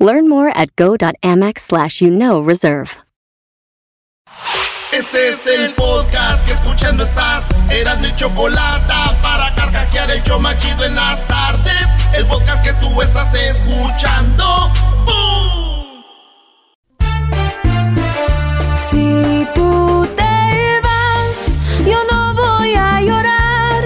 Learn 0.00 0.28
more 0.28 0.48
at 0.48 0.74
go.amex 0.76 1.60
slash 1.60 2.00
you 2.00 2.10
know 2.10 2.40
reserve. 2.40 2.96
Este 4.92 5.28
es 5.28 5.46
el 5.46 5.72
podcast 5.74 6.44
que 6.46 6.52
escuchando 6.52 7.04
estás. 7.04 7.48
Eran 7.70 8.00
mi 8.00 8.12
chocolate 8.16 8.92
para 9.22 9.54
carcajear 9.54 10.10
el 10.10 10.22
yo 10.24 10.40
machido 10.40 10.84
en 10.84 10.96
las 10.96 11.24
tardes. 11.28 11.86
El 12.12 12.26
podcast 12.26 12.64
que 12.64 12.72
tú 12.74 13.00
estás 13.00 13.32
escuchando. 13.34 14.72
¡Bum! 15.06 16.02
Si 18.76 19.46
tú 19.54 20.08
te 20.16 20.80
vas, 20.82 21.58
yo 21.86 21.98
no 22.10 22.34
voy 22.34 22.74
a 22.74 23.00
llorar. 23.00 23.82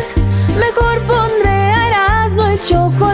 Mejor 0.59 1.01
pondré 1.03 1.51
a 1.51 1.89
Erasmo 1.89 2.51
y 2.51 2.59
chocolate, 2.67 3.14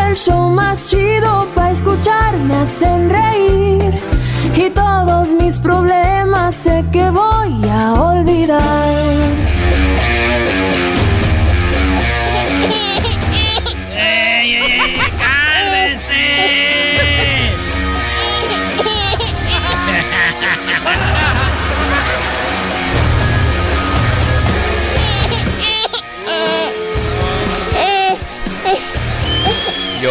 el 0.11 0.17
show 0.17 0.49
más 0.49 0.87
chido 0.89 1.47
para 1.55 1.71
escuchar, 1.71 2.37
me 2.37 2.55
hacen 2.55 3.09
reír. 3.09 3.93
Y 4.55 4.69
todos 4.71 5.31
mis 5.33 5.57
problemas 5.57 6.53
sé 6.55 6.83
que 6.91 7.09
voy 7.09 7.69
a 7.69 7.93
olvidar. 7.93 9.31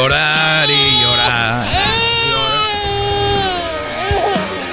Llorar 0.00 0.70
y 0.70 1.00
llorar. 1.02 1.66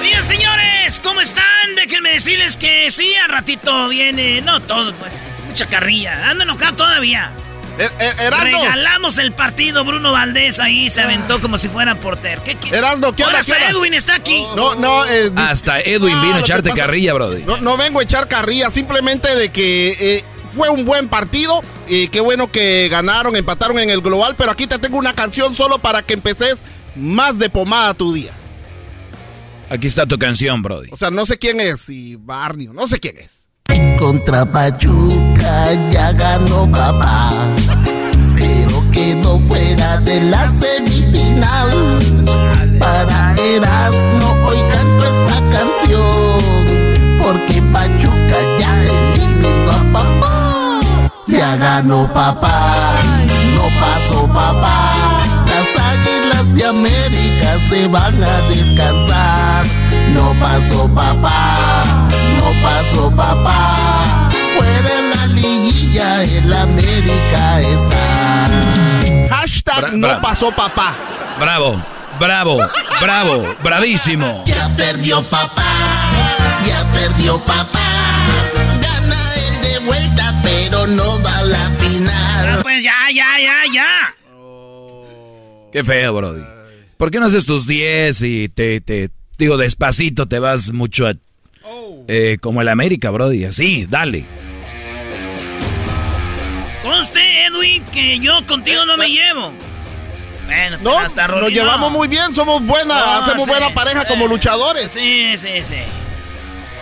Señoras, 0.00 0.26
señores, 0.26 1.00
¿cómo 1.04 1.20
están? 1.20 1.44
Déjenme 1.76 2.12
decirles 2.12 2.56
que 2.56 2.90
sí, 2.90 3.14
al 3.16 3.28
ratito 3.28 3.88
viene. 3.88 4.40
No 4.40 4.60
todo, 4.60 4.94
pues. 4.94 5.18
Mucha 5.46 5.66
carrilla. 5.66 6.30
Ando 6.30 6.44
enojado 6.44 6.76
todavía. 6.76 7.30
Er- 7.78 7.92
er- 7.98 8.18
Erasmo. 8.22 8.46
Regalamos 8.46 9.18
el 9.18 9.32
partido. 9.34 9.84
Bruno 9.84 10.12
Valdés 10.12 10.60
ahí 10.60 10.88
se 10.88 11.02
aventó 11.02 11.42
como 11.42 11.58
si 11.58 11.68
fuera 11.68 12.00
porter. 12.00 12.40
¿Qué 12.42 12.56
quieres? 12.56 12.78
Erasmo, 12.78 13.12
¿qué 13.12 13.24
Ahora 13.24 13.42
qué 13.44 13.52
hasta? 13.52 13.68
Edwin 13.68 13.92
está 13.92 14.14
aquí. 14.14 14.42
No, 14.56 14.76
no, 14.76 15.04
eh, 15.04 15.30
Hasta 15.36 15.78
Edwin 15.80 16.16
No, 16.16 16.22
vino 16.22 16.36
a 16.36 16.40
echarte 16.40 16.70
pasa- 16.70 16.80
carrilla, 16.82 17.12
Brody. 17.12 17.42
no, 17.42 17.58
no 17.58 17.76
vengo 17.76 18.00
a 18.00 18.02
echar 18.02 18.28
carrilla, 18.28 18.70
simplemente 18.70 19.36
de 19.36 19.50
que 19.52 19.94
eh, 20.00 20.24
fue 20.58 20.68
un 20.68 20.84
buen 20.84 21.08
partido. 21.08 21.62
Y 21.86 22.08
qué 22.08 22.20
bueno 22.20 22.50
que 22.50 22.88
ganaron, 22.90 23.36
empataron 23.36 23.78
en 23.78 23.90
el 23.90 24.02
global. 24.02 24.34
Pero 24.36 24.50
aquí 24.50 24.66
te 24.66 24.78
tengo 24.78 24.98
una 24.98 25.14
canción 25.14 25.54
solo 25.54 25.78
para 25.78 26.02
que 26.02 26.14
empeces 26.14 26.58
más 26.96 27.38
de 27.38 27.48
pomada 27.48 27.94
tu 27.94 28.12
día. 28.12 28.32
Aquí 29.70 29.86
está 29.86 30.04
tu 30.04 30.18
canción, 30.18 30.62
Brody. 30.62 30.88
O 30.90 30.96
sea, 30.96 31.10
no 31.10 31.24
sé 31.26 31.38
quién 31.38 31.60
es, 31.60 31.82
si 31.82 32.16
Barney, 32.16 32.68
no 32.68 32.88
sé 32.88 32.98
quién 32.98 33.18
es. 33.18 33.30
Contra 33.98 34.44
Pachuca 34.46 35.90
ya 35.90 36.12
ganó 36.12 36.70
papá, 36.70 37.30
pero 38.38 38.82
quedó 38.92 39.38
fuera 39.40 39.98
de 39.98 40.22
la 40.22 40.52
semifinal. 40.58 41.98
Para 42.80 43.34
Erasmo 43.34 44.44
hoy 44.46 44.58
canto 44.70 45.04
esta 45.04 45.38
canción, 45.50 47.18
porque 47.20 47.60
Pachuca 47.72 48.17
Ya 51.28 51.56
ganó 51.56 52.06
papá, 52.12 52.94
no 53.54 53.62
pasó 53.80 54.26
papá. 54.26 54.92
Las 55.46 55.84
águilas 55.92 56.54
de 56.54 56.66
América 56.66 57.48
se 57.70 57.86
van 57.88 58.22
a 58.22 58.40
descansar. 58.48 59.66
No 60.14 60.32
pasó 60.40 60.88
papá, 60.94 62.08
no 62.38 62.52
pasó 62.62 63.10
papá. 63.10 64.30
Fuera 64.56 64.90
en 64.98 65.10
la 65.18 65.26
liguilla, 65.26 66.22
el 66.22 66.52
América 66.52 67.60
está. 67.60 69.36
Hashtag 69.36 69.80
Bra- 69.84 69.92
no 69.92 70.20
pasó 70.20 70.50
papá. 70.50 70.94
Bravo, 71.38 71.80
bravo, 72.18 72.58
bravo, 73.00 73.44
bravísimo. 73.62 74.42
Ya 74.46 74.68
perdió 74.76 75.22
papá, 75.24 75.62
ya 76.66 76.84
perdió 76.92 77.38
papá. 77.40 77.78
Gana 78.80 79.16
el 79.34 79.60
de 79.62 79.78
vuelta, 79.86 80.34
pero 80.66 80.86
no 80.86 81.22
va 81.22 81.38
a 81.38 81.42
la 81.44 81.66
Ah, 81.66 81.70
final. 81.78 82.58
pues 82.62 82.82
ya, 82.82 82.94
ya, 83.14 83.38
ya, 83.40 83.54
ya. 83.72 84.14
Qué 85.72 85.84
feo, 85.84 86.14
Brody. 86.14 86.42
¿Por 86.96 87.10
qué 87.10 87.20
no 87.20 87.26
haces 87.26 87.46
tus 87.46 87.66
10 87.66 88.22
y 88.22 88.48
te, 88.48 88.80
te 88.80 89.10
digo, 89.38 89.56
despacito 89.56 90.26
te 90.26 90.38
vas 90.38 90.72
mucho 90.72 91.06
a, 91.06 91.14
eh, 92.08 92.38
como 92.40 92.62
el 92.62 92.68
América, 92.68 93.10
Brody? 93.10 93.44
Así, 93.44 93.86
dale. 93.88 94.24
Conste, 96.82 97.46
Edwin, 97.46 97.84
que 97.86 98.18
yo 98.18 98.44
contigo 98.46 98.84
no 98.86 98.96
me 98.96 99.08
llevo. 99.10 99.52
Bueno, 100.46 100.78
No, 100.80 100.98
hasta 100.98 101.28
nos 101.28 101.50
llevamos 101.50 101.92
no. 101.92 101.98
muy 101.98 102.08
bien, 102.08 102.34
somos 102.34 102.62
buena, 102.64 102.94
No, 102.94 103.12
hacemos 103.20 103.44
sí, 103.44 103.50
buena 103.50 103.72
pareja 103.74 104.06
como 104.06 104.24
eh, 104.24 104.28
luchadores. 104.28 104.90
Sí, 104.92 105.36
sí, 105.36 105.62
sí. 105.62 105.76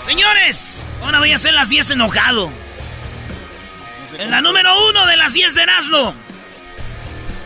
Señores, 0.05 0.87
ahora 1.03 1.19
voy 1.19 1.33
a 1.33 1.35
hacer 1.35 1.53
las 1.53 1.69
10 1.69 1.91
enojado. 1.91 2.51
En 4.19 4.31
la 4.31 4.41
número 4.41 4.71
uno 4.89 5.07
de 5.07 5.17
las 5.17 5.35
10 5.35 5.55
de 5.55 5.63
Erasmo. 5.63 6.15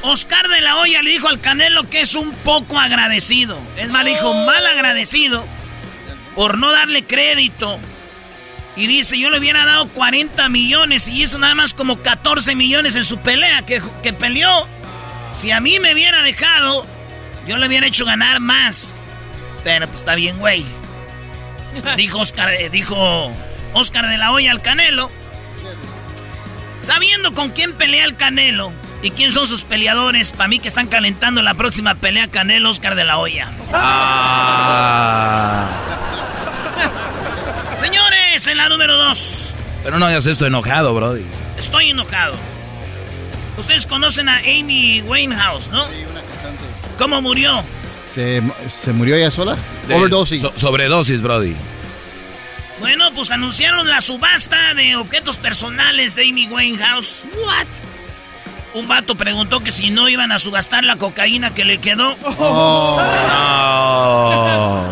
Oscar 0.02 0.48
de 0.48 0.60
la 0.60 0.76
Hoya 0.76 1.02
le 1.02 1.10
dijo 1.10 1.28
al 1.28 1.40
Canelo 1.40 1.88
que 1.90 2.00
es 2.00 2.14
un 2.14 2.32
poco 2.32 2.78
agradecido. 2.78 3.58
Es 3.76 3.90
más, 3.90 4.04
le 4.04 4.10
dijo 4.10 4.32
mal 4.34 4.66
agradecido 4.66 5.44
por 6.34 6.58
no 6.58 6.70
darle 6.72 7.04
crédito. 7.04 7.78
Y 8.76 8.86
dice, 8.86 9.18
yo 9.18 9.30
le 9.30 9.38
hubiera 9.38 9.66
dado 9.66 9.88
40 9.88 10.48
millones 10.48 11.08
y 11.08 11.22
hizo 11.22 11.38
nada 11.38 11.54
más 11.54 11.74
como 11.74 12.00
14 12.00 12.54
millones 12.54 12.94
en 12.94 13.04
su 13.04 13.18
pelea 13.18 13.66
que, 13.66 13.82
que 14.02 14.12
peleó. 14.12 14.66
Si 15.32 15.50
a 15.50 15.60
mí 15.60 15.78
me 15.80 15.92
hubiera 15.92 16.22
dejado, 16.22 16.86
yo 17.46 17.58
le 17.58 17.66
hubiera 17.66 17.86
hecho 17.86 18.04
ganar 18.04 18.40
más. 18.40 19.04
Pero 19.64 19.86
pues 19.88 20.00
está 20.00 20.14
bien, 20.14 20.38
güey. 20.38 20.64
Dijo 21.96 22.18
Oscar, 22.18 22.52
eh, 22.54 22.70
dijo 22.70 23.32
Oscar 23.74 24.08
de 24.08 24.18
la 24.18 24.32
Hoya 24.32 24.50
al 24.50 24.62
Canelo. 24.62 25.10
Sabiendo 26.80 27.32
con 27.34 27.50
quién 27.50 27.72
pelea 27.74 28.04
el 28.06 28.16
Canelo 28.16 28.72
y 29.02 29.10
quién 29.10 29.32
son 29.32 29.46
sus 29.46 29.62
peleadores, 29.64 30.32
para 30.32 30.48
mí 30.48 30.58
que 30.58 30.68
están 30.68 30.86
calentando 30.88 31.42
la 31.42 31.54
próxima 31.54 31.94
pelea 31.96 32.28
Canelo 32.28 32.70
Oscar 32.70 32.94
de 32.94 33.04
la 33.04 33.18
Hoya. 33.18 33.48
Ah. 33.72 35.66
Señores, 37.74 38.46
en 38.46 38.56
la 38.56 38.68
número 38.68 38.96
2. 38.96 39.54
Pero 39.84 39.98
no 39.98 40.06
hagas 40.06 40.26
esto 40.26 40.46
enojado, 40.46 40.94
Brody. 40.94 41.24
Estoy 41.58 41.90
enojado. 41.90 42.34
Ustedes 43.58 43.86
conocen 43.86 44.28
a 44.28 44.38
Amy 44.38 45.02
Winehouse, 45.02 45.68
¿no? 45.68 45.86
¿Cómo 46.98 47.20
murió? 47.22 47.62
¿Se, 48.14 48.42
se 48.68 48.92
murió 48.92 49.16
ella 49.16 49.30
sola? 49.30 49.56
De- 49.86 49.94
Overdosis. 49.94 50.40
so- 50.42 50.52
sobredosis, 50.56 51.22
Brody. 51.22 51.54
Bueno, 52.80 53.12
pues 53.14 53.30
anunciaron 53.30 53.88
la 53.88 54.00
subasta 54.00 54.74
de 54.74 54.96
objetos 54.96 55.38
personales 55.38 56.16
de 56.16 56.28
Amy 56.28 56.48
Winehouse. 56.48 57.26
What? 57.46 57.66
Un 58.74 58.88
vato 58.88 59.14
preguntó 59.16 59.60
que 59.60 59.70
si 59.70 59.90
no 59.90 60.08
iban 60.08 60.32
a 60.32 60.38
subastar 60.38 60.82
la 60.84 60.96
cocaína 60.96 61.52
que 61.54 61.64
le 61.64 61.78
quedó. 61.78 62.16
No, 62.16 62.36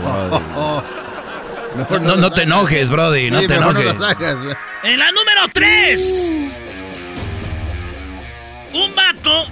Brody. 0.03 0.45
Oh, 0.57 0.83
No, 2.03 2.17
no 2.17 2.31
te 2.33 2.43
enojes, 2.43 2.91
Brody, 2.91 3.31
no 3.31 3.41
Sí, 3.41 3.47
te 3.47 3.55
enojes. 3.55 3.95
En 4.83 4.99
la 4.99 5.13
número 5.13 5.49
3. 5.53 6.53
Un 8.75 8.95
vato 8.95 9.47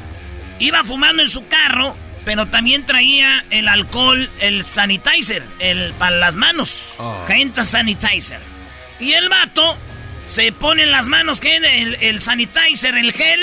Iba 0.58 0.82
fumando 0.84 1.22
en 1.22 1.28
su 1.28 1.46
carro, 1.46 1.94
pero 2.26 2.44
también 2.46 2.84
traía 2.84 3.42
el 3.50 3.68
alcohol, 3.68 4.28
el 4.40 4.64
sanitizer, 4.64 5.42
el 5.60 5.94
para 5.94 6.16
las 6.16 6.36
manos. 6.36 6.96
Oh. 6.98 7.24
Gente 7.26 7.64
sanitizer. 7.64 8.40
Y 9.00 9.12
el 9.12 9.28
vato 9.30 9.78
se 10.24 10.50
pone 10.52 10.82
en 10.82 10.90
las 10.90 11.06
manos 11.08 11.40
que 11.40 11.56
el, 11.56 11.94
el 12.00 12.20
sanitizer, 12.20 12.96
el 12.96 13.12
gel, 13.12 13.40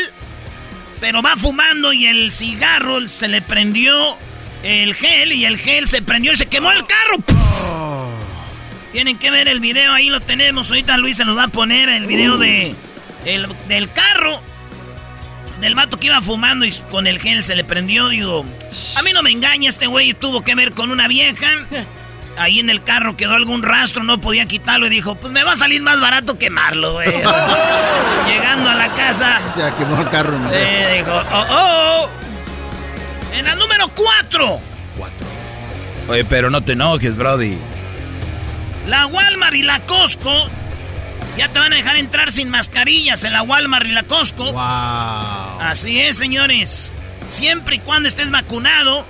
pero 1.00 1.22
va 1.22 1.36
fumando 1.38 1.94
y 1.94 2.06
el 2.08 2.32
cigarro 2.34 3.08
se 3.08 3.28
le 3.30 3.42
prendió 3.42 4.18
el 4.64 4.94
gel 4.96 5.32
y 5.32 5.46
el 5.46 5.58
gel 5.58 5.88
se 5.88 6.02
prendió 6.02 6.34
y 6.34 6.36
se 6.36 6.46
quemó 6.48 6.72
el 6.72 6.86
carro. 6.86 8.14
Tienen 8.92 9.18
que 9.18 9.32
ver 9.32 9.48
el 9.48 9.60
video, 9.60 9.92
ahí 9.94 10.10
lo 10.10 10.20
tenemos. 10.20 10.70
Ahorita 10.70 10.98
Luis 10.98 11.18
se 11.18 11.26
nos 11.26 11.36
va 11.38 11.44
a 11.46 11.48
poner 11.48 11.90
el 11.90 12.06
video 12.06 12.38
de 12.38 12.76
el- 13.26 13.48
del 13.68 13.92
carro. 13.92 14.42
Del 15.62 15.76
vato 15.76 15.98
que 15.98 16.08
iba 16.08 16.22
fumando 16.22 16.66
y 16.66 16.72
con 16.92 17.08
el 17.08 17.20
gel 17.22 17.44
se 17.44 17.56
le 17.56 17.64
prendió. 17.64 18.10
Digo, 18.10 18.46
a 18.98 19.02
mí 19.02 19.12
no 19.14 19.22
me 19.24 19.32
engaña, 19.32 19.70
este 19.70 19.88
güey 19.88 20.14
tuvo 20.14 20.44
que 20.44 20.56
ver 20.56 20.72
con 20.74 20.92
una 20.92 21.08
vieja. 21.08 21.48
Ahí 22.38 22.60
en 22.60 22.70
el 22.72 22.84
carro 22.84 23.16
quedó 23.16 23.34
algún 23.36 23.62
rastro, 23.62 24.04
no 24.04 24.20
podía 24.20 24.48
quitarlo 24.48 24.88
y 24.88 24.90
dijo, 24.90 25.14
pues 25.16 25.32
me 25.32 25.44
va 25.44 25.52
a 25.52 25.56
salir 25.56 25.82
más 25.84 26.02
barato 26.02 26.38
quemarlo, 26.40 26.94
güey. 26.94 27.10
Llegando 28.28 28.70
a 28.70 28.76
la 28.76 28.92
casa, 28.96 29.40
Se 29.54 29.62
quemó 29.78 30.02
el 30.02 30.10
carro. 30.10 30.40
¿no? 30.40 30.50
eh, 30.52 30.98
dijo, 31.04 31.12
oh, 31.32 31.46
oh. 31.52 32.10
En 33.36 33.46
la 33.46 33.56
número 33.56 33.88
4. 33.90 34.60
Cuatro. 34.98 35.28
Oye, 36.08 36.24
pero 36.26 36.50
no 36.50 36.62
te 36.62 36.72
enojes, 36.74 37.18
Brody. 37.18 37.58
La 38.88 39.06
Walmart 39.08 39.56
y 39.56 39.62
la 39.62 39.80
Costco 39.82 40.50
ya 41.38 41.50
te 41.50 41.60
van 41.60 41.74
a 41.74 41.76
dejar 41.78 41.98
entrar 41.98 42.32
sin 42.32 42.50
mascarillas 42.50 43.24
en 43.24 43.34
la 43.34 43.42
Walmart 43.44 43.86
y 43.86 43.92
la 43.92 44.04
Costco. 44.04 44.52
Wow. 44.52 45.62
Así 45.62 46.00
es, 46.00 46.18
señores. 46.18 46.94
Siempre 47.28 47.78
y 47.78 47.80
cuando 47.80 48.08
estés 48.08 48.32
vacunado, 48.32 49.06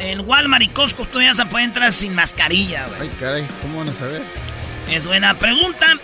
en 0.00 0.20
Walmart 0.28 0.62
y 0.62 0.68
Costco 0.68 1.04
tú 1.06 1.20
ya 1.20 1.32
a 1.32 1.48
poder 1.48 1.66
entrar 1.66 1.92
sin 1.92 2.14
mascarilla. 2.14 2.86
güey. 2.86 3.02
Ay, 3.02 3.16
caray, 3.18 3.46
¿cómo 3.62 3.78
van 3.78 3.88
a 3.88 3.94
saber? 3.94 4.22
Es 4.88 5.06
buena 5.06 5.38
pregunta. 5.38 5.98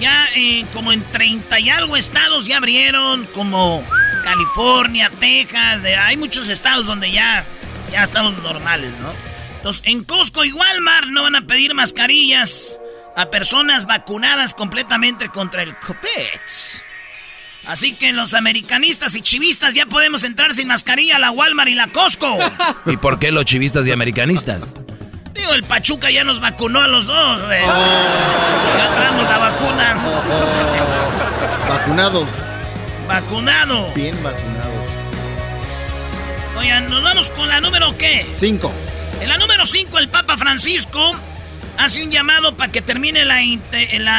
Ya 0.00 0.26
eh, 0.34 0.66
como 0.74 0.92
en 0.92 1.02
30 1.12 1.60
y 1.60 1.70
algo 1.70 1.96
estados 1.96 2.46
ya 2.46 2.56
abrieron, 2.56 3.26
como 3.26 3.84
California, 4.24 5.10
Texas, 5.20 5.82
de- 5.82 5.96
hay 5.96 6.16
muchos 6.16 6.48
estados 6.48 6.86
donde 6.86 7.12
ya, 7.12 7.44
ya 7.92 8.02
estamos 8.02 8.36
normales, 8.42 8.90
¿no? 9.00 9.12
Entonces, 9.56 9.82
en 9.86 10.02
Costco 10.04 10.44
y 10.44 10.52
Walmart 10.52 11.06
no 11.08 11.22
van 11.22 11.36
a 11.36 11.46
pedir 11.46 11.74
mascarillas 11.74 12.78
a 13.16 13.30
personas 13.30 13.86
vacunadas 13.86 14.52
completamente 14.52 15.28
contra 15.28 15.62
el 15.62 15.76
COVID. 15.78 16.40
Así 17.66 17.94
que 17.94 18.12
los 18.12 18.34
americanistas 18.34 19.14
y 19.16 19.22
chivistas 19.22 19.74
ya 19.74 19.86
podemos 19.86 20.24
entrar 20.24 20.52
sin 20.52 20.68
mascarilla 20.68 21.16
a 21.16 21.18
la 21.18 21.30
Walmart 21.30 21.70
y 21.70 21.74
la 21.74 21.88
Costco. 21.88 22.38
¿Y 22.86 22.96
por 22.96 23.18
qué 23.18 23.32
los 23.32 23.44
chivistas 23.44 23.86
y 23.86 23.92
americanistas? 23.92 24.74
Digo, 25.34 25.52
el 25.52 25.64
Pachuca 25.64 26.10
ya 26.10 26.24
nos 26.24 26.40
vacunó 26.40 26.80
a 26.80 26.88
los 26.88 27.06
dos, 27.06 27.42
güey. 27.42 27.62
Ya 27.62 28.94
traemos 28.94 29.24
la 29.24 29.38
vacuna. 29.38 29.96
Vacunados. 31.68 32.28
Vacunado. 33.08 33.92
Bien 33.94 34.22
vacunados. 34.22 34.90
Oigan, 36.56 36.88
nos 36.88 37.02
vamos 37.02 37.30
con 37.30 37.48
la 37.48 37.60
número 37.60 37.96
qué. 37.98 38.26
Cinco. 38.32 38.72
En 39.20 39.28
la 39.28 39.38
número 39.38 39.64
5, 39.64 39.98
el 39.98 40.08
Papa 40.08 40.36
Francisco 40.36 41.14
hace 41.78 42.02
un 42.02 42.10
llamado 42.10 42.56
para 42.56 42.72
que 42.72 42.82
termine 42.82 43.24
la, 43.24 43.42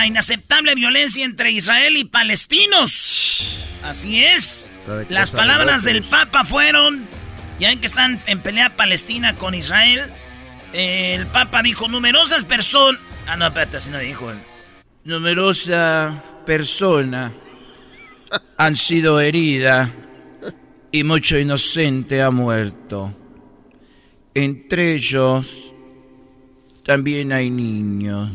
inaceptable 0.05 0.75
violencia 0.75 1.25
entre 1.25 1.51
Israel 1.51 1.97
y 1.97 2.05
palestinos. 2.05 3.59
Así 3.83 4.23
es. 4.23 4.71
Las 5.09 5.31
palabras 5.31 5.83
del. 5.83 6.03
Papa 6.03 6.43
fueron, 6.43 7.07
ya 7.59 7.69
ven 7.69 7.79
que 7.79 7.87
están 7.87 8.21
en 8.27 8.39
pelea 8.39 8.75
Palestina 8.75 9.35
con 9.35 9.55
Israel. 9.55 10.11
eh, 10.73 11.15
el 11.15 11.27
Papa 11.27 11.61
dijo, 11.61 11.87
numerosas 11.87 12.45
personas... 12.45 13.01
Ah, 13.27 13.37
no, 13.37 13.47
espérate, 13.47 13.77
así 13.77 13.89
no 13.89 13.99
dijo. 13.99 14.29
él. 14.29 14.37
Numerosa 15.03 16.23
persona 16.45 17.31
han 18.57 18.75
sido 18.75 19.19
herida 19.19 19.91
y 20.91 21.03
mucho 21.03 21.37
inocente 21.37 22.21
ha 22.21 22.31
muerto. 22.31 23.13
Entre 24.33 24.95
ellos 24.95 25.74
también 26.85 27.33
hay 27.33 27.49
niños. 27.49 28.29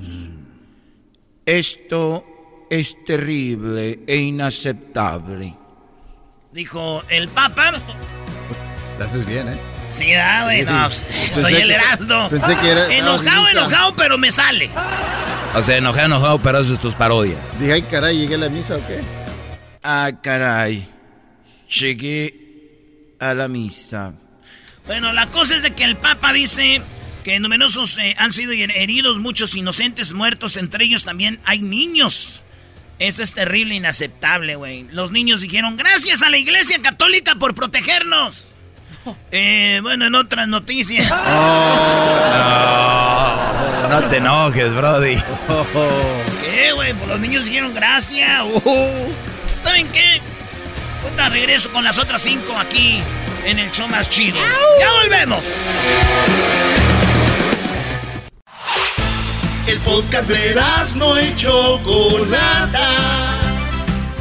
Esto 1.47 2.25
es 2.70 2.97
terrible 3.05 4.00
e 4.06 4.17
inaceptable. 4.17 5.55
Dijo 6.52 7.02
el 7.08 7.29
Papa. 7.29 7.73
La 8.99 9.05
haces 9.05 9.26
bien, 9.26 9.49
¿eh? 9.49 9.61
Sí, 9.93 10.12
ah, 10.14 10.44
güey, 10.44 10.62
no, 10.64 10.88
soy 10.91 11.55
el 11.55 11.70
Erasmo. 11.73 12.29
pensé 12.29 12.56
que 12.58 12.70
era- 12.70 12.94
Enojado, 12.94 13.49
enojado, 13.49 13.94
pero 13.97 14.17
me 14.19 14.31
sale. 14.31 14.70
O 15.55 15.62
sea, 15.62 15.79
enojado, 15.79 16.06
enojado, 16.06 16.41
pero 16.43 16.61
eso 16.61 16.75
es 16.75 16.81
tus 16.81 16.94
parodias. 16.94 17.58
Dije, 17.58 17.73
ay, 17.73 17.82
caray, 17.82 18.19
llegué 18.19 18.37
a 18.37 18.38
la 18.38 18.49
misa 18.49 18.76
o 18.76 18.87
qué? 18.87 19.00
Ah, 19.82 20.12
caray. 20.23 20.87
Llegué 21.69 23.14
a 23.19 23.35
la 23.35 23.49
misa. 23.49 24.14
Bueno, 24.87 25.12
la 25.12 25.26
cosa 25.26 25.56
es 25.56 25.62
de 25.62 25.73
que 25.75 25.82
el 25.85 25.96
Papa 25.96 26.32
dice 26.32 26.82
que 27.25 27.38
numerosos 27.40 27.99
eh, 27.99 28.14
han 28.19 28.32
sido 28.32 28.52
heridos, 28.52 29.19
muchos 29.19 29.55
inocentes 29.55 30.12
muertos, 30.12 30.56
entre 30.56 30.84
ellos 30.84 31.05
también 31.05 31.40
hay 31.44 31.61
niños. 31.61 32.43
Esto 32.99 33.22
es 33.22 33.32
terrible 33.32 33.75
e 33.75 33.78
inaceptable, 33.78 34.56
güey. 34.56 34.87
Los 34.90 35.11
niños 35.11 35.40
dijeron, 35.40 35.76
gracias 35.76 36.22
a 36.22 36.28
la 36.28 36.37
Iglesia 36.37 36.81
Católica 36.82 37.34
por 37.37 37.55
protegernos. 37.55 38.44
Eh, 39.32 39.81
bueno, 39.82 40.06
en 40.06 40.14
otras 40.14 40.46
noticias. 40.46 41.11
No 43.90 44.08
te 44.08 44.19
enojes, 44.19 44.72
Brody. 44.72 45.17
¿Qué, 46.44 46.70
güey? 46.72 46.94
Pues 46.94 47.08
los 47.08 47.19
niños 47.19 47.44
dijeron 47.44 47.75
gracias. 47.75 48.43
Uh. 48.64 49.12
¿Saben 49.61 49.88
qué? 49.88 50.20
Ahorita 51.02 51.28
regreso 51.28 51.72
con 51.72 51.82
las 51.82 51.99
otras 51.99 52.22
cinco 52.22 52.56
aquí 52.56 53.02
en 53.44 53.58
el 53.58 53.70
show 53.72 53.88
más 53.88 54.08
chido. 54.08 54.38
¡Ya 54.78 54.93
volvemos! 54.93 55.44
El 59.70 59.78
podcast 59.82 60.28
de 60.28 60.61
no 60.96 61.20
y 61.22 61.37
Chocolata. 61.37 62.88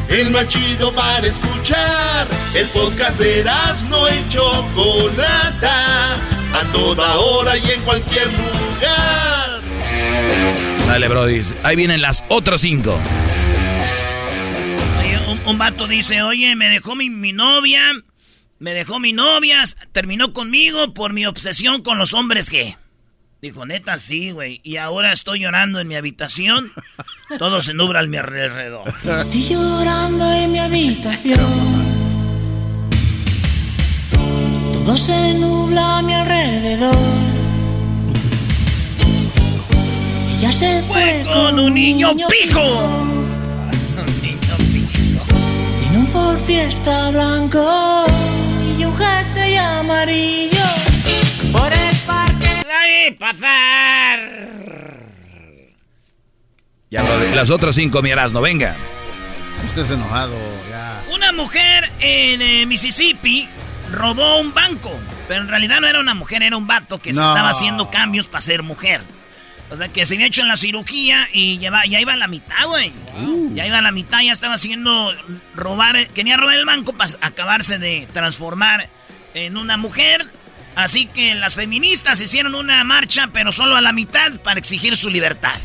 El 0.07 0.29
más 0.29 0.47
chido 0.47 0.93
para 0.93 1.25
escuchar. 1.25 2.27
El 2.53 2.67
podcast 2.67 3.19
de 3.19 3.43
no 3.89 4.07
y 4.09 4.29
Chocolata. 4.29 6.17
A 6.53 6.71
toda 6.71 7.15
hora 7.15 7.57
y 7.57 7.71
en 7.71 7.81
cualquier 7.81 8.27
lugar. 8.27 9.61
Dale, 10.85 11.07
Brody. 11.07 11.41
Ahí 11.63 11.75
vienen 11.75 12.03
las 12.03 12.23
otras 12.29 12.61
cinco. 12.61 12.99
Oye, 14.99 15.17
un, 15.29 15.41
un 15.47 15.57
vato 15.57 15.87
dice, 15.87 16.21
oye, 16.21 16.55
me 16.55 16.69
dejó 16.69 16.95
mi, 16.95 17.09
mi 17.09 17.33
novia, 17.33 17.81
me 18.59 18.75
dejó 18.75 18.99
mi 18.99 19.13
novia, 19.13 19.63
terminó 19.93 20.31
conmigo 20.31 20.93
por 20.93 21.11
mi 21.11 21.25
obsesión 21.25 21.81
con 21.81 21.97
los 21.97 22.13
hombres 22.13 22.51
que... 22.51 22.77
Dijo, 23.41 23.65
neta, 23.65 23.97
sí, 23.99 24.31
güey. 24.31 24.59
Y 24.63 24.75
ahora 24.77 25.13
estoy 25.13 25.39
llorando 25.39 25.79
en 25.79 25.87
mi 25.87 25.95
habitación. 25.95 26.71
Todo 27.37 27.61
se 27.61 27.73
nubla 27.73 27.99
a 28.01 28.05
mi 28.05 28.17
alrededor. 28.17 28.93
Estoy 29.03 29.47
llorando 29.49 30.29
en 30.33 30.51
mi 30.51 30.59
habitación. 30.59 31.39
Todo 34.73 34.97
se 34.97 35.33
nubla 35.35 35.99
a 35.99 36.01
mi 36.01 36.13
alrededor. 36.15 36.97
Ella 40.39 40.51
se 40.51 40.83
fue 40.83 41.23
Fue 41.23 41.33
con 41.33 41.59
un 41.59 41.73
niño 41.73 42.11
pijo. 42.15 42.29
pijo. 42.29 42.61
Niño 44.21 44.57
pijo. 44.57 45.23
Tiene 45.79 45.97
un 45.97 46.07
Ford 46.07 46.39
Fiesta 46.45 47.11
blanco 47.11 48.05
y 48.77 48.83
un 48.83 48.97
jersey 48.97 49.55
amarillo. 49.55 50.63
Por 51.53 51.71
¡Ay, 52.79 53.11
pasar! 53.11 54.19
Ya. 56.89 57.03
Las 57.35 57.49
otras 57.51 57.75
cinco, 57.75 58.01
mi 58.01 58.09
Erasmo, 58.09 58.41
venga. 58.41 58.75
Usted 59.67 59.91
enojado, 59.91 60.37
ya. 60.69 61.03
Una 61.13 61.31
mujer 61.31 61.89
en 61.99 62.41
eh, 62.41 62.65
Mississippi 62.65 63.47
robó 63.91 64.39
un 64.39 64.53
banco. 64.53 64.91
Pero 65.27 65.41
en 65.41 65.47
realidad 65.49 65.79
no 65.81 65.87
era 65.87 65.99
una 65.99 66.15
mujer, 66.15 66.41
era 66.41 66.57
un 66.57 66.65
vato 66.65 66.97
que 66.99 67.13
se 67.13 67.19
No. 67.19 67.27
estaba 67.29 67.49
haciendo 67.49 67.91
cambios 67.91 68.27
para 68.27 68.41
ser 68.41 68.63
mujer. 68.63 69.01
O 69.69 69.75
sea, 69.75 69.89
que 69.89 70.03
se 70.07 70.15
había 70.15 70.25
hecho 70.25 70.41
en 70.41 70.47
la 70.47 70.57
cirugía 70.57 71.27
y 71.31 71.59
lleva- 71.59 71.85
ya 71.85 72.01
iba 72.01 72.13
a 72.13 72.17
la 72.17 72.27
mitad, 72.27 72.65
güey. 72.65 72.91
Ya 73.53 73.67
iba 73.67 73.77
a 73.77 73.81
la 73.83 73.91
mitad, 73.91 74.21
ya 74.21 74.31
estaba 74.31 74.55
haciendo 74.55 75.13
robar, 75.53 76.07
quería 76.07 76.37
robar 76.37 76.55
el 76.55 76.65
banco 76.65 76.93
para 76.93 77.11
acabarse 77.21 77.77
de 77.77 78.07
transformar 78.11 78.89
en 79.35 79.57
una 79.57 79.77
mujer. 79.77 80.25
Así 80.75 81.07
que 81.07 81.35
las 81.35 81.55
feministas 81.55 82.21
hicieron 82.21 82.55
una 82.55 82.83
marcha, 82.83 83.29
pero 83.33 83.51
solo 83.51 83.75
a 83.75 83.81
la 83.81 83.91
mitad, 83.91 84.31
para 84.43 84.59
exigir 84.59 84.95
su 84.95 85.09
libertad. 85.09 85.55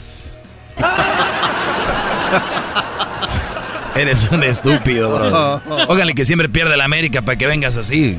Eres 3.94 4.28
un 4.30 4.42
estúpido, 4.42 5.14
bro. 5.14 5.62
Ógale 5.88 6.14
que 6.14 6.24
siempre 6.24 6.48
pierde 6.48 6.76
la 6.76 6.84
América 6.84 7.22
para 7.22 7.38
que 7.38 7.46
vengas 7.46 7.76
así. 7.76 8.16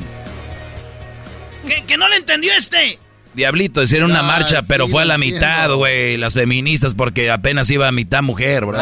¿Que, 1.66 1.84
que 1.84 1.98
no 1.98 2.08
le 2.08 2.16
entendió 2.16 2.52
este? 2.56 2.98
Diablito, 3.34 3.82
hicieron 3.82 4.10
una 4.12 4.20
Ah, 4.20 4.22
marcha, 4.22 4.62
pero 4.66 4.88
fue 4.88 5.02
a 5.02 5.04
la 5.04 5.18
mitad, 5.18 5.70
güey. 5.72 6.16
Las 6.16 6.32
feministas, 6.32 6.94
porque 6.94 7.30
apenas 7.30 7.68
iba 7.68 7.86
a 7.86 7.92
mitad 7.92 8.22
mujer, 8.22 8.64
bro. 8.64 8.78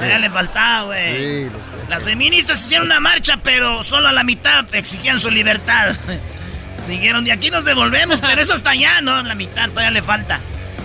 Ya 0.00 0.18
le 0.18 0.28
faltaba, 0.30 0.86
güey. 0.86 1.16
Sí, 1.16 1.44
lo 1.44 1.50
sé. 1.52 1.88
Las 1.88 2.02
feministas 2.02 2.60
hicieron 2.64 2.88
una 2.88 2.98
marcha, 2.98 3.38
pero 3.44 3.84
solo 3.84 4.08
a 4.08 4.12
la 4.12 4.24
mitad 4.24 4.66
exigían 4.74 5.20
su 5.20 5.30
libertad. 5.30 5.94
Dijeron, 6.88 7.24
de 7.24 7.32
aquí 7.32 7.50
nos 7.50 7.64
devolvemos, 7.64 8.20
pero 8.20 8.40
eso 8.40 8.54
hasta 8.54 8.70
allá, 8.70 9.00
¿no? 9.02 9.22
La 9.22 9.34
mitad 9.34 9.68
todavía 9.68 9.90
le 9.90 10.02
falta. 10.02 10.40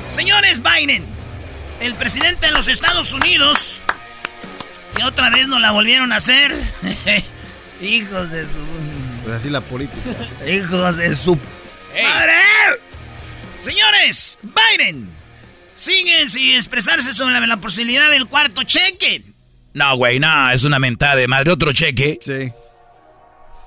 Señores 0.10 0.62
Biden, 0.62 1.06
el 1.80 1.96
presidente 1.96 2.48
de 2.48 2.52
los 2.52 2.68
Estados 2.68 3.14
Unidos, 3.14 3.82
que 4.96 5.04
otra 5.04 5.30
vez 5.30 5.48
nos 5.48 5.62
la 5.62 5.72
volvieron 5.72 6.12
a 6.12 6.18
hacer. 6.18 6.54
Hijos 7.82 8.30
de 8.32 8.46
su... 8.46 8.60
Pues 9.24 9.36
así 9.36 9.50
la 9.50 9.62
política. 9.62 10.10
Hijos 10.46 10.98
de 10.98 11.16
su... 11.16 11.36
¡Madre! 11.36 12.34
Señores, 13.60 14.40
Biden, 14.42 15.10
siguen 15.74 16.30
sin 16.30 16.56
expresarse 16.56 17.14
sobre 17.14 17.40
la, 17.40 17.48
la 17.48 17.58
posibilidad 17.58 18.10
del 18.10 18.28
cuarto 18.28 18.64
cheque. 18.64 19.24
No, 19.74 19.96
güey, 19.96 20.20
no, 20.20 20.52
es 20.52 20.66
una 20.66 20.80
mentada 20.80 21.16
de 21.16 21.28
madre. 21.28 21.52
Otro 21.52 21.72
cheque. 21.72 22.20
Sí. 22.22 22.52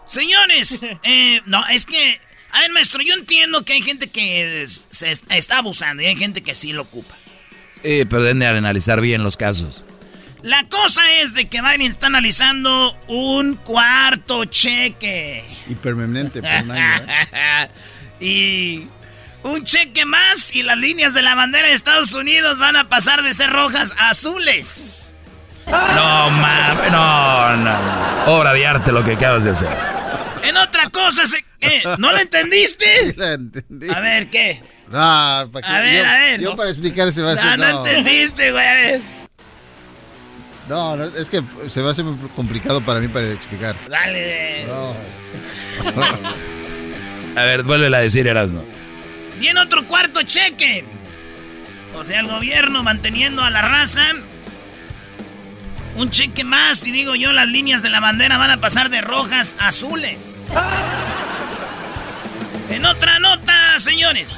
Señores, 0.06 0.86
eh, 1.02 1.40
no, 1.46 1.66
es 1.68 1.84
que, 1.84 2.20
a 2.56 2.60
ver, 2.60 2.72
maestro, 2.72 3.02
yo 3.02 3.14
entiendo 3.14 3.64
que 3.64 3.74
hay 3.74 3.82
gente 3.82 4.08
que 4.10 4.62
es- 4.62 4.88
se 4.90 5.10
est- 5.10 5.24
está 5.30 5.58
abusando 5.58 6.02
y 6.02 6.06
hay 6.06 6.16
gente 6.16 6.42
que 6.42 6.54
sí 6.54 6.72
lo 6.72 6.82
ocupa. 6.82 7.14
Sí, 7.72 8.04
pero 8.08 8.22
deben 8.22 8.38
de 8.38 8.46
analizar 8.46 9.00
bien 9.00 9.22
los 9.22 9.36
casos. 9.36 9.84
La 10.42 10.64
cosa 10.68 11.00
es 11.20 11.34
de 11.34 11.48
que 11.48 11.60
Biden 11.60 11.82
está 11.90 12.06
analizando 12.06 12.96
un 13.08 13.56
cuarto 13.56 14.44
cheque. 14.44 15.44
Y 15.68 15.74
permanente 15.74 16.40
por 16.40 16.50
un 16.50 16.70
año, 16.70 17.04
¿eh? 17.08 17.68
y 18.20 18.86
un 19.42 19.64
cheque 19.64 20.04
más 20.06 20.54
y 20.54 20.62
las 20.62 20.78
líneas 20.78 21.14
de 21.14 21.22
la 21.22 21.34
bandera 21.34 21.68
de 21.68 21.74
Estados 21.74 22.12
Unidos 22.14 22.58
van 22.58 22.76
a 22.76 22.88
pasar 22.88 23.22
de 23.22 23.34
ser 23.34 23.50
rojas 23.50 23.92
a 23.98 24.10
azules. 24.10 25.12
No, 25.66 26.30
mames, 26.30 26.92
no, 26.92 27.56
no, 27.56 27.82
no. 27.82 28.24
Obra 28.32 28.52
de 28.52 28.66
arte 28.66 28.92
lo 28.92 29.02
que 29.04 29.12
acabas 29.14 29.42
de 29.44 29.50
hacer. 29.50 29.68
En 30.42 30.56
otra 30.56 30.88
cosa, 30.90 31.26
se- 31.26 31.44
¿qué? 31.58 31.82
¿no 31.98 32.12
lo 32.12 32.18
entendiste? 32.18 33.14
La 33.16 33.32
entendí. 33.34 33.88
A 33.90 34.00
ver, 34.00 34.28
¿qué? 34.28 34.62
No, 34.88 35.50
¿para 35.52 35.60
qué? 35.62 35.68
A 35.68 35.80
ver, 35.80 36.04
yo, 36.04 36.08
a 36.10 36.14
ver. 36.18 36.40
Yo 36.40 36.56
para 36.56 36.70
explicar 36.70 37.12
se 37.12 37.22
va 37.22 37.32
a 37.32 37.34
No, 37.34 37.40
hacer. 37.40 37.58
no 37.58 37.72
No, 37.72 37.86
entendiste, 37.86 38.52
güey. 38.52 38.66
A 38.66 38.74
ver. 38.74 39.00
no, 40.68 40.96
no, 40.96 41.04
es 41.04 41.30
que 41.30 41.42
se 41.68 41.80
va 41.80 41.88
a 41.88 41.92
hacer 41.92 42.04
muy 42.04 42.28
complicado 42.30 42.80
para 42.84 43.00
mí 43.00 43.08
para 43.08 43.30
explicar. 43.32 43.74
Dale. 43.88 44.64
No. 44.66 44.94
A 47.36 47.44
ver, 47.44 47.62
vuelve 47.64 47.94
a 47.94 48.00
decir, 48.00 48.26
Erasmo. 48.26 48.64
Y 49.40 49.48
en 49.48 49.58
otro 49.58 49.86
cuarto 49.86 50.22
cheque. 50.22 50.84
O 51.94 52.02
sea, 52.04 52.20
el 52.20 52.26
gobierno 52.28 52.82
manteniendo 52.82 53.42
a 53.42 53.50
la 53.50 53.60
raza. 53.62 54.02
Un 55.96 56.10
cheque 56.10 56.44
más 56.44 56.86
y 56.86 56.90
digo 56.92 57.14
yo, 57.14 57.32
las 57.32 57.48
líneas 57.48 57.82
de 57.82 57.88
la 57.88 58.00
bandera 58.00 58.36
van 58.36 58.50
a 58.50 58.60
pasar 58.60 58.90
de 58.90 59.00
rojas 59.00 59.56
a 59.58 59.68
azules. 59.68 60.46
En 62.68 62.84
otra 62.84 63.18
nota, 63.18 63.78
señores. 63.80 64.28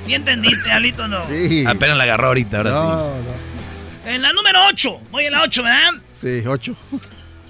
¿Sí 0.00 0.14
entendiste, 0.14 0.70
Alito, 0.70 1.06
no? 1.08 1.26
Sí. 1.28 1.64
Apenas 1.66 1.96
la 1.96 2.04
agarró 2.04 2.28
ahorita, 2.28 2.56
ahora 2.58 2.70
sí. 2.70 2.76
No, 2.76 3.22
no. 3.22 4.10
En 4.10 4.22
la 4.22 4.32
número 4.32 4.58
8. 4.68 5.00
Voy 5.10 5.26
a 5.26 5.30
la 5.30 5.42
8, 5.42 5.62
¿verdad? 5.62 5.90
Sí, 6.12 6.42
ocho. 6.46 6.76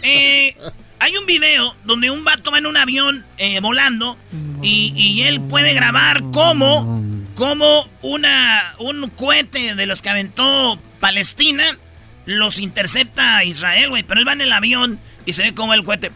Eh, 0.02 0.56
hay 0.98 1.16
un 1.16 1.26
video 1.26 1.74
donde 1.84 2.10
un 2.10 2.24
vato 2.24 2.50
va 2.50 2.58
en 2.58 2.66
un 2.66 2.76
avión 2.76 3.24
eh, 3.38 3.60
volando 3.60 4.16
y, 4.62 4.92
y 4.96 5.22
él 5.22 5.40
puede 5.40 5.72
grabar 5.74 6.22
cómo, 6.32 7.02
cómo 7.34 7.88
una, 8.02 8.74
un 8.78 9.08
cohete 9.10 9.74
de 9.74 9.86
los 9.86 10.02
que 10.02 10.10
aventó 10.10 10.78
Palestina 11.00 11.78
los 12.24 12.58
intercepta 12.58 13.38
a 13.38 13.44
Israel, 13.44 13.90
güey. 13.90 14.02
Pero 14.02 14.20
él 14.20 14.26
va 14.28 14.32
en 14.32 14.40
el 14.40 14.52
avión 14.52 14.98
y 15.24 15.32
se 15.32 15.42
ve 15.42 15.54
como 15.54 15.74
el 15.74 15.84
cohete... 15.84 16.10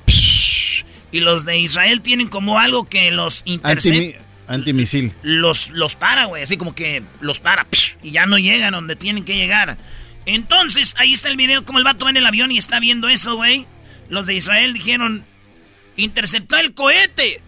y 1.12 1.20
los 1.20 1.44
de 1.44 1.58
Israel 1.58 2.00
tienen 2.00 2.28
como 2.28 2.58
algo 2.58 2.88
que 2.88 3.10
los 3.10 3.42
intercepta. 3.44 3.98
Antimi- 3.98 4.16
antimisil. 4.48 5.12
los, 5.22 5.70
los 5.70 5.94
para, 5.96 6.24
güey. 6.26 6.42
Así 6.42 6.56
como 6.56 6.74
que 6.74 7.02
los 7.20 7.38
para. 7.40 7.66
y 8.02 8.10
ya 8.10 8.26
no 8.26 8.38
llegan 8.38 8.72
donde 8.72 8.96
tienen 8.96 9.24
que 9.24 9.36
llegar. 9.36 9.76
Entonces, 10.26 10.94
ahí 10.98 11.12
está 11.12 11.28
el 11.28 11.36
video 11.36 11.64
como 11.64 11.78
el 11.78 11.84
vato 11.84 12.04
va 12.04 12.10
en 12.10 12.16
el 12.16 12.26
avión 12.26 12.50
y 12.52 12.58
está 12.58 12.78
viendo 12.80 13.08
eso, 13.08 13.36
güey. 13.36 13.66
Los 14.08 14.26
de 14.26 14.34
Israel 14.34 14.72
dijeron, 14.72 15.24
interceptó 15.96 16.56
el 16.58 16.74
cohete. 16.74 17.40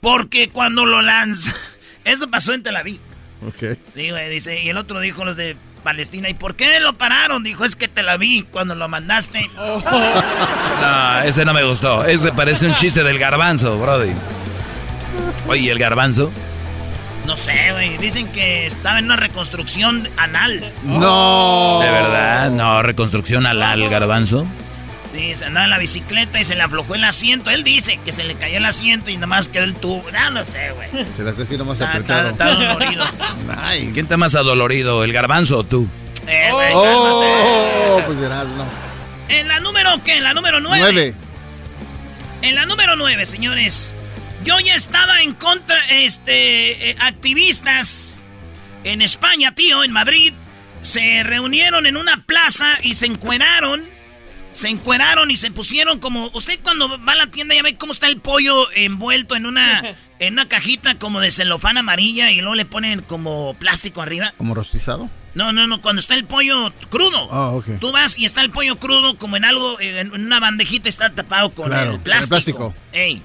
Porque 0.00 0.48
cuando 0.50 0.84
lo 0.86 1.02
lanza... 1.02 1.54
Eso 2.04 2.30
pasó 2.30 2.52
en 2.52 2.62
Tel 2.62 2.76
Aviv. 2.76 2.98
Ok. 3.46 3.78
Sí, 3.92 4.10
güey, 4.10 4.28
dice. 4.30 4.62
Y 4.62 4.68
el 4.68 4.76
otro 4.76 5.00
dijo 5.00 5.24
los 5.24 5.36
de 5.36 5.56
Palestina. 5.84 6.28
¿Y 6.28 6.34
por 6.34 6.56
qué 6.56 6.80
lo 6.80 6.94
pararon? 6.94 7.44
Dijo, 7.44 7.64
es 7.64 7.76
que 7.76 7.86
te 7.86 8.02
la 8.02 8.16
vi 8.16 8.42
cuando 8.50 8.74
lo 8.74 8.88
mandaste. 8.88 9.48
No, 10.80 11.20
ese 11.20 11.44
no 11.44 11.54
me 11.54 11.62
gustó. 11.62 12.04
Ese 12.04 12.32
parece 12.32 12.66
un 12.66 12.74
chiste 12.74 13.04
del 13.04 13.18
garbanzo, 13.18 13.78
brody. 13.78 14.10
Oye, 15.46 15.70
¿el 15.70 15.78
garbanzo? 15.78 16.32
No 17.26 17.36
sé, 17.36 17.72
güey. 17.72 17.96
Dicen 17.98 18.26
que 18.32 18.66
estaba 18.66 18.98
en 18.98 19.06
una 19.06 19.16
reconstrucción 19.16 20.08
anal. 20.16 20.72
No. 20.82 21.78
¿De 21.80 21.90
verdad? 21.90 22.50
No, 22.50 22.82
reconstrucción 22.82 23.46
al, 23.46 23.62
al 23.62 23.88
garbanzo. 23.88 24.46
Sí, 25.14 25.34
se 25.36 25.44
andaba 25.44 25.64
en 25.64 25.70
la 25.70 25.78
bicicleta 25.78 26.40
y 26.40 26.44
se 26.44 26.56
le 26.56 26.62
aflojó 26.62 26.94
el 26.96 27.04
asiento. 27.04 27.50
Él 27.50 27.62
dice 27.62 28.00
que 28.04 28.10
se 28.10 28.24
le 28.24 28.34
cayó 28.34 28.56
el 28.58 28.64
asiento 28.64 29.10
y 29.10 29.14
nada 29.14 29.28
más 29.28 29.48
quedó 29.48 29.62
el 29.64 29.74
tubo. 29.76 30.04
No, 30.10 30.30
no 30.30 30.44
sé, 30.44 30.72
güey. 30.72 30.88
Se 31.16 31.22
la 31.22 31.30
está 31.30 31.44
haciendo 31.44 31.64
más 31.64 31.74
Está, 31.78 31.90
apretado. 31.90 32.30
está- 32.30 32.50
está 32.52 32.64
dolorido. 32.64 33.04
Nice. 33.46 33.92
¿Quién 33.92 34.04
está 34.06 34.16
más 34.16 34.34
adolorido, 34.34 35.04
el 35.04 35.12
garbanzo 35.12 35.58
o 35.58 35.64
tú? 35.64 35.88
Eh, 36.26 36.50
Oh, 36.52 38.02
pues 38.06 38.18
verás, 38.18 38.46
no. 38.48 38.66
En 39.28 39.46
la 39.48 39.60
número, 39.60 39.90
¿qué? 40.04 40.16
En 40.16 40.24
la 40.24 40.34
número 40.34 40.58
9. 40.60 40.80
Nueve. 40.82 41.14
En 42.42 42.54
la 42.56 42.66
número 42.66 42.96
9, 42.96 43.24
señores. 43.26 43.94
Yo 44.44 44.58
ya 44.60 44.74
estaba 44.74 45.20
en 45.22 45.32
contra, 45.34 45.78
este, 45.90 46.90
eh, 46.90 46.96
activistas 47.00 48.22
en 48.84 49.00
España, 49.00 49.54
tío, 49.54 49.84
en 49.84 49.92
Madrid, 49.92 50.34
se 50.82 51.22
reunieron 51.22 51.86
en 51.86 51.96
una 51.96 52.24
plaza 52.26 52.66
y 52.82 52.94
se 52.94 53.06
encueraron. 53.06 53.93
Se 54.54 54.68
encueraron 54.68 55.30
y 55.30 55.36
se 55.36 55.50
pusieron 55.50 55.98
como... 55.98 56.28
Usted 56.32 56.60
cuando 56.62 56.88
va 57.04 57.12
a 57.12 57.16
la 57.16 57.26
tienda 57.26 57.54
ya 57.54 57.62
ve 57.62 57.76
cómo 57.76 57.92
está 57.92 58.06
el 58.06 58.18
pollo 58.20 58.70
envuelto 58.72 59.34
en 59.36 59.46
una, 59.46 59.96
en 60.20 60.32
una 60.34 60.48
cajita 60.48 60.94
como 60.98 61.20
de 61.20 61.30
celofán 61.30 61.76
amarilla 61.76 62.30
y 62.30 62.36
luego 62.40 62.54
le 62.54 62.64
ponen 62.64 63.02
como 63.02 63.54
plástico 63.58 64.00
arriba. 64.00 64.32
¿Como 64.38 64.54
rostizado? 64.54 65.10
No, 65.34 65.52
no, 65.52 65.66
no, 65.66 65.82
cuando 65.82 65.98
está 66.00 66.14
el 66.14 66.24
pollo 66.24 66.72
crudo. 66.90 67.28
Ah, 67.32 67.50
ok. 67.50 67.80
Tú 67.80 67.90
vas 67.90 68.16
y 68.16 68.24
está 68.24 68.40
el 68.40 68.50
pollo 68.50 68.76
crudo 68.78 69.18
como 69.18 69.36
en 69.36 69.44
algo, 69.44 69.78
eh, 69.80 69.98
en 70.00 70.12
una 70.12 70.38
bandejita 70.38 70.88
está 70.88 71.12
tapado 71.12 71.52
con 71.52 71.66
Claro, 71.66 71.82
el 71.82 71.86
con 71.88 71.96
el 71.96 72.02
plástico. 72.02 72.28
plástico. 72.28 72.74
Ey. 72.92 73.20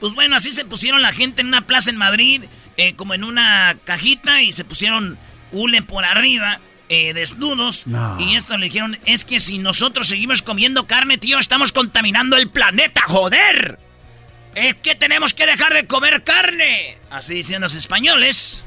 Pues 0.00 0.14
bueno, 0.14 0.34
así 0.36 0.50
se 0.52 0.64
pusieron 0.64 1.02
la 1.02 1.12
gente 1.12 1.42
en 1.42 1.48
una 1.48 1.66
plaza 1.66 1.90
en 1.90 1.98
Madrid, 1.98 2.44
eh, 2.78 2.94
como 2.94 3.12
en 3.12 3.22
una 3.22 3.76
cajita 3.84 4.40
y 4.40 4.52
se 4.52 4.64
pusieron 4.64 5.18
hule 5.52 5.82
por 5.82 6.06
arriba, 6.06 6.58
eh, 6.90 7.14
desnudos. 7.14 7.86
No. 7.86 8.20
Y 8.20 8.34
esto 8.34 8.58
le 8.58 8.66
dijeron, 8.66 8.98
es 9.06 9.24
que 9.24 9.38
si 9.38 9.58
nosotros 9.58 10.08
seguimos 10.08 10.42
comiendo 10.42 10.88
carne, 10.88 11.18
tío, 11.18 11.38
estamos 11.38 11.72
contaminando 11.72 12.36
el 12.36 12.50
planeta, 12.50 13.02
joder. 13.06 13.78
Es 14.56 14.74
que 14.74 14.96
tenemos 14.96 15.32
que 15.32 15.46
dejar 15.46 15.72
de 15.72 15.86
comer 15.86 16.24
carne. 16.24 16.98
Así 17.08 17.34
dicen 17.34 17.60
los 17.60 17.74
españoles. 17.74 18.64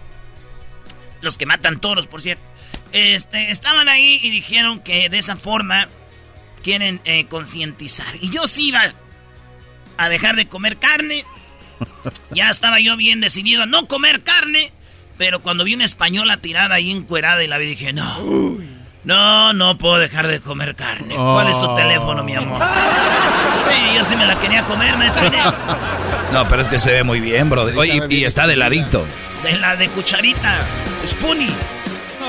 Los 1.19 1.37
que 1.37 1.45
matan 1.45 1.81
toros, 1.81 2.07
por 2.07 2.21
cierto. 2.21 2.43
Este, 2.93 3.51
estaban 3.51 3.89
ahí 3.89 4.19
y 4.23 4.29
dijeron 4.29 4.79
que 4.79 5.09
de 5.09 5.17
esa 5.17 5.35
forma 5.35 5.89
quieren 6.63 7.01
eh, 7.03 7.25
concientizar. 7.25 8.15
Y 8.21 8.29
yo 8.29 8.47
sí 8.47 8.69
iba 8.69 8.93
a 9.97 10.09
dejar 10.09 10.37
de 10.37 10.47
comer 10.47 10.77
carne. 10.77 11.25
Ya 12.31 12.49
estaba 12.49 12.79
yo 12.79 12.95
bien 12.95 13.19
decidido 13.19 13.63
a 13.63 13.65
no 13.65 13.89
comer 13.89 14.23
carne. 14.23 14.71
Pero 15.17 15.41
cuando 15.41 15.63
vi 15.63 15.75
una 15.75 15.85
española 15.85 16.37
tirada 16.37 16.75
ahí 16.75 16.91
encuerada 16.91 17.43
y 17.43 17.47
la 17.47 17.57
vi, 17.57 17.67
dije, 17.67 17.93
no. 17.93 18.57
No, 19.03 19.53
no 19.53 19.77
puedo 19.77 19.97
dejar 19.97 20.27
de 20.27 20.39
comer 20.39 20.75
carne. 20.75 21.15
¿Cuál 21.15 21.47
es 21.47 21.53
tu 21.59 21.65
Oh. 21.65 21.75
teléfono, 21.75 22.23
mi 22.23 22.35
amor? 22.35 22.61
Sí, 23.69 23.95
yo 23.95 24.03
sí 24.03 24.15
me 24.15 24.25
la 24.25 24.39
quería 24.39 24.63
comer, 24.63 24.97
maestro. 24.97 25.23
No, 26.31 26.47
pero 26.47 26.63
es 26.63 26.69
que 26.69 26.79
se 26.79 26.91
ve 26.91 27.03
muy 27.03 27.19
bien. 27.19 27.51
Oye, 27.53 28.01
y, 28.09 28.15
y 28.15 28.25
está 28.25 28.47
de 28.47 28.55
ladito. 28.55 29.05
De 29.43 29.55
la 29.59 29.75
de 29.75 29.87
cucharita. 29.89 30.57
Spoonie. 31.05 31.53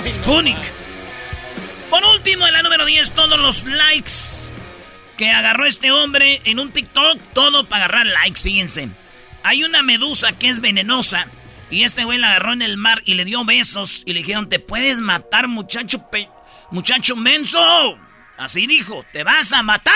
Spoonik. 0.04 0.58
Por 1.88 2.04
último, 2.04 2.46
en 2.46 2.52
la 2.52 2.62
número 2.62 2.84
10, 2.84 3.12
todos 3.12 3.38
los 3.40 3.64
likes 3.64 4.12
que 5.16 5.30
agarró 5.30 5.64
este 5.64 5.90
hombre 5.90 6.42
en 6.44 6.58
un 6.58 6.70
TikTok. 6.70 7.18
Todo 7.32 7.64
para 7.66 7.84
agarrar 7.84 8.06
likes, 8.06 8.40
fíjense. 8.42 8.88
Hay 9.42 9.64
una 9.64 9.82
medusa 9.82 10.32
que 10.32 10.50
es 10.50 10.60
venenosa. 10.60 11.26
Y 11.70 11.82
este 11.84 12.04
güey 12.04 12.18
la 12.18 12.30
agarró 12.30 12.52
en 12.52 12.62
el 12.62 12.76
mar 12.76 13.02
y 13.04 13.14
le 13.14 13.24
dio 13.24 13.44
besos. 13.44 14.02
Y 14.06 14.12
le 14.12 14.20
dijeron, 14.20 14.48
te 14.48 14.60
puedes 14.60 15.00
matar, 15.00 15.48
muchacho. 15.48 16.08
pe- 16.10 16.28
muchacho 16.70 17.16
menso. 17.16 17.98
Así 18.36 18.66
dijo, 18.66 19.04
te 19.12 19.24
vas 19.24 19.52
a 19.52 19.62
matar. 19.62 19.94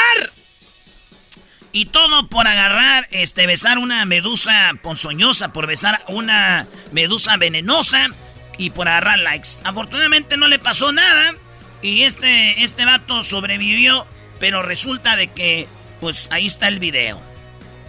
Y 1.71 1.87
todo 1.87 2.29
por 2.29 2.47
agarrar, 2.47 3.07
este, 3.11 3.47
besar 3.47 3.79
una 3.79 4.05
medusa 4.07 4.73
ponzoñosa, 4.83 5.53
por 5.53 5.67
besar 5.67 6.01
una 6.09 6.67
medusa 6.93 7.37
venenosa 7.37 8.09
y 8.57 8.71
por 8.71 8.89
agarrar 8.89 9.19
likes. 9.19 9.49
Afortunadamente 9.65 10.37
no 10.37 10.49
le 10.49 10.59
pasó 10.59 10.93
nada 10.93 11.35
y 11.83 12.03
este, 12.03 12.63
este 12.65 12.85
vato 12.87 13.23
sobrevivió, 13.23 14.07
pero 14.41 14.63
resulta 14.63 15.15
de 15.15 15.29
que, 15.29 15.69
pues 16.01 16.29
ahí 16.33 16.47
está 16.47 16.69
el 16.69 16.79
video. 16.79 17.23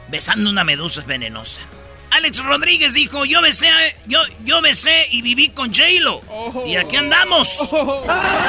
Besando 0.09 0.49
una 0.49 0.63
medusa 0.65 1.01
venenosa. 1.07 1.61
Alex 2.11 2.43
Rodríguez 2.43 2.93
dijo, 2.93 3.25
yo 3.25 3.41
besé, 3.41 3.69
yo, 4.07 4.19
yo 4.43 4.61
besé 4.61 5.07
y 5.11 5.21
viví 5.21 5.49
con 5.49 5.73
J-Lo. 5.73 6.21
Y 6.65 6.75
aquí 6.75 6.95
andamos, 6.95 7.69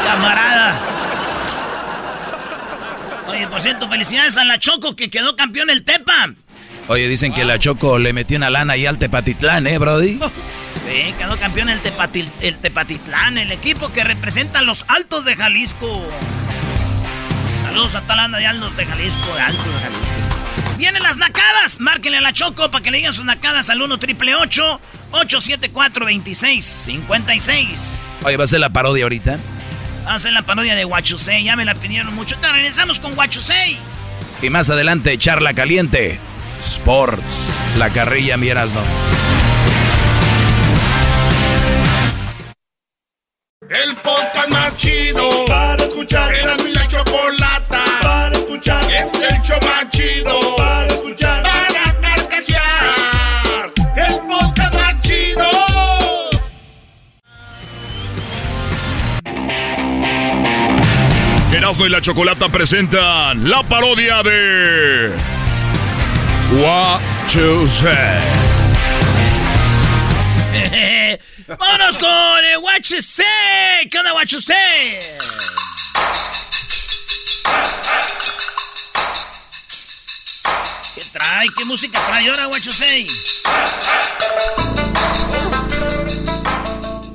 camarada. 0.05 0.81
Oye, 3.29 3.47
por 3.49 3.61
cierto, 3.61 3.89
felicidades 3.89 4.37
a 4.37 4.45
la 4.45 4.59
Choco 4.59 4.97
que 4.97 5.11
quedó 5.11 5.37
campeón 5.37 5.71
el 5.71 5.85
Tepa. 5.85 6.35
Oye, 6.89 7.07
dicen 7.09 7.33
que 7.33 7.45
la 7.45 7.59
Choco 7.59 7.99
le 7.99 8.13
metió 8.13 8.37
una 8.37 8.51
lana 8.51 8.73
ahí 8.73 8.87
al 8.87 8.99
Tepatitlán, 8.99 9.67
¿eh, 9.67 9.79
Brody? 9.79 10.19
Sí, 10.89 11.15
quedó 11.19 11.37
campeón 11.37 11.69
el, 11.69 11.81
el 12.41 12.57
Tepatitlán, 12.57 13.39
el 13.39 13.53
equipo 13.53 13.93
que 13.93 14.03
representa 14.03 14.59
a 14.59 14.63
los 14.63 14.85
Altos 14.89 15.25
de 15.25 15.37
Jalisco. 15.37 16.03
Saludos 17.65 17.95
a 17.95 18.01
Talanda 18.01 18.39
de 18.39 18.47
Altos 18.47 18.77
de 18.77 18.87
Jalisco, 18.87 19.35
de 19.35 19.41
Altos 19.41 19.65
de 19.67 19.81
Jalisco. 19.81 20.30
Vienen 20.81 21.03
las 21.03 21.19
nacadas. 21.19 21.79
Márquenle 21.79 22.17
a 22.17 22.21
la 22.23 22.33
Choco 22.33 22.71
para 22.71 22.83
que 22.83 22.91
le 22.91 22.97
digan 22.97 23.13
sus 23.13 23.27
nacadas 23.27 23.69
al 23.69 23.83
1 23.83 23.99
triple 23.99 24.35
874 24.35 26.07
2656. 26.07 28.03
Oye, 28.25 28.39
¿va 28.39 28.45
a 28.45 28.47
ser 28.47 28.61
la 28.61 28.71
parodia 28.71 29.03
ahorita? 29.03 29.39
Va 30.07 30.15
a 30.15 30.19
ser 30.19 30.33
la 30.33 30.41
parodia 30.41 30.75
de 30.75 30.87
Huachusei. 30.87 31.45
Ya 31.45 31.55
me 31.55 31.67
la 31.67 31.75
pidieron 31.75 32.15
mucho. 32.15 32.39
Te 32.39 32.51
regresamos 32.51 32.99
con 32.99 33.13
Huachusei. 33.17 33.77
Y 34.41 34.49
más 34.49 34.71
adelante, 34.71 35.19
charla 35.19 35.53
caliente. 35.53 36.19
Sports. 36.61 37.51
La 37.77 37.91
carrilla, 37.91 38.39
mi 38.39 38.49
no. 38.49 38.65
El 43.69 43.97
podcast 43.97 44.49
más 44.49 44.75
chido 44.79 45.45
para 45.47 45.85
escuchar. 45.85 46.35
Era 46.35 46.57
mi 46.57 46.73
la 46.73 46.89
chocolata 46.89 47.85
para 48.01 48.35
escuchar. 48.35 48.83
Es 48.91 49.13
el 49.13 49.43
show 49.43 49.59
más 49.61 49.91
chido 49.91 50.60
y 61.61 61.89
la 61.91 62.01
Chocolata 62.01 62.49
presentan 62.49 63.49
la 63.49 63.63
parodia 63.63 64.23
de 64.23 65.11
What 66.55 67.01
You 67.29 67.69
Say. 67.69 67.87
Vámonos 71.59 71.99
con 71.99 72.45
el 72.45 72.57
What 72.59 72.81
You 72.89 73.03
Say. 73.03 73.89
¿Qué 73.91 73.99
onda, 73.99 74.15
What 74.15 74.25
You 74.25 74.41
Say? 74.41 75.01
¿Qué 80.95 81.03
trae? 81.13 81.49
¿Qué 81.57 81.65
música 81.67 82.01
trae 82.09 82.31
ahora, 82.31 82.49
What 82.49 82.61
You 82.61 82.73
Say? 82.73 83.07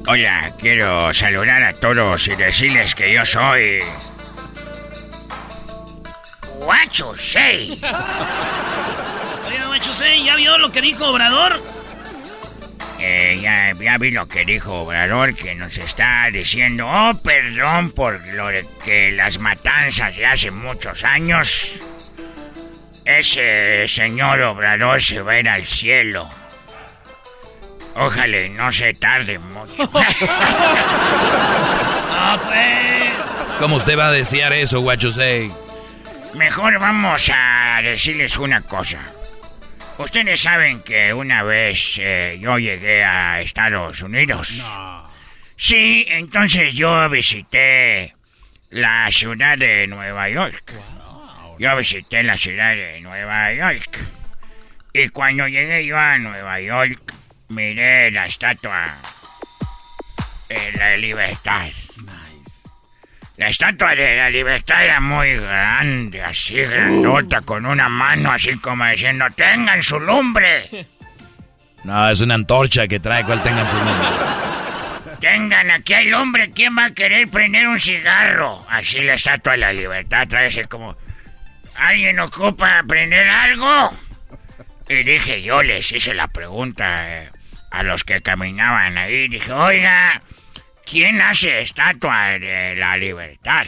Hola, 0.08 0.54
quiero 0.60 1.12
saludar 1.14 1.64
a 1.64 1.74
todos 1.74 2.28
y 2.28 2.36
decirles 2.36 2.94
que 2.94 3.12
yo 3.12 3.26
soy 3.26 3.82
Guacho 6.60 7.16
Say. 7.16 7.72
Oiga, 9.48 9.68
Guacho 9.68 9.92
¿ya 10.24 10.36
vio 10.36 10.58
lo 10.58 10.72
que 10.72 10.82
dijo 10.82 11.08
Obrador? 11.10 11.62
Eh, 13.00 13.40
ya, 13.42 13.74
ya 13.74 13.98
vi 13.98 14.12
lo 14.12 14.28
que 14.28 14.46
dijo 14.46 14.82
Obrador, 14.82 15.36
que 15.36 15.54
nos 15.54 15.78
está 15.78 16.30
diciendo, 16.32 16.88
oh, 16.88 17.14
perdón 17.22 17.92
por 17.92 18.26
lo 18.28 18.48
de 18.48 18.66
que 18.84 19.12
las 19.12 19.38
matanzas 19.38 20.16
de 20.16 20.26
hace 20.26 20.50
muchos 20.52 21.04
años. 21.04 21.80
Ese 23.04 23.88
señor 23.88 24.42
Obrador 24.42 25.02
se 25.02 25.22
va 25.22 25.34
a 25.34 25.40
ir 25.40 25.50
al 25.50 25.64
cielo. 25.64 26.28
Ojalá 27.96 28.48
no 28.50 28.72
se 28.72 28.94
tarde 28.94 29.38
mucho. 29.40 29.74
ah, 32.12 32.40
pues. 32.44 33.60
¿Cómo 33.60 33.76
usted 33.76 33.98
va 33.98 34.08
a 34.08 34.12
desear 34.12 34.52
eso, 34.54 34.82
Guacho 34.82 35.12
Mejor 36.36 36.78
vamos 36.80 37.32
a 37.34 37.80
decirles 37.82 38.38
una 38.38 38.62
cosa. 38.62 39.00
Ustedes 39.98 40.42
saben 40.42 40.82
que 40.82 41.14
una 41.14 41.44
vez 41.44 41.98
eh, 42.00 42.38
yo 42.42 42.58
llegué 42.58 43.06
a 43.06 43.40
Estados 43.40 44.02
Unidos. 44.02 44.52
No. 44.58 45.10
Sí, 45.56 46.06
entonces 46.10 46.74
yo 46.74 47.10
visité 47.10 48.14
la 48.70 49.10
ciudad 49.12 49.58
de 49.58 49.88
Nueva 49.88 50.28
York. 50.30 50.74
Yo 51.58 51.78
visité 51.78 52.22
la 52.24 52.36
ciudad 52.36 52.76
de 52.76 53.00
Nueva 53.00 53.54
York. 53.54 53.98
Y 54.92 55.08
cuando 55.10 55.48
llegué 55.48 55.86
yo 55.86 55.98
a 55.98 56.18
Nueva 56.18 56.60
York, 56.60 57.14
miré 57.48 58.12
la 58.12 58.26
estatua 58.26 58.98
de 60.50 60.72
la 60.74 60.98
libertad. 60.98 61.70
La 63.38 63.50
estatua 63.50 63.94
de 63.96 64.16
la 64.16 64.30
libertad 64.30 64.84
era 64.84 65.02
muy 65.02 65.36
grande, 65.36 66.22
así 66.22 66.56
grandota, 66.56 67.42
con 67.42 67.66
una 67.66 67.90
mano 67.90 68.32
así 68.32 68.58
como 68.60 68.86
diciendo, 68.86 69.26
tengan 69.36 69.82
su 69.84 70.00
lumbre. 70.00 70.64
No, 71.84 72.10
es 72.10 72.20
una 72.20 72.34
antorcha 72.34 72.88
que 72.88 73.00
trae 73.00 73.24
cual 73.24 73.44
tengan 73.44 73.68
su 73.68 73.76
lumbre. 73.76 74.08
Tengan, 75.20 75.70
aquí 75.70 75.94
hay 75.94 76.10
lumbre, 76.10 76.50
¿quién 76.50 76.76
va 76.76 76.86
a 76.86 76.90
querer 76.90 77.28
prender 77.30 77.68
un 77.68 77.80
cigarro? 77.80 78.66
Así 78.68 79.02
la 79.02 79.14
estatua 79.14 79.52
de 79.52 79.60
la 79.60 79.72
libertad 79.72 80.28
trae 80.28 80.48
así 80.48 80.64
como, 80.64 80.98
¿alguien 81.76 82.20
ocupa 82.20 82.82
prender 82.88 83.30
algo? 83.30 83.92
Y 84.90 84.96
dije, 85.04 85.44
yo 85.44 85.62
les 85.62 85.92
hice 85.92 86.16
la 86.16 86.28
pregunta 86.28 87.22
eh, 87.22 87.30
a 87.70 87.84
los 87.84 88.04
que 88.04 88.20
caminaban 88.20 88.98
ahí, 88.98 89.28
dije, 89.28 89.52
oiga... 89.54 90.24
¿quién 90.86 91.22
hace 91.22 91.62
estatua 91.62 92.40
de 92.40 92.76
la 92.76 92.98
libertad? 92.98 93.66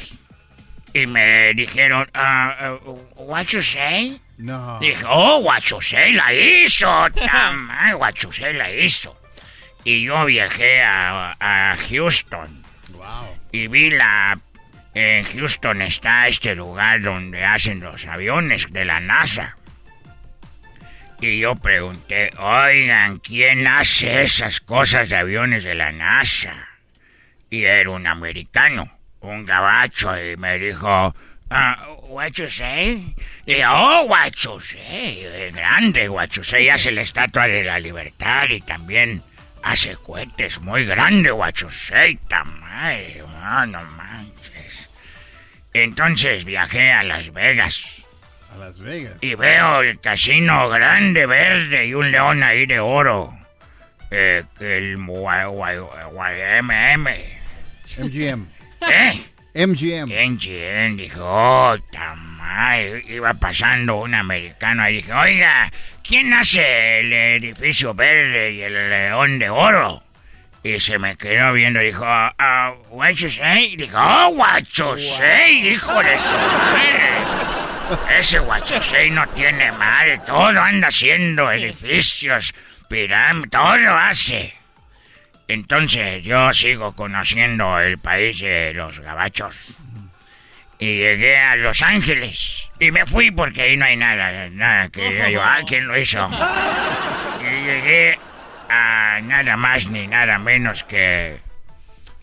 Y 0.94 1.06
me 1.06 1.54
dijeron, 1.54 2.10
uh, 2.16 2.92
what 3.16 3.46
you 3.48 3.62
say? 3.62 4.20
No. 4.38 4.80
Dije, 4.80 5.04
oh, 5.08 5.44
say 5.82 6.14
la 6.14 6.34
hizo, 6.34 7.08
you 8.22 8.32
say 8.32 8.54
la 8.54 8.72
hizo. 8.72 9.16
Y 9.84 10.04
yo 10.04 10.26
viajé 10.26 10.82
a, 10.82 11.36
a 11.40 11.78
Houston. 11.90 12.64
Wow. 12.92 13.38
Y 13.52 13.68
vi 13.68 13.90
la... 13.90 14.38
En 14.94 15.26
Houston 15.26 15.84
está 15.84 16.28
este 16.28 16.56
lugar 16.56 17.02
donde 17.02 17.46
hacen 17.46 17.80
los 17.80 18.06
aviones 18.08 18.72
de 18.72 18.84
la 18.84 19.00
NASA. 19.00 19.56
Y 21.22 21.40
yo 21.40 21.56
pregunté, 21.56 22.32
oigan, 22.38 23.20
¿quién 23.20 23.66
hace 23.68 24.24
esas 24.24 24.60
cosas 24.60 25.10
de 25.10 25.18
aviones 25.18 25.64
de 25.64 25.76
la 25.76 25.92
NASA? 25.92 26.67
Y 27.50 27.64
era 27.64 27.90
un 27.90 28.08
americano, 28.08 28.90
un 29.22 29.46
gabacho, 29.46 30.16
y 30.22 30.38
me 30.38 30.60
dijo, 30.60 31.16
uh, 31.50 32.08
what 32.08 32.32
you 32.34 32.48
say? 32.48 33.16
Y 33.46 33.62
oh, 33.64 34.06
what 34.08 34.34
you 34.44 34.60
say, 34.60 35.52
grande, 35.52 36.10
what 36.10 36.30
you 36.30 36.44
say, 36.44 36.70
hace 36.70 36.92
la 36.92 37.02
estatua 37.02 37.48
de 37.48 37.64
la 37.64 37.80
libertad 37.80 38.50
y 38.50 38.62
también 38.62 39.22
hace 39.64 39.96
cohetes 39.96 40.60
muy 40.62 40.86
grande, 40.86 41.32
what 41.32 41.56
you 41.56 41.70
say, 41.70 42.20
tamaño, 42.28 43.28
no 43.68 43.84
manches. 43.84 44.90
Entonces 45.74 46.44
viajé 46.44 46.92
a 46.92 47.04
Las 47.04 47.32
Vegas. 47.32 48.04
A 48.54 48.58
Las 48.58 48.80
Vegas. 48.80 49.18
Y 49.22 49.36
veo 49.36 49.82
el 49.82 50.00
casino 50.00 50.70
grande, 50.70 51.26
verde 51.26 51.86
y 51.86 51.94
un 51.94 52.12
león 52.12 52.44
ahí 52.44 52.66
de 52.66 52.80
oro. 52.80 53.34
Eh, 54.10 54.44
el 54.60 54.98
MMM. 54.98 57.37
MGM. 57.98 58.48
¿Eh? 58.90 59.14
MGM. 59.54 60.10
MGM 60.10 60.98
dijo, 60.98 61.22
oh, 61.24 61.78
tamal. 61.92 63.04
Iba 63.10 63.34
pasando 63.34 63.98
un 63.98 64.14
americano 64.14 64.88
y 64.90 64.94
dije, 64.94 65.14
oiga, 65.14 65.72
¿quién 66.04 66.34
hace 66.34 67.00
el 67.00 67.12
edificio 67.12 67.94
verde 67.94 68.52
y 68.52 68.62
el 68.62 68.90
león 68.90 69.40
de 69.40 69.50
oro? 69.50 70.04
Y 70.64 70.80
se 70.80 71.00
me 71.00 71.16
quedó 71.16 71.54
viendo 71.54 71.82
y 71.82 71.88
dijo, 71.88 72.04
uh, 72.04 72.96
what 72.96 73.12
you 73.14 73.30
say? 73.30 73.74
Y 73.74 73.78
dijo, 73.78 73.98
oh, 73.98 74.30
what 74.30 74.64
you 74.76 74.98
say, 74.98 75.70
hijo 75.70 76.04
de 76.04 76.18
su 76.18 76.34
madre. 76.34 77.08
Ese 78.20 78.40
say 78.82 79.10
no 79.10 79.26
tiene 79.30 79.72
madre, 79.72 80.20
todo 80.26 80.60
anda 80.62 80.90
haciendo 80.90 81.50
edificios, 81.52 82.54
pirámides, 82.90 83.50
todo 83.50 83.96
hace. 83.96 84.54
Entonces 85.48 86.24
yo 86.24 86.54
sigo 86.54 86.94
conociendo 86.96 87.80
el 87.80 87.98
país 87.98 88.40
de 88.40 88.74
los 88.74 89.00
gabachos. 89.00 89.56
Y 90.80 90.98
llegué 90.98 91.38
a 91.38 91.56
Los 91.56 91.82
Ángeles. 91.82 92.70
Y 92.80 92.92
me 92.92 93.06
fui 93.06 93.32
porque 93.32 93.64
ahí 93.64 93.78
no 93.78 93.86
hay 93.86 93.96
nada, 93.96 94.50
nada 94.50 94.90
que 94.90 95.10
diga 95.10 95.30
yo, 95.30 95.42
ah, 95.42 95.60
¿quién 95.66 95.88
lo 95.88 95.98
hizo? 95.98 96.30
Y 97.42 97.66
llegué 97.66 98.20
a 98.70 99.20
nada 99.24 99.58
más 99.58 99.90
ni 99.90 100.06
nada 100.08 100.38
menos 100.38 100.84
que... 100.84 101.38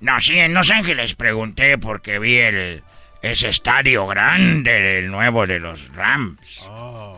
No, 0.00 0.20
sí, 0.20 0.38
en 0.38 0.54
Los 0.54 0.70
Ángeles 0.70 1.14
pregunté 1.14 1.78
porque 1.78 2.18
vi 2.18 2.37
el 2.37 2.82
ese 3.24 3.48
estadio 3.48 4.06
grande, 4.06 4.98
el 4.98 5.10
nuevo 5.10 5.46
de 5.46 5.58
los 5.58 5.88
Rams. 5.94 6.68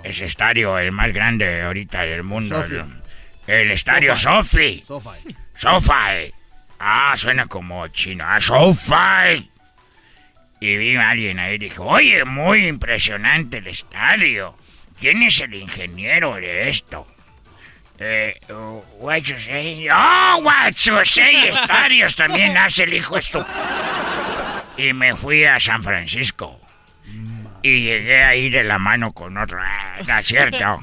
Ese 0.04 0.26
estadio, 0.26 0.78
el 0.78 0.92
más 0.92 1.12
grande 1.12 1.62
ahorita 1.62 2.02
del 2.02 2.22
mundo. 2.22 2.62
Sophie. 2.62 2.84
El, 3.48 3.54
el 3.54 3.70
estadio 3.72 4.16
Sofi. 4.16 4.84
Sofi. 5.56 6.32
Ah, 6.78 7.14
suena 7.16 7.46
como 7.46 7.86
chino. 7.88 8.24
Ah, 8.26 8.40
Sofi. 8.40 9.50
Y 10.60 10.76
vi 10.76 10.96
a 10.96 11.10
alguien 11.10 11.38
ahí 11.38 11.54
y 11.54 11.58
dijo, 11.58 11.84
oye, 11.84 12.24
muy 12.24 12.66
impresionante 12.66 13.58
el 13.58 13.66
estadio. 13.66 14.56
¿Quién 14.98 15.22
es 15.22 15.40
el 15.40 15.54
ingeniero 15.54 16.34
de 16.36 16.68
esto? 16.68 17.06
Eh, 17.98 18.38
what 18.98 19.18
you 19.22 19.36
say? 19.38 19.88
Oh, 19.90 20.40
what 20.42 20.72
you 20.84 20.98
estadios 20.98 22.14
también 22.16 22.56
hace 22.56 22.84
el 22.84 22.94
hijo 22.94 23.16
esto. 23.16 23.46
Y 24.76 24.92
me 24.92 25.14
fui 25.16 25.44
a 25.44 25.58
San 25.58 25.82
Francisco. 25.82 26.60
Y 27.62 27.82
llegué 27.84 28.22
ahí 28.22 28.50
de 28.50 28.64
la 28.64 28.78
mano 28.78 29.12
con 29.12 29.36
otro. 29.36 29.58
Ah, 29.60 29.98
no 30.06 30.18
es 30.18 30.26
cierto. 30.26 30.80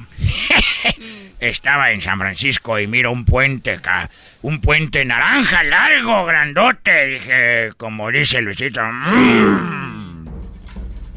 Estaba 1.40 1.90
en 1.92 2.00
San 2.02 2.18
Francisco 2.18 2.78
y 2.78 2.86
miro 2.86 3.10
un 3.12 3.24
puente, 3.24 3.80
ca- 3.80 4.08
un 4.44 4.60
puente 4.60 5.02
naranja 5.06 5.62
largo, 5.62 6.26
grandote. 6.26 7.06
Dije, 7.06 7.72
como 7.78 8.10
dice 8.10 8.42
Luisito, 8.42 8.82
"Mm". 8.84 10.26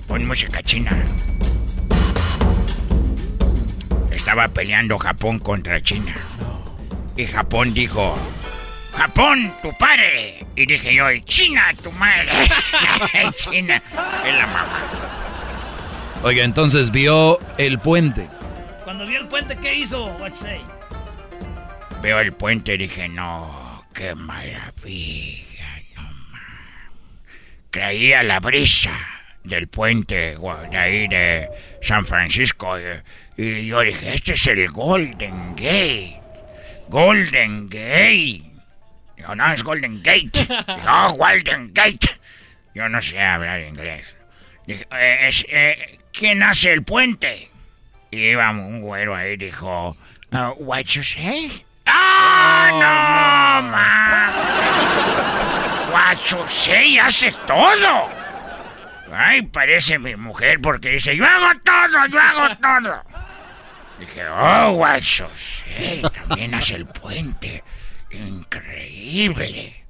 pon 0.08 0.26
música 0.26 0.64
china. 0.64 0.92
Estaba 4.12 4.48
peleando 4.48 4.98
Japón 4.98 5.40
contra 5.40 5.82
China. 5.82 6.14
Y 7.18 7.26
Japón 7.26 7.74
dijo, 7.74 8.18
Japón, 8.96 9.54
tu 9.62 9.74
padre. 9.78 10.40
Y 10.56 10.66
dije 10.66 10.96
yo, 10.96 11.12
"Y 11.12 11.22
China, 11.24 11.66
tu 11.84 11.92
madre. 11.92 12.32
China 13.38 13.82
es 14.26 14.36
la 14.36 14.48
mamá. 14.48 14.80
Oiga, 16.24 16.46
entonces 16.46 16.92
vio 16.92 17.40
el 17.58 17.78
puente. 17.80 18.30
Cuando 18.86 19.06
vio 19.06 19.20
el 19.20 19.28
puente, 19.28 19.58
¿qué 19.58 19.76
hizo? 19.76 20.16
Say? 20.36 20.62
Veo 22.02 22.20
el 22.20 22.34
puente 22.34 22.76
y 22.76 22.78
dije, 22.78 23.08
no, 23.10 23.86
qué 23.94 24.14
maravilla, 24.16 25.82
no 25.96 26.02
ma. 26.04 26.92
Creía 27.72 28.24
la 28.24 28.40
brisa 28.40 28.92
del 29.44 29.68
puente 29.68 30.38
de 30.38 30.78
ahí 30.78 31.08
de 31.08 31.50
San 31.82 32.06
Francisco. 32.06 32.78
Y 33.36 33.68
yo 33.68 33.82
dije, 33.82 34.14
este 34.14 34.34
es 34.34 34.48
el 34.48 34.70
Golden 34.70 35.56
Gate. 35.56 36.20
Golden 36.90 37.68
Gate. 37.68 38.44
Digo, 39.18 39.36
no, 39.36 39.52
es 39.54 39.64
Golden 39.64 40.02
Gate. 40.04 40.32
Digo, 40.48 40.88
oh, 40.90 41.14
Golden 41.14 41.74
Gate. 41.74 42.08
Yo 42.74 42.88
no 42.88 43.02
sé 43.02 43.20
hablar 43.20 43.62
inglés. 43.62 44.16
Dije, 44.68 44.86
"Eh, 44.92 45.28
es, 45.28 45.46
eh, 45.50 46.00
¿quién 46.14 46.44
hace 46.44 46.72
el 46.74 46.84
puente? 46.84 47.50
Y 48.12 48.18
iba 48.30 48.50
un 48.52 48.82
güero 48.82 49.16
ahí 49.16 49.34
y 49.34 49.38
dijo, 49.38 49.98
"Uh, 50.32 50.54
what 50.60 50.84
you 50.84 51.02
say? 51.04 51.64
¡Ah, 51.88 53.62
no, 53.62 53.72
ma! 53.72 53.88
Hace 57.02 57.32
todo. 57.48 58.10
Ay, 59.14 59.42
parece 59.44 59.98
mi 60.00 60.16
mujer 60.16 60.60
porque 60.62 60.90
dice, 60.90 61.16
yo 61.16 61.26
hago 61.26 61.60
todo, 61.64 62.06
yo 62.08 62.20
hago 62.20 62.56
todo. 62.58 63.04
Dije, 64.00 64.28
oh, 64.28 64.86
say, 65.36 66.02
también 66.02 66.54
hace 66.54 66.76
el 66.76 66.86
puente. 66.86 67.64
Increíble. 68.12 69.86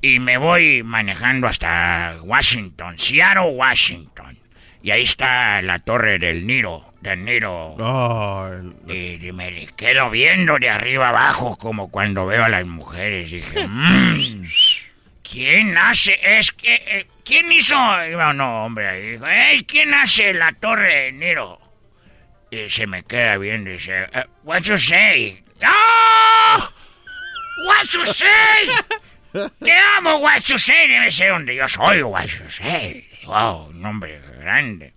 Y 0.00 0.18
me 0.18 0.36
voy 0.36 0.82
manejando 0.82 1.46
hasta 1.46 2.16
Washington, 2.22 2.98
Seattle, 2.98 3.52
Washington. 3.52 4.38
Y 4.82 4.90
ahí 4.90 5.02
está 5.02 5.62
la 5.62 5.78
torre 5.78 6.18
del 6.18 6.46
Niro, 6.46 6.91
del 7.02 7.24
Niro. 7.24 7.74
Oh, 7.78 8.48
el- 8.50 8.74
Y, 8.94 9.26
y 9.26 9.32
me 9.32 9.66
quedo 9.76 10.08
viendo 10.10 10.58
de 10.58 10.70
arriba 10.70 11.08
abajo 11.10 11.56
como 11.58 11.90
cuando 11.90 12.26
veo 12.26 12.44
a 12.44 12.48
las 12.48 12.64
mujeres. 12.66 13.30
Dije, 13.30 13.66
"Mm, 13.68 14.44
¿quién 15.22 15.76
hace? 15.76 16.16
Es 16.38 16.52
que, 16.52 16.74
eh, 16.74 17.06
¿quién 17.24 17.50
hizo? 17.52 17.74
Iba 18.08 18.30
un 18.30 18.40
hombre 18.40 18.88
ahí. 18.88 19.10
Dijo, 19.12 19.26
"Ey, 19.26 19.64
¿quién 19.64 19.92
hace 19.94 20.32
la 20.32 20.52
torre 20.52 21.04
de 21.04 21.12
Niro? 21.12 21.58
Y 22.50 22.68
se 22.68 22.86
me 22.86 23.02
queda 23.02 23.36
viendo 23.38 23.70
y 23.70 23.74
dice, 23.74 24.04
"Eh, 24.12 24.24
what 24.44 24.60
you 24.62 24.76
say? 24.78 25.42
¡Oh! 25.64 26.68
What 27.66 27.86
you 27.92 28.06
say? 28.06 28.68
Te 29.64 29.72
amo, 29.96 30.18
what 30.18 30.40
you 30.42 30.58
say. 30.58 30.86
Debe 30.88 31.10
ser 31.10 31.30
donde 31.30 31.54
yo 31.56 31.66
soy, 31.68 32.02
what 32.02 32.26
you 32.26 32.50
say. 32.50 33.06
Wow, 33.24 33.68
un 33.70 33.84
hombre 33.86 34.20
grande. 34.40 34.92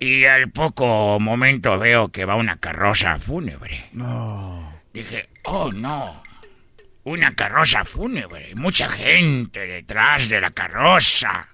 Y 0.00 0.24
al 0.24 0.50
poco 0.50 1.20
momento 1.20 1.78
veo 1.78 2.08
que 2.08 2.24
va 2.24 2.34
una 2.34 2.56
carroza 2.56 3.18
fúnebre. 3.18 3.90
No. 3.92 4.80
Dije, 4.94 5.28
oh 5.44 5.70
no, 5.70 6.22
una 7.04 7.34
carroza 7.34 7.84
fúnebre, 7.84 8.54
mucha 8.54 8.88
gente 8.88 9.66
detrás 9.66 10.28
de 10.30 10.40
la 10.40 10.50
carroza. 10.50 11.48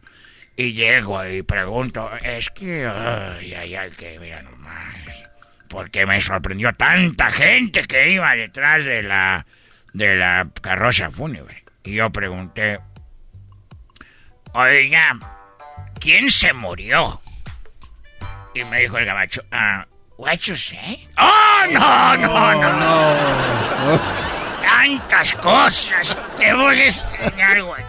Y 0.56 0.72
llego 0.72 1.26
y 1.26 1.42
pregunto, 1.42 2.08
es 2.22 2.48
que, 2.50 2.86
ay, 2.86 3.52
ay, 3.52 3.74
ay, 3.74 3.90
que 3.90 4.18
mira 4.18 4.40
nomás. 4.42 4.94
Porque 5.68 6.06
me 6.06 6.20
sorprendió 6.20 6.72
tanta 6.72 7.30
gente 7.30 7.82
que 7.86 8.12
iba 8.12 8.34
detrás 8.36 8.84
de 8.84 9.02
la, 9.02 9.44
de 9.92 10.16
la 10.16 10.48
carroza 10.62 11.10
fúnebre. 11.10 11.64
Y 11.84 11.94
yo 11.94 12.10
pregunté, 12.10 12.78
oiga, 14.54 15.18
¿quién 16.00 16.30
se 16.30 16.52
murió? 16.52 17.20
Y 18.56 18.64
me 18.64 18.80
dijo 18.80 18.96
el 18.96 19.04
gabacho, 19.04 19.44
ah, 19.52 19.86
what 20.16 20.38
you 20.38 20.56
say? 20.56 21.06
¡Oh, 21.18 21.60
no, 21.70 22.16
no, 22.16 22.54
no! 22.54 22.72
No. 22.72 24.00
tantas 24.62 25.34
cosas. 25.34 26.16
Te 26.38 26.54
voy 26.54 26.80
a 26.80 26.84
enseñar, 26.84 27.60
güey. 27.60 27.82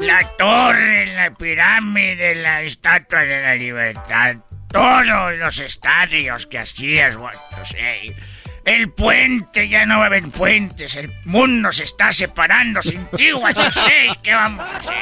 La 0.00 0.28
torre, 0.36 1.14
la 1.14 1.30
pirámide, 1.30 2.34
la 2.34 2.62
estatua 2.62 3.20
de 3.20 3.40
la 3.40 3.54
libertad. 3.54 4.34
Todos 4.68 5.36
los 5.36 5.60
estadios 5.60 6.46
que 6.46 6.58
hacías, 6.58 7.16
güey. 7.16 7.36
no 7.56 7.64
sé. 7.64 8.12
El 8.64 8.90
puente, 8.90 9.68
ya 9.68 9.86
no 9.86 9.98
va 9.98 10.04
a 10.04 10.06
haber 10.06 10.28
puentes. 10.30 10.96
El 10.96 11.12
mundo 11.24 11.70
se 11.70 11.84
está 11.84 12.10
separando 12.10 12.82
sin 12.82 13.06
ti, 13.10 13.30
guachosei. 13.30 14.10
¿Qué 14.24 14.34
vamos 14.34 14.68
a 14.68 14.76
hacer? 14.76 14.96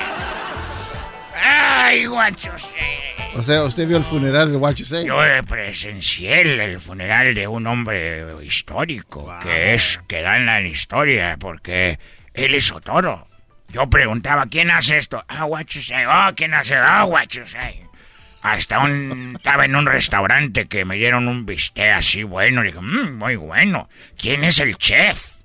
Ay, 1.34 2.04
guachosei. 2.04 3.07
O 3.34 3.42
sea, 3.42 3.62
usted 3.64 3.86
vio 3.86 3.98
el 3.98 4.04
funeral 4.04 4.50
de 4.50 4.84
Say. 4.84 5.06
Yo 5.06 5.18
presencié 5.46 6.40
el, 6.40 6.80
funeral 6.80 7.34
de 7.34 7.46
un 7.46 7.66
hombre 7.66 8.24
histórico, 8.44 9.32
que 9.42 9.74
es, 9.74 10.00
que 10.08 10.22
da 10.22 10.36
en 10.36 10.46
la 10.46 10.60
historia, 10.60 11.36
porque 11.38 11.98
él 12.34 12.54
hizo 12.54 12.80
todo. 12.80 13.26
Yo 13.68 13.88
preguntaba, 13.88 14.46
¿quién 14.46 14.70
hace 14.70 14.98
esto? 14.98 15.22
Ah, 15.28 15.46
say. 15.68 16.04
Oh, 16.06 16.34
¿quién 16.34 16.54
hace? 16.54 16.74
Ah, 16.76 17.06
say. 17.44 17.82
Hasta 18.42 18.78
un, 18.78 19.34
estaba 19.36 19.64
en 19.66 19.76
un 19.76 19.86
restaurante 19.86 20.66
que 20.66 20.84
me 20.84 20.96
dieron 20.96 21.28
un 21.28 21.44
bistec 21.44 21.92
así 21.92 22.22
bueno. 22.22 22.62
Dije, 22.62 22.80
"Mm, 22.80 23.18
muy 23.18 23.36
bueno. 23.36 23.88
¿Quién 24.16 24.44
es 24.44 24.58
el 24.58 24.76
chef? 24.76 25.37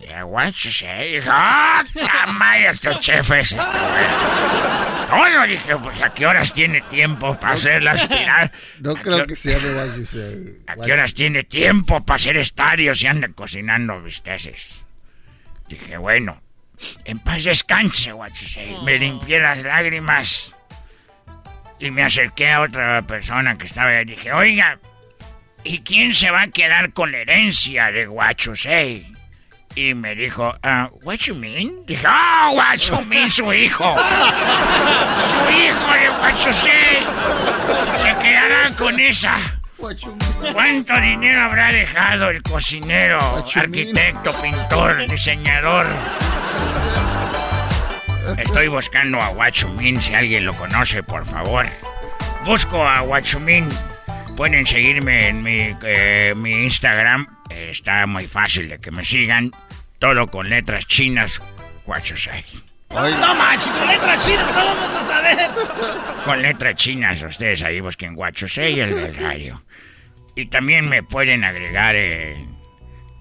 Dije, 0.00 0.24
what 0.24 0.52
you 0.52 0.70
say. 0.70 1.20
Ah, 1.26 1.84
tamaya, 1.94 2.70
este 2.70 2.98
chef 3.00 3.30
es 3.32 3.52
este 3.52 3.78
güey. 3.78 5.00
Todo, 5.10 5.46
dije, 5.46 5.76
pues, 5.76 6.02
¿a 6.02 6.14
qué 6.14 6.26
horas 6.26 6.54
tiene 6.54 6.80
tiempo 6.82 7.38
para 7.38 7.54
hacer 7.54 7.82
las 7.82 8.06
pirar? 8.08 8.50
No 8.78 8.94
creo 8.94 9.26
que 9.26 9.36
sea 9.36 9.58
de 9.58 9.74
What 9.74 9.96
You 9.96 10.06
Say. 10.06 10.62
¿A 10.68 10.76
qué 10.76 10.92
horas 10.92 11.14
tiene 11.14 11.42
tiempo 11.42 12.04
para 12.04 12.16
hacer 12.16 12.36
estadios 12.36 13.02
y 13.02 13.08
anda 13.08 13.28
cocinando 13.28 14.00
bisteces? 14.00 14.84
Dije, 15.68 15.98
bueno, 15.98 16.40
en 17.04 17.18
paz 17.18 17.44
descanse, 17.44 18.12
what 18.12 18.30
you 18.30 18.46
say. 18.46 18.78
Me 18.84 18.98
limpié 18.98 19.40
las 19.40 19.62
lágrimas 19.62 20.56
y 21.78 21.90
me 21.90 22.04
acerqué 22.04 22.52
a 22.52 22.60
otra 22.62 23.02
persona 23.02 23.58
que 23.58 23.66
estaba 23.66 23.90
ahí. 23.90 24.04
Dije, 24.04 24.32
oiga, 24.32 24.78
¿y 25.64 25.80
quién 25.80 26.14
se 26.14 26.30
va 26.30 26.42
a 26.42 26.48
quedar 26.48 26.92
con 26.92 27.12
la 27.12 27.18
herencia 27.18 27.90
de 27.90 28.08
what 28.08 28.36
you 28.36 28.56
say? 28.56 29.12
Y 29.74 29.94
me 29.94 30.14
dijo, 30.14 30.52
ah, 30.62 30.90
what 31.02 31.18
you 31.18 31.34
mean? 31.34 31.86
Dije, 31.86 32.06
oh, 32.06 32.52
what 32.54 32.78
you 32.78 33.00
mean, 33.06 33.30
su 33.30 33.52
hijo. 33.52 33.94
su 35.30 35.50
hijo 35.50 35.92
de 35.92 36.10
what 36.20 36.38
you 36.44 36.52
say. 36.52 37.06
Se 37.96 38.16
quedará 38.18 38.70
con 38.76 38.98
esa 38.98 39.36
¿Cuánto 40.52 41.00
dinero 41.00 41.42
habrá 41.42 41.68
dejado 41.68 42.28
el 42.28 42.42
cocinero, 42.42 43.18
arquitecto, 43.54 44.32
pintor, 44.40 45.06
diseñador? 45.08 45.86
Estoy 48.36 48.68
buscando 48.68 49.18
a 49.20 49.28
Guachumín, 49.28 50.00
si 50.00 50.14
alguien 50.14 50.44
lo 50.44 50.54
conoce, 50.54 51.02
por 51.02 51.24
favor. 51.24 51.66
Busco 52.44 52.86
a 52.86 53.00
Guachumín. 53.00 53.68
Pueden 54.36 54.66
seguirme 54.66 55.28
en 55.28 55.42
mi, 55.42 55.74
eh, 55.82 56.34
mi 56.36 56.64
Instagram. 56.64 57.26
Está 57.50 58.06
muy 58.06 58.26
fácil 58.26 58.68
de 58.68 58.78
que 58.78 58.90
me 58.90 59.04
sigan. 59.04 59.52
Todo 59.98 60.28
con 60.28 60.48
letras 60.48 60.86
chinas. 60.86 61.40
Guachusei. 61.84 62.44
No 62.90 63.34
manches, 63.34 63.70
con 63.70 63.86
letras 63.86 64.26
chinas, 64.26 64.46
¿cómo 64.48 64.66
vamos 64.66 64.94
a 64.94 65.02
saber? 65.04 65.50
Con 66.24 66.42
letras 66.42 66.74
chinas, 66.74 67.22
ustedes 67.22 67.62
ahí 67.62 67.80
busquen 67.80 68.16
Guachusei 68.16 68.80
el 68.80 68.94
del 68.94 69.14
radio. 69.16 69.62
Y 70.34 70.46
también 70.46 70.88
me 70.88 71.02
pueden 71.02 71.44
agregar 71.44 71.94
en, 71.94 72.56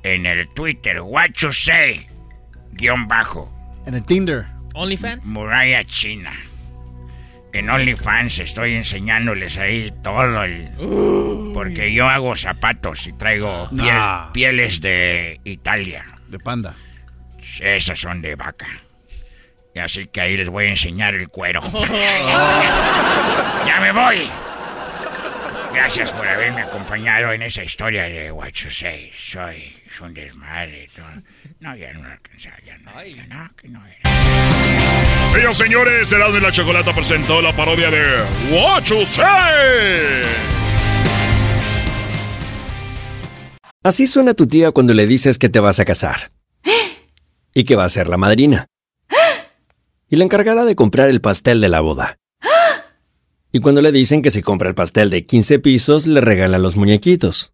en 0.02 0.26
el 0.26 0.50
Twitter, 0.50 1.02
Guachusei, 1.02 2.08
guion 2.72 3.08
bajo. 3.08 3.54
En 3.86 3.94
el 3.94 4.04
Tinder. 4.04 4.48
OnlyFans. 4.74 5.26
Muralla 5.26 5.84
China. 5.86 6.34
En 7.51 7.69
OnlyFans 7.69 8.39
estoy 8.39 8.75
enseñándoles 8.75 9.57
ahí 9.57 9.91
todo 10.03 10.43
el... 10.43 10.69
Porque 11.53 11.91
yo 11.93 12.07
hago 12.07 12.35
zapatos 12.35 13.07
y 13.07 13.13
traigo 13.13 13.67
piel- 13.71 13.93
Nah. 13.93 14.31
pieles 14.31 14.81
de 14.81 15.39
Italia. 15.43 16.05
De 16.27 16.38
panda. 16.39 16.75
Esas 17.59 17.99
son 17.99 18.21
de 18.21 18.35
vaca. 18.35 18.67
Y 19.73 19.79
así 19.79 20.07
que 20.07 20.21
ahí 20.21 20.38
les 20.38 20.49
voy 20.49 20.65
a 20.65 20.69
enseñar 20.69 21.15
el 21.15 21.29
cuero. 21.29 21.62
¡Ya 23.65 23.79
me 23.81 23.91
voy! 23.91 24.29
Gracias 25.73 26.12
por 26.12 26.27
haberme 26.27 26.62
acompañado 26.62 27.31
en 27.31 27.41
esa 27.43 27.63
historia 27.63 28.03
de 28.03 28.31
What 28.31 28.49
You 28.51 28.69
Say. 28.71 29.12
Soy 29.15 29.75
es 29.99 30.01
un 30.01 30.13
desmadre. 30.13 30.88
todo. 30.95 31.05
No, 31.59 31.75
ya 31.75 31.93
no 31.93 32.07
alcanzaba, 32.07 32.55
ya 32.65 32.77
no. 32.77 32.91
ya 33.05 33.27
no, 33.27 33.49
que 33.55 33.67
no 33.67 33.81
era. 33.85 35.53
Señores, 35.53 36.12
Erasmo 36.12 36.38
y 36.38 36.41
la 36.41 36.51
Chocolata 36.51 36.93
presentó 36.93 37.41
la 37.41 37.55
parodia 37.55 37.91
de 37.91 38.21
What 38.51 38.83
You 38.83 39.05
Say. 39.05 39.25
Así 43.83 44.07
suena 44.07 44.33
tu 44.33 44.47
tía 44.47 44.71
cuando 44.71 44.93
le 44.93 45.07
dices 45.07 45.38
que 45.38 45.49
te 45.49 45.59
vas 45.59 45.79
a 45.79 45.85
casar. 45.85 46.31
Y 47.53 47.63
que 47.63 47.75
va 47.75 47.85
a 47.85 47.89
ser 47.89 48.07
la 48.07 48.17
madrina. 48.17 48.67
Y 50.09 50.15
la 50.15 50.23
encargada 50.23 50.65
de 50.65 50.75
comprar 50.75 51.09
el 51.09 51.21
pastel 51.21 51.62
de 51.62 51.69
la 51.69 51.81
boda. 51.81 52.17
Y 53.51 53.59
cuando 53.59 53.81
le 53.81 53.91
dicen 53.91 54.21
que 54.21 54.31
si 54.31 54.41
compra 54.41 54.69
el 54.69 54.75
pastel 54.75 55.09
de 55.09 55.25
15 55.25 55.59
pisos, 55.59 56.07
le 56.07 56.21
regalan 56.21 56.62
los 56.62 56.77
muñequitos. 56.77 57.53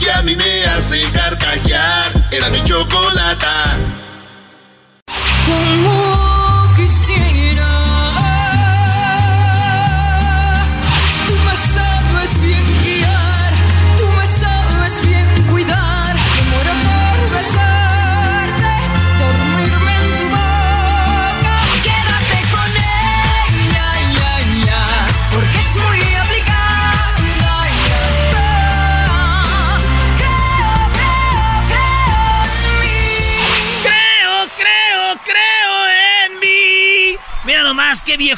que 0.00 0.10
a 0.10 0.22
mí 0.22 0.34
me 0.34 0.64
hace 0.64 1.02
carcajear. 1.12 2.10
Era 2.32 2.50
mi 2.50 2.64
chocolata. 2.64 3.78
Como 5.46 6.29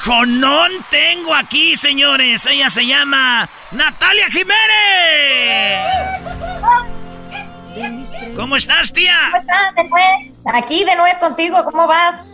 viejonón 0.05 0.71
tengo 0.91 1.35
aquí, 1.35 1.77
señores. 1.77 2.47
Ella 2.47 2.71
se 2.71 2.87
llama 2.87 3.49
Natalia 3.71 4.27
Jiménez. 4.31 4.57
¿Cómo 8.37 8.57
estás, 8.57 8.93
tía? 8.93 9.17
¿Cómo 9.31 9.41
estás, 9.43 9.75
de 9.75 9.85
nuez? 9.85 10.43
Aquí 10.55 10.85
de 10.85 10.97
nuez 10.97 11.17
contigo, 11.19 11.65
¿cómo 11.65 11.87
vas? 11.87 12.29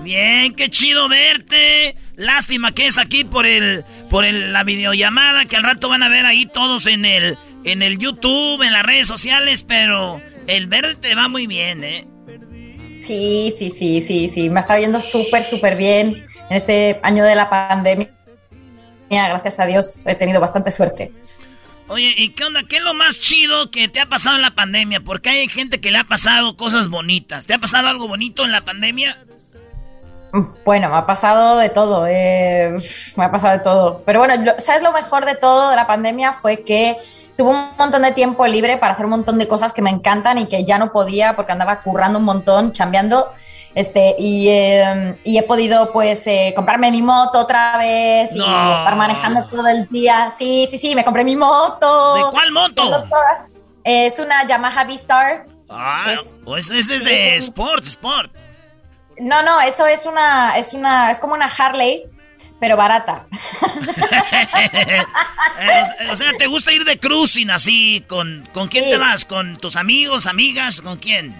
Bien, 0.00 0.54
qué 0.54 0.68
chido 0.68 1.08
verte. 1.08 1.96
Lástima 2.16 2.72
que 2.72 2.86
es 2.86 2.98
aquí 2.98 3.24
por 3.24 3.46
el 3.46 3.84
por 4.08 4.24
el- 4.24 4.52
la 4.52 4.62
videollamada 4.64 5.44
que 5.46 5.56
al 5.56 5.64
rato 5.64 5.88
van 5.88 6.02
a 6.02 6.08
ver 6.08 6.24
ahí 6.26 6.46
todos 6.46 6.86
en 6.86 7.04
el 7.04 7.36
en 7.64 7.82
el 7.82 7.98
YouTube, 7.98 8.62
en 8.62 8.72
las 8.72 8.84
redes 8.84 9.08
sociales, 9.08 9.64
pero 9.64 10.20
el 10.46 10.66
verde 10.66 10.94
te 10.94 11.14
va 11.14 11.28
muy 11.28 11.46
bien, 11.46 11.82
¿eh? 11.82 12.06
Sí, 13.06 13.54
sí, 13.58 13.72
sí, 13.76 14.02
sí, 14.06 14.30
sí. 14.32 14.50
Me 14.50 14.60
está 14.60 14.78
yendo 14.78 15.00
súper, 15.00 15.42
súper 15.44 15.76
bien 15.76 16.24
en 16.48 16.56
este 16.56 17.00
año 17.02 17.24
de 17.24 17.34
la 17.34 17.50
pandemia. 17.50 18.08
Gracias 19.08 19.60
a 19.60 19.66
Dios 19.66 20.06
he 20.06 20.14
tenido 20.14 20.40
bastante 20.40 20.70
suerte. 20.70 21.12
Oye, 21.88 22.14
¿y 22.16 22.30
qué 22.30 22.44
onda? 22.44 22.62
¿Qué 22.68 22.78
es 22.78 22.82
lo 22.82 22.94
más 22.94 23.20
chido 23.20 23.70
que 23.70 23.88
te 23.88 24.00
ha 24.00 24.06
pasado 24.06 24.36
en 24.36 24.42
la 24.42 24.56
pandemia? 24.56 25.00
Porque 25.00 25.28
hay 25.28 25.48
gente 25.48 25.80
que 25.80 25.92
le 25.92 25.98
ha 25.98 26.04
pasado 26.04 26.56
cosas 26.56 26.88
bonitas. 26.88 27.46
¿Te 27.46 27.54
ha 27.54 27.58
pasado 27.58 27.88
algo 27.88 28.08
bonito 28.08 28.44
en 28.44 28.50
la 28.50 28.64
pandemia? 28.64 29.16
Bueno, 30.64 30.90
me 30.90 30.96
ha 30.96 31.06
pasado 31.06 31.58
de 31.58 31.68
todo, 31.68 32.06
eh, 32.08 32.76
me 33.16 33.24
ha 33.24 33.30
pasado 33.30 33.56
de 33.56 33.60
todo. 33.60 34.02
Pero 34.04 34.18
bueno, 34.18 34.34
¿sabes 34.58 34.82
lo 34.82 34.92
mejor 34.92 35.24
de 35.24 35.36
todo 35.36 35.70
de 35.70 35.76
la 35.76 35.86
pandemia? 35.86 36.32
Fue 36.32 36.64
que 36.64 36.96
tuve 37.38 37.50
un 37.50 37.68
montón 37.78 38.02
de 38.02 38.12
tiempo 38.12 38.46
libre 38.46 38.76
para 38.78 38.94
hacer 38.94 39.06
un 39.06 39.12
montón 39.12 39.38
de 39.38 39.46
cosas 39.46 39.72
que 39.72 39.82
me 39.82 39.90
encantan 39.90 40.38
y 40.38 40.46
que 40.46 40.64
ya 40.64 40.78
no 40.78 40.90
podía 40.90 41.36
porque 41.36 41.52
andaba 41.52 41.80
currando 41.80 42.18
un 42.18 42.24
montón, 42.24 42.72
chambeando. 42.72 43.32
Este, 43.76 44.16
y, 44.18 44.48
eh, 44.48 45.18
y 45.22 45.36
he 45.36 45.42
podido 45.42 45.92
pues 45.92 46.26
eh, 46.26 46.54
comprarme 46.56 46.90
mi 46.90 47.02
moto 47.02 47.40
otra 47.40 47.76
vez 47.76 48.32
y 48.32 48.38
estar 48.38 48.96
manejando 48.96 49.46
todo 49.48 49.68
el 49.68 49.86
día. 49.88 50.32
Sí, 50.38 50.66
sí, 50.70 50.78
sí, 50.78 50.94
me 50.94 51.04
compré 51.04 51.24
mi 51.24 51.36
moto. 51.36 52.14
¿De 52.14 52.22
cuál 52.30 52.52
moto? 52.52 53.04
Es 53.84 54.18
una 54.18 54.46
Yamaha 54.46 54.84
V-Star. 54.84 55.44
Ah, 55.68 56.14
es, 56.56 56.70
es 56.70 56.88
desde 56.88 57.36
Sport, 57.36 57.84
Sport. 57.84 58.32
No, 59.18 59.42
no, 59.42 59.60
eso 59.60 59.86
es 59.86 60.06
una, 60.06 60.56
es 60.56 60.72
una, 60.72 61.10
es 61.10 61.18
como 61.18 61.34
una 61.34 61.46
Harley, 61.46 62.04
pero 62.60 62.76
barata. 62.76 63.26
Eh, 65.58 66.10
o 66.10 66.16
sea, 66.16 66.32
¿te 66.36 66.46
gusta 66.46 66.70
ir 66.72 66.84
de 66.84 66.98
cruising 66.98 67.50
así? 67.50 68.04
¿Con, 68.06 68.46
con 68.52 68.68
quién 68.68 68.84
te 68.90 68.98
vas? 68.98 69.24
¿Con 69.24 69.56
tus 69.56 69.76
amigos, 69.76 70.26
amigas? 70.26 70.82
¿Con 70.82 70.98
quién? 70.98 71.34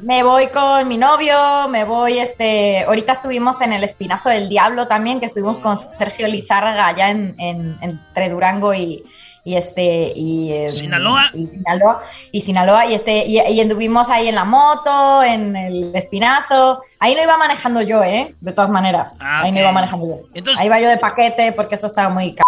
Me 0.00 0.24
voy 0.24 0.48
con 0.48 0.88
mi 0.88 0.98
novio, 0.98 1.68
me 1.68 1.84
voy, 1.84 2.18
este, 2.18 2.82
ahorita 2.84 3.12
estuvimos 3.12 3.60
en 3.60 3.72
el 3.72 3.84
Espinazo 3.84 4.28
del 4.28 4.48
Diablo 4.48 4.88
también, 4.88 5.20
que 5.20 5.26
estuvimos 5.26 5.58
con 5.58 5.76
Sergio 5.98 6.26
Lizárraga 6.26 6.88
allá 6.88 7.10
en, 7.10 7.34
en- 7.38 7.78
entre 7.80 8.28
Durango 8.28 8.74
y, 8.74 9.04
y 9.44 9.56
este 9.56 10.12
y 10.14 10.52
em, 10.52 10.70
Sinaloa. 10.70 11.30
y 11.34 11.46
Sinaloa 11.46 12.02
y 12.32 12.40
Sinaloa 12.42 12.86
y 12.86 12.94
este 12.94 13.24
y, 13.26 13.40
y 13.40 13.60
anduvimos 13.60 14.08
ahí 14.10 14.28
en 14.28 14.34
la 14.34 14.44
moto 14.44 15.22
en 15.22 15.56
el 15.56 15.94
espinazo 15.96 16.80
ahí 16.98 17.14
no 17.14 17.22
iba 17.22 17.36
manejando 17.38 17.80
yo 17.82 18.02
eh 18.02 18.34
de 18.40 18.52
todas 18.52 18.70
maneras 18.70 19.18
Ah, 19.22 19.42
ahí 19.42 19.50
no 19.52 19.56
ok. 19.58 19.62
iba 19.62 19.72
manejando 19.72 20.06
yo 20.06 20.28
Entonces- 20.34 20.60
ahí 20.60 20.66
iba 20.66 20.80
yo 20.80 20.88
de 20.88 20.98
paquete 20.98 21.52
porque 21.52 21.74
eso 21.76 21.86
estaba 21.86 22.10
muy 22.10 22.34
ca- 22.34 22.42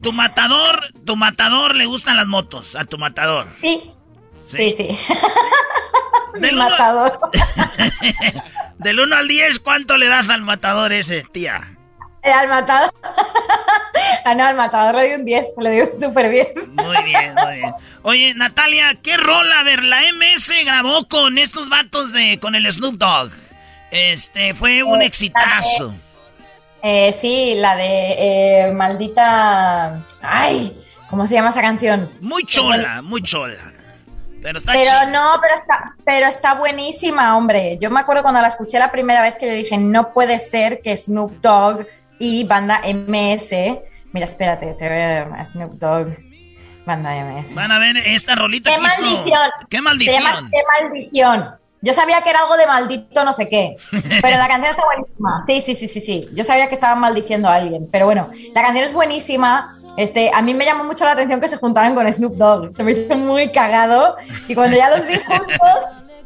Tu 0.00 0.12
matador, 0.12 0.80
tu 1.04 1.16
matador 1.16 1.74
le 1.74 1.86
gustan 1.86 2.16
las 2.16 2.26
motos, 2.26 2.76
a 2.76 2.84
tu 2.84 2.98
matador. 2.98 3.46
sí 3.60 3.92
sí 4.46 4.74
sí, 4.76 4.88
Del 6.34 6.54
Mi 6.54 6.60
uno- 6.60 6.70
matador 6.70 7.18
Del 8.78 9.00
1 9.00 9.16
al 9.16 9.26
10, 9.26 9.58
¿cuánto 9.60 9.96
le 9.96 10.06
das 10.06 10.28
al 10.28 10.42
matador 10.42 10.92
ese, 10.92 11.24
tía? 11.32 11.76
Eh, 12.28 12.32
al 12.32 12.48
matador 12.48 12.92
ah 14.24 14.34
no 14.34 14.44
al 14.44 14.54
matador 14.56 14.96
le 14.96 15.08
di 15.08 15.14
un 15.14 15.24
10 15.24 15.44
le 15.58 15.70
di 15.70 15.80
un 15.80 15.92
súper 15.92 16.28
bien 16.28 16.48
Muy 16.74 17.02
bien, 17.04 17.34
muy 17.34 17.54
bien. 17.56 17.74
Oye, 18.02 18.34
Natalia, 18.34 18.96
¿qué 19.02 19.16
rola? 19.16 19.60
A 19.60 19.62
ver, 19.64 19.82
la 19.82 20.00
MS 20.12 20.52
grabó 20.64 21.06
con 21.08 21.36
estos 21.38 21.68
vatos 21.68 22.12
de. 22.12 22.38
con 22.40 22.54
el 22.54 22.70
Snoop 22.72 22.94
Dogg. 22.94 23.32
Este, 23.90 24.54
fue 24.54 24.82
un 24.82 25.02
Eh, 25.02 25.06
exitazo. 25.06 25.94
Eh, 26.82 27.12
sí, 27.12 27.54
la 27.56 27.74
de 27.76 28.66
eh, 28.68 28.72
maldita. 28.72 30.00
Ay, 30.22 30.72
¿cómo 31.10 31.26
se 31.26 31.34
llama 31.34 31.48
esa 31.50 31.60
canción? 31.60 32.10
Muy 32.20 32.44
chola, 32.44 33.02
muy 33.02 33.22
chola. 33.22 33.72
Pero 34.42 34.58
está 34.58 34.72
Pero 34.72 34.92
no, 35.10 35.40
pero 35.42 35.54
está, 35.60 35.94
pero 36.04 36.26
está 36.26 36.54
buenísima, 36.54 37.36
hombre. 37.36 37.76
Yo 37.80 37.90
me 37.90 38.00
acuerdo 38.00 38.22
cuando 38.22 38.40
la 38.40 38.48
escuché 38.48 38.78
la 38.78 38.92
primera 38.92 39.20
vez 39.20 39.36
que 39.36 39.46
yo 39.46 39.52
dije, 39.52 39.76
no 39.76 40.12
puede 40.12 40.38
ser 40.38 40.80
que 40.80 40.96
Snoop 40.96 41.40
Dogg 41.40 41.86
y 42.18 42.44
banda 42.44 42.80
MS. 42.84 43.50
Mira, 44.12 44.24
espérate, 44.24 44.74
te 44.74 44.88
voy 44.88 44.98
a 45.38 45.44
Snoop 45.44 45.72
Dogg, 45.78 46.08
banda 46.86 47.10
MS. 47.14 47.54
Van 47.54 47.70
a 47.72 47.78
ver 47.78 47.96
esta 47.98 48.34
rolita 48.34 48.70
¡Qué 48.70 48.76
que 48.76 48.86
hizo- 48.86 49.02
maldición! 49.02 49.50
¡Qué 49.68 49.76
Se 49.76 49.82
maldición! 49.82 50.22
llama 50.22 50.50
¡Qué 50.52 50.60
maldición! 50.82 51.50
Yo 51.80 51.92
sabía 51.92 52.22
que 52.22 52.30
era 52.30 52.40
algo 52.40 52.56
de 52.56 52.66
maldito 52.66 53.22
no 53.24 53.32
sé 53.32 53.48
qué, 53.48 53.76
pero 54.20 54.36
la 54.36 54.48
canción 54.48 54.72
está 54.72 54.82
buenísima. 54.84 55.44
Sí, 55.46 55.60
sí, 55.60 55.74
sí, 55.76 55.86
sí, 55.86 56.00
sí. 56.00 56.28
Yo 56.34 56.42
sabía 56.42 56.68
que 56.68 56.74
estaban 56.74 56.98
maldiciendo 56.98 57.48
a 57.48 57.54
alguien, 57.54 57.88
pero 57.92 58.04
bueno, 58.06 58.30
la 58.52 58.62
canción 58.62 58.84
es 58.84 58.92
buenísima. 58.92 59.68
Este, 59.96 60.32
a 60.34 60.42
mí 60.42 60.54
me 60.54 60.64
llamó 60.64 60.82
mucho 60.82 61.04
la 61.04 61.12
atención 61.12 61.40
que 61.40 61.46
se 61.46 61.56
juntaran 61.56 61.94
con 61.94 62.12
Snoop 62.12 62.34
Dogg. 62.34 62.74
Se 62.74 62.82
me 62.82 62.90
hizo 62.92 63.14
muy 63.16 63.52
cagado 63.52 64.16
y 64.48 64.56
cuando 64.56 64.76
ya 64.76 64.90
los 64.90 65.06
vi 65.06 65.14
juntos 65.18 65.46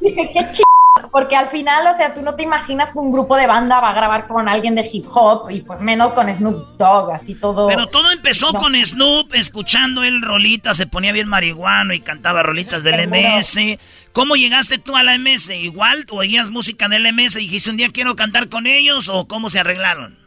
dije 0.00 0.30
qué 0.34 0.50
ch 0.52 0.62
porque 1.10 1.36
al 1.36 1.46
final, 1.46 1.86
o 1.86 1.94
sea, 1.94 2.12
tú 2.12 2.20
no 2.22 2.34
te 2.34 2.42
imaginas 2.42 2.92
que 2.92 2.98
un 2.98 3.10
grupo 3.10 3.36
de 3.36 3.46
banda 3.46 3.80
va 3.80 3.90
a 3.90 3.94
grabar 3.94 4.26
con 4.26 4.46
alguien 4.48 4.74
de 4.74 4.88
hip 4.92 5.06
hop 5.12 5.50
y 5.50 5.62
pues 5.62 5.80
menos 5.80 6.12
con 6.12 6.32
Snoop 6.32 6.76
Dogg, 6.76 7.10
así 7.12 7.34
todo. 7.34 7.66
Pero 7.66 7.86
todo 7.86 8.10
empezó 8.10 8.52
No. 8.52 8.58
con 8.58 8.74
Snoop, 8.74 9.34
escuchando 9.34 10.04
él 10.04 10.20
rolitas, 10.20 10.76
se 10.76 10.86
ponía 10.86 11.12
bien 11.12 11.28
marihuano 11.28 11.94
y 11.94 12.00
cantaba 12.00 12.42
rolitas 12.42 12.82
del 12.82 12.96
Seguro. 13.00 13.16
MS. 13.38 13.78
¿Cómo 14.12 14.36
llegaste 14.36 14.76
tú 14.78 14.94
a 14.94 15.02
la 15.02 15.14
MS? 15.16 15.48
¿Igual 15.50 16.04
oías 16.10 16.50
música 16.50 16.88
del 16.88 17.06
MS 17.10 17.36
y 17.36 17.40
dijiste 17.46 17.70
un 17.70 17.78
día 17.78 17.88
quiero 17.90 18.14
cantar 18.14 18.50
con 18.50 18.66
ellos 18.66 19.08
o 19.08 19.26
cómo 19.26 19.48
se 19.48 19.60
arreglaron? 19.60 20.18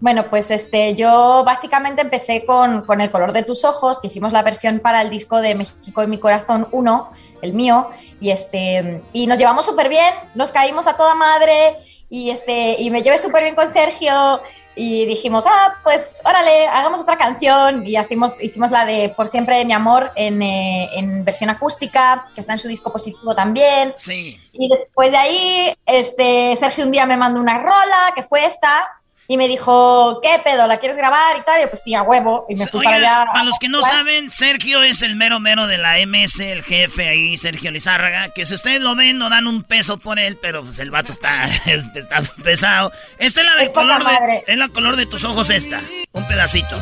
Bueno, 0.00 0.26
pues 0.28 0.50
este, 0.50 0.94
yo 0.94 1.42
básicamente 1.44 2.02
empecé 2.02 2.44
con, 2.44 2.82
con 2.82 3.00
El 3.00 3.10
color 3.10 3.32
de 3.32 3.42
tus 3.42 3.64
ojos, 3.64 3.98
que 3.98 4.08
hicimos 4.08 4.32
la 4.32 4.42
versión 4.42 4.80
para 4.80 5.00
el 5.00 5.08
disco 5.08 5.40
de 5.40 5.54
México 5.54 6.02
y 6.02 6.06
mi 6.06 6.18
corazón 6.18 6.68
1, 6.70 7.10
el 7.42 7.52
mío, 7.54 7.88
y 8.20 8.30
este, 8.30 9.00
y 9.12 9.26
nos 9.26 9.38
llevamos 9.38 9.64
súper 9.64 9.88
bien, 9.88 10.12
nos 10.34 10.52
caímos 10.52 10.86
a 10.86 10.96
toda 10.96 11.14
madre, 11.14 11.78
y 12.10 12.30
este, 12.30 12.76
y 12.78 12.90
me 12.90 13.02
llevé 13.02 13.18
súper 13.18 13.42
bien 13.42 13.54
con 13.54 13.72
Sergio, 13.72 14.42
y 14.78 15.06
dijimos, 15.06 15.44
ah, 15.46 15.76
pues 15.82 16.20
órale, 16.22 16.66
hagamos 16.66 17.00
otra 17.00 17.16
canción, 17.16 17.86
y 17.86 17.98
hicimos, 17.98 18.42
hicimos 18.42 18.70
la 18.70 18.84
de 18.84 19.08
Por 19.08 19.26
siempre 19.26 19.64
mi 19.64 19.72
amor 19.72 20.12
en, 20.14 20.42
eh, 20.42 20.90
en 20.92 21.24
versión 21.24 21.48
acústica, 21.48 22.28
que 22.34 22.42
está 22.42 22.52
en 22.52 22.58
su 22.58 22.68
disco 22.68 22.92
positivo 22.92 23.34
también. 23.34 23.94
Sí. 23.96 24.38
Y 24.52 24.68
después 24.68 25.10
de 25.10 25.16
ahí, 25.16 25.74
este, 25.86 26.54
Sergio 26.56 26.84
un 26.84 26.92
día 26.92 27.06
me 27.06 27.16
mandó 27.16 27.40
una 27.40 27.58
rola, 27.58 28.12
que 28.14 28.22
fue 28.22 28.44
esta, 28.44 28.86
y 29.28 29.36
me 29.36 29.48
dijo, 29.48 30.20
¿qué 30.22 30.40
pedo? 30.44 30.66
¿La 30.66 30.78
quieres 30.78 30.96
grabar 30.96 31.36
y 31.36 31.42
tal? 31.42 31.58
Y 31.58 31.62
yo, 31.64 31.70
pues 31.70 31.82
sí, 31.82 31.94
a 31.94 32.02
huevo. 32.02 32.46
Y 32.48 32.54
me 32.56 32.66
fui 32.66 32.80
Oiga, 32.80 32.90
para 32.92 32.96
allá. 33.16 33.24
para 33.32 33.44
los 33.44 33.58
que 33.58 33.68
no 33.68 33.80
¿Cuál? 33.80 33.92
saben, 33.92 34.30
Sergio 34.30 34.82
es 34.82 35.02
el 35.02 35.16
mero 35.16 35.40
mero 35.40 35.66
de 35.66 35.78
la 35.78 35.96
MS, 36.06 36.40
el 36.40 36.62
jefe 36.62 37.08
ahí, 37.08 37.36
Sergio 37.36 37.70
Lizárraga, 37.70 38.28
que 38.30 38.44
si 38.44 38.54
ustedes 38.54 38.80
lo 38.80 38.94
ven 38.94 39.18
no 39.18 39.28
dan 39.30 39.46
un 39.46 39.62
peso 39.64 39.98
por 39.98 40.18
él, 40.18 40.38
pero 40.40 40.62
pues 40.64 40.78
el 40.78 40.90
vato 40.90 41.12
está, 41.12 41.46
es- 41.66 41.88
está 41.94 42.22
pesado. 42.42 42.92
Esta 43.18 43.40
es 43.40 43.46
la 43.46 43.54
del 43.56 43.64
Es 43.64 43.68
poca 43.70 43.80
color 43.98 44.04
de, 44.04 44.44
es 44.46 44.56
la 44.58 44.68
color 44.68 44.96
de 44.96 45.06
tus 45.06 45.24
ojos 45.24 45.50
esta, 45.50 45.80
un 46.12 46.26
pedacito. 46.28 46.76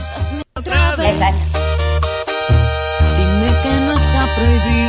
Dime 3.17 3.53
que 3.63 3.71
no 3.81 3.93
está 3.95 4.27
prohibido. 4.35 4.84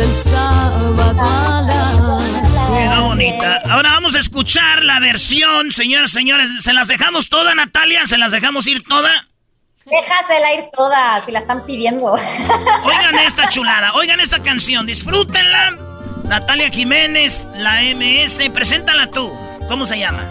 El 0.00 0.14
sábado 0.14 0.96
a 1.18 1.62
las 1.62 2.70
Queda 2.70 3.00
bonita. 3.00 3.62
Ahora 3.68 3.90
vamos 3.90 4.14
a 4.14 4.20
escuchar 4.20 4.82
la 4.82 5.00
versión, 5.00 5.72
señoras 5.72 6.10
y 6.12 6.14
señores. 6.14 6.48
¿Se 6.62 6.72
las 6.72 6.88
dejamos 6.88 7.28
toda, 7.28 7.54
Natalia? 7.54 8.06
¿Se 8.06 8.16
las 8.16 8.32
dejamos 8.32 8.66
ir 8.66 8.82
toda? 8.84 9.10
Déjasela 9.84 10.54
ir 10.54 10.64
toda, 10.72 11.20
si 11.20 11.32
la 11.32 11.40
están 11.40 11.64
pidiendo. 11.66 12.12
Oigan 12.84 13.18
esta 13.18 13.48
chulada, 13.48 13.92
oigan 13.94 14.20
esta 14.20 14.40
canción, 14.42 14.86
disfrútenla. 14.86 15.76
Natalia 16.24 16.70
Jiménez, 16.70 17.48
la 17.54 17.80
MS, 17.82 18.50
preséntala 18.54 19.10
tú. 19.10 19.32
¿Cómo 19.68 19.84
se 19.84 19.98
llama? 19.98 20.22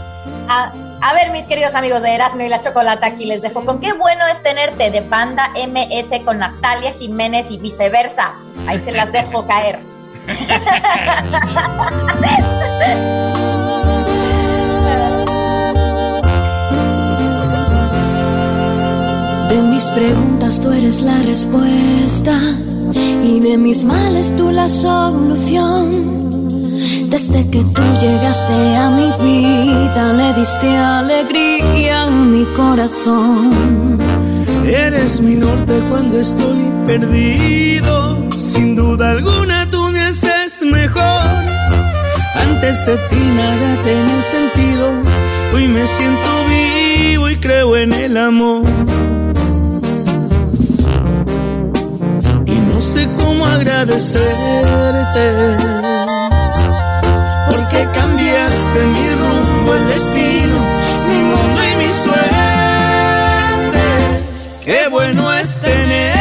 A, 0.47 0.71
a 1.01 1.13
ver, 1.13 1.31
mis 1.31 1.45
queridos 1.45 1.75
amigos 1.75 2.01
de 2.01 2.13
Erasmo 2.13 2.41
y 2.41 2.49
la 2.49 2.59
Chocolata, 2.59 3.07
aquí 3.07 3.25
les 3.25 3.41
dejo 3.41 3.65
con 3.65 3.79
qué 3.79 3.93
bueno 3.93 4.25
es 4.27 4.41
tenerte 4.43 4.91
de 4.91 5.01
banda 5.01 5.51
MS 5.55 6.23
con 6.25 6.37
Natalia 6.37 6.91
Jiménez 6.93 7.49
y 7.49 7.57
viceversa. 7.57 8.33
Ahí 8.67 8.79
se 8.79 8.91
las 8.91 9.11
dejo 9.11 9.47
caer. 9.47 9.79
De 19.49 19.61
mis 19.63 19.89
preguntas 19.91 20.61
tú 20.61 20.71
eres 20.71 21.01
la 21.01 21.17
respuesta 21.23 22.37
y 23.23 23.39
de 23.39 23.57
mis 23.57 23.83
males 23.83 24.35
tú 24.35 24.51
la 24.51 24.67
solución. 24.67 26.18
Desde 27.09 27.41
que 27.49 27.63
tú 27.63 27.81
llegaste 27.99 28.77
a 28.77 28.91
mi 28.91 29.11
vida 29.25 30.13
le 30.13 30.31
diste 30.35 30.77
alegría 30.77 32.03
a 32.03 32.11
mi 32.11 32.45
corazón. 32.55 33.97
Eres 34.63 35.19
mi 35.19 35.33
norte 35.33 35.73
cuando 35.89 36.19
estoy 36.19 36.69
perdido. 36.85 38.29
Sin 38.29 38.75
duda 38.75 39.09
alguna 39.09 39.67
tú 39.71 39.89
me 39.89 40.01
haces 40.01 40.61
mejor. 40.61 41.19
Antes 42.35 42.85
de 42.85 42.95
ti 43.09 43.31
nada 43.35 43.75
tenía 43.83 44.21
sentido. 44.21 44.91
Hoy 45.55 45.67
me 45.67 45.87
siento 45.87 46.29
vivo 46.47 47.27
y 47.27 47.37
creo 47.37 47.75
en 47.75 47.91
el 47.91 48.17
amor. 48.17 48.61
Y 52.45 52.51
no 52.51 52.79
sé 52.79 53.09
cómo 53.17 53.47
agradecerte. 53.47 55.98
Cambiaste 57.87 58.79
mi 58.85 59.09
rumbo, 59.21 59.73
el 59.73 59.87
destino, 59.87 60.59
mi 61.07 61.17
mundo 61.23 61.59
y 61.63 61.75
mi 61.77 61.89
suerte. 62.03 62.19
Qué 64.65 64.87
bueno 64.89 65.33
es 65.33 65.59
tenerte 65.59 66.18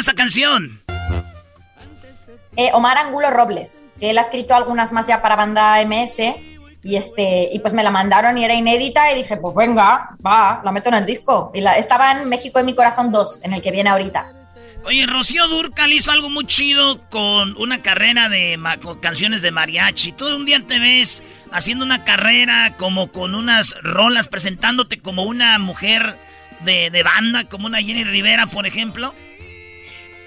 esta 0.00 0.14
canción? 0.14 0.82
Eh, 2.56 2.70
Omar 2.74 2.98
Angulo 2.98 3.30
Robles, 3.30 3.90
que 4.00 4.10
él 4.10 4.18
ha 4.18 4.22
escrito 4.22 4.54
algunas 4.54 4.92
más 4.92 5.06
ya 5.06 5.22
para 5.22 5.36
banda 5.36 5.82
MS 5.84 6.18
y 6.82 6.96
este 6.96 7.48
y 7.52 7.58
pues 7.60 7.74
me 7.74 7.82
la 7.82 7.90
mandaron 7.90 8.36
y 8.38 8.44
era 8.44 8.54
inédita 8.54 9.12
y 9.12 9.16
dije, 9.16 9.36
pues 9.36 9.54
venga, 9.54 10.16
va, 10.24 10.60
la 10.64 10.72
meto 10.72 10.88
en 10.88 10.96
el 10.96 11.06
disco. 11.06 11.50
Y 11.54 11.60
la, 11.60 11.76
estaba 11.78 12.12
en 12.12 12.28
México 12.28 12.58
en 12.58 12.66
mi 12.66 12.74
corazón 12.74 13.12
2, 13.12 13.44
en 13.44 13.52
el 13.52 13.62
que 13.62 13.70
viene 13.70 13.90
ahorita. 13.90 14.32
Oye, 14.82 15.06
Rocío 15.06 15.46
Durcal 15.46 15.92
hizo 15.92 16.10
algo 16.10 16.30
muy 16.30 16.46
chido 16.46 17.06
con 17.10 17.54
una 17.58 17.82
carrera 17.82 18.30
de 18.30 18.58
con 18.82 18.98
canciones 18.98 19.42
de 19.42 19.50
mariachi. 19.50 20.12
Todo 20.12 20.36
un 20.36 20.46
día 20.46 20.66
te 20.66 20.78
ves 20.78 21.22
haciendo 21.52 21.84
una 21.84 22.04
carrera 22.04 22.74
como 22.78 23.12
con 23.12 23.34
unas 23.34 23.74
rolas, 23.82 24.28
presentándote 24.28 25.00
como 25.00 25.24
una 25.24 25.58
mujer 25.58 26.16
de, 26.60 26.88
de 26.90 27.02
banda, 27.02 27.44
como 27.44 27.66
una 27.66 27.82
Jenny 27.82 28.04
Rivera, 28.04 28.46
por 28.46 28.66
ejemplo. 28.66 29.14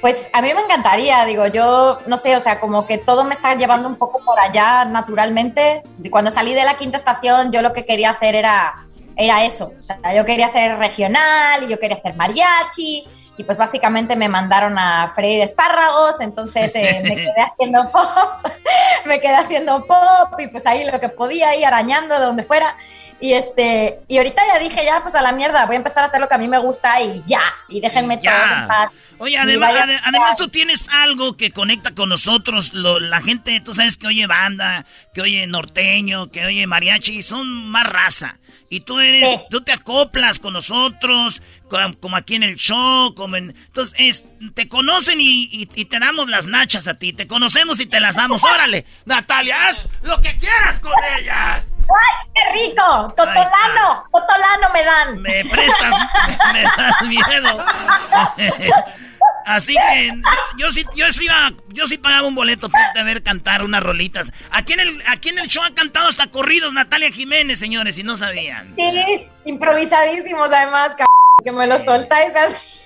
Pues 0.03 0.29
a 0.33 0.41
mí 0.41 0.53
me 0.53 0.59
encantaría, 0.59 1.23
digo, 1.23 1.47
yo 1.47 1.97
no 2.07 2.17
sé, 2.17 2.35
o 2.35 2.41
sea, 2.41 2.59
como 2.59 2.85
que 2.85 2.97
todo 2.97 3.23
me 3.23 3.33
está 3.33 3.55
llevando 3.55 3.87
un 3.87 3.95
poco 3.95 4.19
por 4.19 4.37
allá 4.37 4.83
naturalmente. 4.83 5.81
Cuando 6.11 6.29
salí 6.29 6.53
de 6.53 6.65
la 6.65 6.73
quinta 6.73 6.97
estación, 6.97 7.53
yo 7.53 7.61
lo 7.61 7.71
que 7.71 7.85
quería 7.85 8.09
hacer 8.09 8.35
era, 8.35 8.73
era 9.15 9.45
eso. 9.45 9.71
O 9.79 9.81
sea, 9.81 10.13
yo 10.13 10.25
quería 10.25 10.47
hacer 10.47 10.77
regional 10.77 11.63
y 11.63 11.69
yo 11.69 11.79
quería 11.79 11.95
hacer 11.95 12.15
mariachi. 12.15 13.07
Y 13.37 13.43
pues 13.45 13.57
básicamente 13.57 14.17
me 14.17 14.27
mandaron 14.27 14.77
a 14.77 15.09
freír 15.15 15.39
espárragos, 15.39 16.19
entonces 16.19 16.73
eh, 16.75 16.99
me 17.05 17.15
quedé 17.15 17.41
haciendo 17.41 17.89
pop, 17.89 18.05
me 19.05 19.21
quedé 19.21 19.35
haciendo 19.35 19.85
pop 19.85 20.37
y 20.37 20.49
pues 20.49 20.65
ahí 20.67 20.83
lo 20.83 20.99
que 20.99 21.07
podía 21.07 21.55
ir 21.55 21.65
arañando 21.65 22.19
de 22.19 22.25
donde 22.25 22.43
fuera. 22.43 22.75
Y 23.21 23.31
este, 23.35 24.01
y 24.09 24.17
ahorita 24.17 24.43
ya 24.45 24.59
dije, 24.59 24.83
ya 24.83 24.99
pues 25.01 25.15
a 25.15 25.21
la 25.21 25.31
mierda, 25.31 25.65
voy 25.65 25.75
a 25.75 25.77
empezar 25.77 26.03
a 26.03 26.07
hacer 26.07 26.19
lo 26.19 26.27
que 26.27 26.35
a 26.35 26.37
mí 26.37 26.49
me 26.49 26.57
gusta 26.59 26.99
y 26.99 27.23
ya, 27.25 27.39
y 27.69 27.79
déjenme 27.79 28.19
Ya. 28.21 28.31
todos 28.33 28.51
en 28.51 28.67
paz. 28.67 28.91
Oye, 29.20 29.38
además, 29.38 29.74
además 30.03 30.36
tú 30.38 30.47
tienes 30.49 30.89
algo 30.89 31.38
que 31.38 31.51
conecta 31.51 31.93
con 31.95 32.09
nosotros. 32.09 32.74
lo- 32.74 32.99
la 32.99 33.22
gente, 33.22 33.59
tú 33.61 33.74
sabes 33.74 33.97
que 33.97 34.07
oye 34.07 34.28
banda, 34.28 34.86
que 35.14 35.22
oye 35.22 35.45
norteño, 35.47 36.30
que 36.32 36.45
oye 36.45 36.66
mariachi, 36.68 37.22
son 37.24 37.47
más 37.70 37.86
raza. 37.86 38.38
Y 38.70 38.80
tú 38.82 38.99
eres, 38.99 39.30
Sí. 39.30 39.39
tú 39.51 39.61
te 39.61 39.72
acoplas 39.72 40.39
con 40.39 40.53
nosotros, 40.53 41.41
co- 41.70 41.78
como, 42.01 42.16
aquí 42.18 42.36
en 42.36 42.43
el 42.43 42.55
show, 42.55 43.14
como 43.14 43.36
en... 43.36 43.51
Entonces, 43.68 43.93
es- 43.99 44.26
te 44.55 44.68
conocen 44.68 45.22
y, 45.22 45.43
y- 45.51 45.70
y 45.76 45.86
te 45.86 45.99
damos 45.99 46.28
las 46.28 46.47
nachas 46.47 46.88
a 46.88 46.95
ti. 46.95 47.14
Te 47.14 47.28
conocemos 47.28 47.80
y 47.80 47.86
te 47.86 47.99
las 47.99 48.16
damos. 48.16 48.43
Órale, 48.43 48.86
Natalia, 49.05 49.68
haz 49.68 49.88
lo 50.01 50.20
que 50.22 50.36
quieras 50.38 50.80
con 50.80 50.91
ellas. 51.20 51.64
¡Ay, 51.84 52.30
qué 52.34 52.41
rico! 52.70 53.14
¡Totolano! 53.16 54.05
¡Totolano 54.11 54.70
me 54.74 54.84
dan! 54.84 55.22
Me 55.22 55.45
prestas, 55.45 55.95
me, 56.53 56.61
me 56.61 56.64
das 56.64 57.01
miedo. 57.07 57.66
Así 59.45 59.73
que 59.73 60.11
yo 60.57 60.71
sí, 60.71 60.85
yo 60.95 61.11
sí 61.11 61.25
iba, 61.25 61.51
yo 61.69 61.87
sí 61.87 61.97
pagaba 61.97 62.27
un 62.27 62.35
boleto 62.35 62.69
por 62.69 63.05
ver 63.05 63.23
cantar 63.23 63.63
unas 63.63 63.83
rolitas. 63.83 64.31
Aquí 64.51 64.73
en 64.73 64.79
el, 64.79 65.03
aquí 65.07 65.29
en 65.29 65.39
el 65.39 65.47
show 65.47 65.63
han 65.63 65.73
cantado 65.73 66.07
hasta 66.07 66.27
corridos 66.27 66.73
Natalia 66.73 67.11
Jiménez, 67.11 67.59
señores, 67.59 67.95
si 67.95 68.03
no 68.03 68.15
sabían. 68.15 68.73
Sí, 68.75 69.27
improvisadísimos 69.45 70.49
además, 70.51 70.95
c 70.97 71.03
que 71.43 71.51
me 71.51 71.67
lo 71.67 71.77
soltáis. 71.79 72.33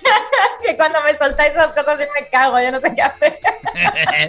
que 0.66 0.76
cuando 0.76 1.02
me 1.02 1.14
soltáis 1.14 1.52
esas 1.52 1.72
cosas 1.72 2.00
yo 2.00 2.06
me 2.18 2.28
cago, 2.28 2.60
yo 2.60 2.72
no 2.72 2.80
sé 2.80 2.94
qué 2.94 3.02
hacer. 3.02 3.38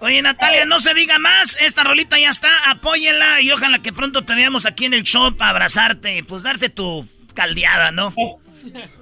Oye, 0.00 0.20
Natalia, 0.20 0.66
no 0.66 0.80
se 0.80 0.92
diga 0.92 1.18
más. 1.18 1.56
Esta 1.60 1.82
rolita 1.82 2.18
ya 2.18 2.28
está. 2.28 2.70
Apóyenla 2.70 3.40
y 3.40 3.50
ojalá 3.50 3.80
que 3.80 3.92
pronto 3.92 4.24
te 4.24 4.34
veamos 4.34 4.66
aquí 4.66 4.84
en 4.84 4.92
el 4.92 5.02
show 5.02 5.34
para 5.34 5.50
abrazarte 5.50 6.16
y 6.16 6.22
pues 6.22 6.42
darte 6.42 6.68
tu 6.68 7.08
caldeada, 7.32 7.90
¿no? 7.90 8.14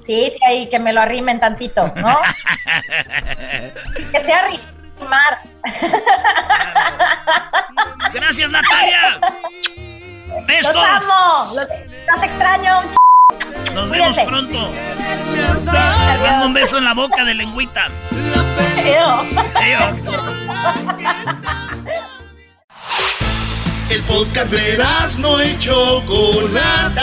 Sí, 0.02 0.32
ahí 0.46 0.68
que 0.68 0.78
me 0.78 0.92
lo 0.92 1.00
arrimen 1.00 1.40
tantito, 1.40 1.86
¿no? 1.96 2.18
que 4.12 4.20
sea 4.24 4.40
arrimar. 4.40 5.38
Gracias, 8.12 8.50
Natalia. 8.50 9.20
Besos. 10.46 10.74
Los 10.74 10.84
amo, 10.84 11.54
los, 11.54 11.66
los 12.14 12.22
extraño 12.22 12.80
un 12.80 12.90
ch... 12.90 12.96
Nos 13.74 13.90
vemos 13.90 14.18
pronto. 14.20 14.70
Dame 15.64 16.46
un 16.46 16.54
beso 16.54 16.78
en 16.78 16.84
la 16.84 16.94
boca 16.94 17.24
de 17.24 17.34
lengüita. 17.34 17.86
El 23.88 24.02
podcast 24.02 24.50
de 24.50 24.84
no 25.18 25.42
y 25.42 25.58
Chocolata. 25.58 27.02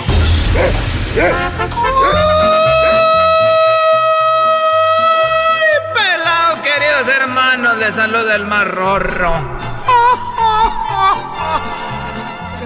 Pelado, 5.93 6.61
queridos 6.61 7.07
hermanos! 7.07 7.77
Les 7.77 7.95
saluda 7.95 8.35
el 8.35 8.45
más 8.45 8.67
rorro. 8.67 9.33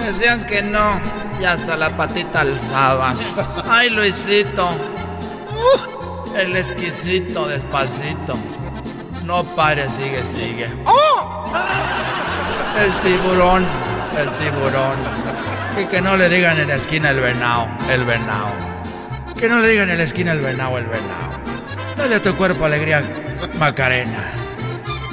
Decían 0.05 0.45
que 0.45 0.61
no, 0.61 0.99
y 1.39 1.45
hasta 1.45 1.75
la 1.77 1.95
patita 1.97 2.41
alzabas. 2.41 3.41
¡Ay, 3.69 3.89
Luisito! 3.89 4.69
Uh, 4.69 6.35
el 6.35 6.55
exquisito, 6.55 7.47
despacito. 7.47 8.37
No 9.23 9.43
pare, 9.43 9.89
sigue, 9.89 10.23
sigue. 10.25 10.69
¡Oh! 10.85 11.51
El 12.77 12.93
tiburón, 13.01 13.65
el 14.17 14.37
tiburón. 14.37 14.97
Y 15.81 15.85
que 15.87 16.01
no 16.01 16.15
le 16.15 16.29
digan 16.29 16.57
en 16.59 16.69
la 16.69 16.75
esquina 16.75 17.09
el 17.09 17.19
venado, 17.19 17.67
el 17.89 18.05
venado. 18.05 18.53
Que 19.37 19.49
no 19.49 19.59
le 19.59 19.69
digan 19.69 19.89
en 19.89 19.97
la 19.97 20.03
esquina 20.03 20.31
el 20.31 20.39
venado, 20.39 20.77
el 20.77 20.85
venado. 20.85 21.39
Dale 21.97 22.15
a 22.15 22.21
tu 22.21 22.35
cuerpo 22.35 22.65
alegría, 22.65 23.03
Macarena. 23.59 24.31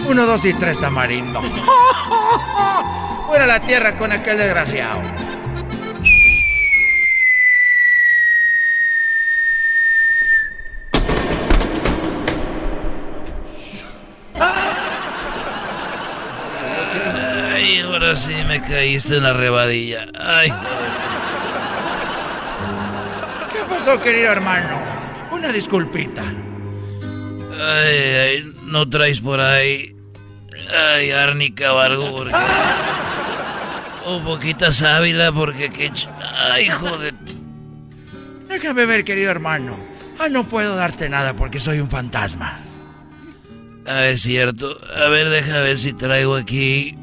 Uno, 0.06 0.26
dos 0.26 0.44
y 0.44 0.54
tres 0.54 0.78
tamarindo. 0.78 1.40
Fuera 3.26 3.46
la 3.46 3.60
tierra 3.60 3.96
con 3.96 4.12
aquel 4.12 4.38
desgraciado. 4.38 5.00
Ahora 18.12 18.16
sí 18.16 18.34
me 18.46 18.60
caíste 18.60 19.16
en 19.16 19.22
la 19.22 19.32
rebadilla. 19.32 20.06
Ay, 20.20 20.52
¿Qué 23.52 23.58
pasó, 23.68 24.00
querido 24.00 24.30
hermano? 24.32 24.80
Una 25.30 25.50
disculpita. 25.52 26.22
ay, 26.22 27.96
ay, 27.96 28.52
no 28.66 28.88
traes 28.88 29.20
por 29.20 29.40
ahí. 29.40 29.96
Ay, 30.94 31.10
árnica 31.10 31.72
o 31.72 31.78
algo, 31.78 32.10
porque. 32.12 32.34
Un 34.06 34.24
poquita 34.24 34.72
sábila, 34.72 35.32
porque 35.32 35.70
que. 35.70 35.90
ch- 35.92 36.08
Ay, 36.50 36.68
joder. 36.68 37.14
Déjame 38.48 38.84
ver, 38.84 39.04
querido 39.04 39.30
hermano. 39.30 39.78
Ah, 40.18 40.28
no 40.28 40.44
puedo 40.44 40.76
darte 40.76 41.08
nada 41.08 41.32
porque 41.34 41.60
soy 41.60 41.80
un 41.80 41.88
fantasma. 41.88 42.58
Ah, 43.86 44.04
es 44.06 44.20
cierto. 44.22 44.78
A 45.02 45.08
ver, 45.08 45.30
deja 45.30 45.60
ver 45.60 45.78
si 45.78 45.94
traigo 45.94 46.36
aquí. 46.36 46.96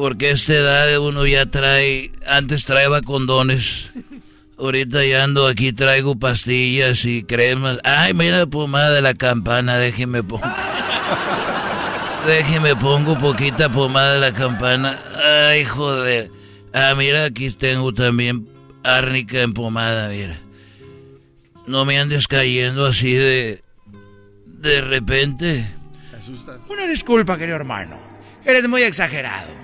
Porque 0.00 0.28
a 0.28 0.30
esta 0.30 0.54
edad 0.54 0.98
uno 0.98 1.26
ya 1.26 1.44
trae. 1.44 2.10
Antes 2.26 2.64
traía 2.64 3.02
condones. 3.02 3.90
Ahorita 4.58 5.04
ya 5.04 5.24
ando 5.24 5.46
aquí, 5.46 5.74
traigo 5.74 6.18
pastillas 6.18 7.04
y 7.04 7.22
cremas. 7.22 7.80
Ay, 7.84 8.14
mira, 8.14 8.46
pomada 8.46 8.92
de 8.92 9.02
la 9.02 9.12
campana, 9.12 9.76
déjeme 9.76 10.22
pongo. 10.22 10.42
Déjeme 12.26 12.76
pongo 12.76 13.18
poquita 13.18 13.70
pomada 13.70 14.14
de 14.14 14.20
la 14.20 14.32
campana. 14.32 14.98
Ay, 15.22 15.66
joder. 15.66 16.30
Ah, 16.72 16.94
mira, 16.96 17.26
aquí 17.26 17.50
tengo 17.50 17.92
también 17.92 18.48
árnica 18.82 19.42
en 19.42 19.52
pomada, 19.52 20.08
mira. 20.08 20.38
No 21.66 21.84
me 21.84 21.98
andes 21.98 22.26
cayendo 22.26 22.86
así 22.86 23.12
de. 23.12 23.62
de 24.46 24.80
repente. 24.80 25.74
Una 26.70 26.86
disculpa, 26.86 27.36
querido 27.36 27.56
hermano. 27.56 27.98
Eres 28.46 28.66
muy 28.66 28.80
exagerado. 28.80 29.60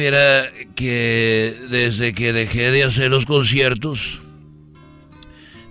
Mira, 0.00 0.48
que 0.76 1.54
desde 1.68 2.14
que 2.14 2.32
dejé 2.32 2.70
de 2.70 2.84
hacer 2.84 3.10
los 3.10 3.26
conciertos, 3.26 4.22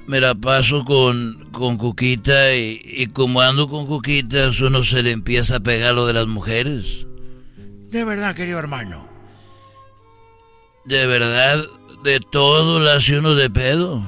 me 0.05 0.21
la 0.21 0.35
paso 0.35 0.85
con, 0.85 1.49
con 1.51 1.77
Cuquita 1.77 2.53
y, 2.53 2.79
y 2.83 3.07
como 3.07 3.41
ando 3.41 3.67
con 3.67 3.87
Cuquitas, 3.87 4.59
uno 4.59 4.83
se 4.83 5.01
le 5.01 5.13
empieza 5.13 5.55
a 5.55 5.59
pegar 5.61 5.95
lo 5.95 6.05
de 6.05 6.13
las 6.13 6.27
mujeres. 6.27 7.07
De 7.89 8.03
verdad, 8.03 8.35
querido 8.35 8.59
hermano. 8.59 9.09
De 10.85 11.07
verdad, 11.07 11.65
de 12.03 12.19
todo 12.19 12.79
lo 12.79 12.91
hace 12.91 13.17
uno 13.17 13.33
de 13.33 13.49
pedo. 13.49 14.03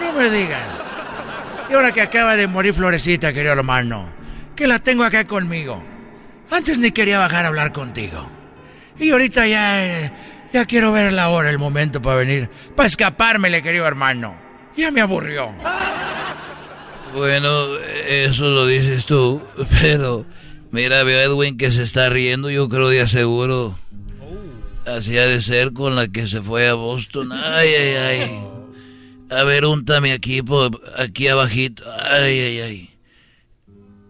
No 0.00 0.12
me 0.18 0.28
digas. 0.30 0.84
Y 1.70 1.74
ahora 1.74 1.92
que 1.92 2.02
acaba 2.02 2.34
de 2.34 2.48
morir 2.48 2.74
Florecita, 2.74 3.32
querido 3.32 3.52
hermano, 3.52 4.10
que 4.56 4.66
la 4.66 4.80
tengo 4.80 5.04
acá 5.04 5.28
conmigo. 5.28 5.80
Antes 6.50 6.78
ni 6.78 6.90
quería 6.90 7.18
bajar 7.18 7.44
a 7.44 7.48
hablar 7.48 7.72
contigo. 7.72 8.28
Y 8.98 9.10
ahorita 9.10 9.46
ya, 9.46 10.12
ya 10.52 10.64
quiero 10.66 10.92
ver 10.92 11.12
la 11.12 11.28
hora, 11.30 11.48
el 11.50 11.58
momento 11.58 12.02
para 12.02 12.16
venir, 12.16 12.48
para 12.76 12.86
escapármele, 12.86 13.62
querido 13.62 13.86
hermano. 13.86 14.34
Ya 14.76 14.90
me 14.90 15.00
aburrió. 15.00 15.50
Bueno, 17.14 17.66
eso 18.08 18.50
lo 18.50 18.66
dices 18.66 19.04
tú, 19.06 19.42
pero 19.80 20.24
mira, 20.70 21.02
veo 21.02 21.18
a 21.18 21.22
Edwin 21.24 21.56
que 21.58 21.70
se 21.72 21.82
está 21.82 22.08
riendo, 22.08 22.50
yo 22.50 22.68
creo 22.68 22.88
de 22.88 23.00
aseguro. 23.00 23.76
Así 24.86 25.18
ha 25.18 25.26
de 25.26 25.42
ser 25.42 25.72
con 25.72 25.94
la 25.96 26.08
que 26.08 26.26
se 26.28 26.40
fue 26.40 26.68
a 26.68 26.74
Boston. 26.74 27.32
Ay, 27.32 27.68
ay, 27.74 27.96
ay. 27.96 28.40
A 29.30 29.44
ver, 29.44 29.64
úntame 29.64 30.12
aquí, 30.12 30.42
po- 30.42 30.70
aquí 30.98 31.28
abajito. 31.28 31.84
Ay, 32.10 32.38
ay, 32.40 32.60
ay. 32.60 32.89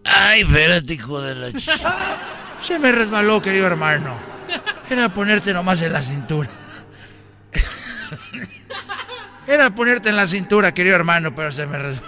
Ay, 0.05 0.41
espérate, 0.41 0.93
hijo 0.93 1.21
de 1.21 1.35
la... 1.35 1.49
ch- 1.49 2.17
Se 2.61 2.77
me 2.79 2.91
resbaló, 2.91 3.41
querido 3.41 3.67
hermano. 3.67 4.15
Era 4.89 5.09
ponerte 5.09 5.53
nomás 5.53 5.81
en 5.81 5.93
la 5.93 6.01
cintura. 6.01 6.49
Era 9.47 9.69
ponerte 9.71 10.09
en 10.09 10.15
la 10.15 10.27
cintura, 10.27 10.73
querido 10.73 10.95
hermano, 10.95 11.33
pero 11.35 11.51
se 11.51 11.65
me 11.65 11.77
resbaló. 11.77 12.07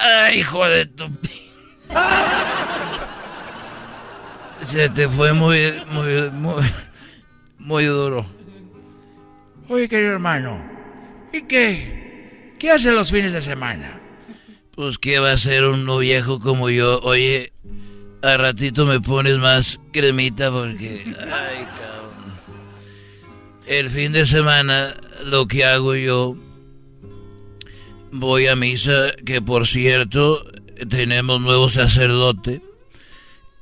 Ay, 0.00 0.38
hijo 0.40 0.64
de 0.66 0.86
tu... 0.86 1.10
Se 4.62 4.88
te 4.90 5.08
fue 5.08 5.32
muy, 5.32 5.82
muy, 5.88 6.30
muy, 6.30 6.62
muy 7.58 7.84
duro. 7.84 8.24
Oye, 9.68 9.88
querido 9.88 10.12
hermano, 10.12 10.62
¿y 11.32 11.42
qué? 11.42 12.54
¿Qué 12.58 12.70
hace 12.70 12.92
los 12.92 13.10
fines 13.10 13.32
de 13.32 13.42
semana? 13.42 13.98
Pues 14.74 14.98
que 14.98 15.18
va 15.18 15.32
a 15.32 15.36
ser 15.36 15.64
uno 15.64 15.98
viejo 15.98 16.40
como 16.40 16.70
yo. 16.70 17.00
Oye, 17.02 17.52
a 18.22 18.36
ratito 18.36 18.86
me 18.86 19.00
pones 19.00 19.36
más 19.38 19.78
cremita 19.92 20.50
porque... 20.50 21.04
Ay, 21.20 21.66
cabrón. 21.66 22.32
El 23.66 23.90
fin 23.90 24.12
de 24.12 24.24
semana 24.24 24.94
lo 25.24 25.46
que 25.46 25.64
hago 25.64 25.94
yo... 25.94 26.36
Voy 28.14 28.46
a 28.46 28.56
misa, 28.56 29.12
que 29.24 29.40
por 29.40 29.66
cierto, 29.66 30.44
tenemos 30.88 31.40
nuevo 31.40 31.70
sacerdote. 31.70 32.60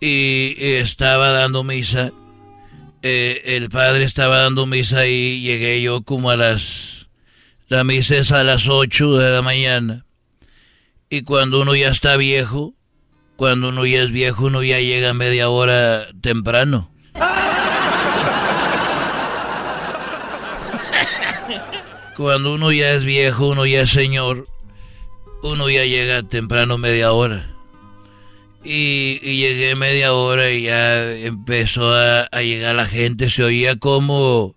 Y 0.00 0.54
estaba 0.58 1.30
dando 1.30 1.62
misa. 1.62 2.12
Eh, 3.02 3.42
el 3.56 3.70
padre 3.70 4.04
estaba 4.04 4.38
dando 4.38 4.66
misa 4.66 5.06
y 5.06 5.40
llegué 5.40 5.82
yo 5.82 6.02
como 6.02 6.30
a 6.30 6.36
las... 6.36 7.08
La 7.68 7.84
misa 7.84 8.16
es 8.16 8.32
a 8.32 8.42
las 8.42 8.68
8 8.68 9.16
de 9.16 9.30
la 9.30 9.42
mañana. 9.42 10.04
Y 11.12 11.22
cuando 11.22 11.60
uno 11.60 11.74
ya 11.74 11.88
está 11.88 12.16
viejo, 12.16 12.72
cuando 13.34 13.70
uno 13.70 13.84
ya 13.84 14.00
es 14.00 14.12
viejo, 14.12 14.44
uno 14.44 14.62
ya 14.62 14.78
llega 14.78 15.12
media 15.12 15.48
hora 15.48 16.06
temprano. 16.20 16.88
Cuando 22.16 22.54
uno 22.54 22.70
ya 22.70 22.92
es 22.92 23.04
viejo, 23.04 23.48
uno 23.48 23.66
ya 23.66 23.80
es 23.80 23.90
señor, 23.90 24.46
uno 25.42 25.68
ya 25.68 25.84
llega 25.84 26.22
temprano 26.22 26.78
media 26.78 27.12
hora. 27.12 27.50
Y, 28.62 29.18
llegué 29.18 29.74
media 29.74 30.12
hora 30.12 30.52
y 30.52 30.62
ya 30.62 31.12
empezó 31.16 31.92
a, 31.92 32.28
a 32.30 32.42
llegar 32.42 32.76
la 32.76 32.86
gente, 32.86 33.30
se 33.30 33.42
oía 33.42 33.74
como 33.74 34.54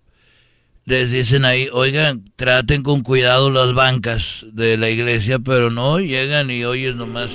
les 0.86 1.10
dicen 1.10 1.44
ahí, 1.44 1.68
oigan, 1.72 2.30
traten 2.36 2.82
con 2.82 3.02
cuidado 3.02 3.50
las 3.50 3.72
bancas 3.72 4.44
de 4.52 4.76
la 4.76 4.90
iglesia, 4.90 5.38
pero 5.38 5.70
no, 5.70 5.98
llegan 5.98 6.50
y 6.50 6.64
oyes 6.64 6.94
nomás. 6.94 7.30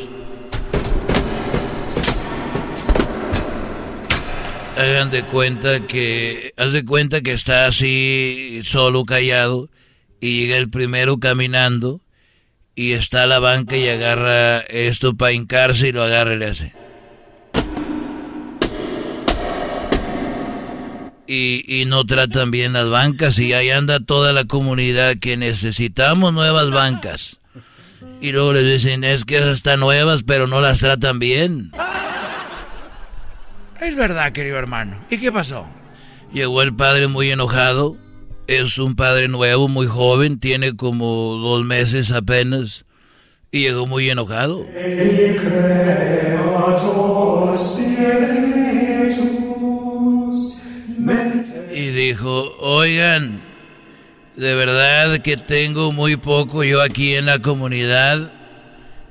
Hagan 4.78 5.10
de 5.12 5.24
cuenta 5.24 5.88
que, 5.88 6.54
haz 6.58 6.72
de 6.72 6.86
cuenta 6.86 7.22
que 7.22 7.34
está 7.34 7.66
así 7.66 8.62
solo 8.64 9.04
callado 9.04 9.70
y 10.22 10.42
llega 10.42 10.58
el 10.58 10.70
primero 10.70 11.20
caminando 11.20 12.02
y 12.76 12.94
está 12.94 13.26
la 13.26 13.40
banca 13.40 13.76
y 13.76 13.90
agarra 13.90 14.60
esto 14.60 15.18
para 15.18 15.34
hincarse 15.34 15.90
y 15.90 15.92
lo 15.92 16.04
agarra 16.04 16.36
y 16.36 16.38
le 16.38 16.46
hace. 16.46 16.79
Y, 21.30 21.64
y 21.68 21.86
no 21.86 22.06
tratan 22.06 22.50
bien 22.50 22.74
las 22.74 22.90
bancas 22.90 23.38
y 23.38 23.54
ahí 23.54 23.70
anda 23.70 24.00
toda 24.00 24.34
la 24.34 24.46
comunidad 24.46 25.18
que 25.18 25.38
necesitamos 25.38 26.34
nuevas 26.34 26.72
bancas. 26.72 27.38
Y 28.20 28.32
luego 28.32 28.54
les 28.54 28.66
dicen, 28.66 29.04
es 29.04 29.26
que 29.26 29.38
esas 29.38 29.54
están 29.54 29.80
nuevas, 29.80 30.24
pero 30.24 30.48
no 30.48 30.60
las 30.60 30.80
tratan 30.80 31.20
bien. 31.20 31.72
Es 33.80 33.96
verdad, 33.96 34.32
querido 34.32 34.58
hermano. 34.58 34.98
¿Y 35.12 35.20
qué 35.20 35.32
pasó? 35.32 35.68
Llegó 36.34 36.64
el 36.64 36.74
padre 36.74 37.08
muy 37.08 37.30
enojado. 37.30 37.96
Es 38.48 38.80
un 38.80 38.96
padre 38.96 39.28
nuevo, 39.28 39.68
muy 39.68 39.86
joven, 39.86 40.40
tiene 40.40 40.76
como 40.76 41.36
dos 41.36 41.64
meses 41.64 42.10
apenas. 42.10 42.86
Y 43.52 43.62
llegó 43.62 43.86
muy 43.86 44.10
enojado. 44.10 44.66
Dijo, 52.10 52.56
oigan, 52.58 53.40
de 54.36 54.56
verdad 54.56 55.20
que 55.20 55.38
tengo 55.38 55.92
muy 55.92 56.16
poco 56.16 56.64
yo 56.64 56.82
aquí 56.82 57.14
en 57.14 57.28
la 57.28 57.38
comunidad 57.40 58.32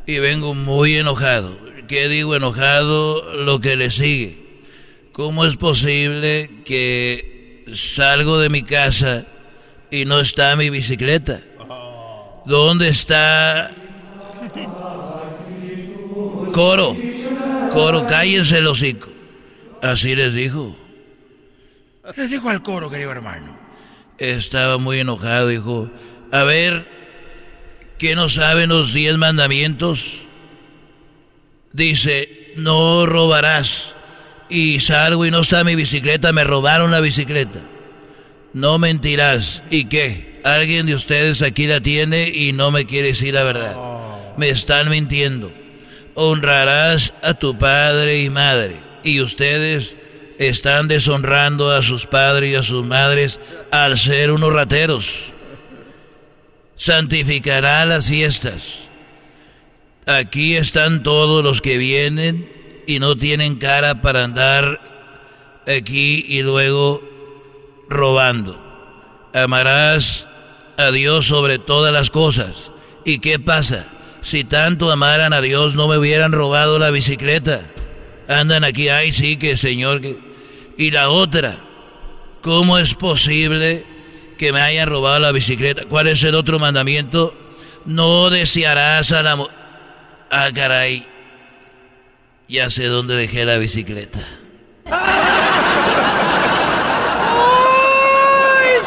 y 0.04 0.18
vengo 0.18 0.52
muy 0.52 0.96
enojado. 0.96 1.56
¿Qué 1.86 2.08
digo 2.08 2.34
enojado? 2.34 3.36
Lo 3.36 3.60
que 3.60 3.76
le 3.76 3.92
sigue. 3.92 4.64
¿Cómo 5.12 5.44
es 5.44 5.56
posible 5.56 6.50
que 6.64 7.62
salgo 7.72 8.38
de 8.38 8.48
mi 8.48 8.64
casa 8.64 9.26
y 9.92 10.04
no 10.04 10.18
está 10.18 10.56
mi 10.56 10.70
bicicleta? 10.70 11.40
¿Dónde 12.46 12.88
está 12.88 13.70
Coro? 16.52 16.96
Coro, 17.72 18.06
cállense 18.08 18.58
el 18.58 18.66
hocico. 18.66 19.08
Así 19.82 20.16
les 20.16 20.34
dijo. 20.34 20.87
Les 22.16 22.30
dijo 22.30 22.48
al 22.48 22.62
coro, 22.62 22.90
querido 22.90 23.12
hermano. 23.12 23.56
Estaba 24.18 24.78
muy 24.78 24.98
enojado, 25.00 25.48
dijo, 25.48 25.90
a 26.32 26.42
ver, 26.42 26.88
¿qué 27.98 28.14
no 28.14 28.28
saben 28.28 28.70
los 28.70 28.92
diez 28.92 29.16
mandamientos? 29.16 30.26
Dice, 31.72 32.52
no 32.56 33.06
robarás. 33.06 33.92
Y 34.48 34.80
salgo 34.80 35.26
y 35.26 35.30
no 35.30 35.40
está 35.40 35.62
mi 35.62 35.74
bicicleta, 35.74 36.32
me 36.32 36.42
robaron 36.42 36.90
la 36.90 37.00
bicicleta. 37.00 37.60
No 38.54 38.78
mentirás. 38.78 39.62
¿Y 39.70 39.84
qué? 39.84 40.40
Alguien 40.42 40.86
de 40.86 40.94
ustedes 40.94 41.42
aquí 41.42 41.66
la 41.66 41.80
tiene 41.80 42.30
y 42.30 42.52
no 42.52 42.70
me 42.70 42.86
quiere 42.86 43.08
decir 43.08 43.34
la 43.34 43.42
verdad. 43.42 43.76
Me 44.38 44.48
están 44.48 44.88
mintiendo. 44.88 45.52
Honrarás 46.14 47.12
a 47.22 47.34
tu 47.34 47.58
padre 47.58 48.22
y 48.22 48.30
madre. 48.30 48.76
Y 49.04 49.20
ustedes 49.20 49.97
están 50.38 50.86
deshonrando 50.88 51.70
a 51.70 51.82
sus 51.82 52.06
padres 52.06 52.52
y 52.52 52.54
a 52.54 52.62
sus 52.62 52.86
madres 52.86 53.40
al 53.70 53.98
ser 53.98 54.30
unos 54.30 54.52
rateros. 54.52 55.10
Santificará 56.76 57.84
las 57.84 58.08
fiestas. 58.08 58.88
Aquí 60.06 60.56
están 60.56 61.02
todos 61.02 61.42
los 61.42 61.60
que 61.60 61.76
vienen 61.76 62.50
y 62.86 63.00
no 63.00 63.16
tienen 63.16 63.56
cara 63.56 64.00
para 64.00 64.24
andar 64.24 64.80
aquí 65.66 66.24
y 66.26 66.42
luego 66.42 67.02
robando. 67.88 68.64
Amarás 69.34 70.28
a 70.76 70.92
Dios 70.92 71.26
sobre 71.26 71.58
todas 71.58 71.92
las 71.92 72.10
cosas. 72.10 72.70
¿Y 73.04 73.18
qué 73.18 73.38
pasa? 73.38 73.88
Si 74.22 74.44
tanto 74.44 74.90
amaran 74.90 75.32
a 75.32 75.40
Dios 75.40 75.74
no 75.74 75.88
me 75.88 75.98
hubieran 75.98 76.32
robado 76.32 76.78
la 76.78 76.90
bicicleta. 76.90 77.66
Andan 78.28 78.62
aquí, 78.62 78.88
ay 78.88 79.12
sí, 79.12 79.36
que 79.36 79.56
Señor. 79.56 80.00
Que... 80.00 80.27
Y 80.78 80.92
la 80.92 81.10
otra, 81.10 81.56
¿cómo 82.40 82.78
es 82.78 82.94
posible 82.94 83.84
que 84.38 84.52
me 84.52 84.60
hayan 84.62 84.88
robado 84.88 85.18
la 85.18 85.32
bicicleta? 85.32 85.82
¿Cuál 85.88 86.06
es 86.06 86.22
el 86.22 86.36
otro 86.36 86.60
mandamiento? 86.60 87.36
No 87.84 88.30
desearás 88.30 89.10
a 89.10 89.24
la... 89.24 89.44
Ah, 90.30 90.50
caray. 90.54 91.04
Ya 92.48 92.70
sé 92.70 92.84
dónde 92.84 93.16
dejé 93.16 93.44
la 93.44 93.58
bicicleta. 93.58 94.20
Ay, 94.88 95.16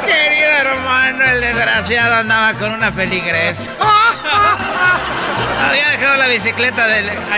querido 0.07 0.49
hermano, 0.49 1.25
el 1.25 1.41
desgraciado 1.41 2.15
andaba 2.15 2.53
con 2.53 2.71
una 2.71 2.93
feligres. 2.93 3.69
Había 5.61 5.89
dejado 5.89 6.15
la 6.15 6.27
bicicleta 6.29 6.87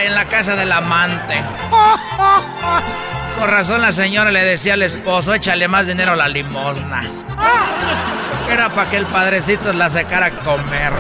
en 0.04 0.14
la 0.14 0.28
casa 0.28 0.56
del 0.56 0.72
amante. 0.72 1.42
Con 3.44 3.52
razón 3.52 3.82
la 3.82 3.92
señora 3.92 4.32
le 4.32 4.42
decía 4.42 4.76
al 4.76 4.84
esposo, 4.84 5.34
échale 5.34 5.68
más 5.68 5.86
dinero 5.86 6.14
a 6.14 6.16
la 6.16 6.30
limosna. 6.30 7.04
Era 8.50 8.70
para 8.70 8.90
que 8.90 8.96
el 8.96 9.06
padrecito 9.06 9.74
la 9.74 9.90
sacara 9.90 10.28
a 10.28 10.32
comer. 10.32 10.94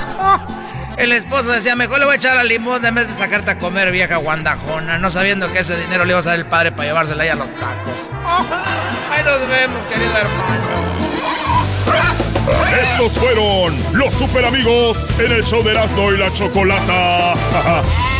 El 0.96 1.12
esposo 1.12 1.52
decía, 1.52 1.76
mejor 1.76 2.00
le 2.00 2.06
voy 2.06 2.14
a 2.14 2.16
echar 2.16 2.34
la 2.34 2.42
limosna 2.42 2.88
en 2.88 2.96
vez 2.96 3.06
de 3.06 3.14
sacarte 3.14 3.52
a 3.52 3.58
comer, 3.58 3.92
vieja 3.92 4.16
guandajona, 4.16 4.98
no 4.98 5.12
sabiendo 5.12 5.50
que 5.52 5.60
ese 5.60 5.76
dinero 5.76 6.04
le 6.04 6.10
iba 6.10 6.18
a 6.18 6.22
dar 6.22 6.34
el 6.34 6.46
padre 6.46 6.72
para 6.72 6.88
llevársela 6.88 7.22
ahí 7.22 7.28
a 7.28 7.36
los 7.36 7.54
tacos. 7.54 8.10
Ahí 9.12 9.22
nos 9.22 9.48
vemos, 9.48 9.80
querido 9.86 10.18
hermano. 10.18 10.90
Estos 12.82 13.16
fueron 13.16 13.78
los 13.92 14.12
super 14.12 14.44
amigos 14.44 15.08
en 15.20 15.30
el 15.30 15.44
show 15.44 15.62
de 15.62 15.70
Erasmo 15.70 16.10
y 16.10 16.16
la 16.16 16.32
Chocolata. 16.32 17.34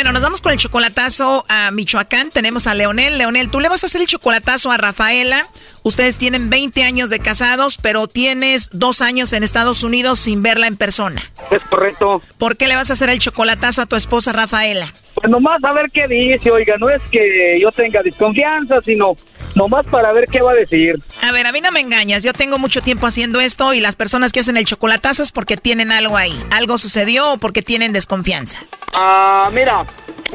Bueno, 0.00 0.12
nos 0.12 0.22
vamos 0.22 0.40
con 0.40 0.52
el 0.52 0.58
chocolatazo 0.58 1.44
a 1.50 1.70
Michoacán. 1.72 2.30
Tenemos 2.30 2.66
a 2.66 2.72
Leonel. 2.72 3.18
Leonel, 3.18 3.50
tú 3.50 3.60
le 3.60 3.68
vas 3.68 3.82
a 3.84 3.86
hacer 3.86 4.00
el 4.00 4.06
chocolatazo 4.06 4.72
a 4.72 4.78
Rafaela. 4.78 5.46
Ustedes 5.82 6.16
tienen 6.16 6.48
20 6.48 6.84
años 6.84 7.10
de 7.10 7.18
casados, 7.18 7.76
pero 7.76 8.08
tienes 8.08 8.70
dos 8.72 9.02
años 9.02 9.34
en 9.34 9.42
Estados 9.42 9.82
Unidos 9.82 10.18
sin 10.18 10.42
verla 10.42 10.68
en 10.68 10.78
persona. 10.78 11.20
Es 11.50 11.60
correcto. 11.64 12.22
¿Por 12.38 12.56
qué 12.56 12.66
le 12.66 12.76
vas 12.76 12.88
a 12.88 12.94
hacer 12.94 13.10
el 13.10 13.18
chocolatazo 13.18 13.82
a 13.82 13.86
tu 13.86 13.94
esposa 13.94 14.32
Rafaela? 14.32 14.86
Pues 15.14 15.30
nomás 15.30 15.62
a 15.64 15.72
ver 15.74 15.90
qué 15.92 16.08
dice, 16.08 16.50
oiga, 16.50 16.76
no 16.78 16.88
es 16.88 17.02
que 17.10 17.58
yo 17.60 17.70
tenga 17.70 18.02
desconfianza, 18.02 18.80
sino 18.80 19.16
nomás 19.54 19.86
para 19.86 20.12
ver 20.12 20.24
qué 20.30 20.40
va 20.40 20.52
a 20.52 20.54
decir. 20.54 20.96
A 21.22 21.32
ver, 21.32 21.46
a 21.46 21.52
mí 21.52 21.60
no 21.60 21.72
me 21.72 21.80
engañas, 21.80 22.22
yo 22.22 22.32
tengo 22.32 22.58
mucho 22.58 22.80
tiempo 22.80 23.06
haciendo 23.06 23.40
esto 23.40 23.74
y 23.74 23.80
las 23.80 23.96
personas 23.96 24.32
que 24.32 24.40
hacen 24.40 24.56
el 24.56 24.64
chocolatazo 24.64 25.22
es 25.22 25.32
porque 25.32 25.56
tienen 25.56 25.92
algo 25.92 26.16
ahí. 26.16 26.38
¿Algo 26.50 26.78
sucedió 26.78 27.32
o 27.32 27.38
porque 27.38 27.60
tienen 27.62 27.92
desconfianza? 27.92 28.58
Ah, 28.94 29.50
mira, 29.52 29.84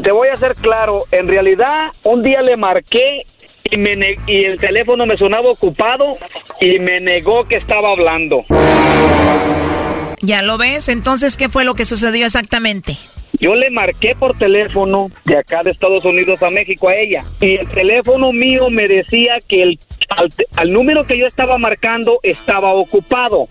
te 0.01 0.11
voy 0.11 0.27
a 0.29 0.35
ser 0.35 0.55
claro, 0.55 1.03
en 1.11 1.27
realidad 1.27 1.91
un 2.03 2.21
día 2.21 2.41
le 2.41 2.57
marqué 2.57 3.25
y, 3.63 3.77
me 3.77 3.95
y 4.27 4.45
el 4.45 4.59
teléfono 4.59 5.05
me 5.05 5.17
sonaba 5.17 5.49
ocupado 5.49 6.17
y 6.61 6.79
me 6.79 6.99
negó 6.99 7.47
que 7.47 7.55
estaba 7.55 7.91
hablando. 7.91 8.43
¿Ya 10.21 10.41
lo 10.41 10.57
ves? 10.57 10.89
Entonces, 10.89 11.37
¿qué 11.37 11.49
fue 11.49 11.65
lo 11.65 11.75
que 11.75 11.85
sucedió 11.85 12.25
exactamente? 12.25 12.97
Yo 13.39 13.53
le 13.55 13.69
marqué 13.69 14.15
por 14.15 14.37
teléfono 14.37 15.07
de 15.25 15.37
acá 15.37 15.61
de 15.63 15.71
Estados 15.71 16.05
Unidos 16.05 16.41
a 16.41 16.49
México 16.49 16.87
a 16.87 16.95
ella 16.95 17.23
y 17.41 17.57
el 17.57 17.67
teléfono 17.69 18.31
mío 18.31 18.69
me 18.69 18.87
decía 18.87 19.39
que 19.45 19.61
el, 19.63 19.79
al, 20.09 20.31
al 20.55 20.71
número 20.71 21.05
que 21.05 21.17
yo 21.17 21.27
estaba 21.27 21.57
marcando 21.57 22.19
estaba 22.23 22.73
ocupado. 22.73 23.47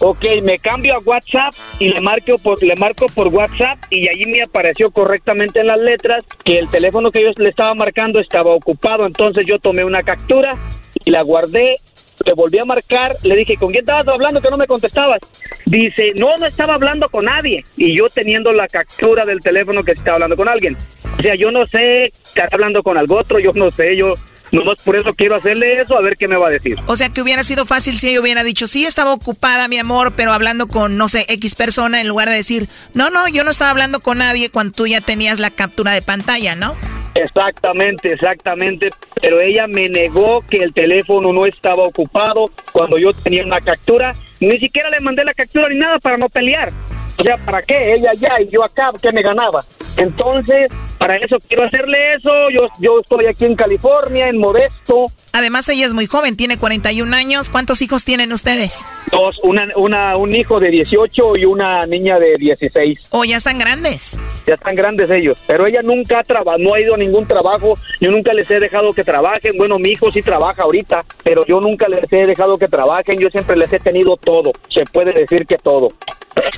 Ok, 0.00 0.24
me 0.42 0.58
cambio 0.58 0.94
a 0.94 0.98
WhatsApp 0.98 1.54
y 1.78 1.88
le 1.88 2.00
marco 2.00 2.38
por 2.38 2.62
le 2.62 2.74
marco 2.76 3.06
por 3.06 3.28
WhatsApp 3.28 3.78
y 3.90 4.08
allí 4.08 4.26
me 4.26 4.42
apareció 4.42 4.90
correctamente 4.90 5.60
en 5.60 5.68
las 5.68 5.80
letras 5.80 6.24
que 6.44 6.58
el 6.58 6.68
teléfono 6.70 7.10
que 7.10 7.22
yo 7.22 7.30
le 7.36 7.50
estaba 7.50 7.74
marcando 7.74 8.18
estaba 8.18 8.50
ocupado. 8.50 9.06
Entonces 9.06 9.44
yo 9.46 9.58
tomé 9.58 9.84
una 9.84 10.02
captura 10.02 10.56
y 11.04 11.10
la 11.10 11.22
guardé. 11.22 11.76
Le 12.24 12.34
volví 12.34 12.58
a 12.58 12.64
marcar, 12.64 13.16
le 13.24 13.34
dije, 13.34 13.56
¿con 13.56 13.72
quién 13.72 13.82
estabas 13.82 14.06
hablando 14.06 14.40
que 14.40 14.50
no 14.50 14.56
me 14.56 14.66
contestabas? 14.66 15.18
Dice, 15.66 16.12
no, 16.14 16.36
no 16.36 16.46
estaba 16.46 16.74
hablando 16.74 17.08
con 17.08 17.24
nadie. 17.24 17.64
Y 17.76 17.96
yo 17.96 18.04
teniendo 18.06 18.52
la 18.52 18.68
captura 18.68 19.24
del 19.24 19.40
teléfono 19.40 19.82
que 19.82 19.92
estaba 19.92 20.16
hablando 20.16 20.36
con 20.36 20.48
alguien. 20.48 20.76
O 21.18 21.22
sea, 21.22 21.34
yo 21.34 21.50
no 21.50 21.66
sé, 21.66 22.04
está 22.04 22.48
hablando 22.52 22.82
con 22.82 22.96
algo 22.96 23.18
otro, 23.18 23.40
yo 23.40 23.50
no 23.54 23.72
sé, 23.72 23.96
yo 23.96 24.14
Nomás 24.52 24.82
por 24.84 24.96
eso 24.96 25.14
quiero 25.14 25.34
hacerle 25.34 25.80
eso, 25.80 25.96
a 25.96 26.02
ver 26.02 26.14
qué 26.16 26.28
me 26.28 26.36
va 26.36 26.48
a 26.48 26.50
decir. 26.50 26.76
O 26.86 26.94
sea, 26.94 27.08
que 27.08 27.22
hubiera 27.22 27.42
sido 27.42 27.64
fácil 27.64 27.96
si 27.96 28.10
ella 28.10 28.20
hubiera 28.20 28.44
dicho, 28.44 28.66
sí, 28.66 28.84
estaba 28.84 29.14
ocupada, 29.14 29.66
mi 29.66 29.78
amor, 29.78 30.12
pero 30.14 30.32
hablando 30.32 30.68
con, 30.68 30.98
no 30.98 31.08
sé, 31.08 31.24
X 31.28 31.54
persona, 31.54 32.02
en 32.02 32.08
lugar 32.08 32.28
de 32.28 32.36
decir, 32.36 32.68
no, 32.92 33.08
no, 33.08 33.28
yo 33.28 33.44
no 33.44 33.50
estaba 33.50 33.70
hablando 33.70 34.00
con 34.00 34.18
nadie 34.18 34.50
cuando 34.50 34.74
tú 34.74 34.86
ya 34.86 35.00
tenías 35.00 35.40
la 35.40 35.50
captura 35.50 35.92
de 35.92 36.02
pantalla, 36.02 36.54
¿no? 36.54 36.76
Exactamente, 37.14 38.12
exactamente. 38.12 38.90
Pero 39.20 39.40
ella 39.40 39.66
me 39.66 39.88
negó 39.88 40.42
que 40.48 40.58
el 40.58 40.72
teléfono 40.72 41.32
no 41.32 41.46
estaba 41.46 41.84
ocupado 41.84 42.50
cuando 42.72 42.98
yo 42.98 43.12
tenía 43.12 43.44
una 43.44 43.60
captura. 43.60 44.12
Ni 44.40 44.58
siquiera 44.58 44.90
le 44.90 45.00
mandé 45.00 45.24
la 45.24 45.34
captura 45.34 45.68
ni 45.68 45.78
nada 45.78 45.98
para 45.98 46.16
no 46.16 46.28
pelear. 46.28 46.72
O 47.18 47.22
sea, 47.22 47.36
¿para 47.38 47.62
qué? 47.62 47.94
Ella 47.94 48.10
allá 48.10 48.40
y 48.40 48.48
yo 48.48 48.64
acá, 48.64 48.90
¿qué 49.00 49.12
me 49.12 49.22
ganaba? 49.22 49.62
Entonces, 49.96 50.70
para 50.98 51.16
eso 51.16 51.36
quiero 51.48 51.64
hacerle 51.64 52.14
eso. 52.14 52.50
Yo, 52.50 52.68
yo 52.78 53.00
estoy 53.00 53.26
aquí 53.26 53.44
en 53.44 53.56
California, 53.56 54.28
en 54.28 54.38
Modesto. 54.38 55.08
Además, 55.32 55.68
ella 55.70 55.86
es 55.86 55.94
muy 55.94 56.06
joven, 56.06 56.36
tiene 56.36 56.58
41 56.58 57.16
años. 57.16 57.48
¿Cuántos 57.48 57.80
hijos 57.80 58.04
tienen 58.04 58.32
ustedes? 58.32 58.84
Dos, 59.10 59.38
una, 59.42 59.66
una, 59.76 60.16
un 60.16 60.34
hijo 60.34 60.60
de 60.60 60.70
18 60.70 61.36
y 61.36 61.44
una 61.46 61.86
niña 61.86 62.18
de 62.18 62.36
16. 62.36 63.00
¿O 63.10 63.24
ya 63.24 63.38
están 63.38 63.58
grandes? 63.58 64.18
Ya 64.46 64.54
están 64.54 64.74
grandes 64.74 65.10
ellos. 65.10 65.38
Pero 65.46 65.66
ella 65.66 65.80
nunca 65.82 66.20
ha 66.20 66.22
trabajado, 66.22 66.58
no 66.58 66.74
ha 66.74 66.80
ido 66.80 66.94
a 66.94 66.98
ningún 66.98 67.26
trabajo. 67.26 67.74
Yo 68.00 68.10
nunca 68.10 68.34
les 68.34 68.50
he 68.50 68.60
dejado 68.60 68.92
que 68.92 69.04
trabajen. 69.04 69.56
Bueno, 69.56 69.78
mi 69.78 69.90
hijo 69.90 70.12
sí 70.12 70.20
trabaja 70.22 70.62
ahorita, 70.64 71.04
pero 71.24 71.46
yo 71.46 71.60
nunca 71.60 71.88
les 71.88 72.12
he 72.12 72.26
dejado 72.26 72.58
que 72.58 72.68
trabajen. 72.68 73.18
Yo 73.18 73.28
siempre 73.30 73.56
les 73.56 73.72
he 73.72 73.78
tenido 73.78 74.16
todo. 74.18 74.52
Se 74.68 74.84
puede 74.84 75.12
decir 75.12 75.46
que 75.46 75.56
todo. 75.56 75.88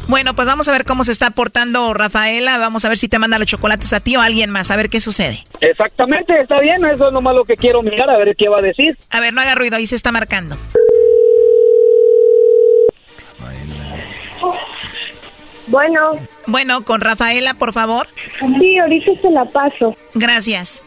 Bueno, 0.08 0.34
pues 0.34 0.46
vamos 0.46 0.68
a 0.68 0.72
ver 0.72 0.84
cómo 0.84 1.04
se 1.04 1.12
está 1.12 1.30
portando 1.30 1.94
Rafaela. 1.94 2.58
Vamos 2.58 2.84
a 2.84 2.88
ver 2.88 2.98
si 2.98 3.08
te 3.08 3.18
manda 3.24 3.38
los 3.38 3.48
chocolates 3.48 3.90
a 3.94 4.00
ti 4.00 4.16
o 4.16 4.20
a 4.20 4.26
alguien 4.26 4.50
más. 4.50 4.70
A 4.70 4.76
ver 4.76 4.90
qué 4.90 5.00
sucede. 5.00 5.38
Exactamente, 5.60 6.38
está 6.38 6.60
bien. 6.60 6.84
Eso 6.84 7.06
es 7.08 7.12
nomás 7.12 7.34
lo 7.34 7.44
que 7.44 7.56
quiero 7.56 7.82
mirar, 7.82 8.10
a 8.10 8.18
ver 8.18 8.36
qué 8.36 8.50
va 8.50 8.58
a 8.58 8.62
decir. 8.62 8.98
A 9.10 9.20
ver, 9.20 9.32
no 9.32 9.40
haga 9.40 9.54
ruido, 9.54 9.76
ahí 9.76 9.86
se 9.86 9.96
está 9.96 10.12
marcando. 10.12 10.58
Bueno. 15.66 16.12
Bueno, 16.46 16.84
con 16.84 17.00
Rafaela, 17.00 17.54
por 17.54 17.72
favor. 17.72 18.06
Sí, 18.60 18.78
ahorita 18.78 19.12
se 19.22 19.30
la 19.30 19.46
paso. 19.46 19.96
Gracias. 20.12 20.82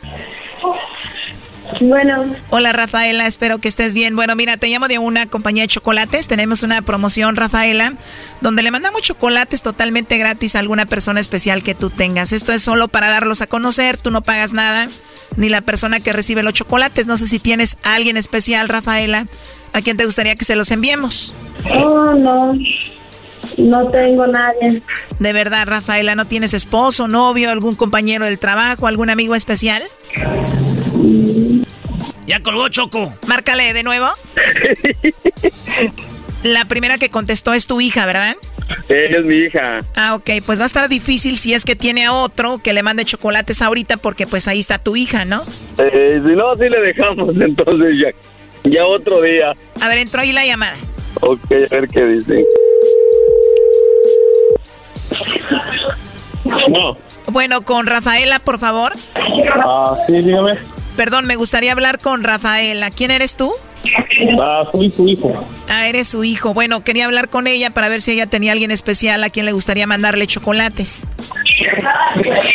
Bueno. 1.82 2.36
Hola 2.49 2.74
Rafaela, 2.74 3.28
espero 3.28 3.59
que 3.59 3.68
estés 3.68 3.93
bien. 3.93 4.15
Bueno, 4.15 4.36
mira, 4.36 4.57
te 4.57 4.68
llamo 4.68 4.88
de 4.88 4.99
una 4.99 5.26
compañía 5.26 5.63
de 5.63 5.68
chocolates. 5.68 6.28
Tenemos 6.28 6.63
una 6.63 6.82
promoción, 6.82 7.36
Rafaela, 7.36 7.93
donde 8.41 8.63
le 8.63 8.72
mandamos 8.72 9.01
chocolates 9.01 9.61
totalmente 9.61 10.18
gratis 10.18 10.55
a 10.55 10.59
alguna 10.59 10.86
persona 10.86 11.20
especial 11.20 11.63
que 11.63 11.76
tú 11.76 11.89
tengas. 11.89 12.32
Esto 12.32 12.53
es 12.53 12.61
solo 12.61 12.88
para 12.88 13.09
darlos 13.09 13.41
a 13.41 13.47
conocer, 13.47 13.97
tú 13.97 14.11
no 14.11 14.22
pagas 14.22 14.53
nada, 14.53 14.88
ni 15.36 15.49
la 15.49 15.61
persona 15.61 15.99
que 15.99 16.13
recibe 16.13 16.43
los 16.43 16.53
chocolates. 16.53 17.07
No 17.07 17.18
sé 17.18 17.28
si 17.28 17.39
tienes 17.39 17.78
a 17.84 17.95
alguien 17.95 18.18
especial, 18.18 18.70
Rafaela, 18.70 19.28
a 19.74 19.82
quien 19.82 19.97
te 19.97 20.05
gustaría 20.05 20.36
que 20.36 20.45
se 20.45 20.55
los 20.55 20.72
enviemos. 20.72 21.36
Oh, 21.74 22.13
no. 22.13 22.49
No 23.57 23.89
tengo 23.89 24.28
nadie. 24.28 24.82
De 25.20 25.34
verdad, 25.34 25.68
Rafaela, 25.68 26.15
¿no 26.15 26.26
tienes 26.26 26.53
esposo, 26.53 27.07
novio, 27.07 27.49
algún 27.49 27.76
compañero 27.76 28.26
del 28.26 28.39
trabajo, 28.39 28.88
algún 28.88 29.09
amigo 29.09 29.36
especial? 29.36 29.84
Ya 32.28 32.42
colgó 32.42 32.68
Choco. 32.68 33.14
Márcale 33.26 33.74
de 33.74 33.84
nuevo. 33.84 34.08
La 36.44 36.66
primera 36.66 36.98
que 36.98 37.10
contestó 37.10 37.54
es 37.54 37.66
tu 37.66 37.82
hija, 37.82 38.06
¿verdad? 38.06 38.36
Ella 38.90 39.20
es 39.20 39.26
mi 39.26 39.38
hija. 39.38 39.82
Ah, 39.96 40.16
ok, 40.16 40.30
pues 40.46 40.60
va 40.60 40.64
a 40.64 40.68
estar 40.68 40.88
difícil 40.90 41.38
si 41.38 41.54
es 41.54 41.64
que 41.64 41.76
tiene 41.76 42.06
a 42.06 42.14
otro 42.14 42.60
que 42.60 42.74
le 42.74 42.84
mande 42.84 43.06
chocolates 43.06 43.62
ahorita 43.62 43.98
porque 43.98 44.28
pues 44.28 44.48
ahí 44.48 44.60
está 44.60 44.78
tu 44.78 44.96
hija, 44.96 45.26
¿no? 45.26 45.44
Eh, 45.78 46.22
si 46.24 46.36
no, 46.36 46.54
sí 46.56 46.70
le 46.70 46.82
dejamos 46.82 47.34
entonces 47.42 48.00
ya, 48.00 48.70
ya 48.70 48.86
otro 48.86 49.22
día. 49.22 49.54
A 49.82 49.88
ver, 49.88 50.00
entró 50.00 50.22
ahí 50.22 50.34
la 50.34 50.46
llamada. 50.46 50.76
Ok, 51.22 51.52
a 51.52 51.76
ver 51.76 51.88
qué 51.88 52.06
dice. 52.06 52.46
No. 56.70 56.98
Bueno, 57.28 57.64
con 57.64 57.88
Rafaela, 57.88 58.40
por 58.40 58.60
favor. 58.60 58.94
Ah, 59.56 59.98
sí, 60.06 60.14
dígame. 60.14 60.54
Perdón, 60.98 61.28
me 61.28 61.36
gustaría 61.36 61.72
hablar 61.72 62.00
con 62.00 62.24
Rafaela. 62.24 62.89
¿Quién 62.89 63.12
eres 63.12 63.36
tú? 63.36 63.54
Ah, 64.43 64.64
soy 64.74 64.89
su 64.89 65.08
hijo. 65.08 65.34
Ah, 65.70 65.88
eres 65.88 66.08
su 66.08 66.24
hijo. 66.24 66.56
Bueno, 66.56 66.84
quería 66.84 67.06
hablar 67.06 67.30
con 67.30 67.45
ella 67.45 67.70
para 67.70 67.88
ver 67.88 68.02
si 68.02 68.14
ella 68.14 68.26
tenía 68.26 68.52
alguien 68.52 68.72
especial 68.72 69.24
a 69.24 69.30
quien 69.30 69.45
le 69.45 69.52
gustaría 69.52 69.86
mandarle 69.86 70.26
chocolates. 70.26 71.06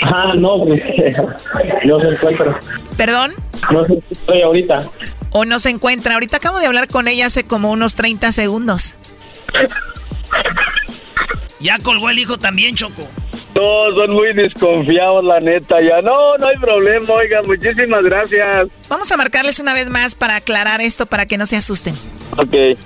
Ah, 0.03 0.34
no, 0.36 0.64
pues, 0.64 0.82
no 1.84 2.01
se 2.01 2.09
encuentra. 2.09 2.59
¿Perdón? 2.97 3.32
No 3.70 3.84
se 3.84 4.03
estoy 4.11 4.43
ahorita. 4.43 4.82
¿O 5.30 5.45
no 5.45 5.61
se 5.61 5.70
encuentra? 5.70 6.14
Ahorita 6.14 6.38
acabo 6.38 6.59
de 6.59 6.66
hablar 6.66 6.88
con 6.88 7.07
ella 7.07 7.26
hace 7.26 7.45
como 7.45 7.70
unos 7.70 7.95
30 7.95 8.32
segundos. 8.32 8.97
Ya 11.62 11.78
colgó 11.78 12.10
el 12.10 12.18
hijo 12.18 12.38
también, 12.38 12.74
Choco. 12.74 13.08
Todos 13.54 13.94
son 13.94 14.10
muy 14.10 14.32
desconfiados, 14.34 15.24
la 15.24 15.38
neta. 15.40 15.80
Ya 15.80 16.02
no, 16.02 16.36
no 16.38 16.46
hay 16.48 16.56
problema, 16.56 17.14
oiga, 17.14 17.40
muchísimas 17.42 18.02
gracias. 18.02 18.68
Vamos 18.88 19.12
a 19.12 19.16
marcarles 19.16 19.60
una 19.60 19.72
vez 19.72 19.88
más 19.88 20.16
para 20.16 20.36
aclarar 20.36 20.80
esto, 20.80 21.06
para 21.06 21.26
que 21.26 21.38
no 21.38 21.46
se 21.46 21.56
asusten. 21.56 21.94
Ok. 22.36 22.52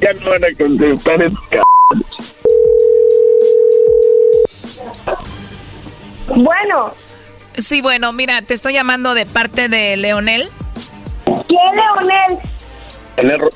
ya 0.00 0.12
no 0.14 0.30
van 0.30 0.44
a 0.44 0.48
contestar, 0.56 1.22
es 1.22 1.32
Bueno. 6.28 6.94
Sí, 7.56 7.82
bueno, 7.82 8.12
mira, 8.12 8.42
te 8.42 8.54
estoy 8.54 8.72
llamando 8.74 9.14
de 9.14 9.26
parte 9.26 9.68
de 9.68 9.96
Leonel. 9.96 10.48
¿Quién 11.24 11.76
Leonel? 13.16 13.50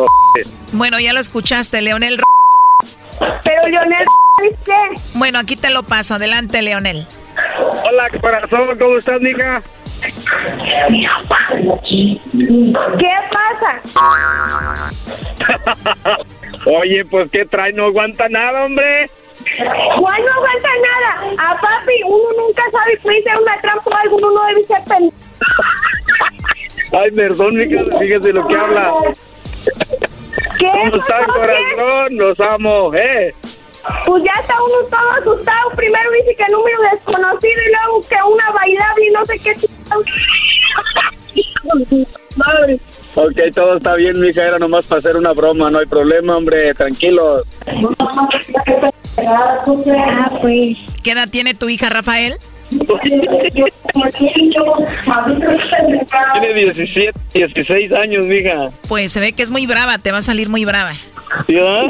Leonel 0.00 0.54
Bueno, 0.72 1.00
ya 1.00 1.12
lo 1.12 1.20
escuchaste, 1.20 1.82
Leonel 1.82 2.18
Ro 2.18 2.24
Pero 3.42 3.66
Leonel 3.68 4.04
¿qué? 4.64 5.00
Bueno, 5.14 5.38
aquí 5.38 5.56
te 5.56 5.70
lo 5.70 5.82
paso. 5.82 6.14
Adelante, 6.14 6.62
Leonel. 6.62 7.06
Hola, 7.84 8.08
corazón, 8.20 8.78
¿cómo 8.78 8.96
estás, 8.96 9.20
mija? 9.20 9.62
¿Qué 12.98 13.14
pasa? 13.30 13.80
Oye, 16.66 17.04
pues, 17.04 17.30
¿qué 17.30 17.44
trae? 17.44 17.72
No 17.72 17.86
aguanta 17.86 18.28
nada, 18.28 18.64
hombre. 18.64 19.10
¿Cuál 19.98 20.22
no 20.24 20.32
aguanta 20.32 20.68
nada? 20.82 21.32
A 21.38 21.60
papi, 21.60 22.02
uno 22.06 22.46
nunca 22.46 22.62
sabe 22.70 22.96
si 22.96 23.02
puede 23.02 23.22
ser 23.22 23.38
una 23.38 23.60
trampa 23.60 23.90
o 23.90 23.94
algo, 23.94 24.16
uno 24.16 24.30
no 24.32 24.46
debe 24.46 24.64
ser 24.64 24.82
pen... 24.88 25.12
Ay, 26.92 27.10
perdón, 27.12 27.56
mija, 27.56 27.98
fíjese 27.98 28.32
lo 28.32 28.46
que 28.46 28.56
habla. 28.56 28.92
¿Qué 30.58 30.66
¿Cómo 30.66 30.96
están, 30.96 31.24
corazón? 31.26 32.16
Los 32.16 32.40
amo, 32.40 32.94
¿eh? 32.94 33.34
Pues 34.04 34.22
ya 34.24 34.40
está 34.40 34.54
uno 34.62 34.74
todo 34.90 35.10
asustado. 35.12 35.70
Primero 35.74 36.10
dice 36.12 36.36
que 36.36 36.52
número 36.52 36.76
desconocido 36.92 37.60
y 37.66 37.72
luego 37.72 38.00
que 38.08 38.16
una 38.26 38.50
bailable 38.50 39.06
y 39.06 39.10
no 39.10 39.24
sé 39.24 39.38
qué. 39.38 39.56
Madre. 42.36 42.80
Ok, 43.14 43.54
todo 43.54 43.76
está 43.76 43.94
bien, 43.94 44.20
mija. 44.20 44.46
Era 44.46 44.58
nomás 44.58 44.86
para 44.86 44.98
hacer 44.98 45.16
una 45.16 45.32
broma. 45.32 45.70
No 45.70 45.78
hay 45.78 45.86
problema, 45.86 46.36
hombre. 46.36 46.74
Tranquilos. 46.74 47.46
Ah, 49.18 50.30
pues. 50.40 50.76
¿Qué 51.02 51.12
edad 51.12 51.28
tiene 51.30 51.54
tu 51.54 51.68
hija, 51.68 51.88
Rafael? 51.88 52.34
Tiene 56.38 56.54
17, 56.54 57.12
16 57.34 57.92
años, 57.92 58.26
mija. 58.26 58.70
Pues 58.88 59.12
se 59.12 59.20
ve 59.20 59.32
que 59.32 59.42
es 59.42 59.50
muy 59.50 59.66
brava, 59.66 59.98
te 59.98 60.12
va 60.12 60.18
a 60.18 60.22
salir 60.22 60.48
muy 60.48 60.64
brava. 60.64 60.92
¿Ya? 61.48 61.82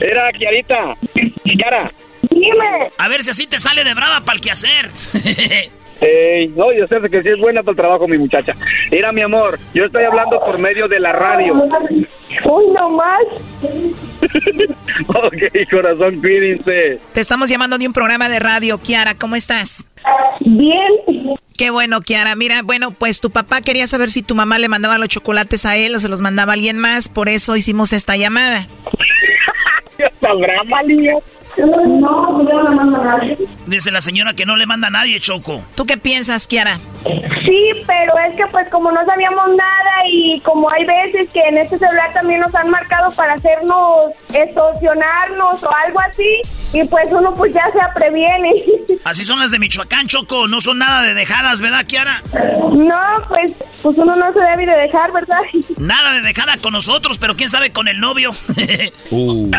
Era 0.00 0.32
Kiarita. 0.32 0.96
Kiara. 1.44 1.92
Dime. 2.30 2.90
A 2.98 3.08
ver 3.08 3.22
si 3.22 3.30
así 3.30 3.46
te 3.46 3.58
sale 3.58 3.84
de 3.84 3.94
brava 3.94 4.20
para 4.20 4.36
el 4.36 4.40
quehacer. 4.40 4.90
Ey, 6.00 6.48
no, 6.48 6.72
yo 6.72 6.86
sé 6.86 7.00
que 7.10 7.22
sí 7.22 7.28
es 7.28 7.38
buena 7.38 7.62
para 7.62 7.72
el 7.72 7.76
trabajo, 7.76 8.06
mi 8.06 8.18
muchacha. 8.18 8.54
Mira, 8.92 9.10
mi 9.12 9.22
amor, 9.22 9.58
yo 9.74 9.84
estoy 9.84 10.04
hablando 10.04 10.38
por 10.40 10.58
medio 10.58 10.86
de 10.86 11.00
la 11.00 11.12
radio. 11.12 11.54
Uy, 11.54 12.64
no 12.72 12.90
más. 12.90 13.24
ok, 15.08 15.70
corazón, 15.70 16.20
cuídense. 16.20 17.00
Te 17.12 17.20
estamos 17.20 17.48
llamando 17.48 17.78
de 17.78 17.86
un 17.86 17.92
programa 17.92 18.28
de 18.28 18.38
radio, 18.38 18.78
Kiara, 18.78 19.14
¿cómo 19.14 19.34
estás? 19.34 19.84
Bien. 20.40 21.36
Qué 21.56 21.70
bueno, 21.70 22.00
Kiara. 22.00 22.36
Mira, 22.36 22.62
bueno, 22.62 22.92
pues 22.92 23.20
tu 23.20 23.30
papá 23.30 23.60
quería 23.60 23.88
saber 23.88 24.10
si 24.10 24.22
tu 24.22 24.36
mamá 24.36 24.60
le 24.60 24.68
mandaba 24.68 24.98
los 24.98 25.08
chocolates 25.08 25.66
a 25.66 25.76
él 25.76 25.96
o 25.96 25.98
se 25.98 26.08
los 26.08 26.20
mandaba 26.20 26.52
a 26.52 26.54
alguien 26.54 26.78
más, 26.78 27.08
por 27.08 27.28
eso 27.28 27.56
hicimos 27.56 27.92
esta 27.92 28.16
llamada. 28.16 28.66
¿Sabrá, 30.20 30.62
Malía? 30.64 31.14
No, 31.66 32.48
yo 32.48 32.62
no 32.62 32.72
mando 32.72 33.00
a 33.00 33.04
nadie. 33.04 33.38
Dice 33.66 33.90
la 33.90 34.00
señora 34.00 34.34
que 34.34 34.46
no 34.46 34.56
le 34.56 34.66
manda 34.66 34.88
a 34.88 34.90
nadie, 34.90 35.18
Choco. 35.20 35.64
¿Tú 35.74 35.86
qué 35.86 35.96
piensas, 35.96 36.46
Kiara? 36.46 36.78
Sí, 37.44 37.70
pero 37.86 38.12
es 38.28 38.36
que 38.36 38.46
pues 38.46 38.68
como 38.68 38.90
no 38.92 39.04
sabíamos 39.04 39.48
nada 39.56 40.08
y 40.10 40.40
como 40.40 40.70
hay 40.70 40.84
veces 40.84 41.28
que 41.30 41.40
en 41.40 41.58
este 41.58 41.78
celular 41.78 42.12
también 42.12 42.40
nos 42.40 42.54
han 42.54 42.70
marcado 42.70 43.10
para 43.12 43.34
hacernos 43.34 44.12
extorsionarnos 44.32 45.62
o 45.62 45.70
algo 45.84 46.00
así 46.00 46.40
y 46.72 46.84
pues 46.84 47.08
uno 47.10 47.32
pues 47.34 47.52
ya 47.52 47.64
se 47.72 47.78
previene. 47.94 48.52
Así 49.04 49.24
son 49.24 49.38
las 49.38 49.50
de 49.50 49.58
Michoacán, 49.58 50.06
Choco. 50.06 50.46
No 50.48 50.60
son 50.60 50.78
nada 50.78 51.02
de 51.02 51.14
dejadas, 51.14 51.60
¿verdad, 51.60 51.86
Kiara? 51.86 52.22
No, 52.72 53.00
pues, 53.28 53.54
pues 53.82 53.96
uno 53.96 54.16
no 54.16 54.32
se 54.32 54.40
debe 54.40 54.66
de 54.66 54.82
dejar, 54.82 55.12
¿verdad? 55.12 55.40
Nada 55.78 56.12
de 56.12 56.20
dejada 56.20 56.56
con 56.58 56.72
nosotros, 56.72 57.18
pero 57.18 57.36
quién 57.36 57.48
sabe 57.48 57.72
con 57.72 57.88
el 57.88 58.00
novio. 58.00 58.32
Uh. 59.10 59.50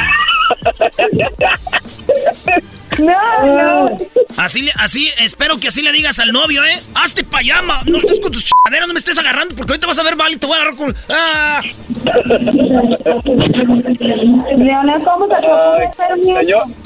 No, 2.98 3.46
no. 3.46 3.98
Así, 4.38 4.62
le- 4.64 4.74
así, 4.76 5.10
espero 5.20 5.60
que 5.60 5.68
así 5.70 5.82
le 5.82 5.92
digas 5.92 6.20
al 6.20 6.32
novio, 6.32 6.64
¿eh? 6.66 6.80
Hazte 6.96 7.24
payama. 7.24 7.82
No 7.86 8.00
estés 8.00 8.20
con 8.20 8.32
tus 8.32 8.44
chingaderas, 8.46 8.88
no 8.88 8.94
me 8.94 9.00
estés 9.00 9.18
agarrando 9.18 9.56
porque 9.56 9.72
ahorita 9.74 9.88
vas 9.88 10.00
a 10.00 10.04
ver 10.04 10.16
mal 10.16 10.34
y 10.34 10.38
te 10.38 10.48
voy 10.48 10.58
a 10.58 10.62
agarrar 10.62 10.76
con. 10.78 10.96
¡Ah! 11.10 11.62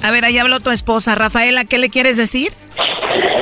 A 0.03 0.11
ver, 0.11 0.25
ahí 0.25 0.37
habló 0.37 0.59
tu 0.59 0.69
esposa. 0.71 1.15
Rafaela, 1.15 1.65
¿qué 1.65 1.77
le 1.77 1.89
quieres 1.89 2.17
decir? 2.17 2.53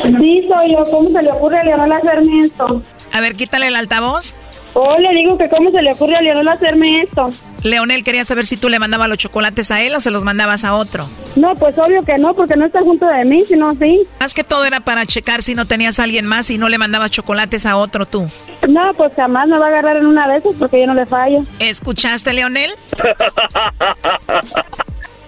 Sí, 0.04 0.48
soy 0.54 0.72
yo. 0.72 0.84
¿Cómo 0.92 1.10
se 1.10 1.22
le 1.24 1.32
ocurre 1.32 1.60
a 1.60 1.64
Leonel 1.64 1.92
hacerme 1.92 2.46
esto? 2.46 2.82
A 3.12 3.22
ver, 3.22 3.36
quítale 3.36 3.68
el 3.68 3.76
altavoz. 3.76 4.36
Oh, 4.74 4.98
le 4.98 5.10
digo 5.12 5.38
que 5.38 5.50
cómo 5.50 5.70
se 5.72 5.82
le 5.82 5.92
ocurre 5.92 6.16
a 6.16 6.22
Leonel 6.22 6.48
hacerme 6.48 7.02
esto. 7.02 7.26
Leonel 7.64 8.04
quería 8.04 8.24
saber 8.26 8.46
si 8.46 8.58
tú 8.58 8.70
le 8.70 8.80
mandabas 8.80 9.10
los 9.10 9.18
chocolates 9.18 9.70
a 9.70 9.82
él 9.82 9.94
o 9.96 10.00
se 10.00 10.12
los 10.12 10.24
mandabas 10.24 10.64
a 10.64 10.76
otro. 10.76 11.08
No, 11.36 11.54
pues 11.56 11.78
obvio 11.78 12.04
que 12.04 12.18
no, 12.18 12.34
porque 12.34 12.56
no 12.56 12.66
está 12.66 12.80
junto 12.80 13.06
de 13.06 13.26
mí, 13.26 13.42
sino 13.46 13.72
sí. 13.74 14.00
Más 14.20 14.34
que 14.34 14.44
todo 14.44 14.66
era 14.66 14.80
para 14.80 15.06
checar 15.06 15.44
si 15.44 15.54
no 15.56 15.66
tenías 15.66 16.00
a 16.00 16.04
alguien 16.04 16.26
más 16.26 16.50
y 16.50 16.58
no 16.58 16.70
le 16.70 16.78
mandabas 16.78 17.12
chocolates 17.12 17.66
a 17.66 17.78
otro 17.78 18.06
tú. 18.06 18.28
No, 18.68 18.94
pues 18.96 19.12
jamás 19.16 19.48
me 19.48 19.60
va 19.60 19.66
a 19.66 19.70
agarrar 19.70 19.98
en 19.98 20.06
una 20.06 20.28
de 20.28 20.38
esas 20.38 20.56
porque 20.58 20.80
yo 20.80 20.88
no 20.88 20.94
le 20.94 21.06
fallo. 21.06 21.44
¿Escuchaste, 21.60 22.34
Leonel? 22.34 22.72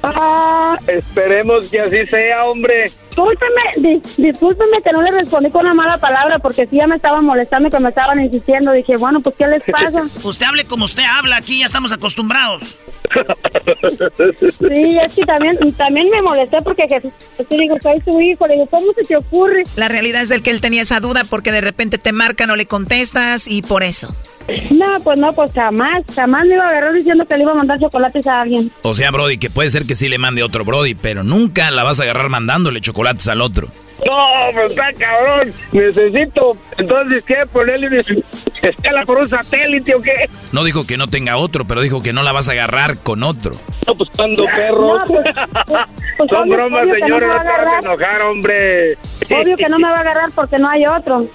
Ah, 0.05 0.77
Esperemos 0.87 1.69
que 1.69 1.79
así 1.79 2.05
sea, 2.07 2.43
hombre. 2.43 2.91
Discúlpeme, 3.13 3.61
dis- 3.77 4.15
discúlpeme 4.17 4.81
que 4.83 4.91
no 4.91 5.01
le 5.01 5.11
respondí 5.11 5.49
con 5.51 5.65
una 5.65 5.73
mala 5.73 5.97
palabra 5.97 6.39
porque 6.39 6.65
sí 6.67 6.77
ya 6.77 6.87
me 6.87 6.95
estaban 6.95 7.23
molestando 7.25 7.67
y 7.67 7.71
que 7.71 7.79
me 7.79 7.89
estaban 7.89 8.19
insistiendo. 8.21 8.71
Dije, 8.71 8.97
bueno, 8.97 9.21
pues 9.21 9.35
¿qué 9.37 9.47
les 9.47 9.63
pasa? 9.63 10.01
Usted 10.27 10.45
hable 10.45 10.65
como 10.65 10.85
usted 10.85 11.03
habla, 11.03 11.37
aquí 11.37 11.59
ya 11.59 11.65
estamos 11.65 11.91
acostumbrados. 11.91 12.77
Sí, 14.59 14.97
es 14.97 15.13
que 15.13 15.25
también, 15.25 15.57
y 15.63 15.71
también 15.73 16.09
me 16.09 16.21
molesté 16.21 16.57
porque 16.63 16.83
Jesús, 16.89 17.11
sí, 17.37 17.57
digo, 17.57 17.75
soy 17.81 18.01
su 18.03 18.19
hijo. 18.21 18.47
Le 18.47 18.53
digo, 18.55 18.67
¿cómo 18.67 18.87
se 18.93 19.03
te 19.03 19.15
ocurre? 19.15 19.63
La 19.75 19.87
realidad 19.87 20.21
es 20.21 20.29
del 20.29 20.41
que 20.41 20.49
él 20.51 20.61
tenía 20.61 20.81
esa 20.81 20.99
duda 20.99 21.23
porque 21.29 21.51
de 21.51 21.61
repente 21.61 21.97
te 21.97 22.11
marcan 22.11 22.49
o 22.49 22.55
le 22.55 22.65
contestas 22.65 23.47
y 23.47 23.61
por 23.61 23.83
eso. 23.83 24.15
No, 24.71 24.99
pues 25.03 25.19
no, 25.19 25.31
pues 25.33 25.51
jamás, 25.53 26.03
jamás 26.13 26.45
me 26.45 26.55
iba 26.55 26.65
a 26.65 26.67
agarrar 26.67 26.93
diciendo 26.93 27.25
que 27.25 27.35
le 27.37 27.43
iba 27.43 27.51
a 27.53 27.55
mandar 27.55 27.79
chocolates 27.79 28.27
a 28.27 28.41
alguien. 28.41 28.71
O 28.81 28.93
sea, 28.93 29.09
Brody, 29.11 29.37
que 29.37 29.49
puede 29.49 29.69
ser 29.69 29.85
que 29.85 29.95
sí 29.95 30.09
le 30.09 30.17
mande 30.17 30.43
otro 30.43 30.65
Brody, 30.65 30.95
pero 30.95 31.23
nunca 31.23 31.71
la 31.71 31.83
vas 31.83 31.99
a 31.99 32.03
agarrar 32.03 32.29
mandándole 32.29 32.81
chocolates 32.81 33.02
al 33.27 33.41
otro. 33.41 33.67
No, 34.05 34.27
pues 34.53 34.71
está 34.71 34.91
cabrón. 34.93 35.53
Necesito, 35.71 36.57
entonces, 36.77 37.23
¿qué? 37.23 37.35
Ponerle 37.51 37.87
una 37.87 37.99
escala 38.61 39.05
por 39.05 39.17
un 39.19 39.29
satélite 39.29 39.95
o 39.95 40.01
qué? 40.01 40.29
No 40.51 40.63
dijo 40.63 40.85
que 40.85 40.97
no 40.97 41.07
tenga 41.07 41.37
otro, 41.37 41.65
pero 41.65 41.81
dijo 41.81 42.01
que 42.01 42.11
no 42.11 42.23
la 42.23 42.31
vas 42.31 42.49
a 42.49 42.53
agarrar 42.53 42.97
con 42.97 43.23
otro. 43.23 43.53
No, 43.87 43.95
pues 43.95 44.09
cuando 44.15 44.45
perros. 44.45 44.99
No, 44.99 45.05
pues, 45.05 45.25
pues, 46.17 46.31
Son 46.31 46.49
bromas, 46.49 46.87
señores, 46.91 47.29
no 47.29 47.39
te 47.39 47.47
vas 47.47 47.67
a 47.67 47.79
enojar, 47.79 48.21
hombre. 48.23 48.97
Obvio 49.29 49.57
que 49.57 49.69
no 49.69 49.79
me 49.79 49.87
va 49.89 49.97
a 49.97 50.01
agarrar 50.01 50.29
porque 50.35 50.57
no 50.57 50.69
hay 50.69 50.85
otro. 50.85 51.27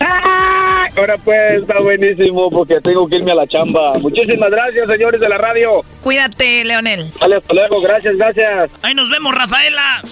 Ah, 0.00 0.86
Ahora 0.96 1.16
pues, 1.18 1.62
está 1.62 1.80
buenísimo 1.80 2.50
porque 2.50 2.80
tengo 2.82 3.06
que 3.08 3.16
irme 3.16 3.32
a 3.32 3.36
la 3.36 3.46
chamba. 3.46 3.98
Muchísimas 3.98 4.50
gracias, 4.50 4.86
señores 4.86 5.20
de 5.20 5.28
la 5.28 5.38
radio. 5.38 5.84
Cuídate, 6.02 6.64
Leonel. 6.64 7.12
Vale, 7.20 7.36
hasta 7.36 7.54
luego, 7.54 7.80
gracias, 7.80 8.16
gracias. 8.16 8.70
Ahí 8.82 8.94
nos 8.94 9.10
vemos, 9.10 9.34
Rafaela. 9.34 10.02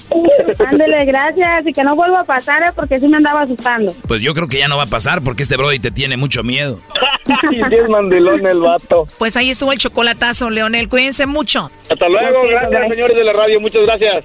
Ándele, 0.69 1.05
gracias. 1.05 1.67
Y 1.67 1.73
que 1.73 1.85
no 1.85 1.97
vuelva 1.97 2.21
a 2.21 2.25
pasar, 2.25 2.63
¿eh? 2.63 2.73
porque 2.75 2.99
sí 2.99 3.09
me 3.09 3.19
andaba 3.19 3.43
asustando. 3.43 3.93
Pues 4.07 4.23
yo 4.23 4.33
creo 4.35 4.49
que 4.49 4.59
ya 4.59 4.69
no 4.69 4.77
va 4.77 4.85
a 4.85 4.87
pasar 4.87 5.21
porque 5.23 5.43
este 5.43 5.57
Brody 5.57 5.79
te 5.79 5.91
tiene 5.91 6.17
mucho 6.17 6.43
miedo. 6.43 6.81
Y 7.53 7.61
es 7.61 7.89
mandilón 7.89 8.45
el 8.45 8.61
vato. 8.61 9.07
Pues 9.19 9.37
ahí 9.37 9.51
estuvo 9.51 9.73
el 9.73 9.79
chocolatazo, 9.79 10.51
Leonel. 10.51 10.89
Cuídense 10.89 11.27
mucho. 11.27 11.71
Hasta 11.89 12.09
luego, 12.09 12.43
gracias, 12.49 12.89
señores 12.89 13.17
de 13.17 13.25
la 13.25 13.33
radio. 13.33 13.61
Muchas 13.61 13.83
gracias. 13.83 14.25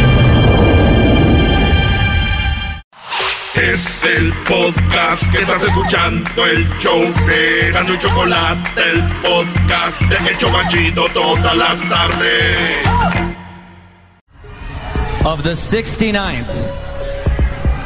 Es 3.61 4.03
el 4.05 4.33
podcast 4.47 5.31
que 5.31 5.43
estás 5.43 5.63
escuchando, 5.63 6.45
el 6.47 6.67
show 6.79 6.99
de 7.27 7.71
Gano 7.71 7.93
y 7.93 7.97
Chocolate, 7.99 8.81
el 8.91 9.03
podcast 9.21 10.01
de 10.01 10.29
El 10.29 10.37
Chobachito 10.37 11.05
todas 11.13 11.55
las 11.55 11.81
tardes. 11.87 12.87
of 15.23 15.43
the 15.43 15.51
69th 15.51 16.47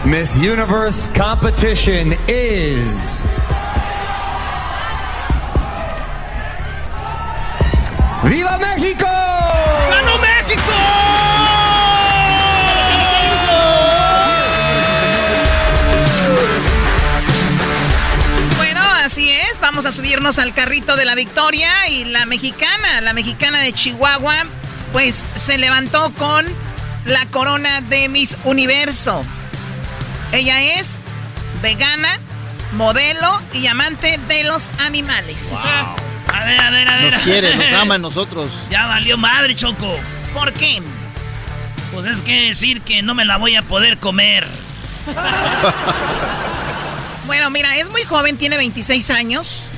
Miss 0.06 0.38
Universe 0.38 1.10
competition 1.10 2.16
is 2.30 3.22
¡Viva 8.24 8.58
México! 8.58 9.06
¡Ganó 9.92 10.18
México! 10.20 11.25
Vamos 19.62 19.86
a 19.86 19.92
subirnos 19.92 20.38
al 20.40 20.54
carrito 20.54 20.96
de 20.96 21.06
la 21.06 21.16
victoria 21.16 21.88
y 21.90 22.06
la 22.06 22.26
mexicana, 22.26 23.02
la 23.02 23.14
mexicana 23.14 23.60
de 23.60 23.74
Chihuahua, 23.74 24.46
pues 24.92 25.28
se 25.36 25.58
levantó 25.58 26.12
con 26.14 26.46
la 27.06 27.26
corona 27.28 27.82
de 27.82 28.10
Miss 28.10 28.38
Universo. 28.44 29.24
Ella 30.32 30.62
es 30.62 31.00
vegana, 31.62 32.20
modelo 32.74 33.42
y 33.54 33.68
amante 33.68 34.20
de 34.28 34.44
los 34.44 34.70
animales. 34.80 35.52
A 36.34 36.44
ver, 36.44 36.60
a 36.62 36.70
ver, 36.70 36.90
a 36.90 36.98
ver. 36.98 37.14
Nos 37.14 37.22
quiere, 37.22 37.56
nos 37.56 37.74
ama 37.82 37.96
a 37.96 38.00
nosotros. 38.00 38.52
Ya 38.70 38.88
valió 38.88 39.18
madre, 39.18 39.56
Choco. 39.56 39.98
¿Por 40.34 40.54
qué? 40.54 40.82
Pues 41.94 42.06
es 42.08 42.22
que 42.22 42.48
decir 42.48 42.82
que 42.82 43.02
no 43.02 43.16
me 43.16 43.26
la 43.26 43.38
voy 43.38 43.56
a 43.56 43.62
poder 43.62 43.98
comer. 43.98 44.48
Bueno, 47.26 47.50
mira, 47.50 47.76
es 47.78 47.90
muy 47.90 48.04
joven, 48.04 48.38
tiene 48.38 48.58
26 48.58 49.10
años, 49.10 49.72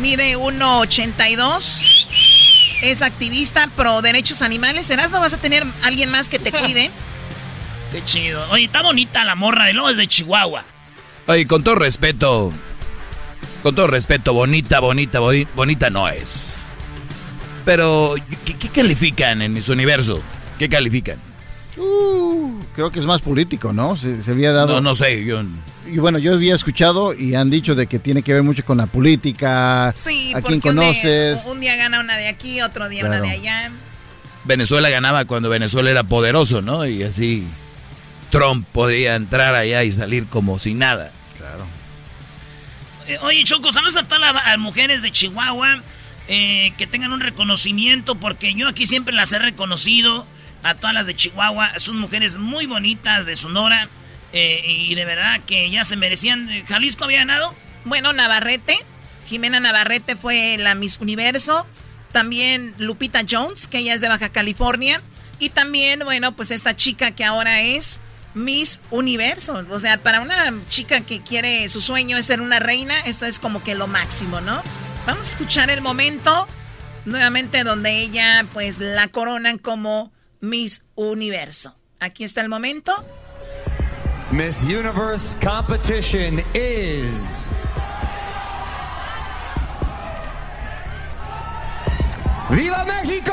mide 0.00 0.36
1,82, 0.36 2.06
es 2.82 3.02
activista 3.02 3.68
pro 3.76 4.02
derechos 4.02 4.40
animales. 4.42 4.86
¿Serás 4.86 5.10
no 5.10 5.20
vas 5.20 5.32
a 5.32 5.38
tener 5.38 5.64
alguien 5.82 6.10
más 6.10 6.28
que 6.28 6.38
te 6.38 6.52
cuide? 6.58 6.90
Qué 7.92 8.04
chido. 8.04 8.48
Oye, 8.50 8.64
está 8.64 8.82
bonita 8.82 9.24
la 9.24 9.34
morra 9.34 9.66
de 9.66 9.72
Lobos 9.72 9.96
de 9.96 10.06
Chihuahua. 10.06 10.64
Oye, 11.26 11.46
con 11.46 11.64
todo 11.64 11.74
respeto, 11.74 12.52
con 13.62 13.74
todo 13.74 13.86
respeto, 13.88 14.32
bonita, 14.32 14.78
bonita, 14.80 15.18
boni- 15.20 15.48
bonita 15.56 15.90
no 15.90 16.08
es. 16.08 16.68
Pero, 17.64 18.14
¿qué, 18.44 18.54
qué 18.56 18.68
califican 18.68 19.42
en 19.42 19.52
mis 19.52 19.68
universo? 19.68 20.22
¿Qué 20.58 20.68
califican? 20.68 21.18
Uh, 21.76 22.55
creo 22.76 22.90
que 22.90 22.98
es 22.98 23.06
más 23.06 23.22
político, 23.22 23.72
¿no? 23.72 23.96
Se, 23.96 24.22
se 24.22 24.30
había 24.30 24.52
dado. 24.52 24.74
No, 24.74 24.80
no 24.82 24.94
sé, 24.94 25.24
yo... 25.24 25.42
Y 25.90 25.98
bueno, 25.98 26.18
yo 26.18 26.34
había 26.34 26.54
escuchado 26.54 27.14
y 27.14 27.34
han 27.34 27.48
dicho 27.48 27.74
de 27.74 27.86
que 27.86 27.98
tiene 27.98 28.22
que 28.22 28.34
ver 28.34 28.42
mucho 28.42 28.64
con 28.64 28.76
la 28.76 28.86
política. 28.86 29.92
Sí, 29.96 30.32
a 30.34 30.40
porque 30.40 30.60
quién 30.60 30.60
conoces. 30.60 31.38
Un, 31.38 31.44
día, 31.44 31.52
un 31.52 31.60
día 31.60 31.76
gana 31.76 32.00
una 32.00 32.16
de 32.16 32.28
aquí, 32.28 32.60
otro 32.60 32.88
día 32.88 33.06
una 33.06 33.20
de 33.20 33.30
allá. 33.30 33.70
Venezuela 34.44 34.90
ganaba 34.90 35.24
cuando 35.24 35.48
Venezuela 35.48 35.90
era 35.90 36.04
poderoso, 36.04 36.60
¿no? 36.60 36.84
Y 36.86 37.02
así 37.02 37.46
Trump 38.30 38.66
podía 38.72 39.14
entrar 39.14 39.54
allá 39.54 39.84
y 39.84 39.92
salir 39.92 40.26
como 40.26 40.58
sin 40.58 40.78
nada. 40.78 41.12
Claro. 41.36 41.64
Eh, 43.06 43.18
oye, 43.22 43.42
Choco, 43.44 43.72
saludos 43.72 43.96
a 43.96 44.06
todas 44.06 44.20
las 44.20 44.46
a 44.46 44.56
mujeres 44.58 45.02
de 45.02 45.10
Chihuahua 45.12 45.82
eh, 46.28 46.74
que 46.76 46.86
tengan 46.86 47.12
un 47.12 47.20
reconocimiento, 47.20 48.16
porque 48.16 48.54
yo 48.54 48.68
aquí 48.68 48.86
siempre 48.86 49.14
las 49.14 49.32
he 49.32 49.38
reconocido. 49.38 50.26
A 50.66 50.74
todas 50.74 50.94
las 50.94 51.06
de 51.06 51.14
Chihuahua, 51.14 51.78
son 51.78 51.96
mujeres 51.96 52.38
muy 52.38 52.66
bonitas 52.66 53.24
de 53.24 53.36
Sonora 53.36 53.88
eh, 54.32 54.62
y 54.64 54.96
de 54.96 55.04
verdad 55.04 55.40
que 55.46 55.70
ya 55.70 55.84
se 55.84 55.94
merecían. 55.94 56.48
¿Jalisco 56.66 57.04
había 57.04 57.18
ganado? 57.18 57.54
Bueno, 57.84 58.12
Navarrete, 58.12 58.76
Jimena 59.28 59.60
Navarrete 59.60 60.16
fue 60.16 60.56
la 60.58 60.74
Miss 60.74 60.98
Universo. 60.98 61.68
También 62.10 62.74
Lupita 62.78 63.22
Jones, 63.28 63.68
que 63.68 63.78
ella 63.78 63.94
es 63.94 64.00
de 64.00 64.08
Baja 64.08 64.30
California. 64.30 65.02
Y 65.38 65.50
también, 65.50 66.00
bueno, 66.00 66.34
pues 66.34 66.50
esta 66.50 66.74
chica 66.74 67.12
que 67.12 67.24
ahora 67.24 67.60
es 67.60 68.00
Miss 68.34 68.80
Universo. 68.90 69.64
O 69.70 69.78
sea, 69.78 69.98
para 69.98 70.20
una 70.20 70.52
chica 70.68 71.00
que 71.00 71.20
quiere, 71.20 71.68
su 71.68 71.80
sueño 71.80 72.16
es 72.16 72.26
ser 72.26 72.40
una 72.40 72.58
reina, 72.58 72.98
esto 73.02 73.26
es 73.26 73.38
como 73.38 73.62
que 73.62 73.76
lo 73.76 73.86
máximo, 73.86 74.40
¿no? 74.40 74.64
Vamos 75.06 75.26
a 75.26 75.30
escuchar 75.30 75.70
el 75.70 75.80
momento 75.80 76.48
nuevamente 77.04 77.62
donde 77.62 78.00
ella, 78.00 78.44
pues, 78.52 78.80
la 78.80 79.06
coronan 79.06 79.58
como 79.58 80.15
Miss 80.40 80.84
Universo. 80.94 81.76
Aquí 82.00 82.24
está 82.24 82.40
el 82.40 82.48
momento. 82.48 82.92
Miss 84.30 84.62
Universe 84.62 85.36
competition 85.40 86.44
is. 86.54 87.48
¡Viva 92.50 92.84
México! 92.84 93.32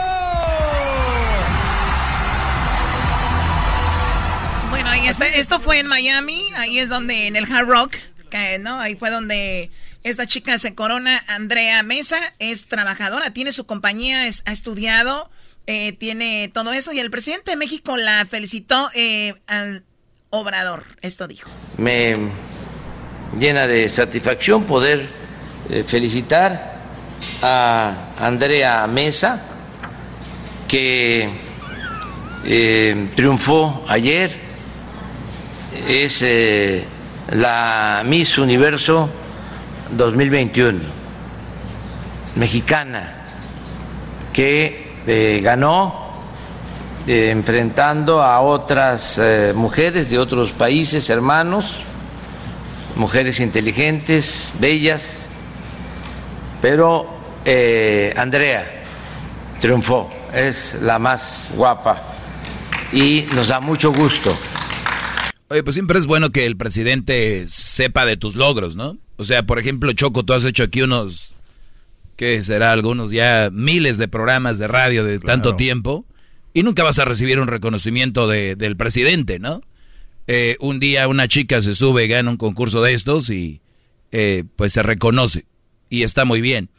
Bueno, 4.70 4.92
este, 4.94 5.40
esto 5.40 5.60
fue 5.60 5.80
en 5.80 5.88
Miami, 5.88 6.42
ahí 6.56 6.80
es 6.80 6.90
donde, 6.90 7.28
en 7.28 7.36
el 7.36 7.52
Hard 7.52 7.68
Rock, 7.68 7.96
¿no? 8.62 8.80
Ahí 8.80 8.96
fue 8.96 9.12
donde 9.12 9.72
esta 10.04 10.26
chica 10.26 10.58
se 10.58 10.74
corona, 10.74 11.22
Andrea 11.28 11.84
Mesa, 11.84 12.18
es 12.40 12.68
trabajadora, 12.68 13.32
tiene 13.32 13.52
su 13.52 13.66
compañía, 13.66 14.24
ha 14.24 14.52
estudiado, 14.52 15.30
eh, 15.66 15.94
tiene 15.94 16.52
todo 16.54 16.74
eso 16.74 16.92
y 16.92 17.00
el 17.00 17.10
presidente 17.10 17.52
de 17.52 17.58
México 17.58 17.96
la 17.96 18.26
felicitó 18.26 18.90
eh, 18.94 19.34
al 19.48 19.84
Obrador. 20.30 20.84
Esto 21.02 21.28
dijo. 21.28 21.50
Me 21.78 22.18
llena 23.40 23.66
de 23.68 23.88
satisfacción 23.88 24.66
poder 24.66 25.06
eh, 25.70 25.84
felicitar 25.86 26.82
a 27.42 28.10
Andrea 28.20 28.86
Mesa, 28.88 29.42
que 30.68 31.30
triunfó 33.16 33.86
ayer, 33.88 34.36
es 35.88 36.26
la 37.30 38.04
Miss 38.06 38.38
Universo 38.38 39.10
2021, 39.96 40.80
mexicana, 42.36 43.28
que 44.34 44.83
eh, 45.08 45.42
ganó 45.44 46.12
eh, 47.08 47.30
enfrentando 47.32 48.22
a 48.22 48.42
otras 48.42 49.20
eh, 49.20 49.54
mujeres 49.56 50.10
de 50.10 50.20
otros 50.20 50.52
países 50.52 51.10
hermanos, 51.10 51.82
mujeres 52.96 53.40
inteligentes, 53.40 54.54
bellas, 54.60 55.30
pero 56.62 57.22
Andrea 58.16 58.84
triunfó, 59.60 60.10
es 60.34 60.82
la 60.82 60.98
más 60.98 61.52
guapa 61.56 62.02
y 62.94 63.26
nos 63.36 63.50
da 63.50 63.60
mucho 63.60 63.92
gusto. 63.92 64.38
Oye, 65.50 65.64
pues 65.64 65.74
siempre 65.74 66.00
es 66.00 66.06
bueno 66.06 66.32
que 66.32 66.46
el 66.46 66.56
presidente 66.58 67.46
sepa 67.48 68.06
de 68.06 68.18
tus 68.18 68.36
logros, 68.36 68.76
¿no? 68.76 68.98
O 69.18 69.24
sea, 69.24 69.44
por 69.44 69.60
ejemplo, 69.60 69.92
Choco, 69.94 70.24
tú 70.24 70.34
has 70.34 70.46
hecho 70.46 70.64
aquí 70.64 70.82
unos, 70.82 71.33
¿qué 72.24 72.42
será? 72.42 72.72
Algunos 72.72 73.12
ya 73.12 73.50
miles 73.52 73.98
de 73.98 74.08
programas 74.08 74.58
de 74.58 74.70
radio 74.70 75.04
de 75.04 75.20
tanto 75.20 75.58
tiempo 75.58 76.06
y 76.54 76.64
nunca 76.64 76.82
vas 76.82 76.98
a 77.00 77.04
recibir 77.04 77.38
un 77.38 77.48
reconocimiento 77.48 78.30
del 78.30 78.78
presidente, 78.78 79.40
¿no? 79.40 79.62
Eh, 80.28 80.56
un 80.62 80.80
día 80.80 81.10
una 81.10 81.28
chica 81.28 81.62
se 81.62 81.76
sube, 81.76 82.08
gana 82.08 82.30
un 82.30 82.38
concurso 82.38 82.82
de 82.82 82.94
estos 82.94 83.30
y 83.30 83.60
eh, 84.14 84.46
pues 84.56 84.72
se 84.72 84.84
reconoce 84.84 85.46
y 85.90 86.04
está 86.04 86.24
muy 86.24 86.40
bien. 86.40 86.70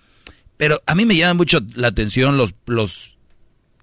Pero 0.57 0.80
a 0.86 0.95
mí 0.95 1.05
me 1.05 1.14
llama 1.14 1.34
mucho 1.34 1.61
la 1.74 1.88
atención 1.88 2.38
los, 2.38 2.55
los 2.64 3.18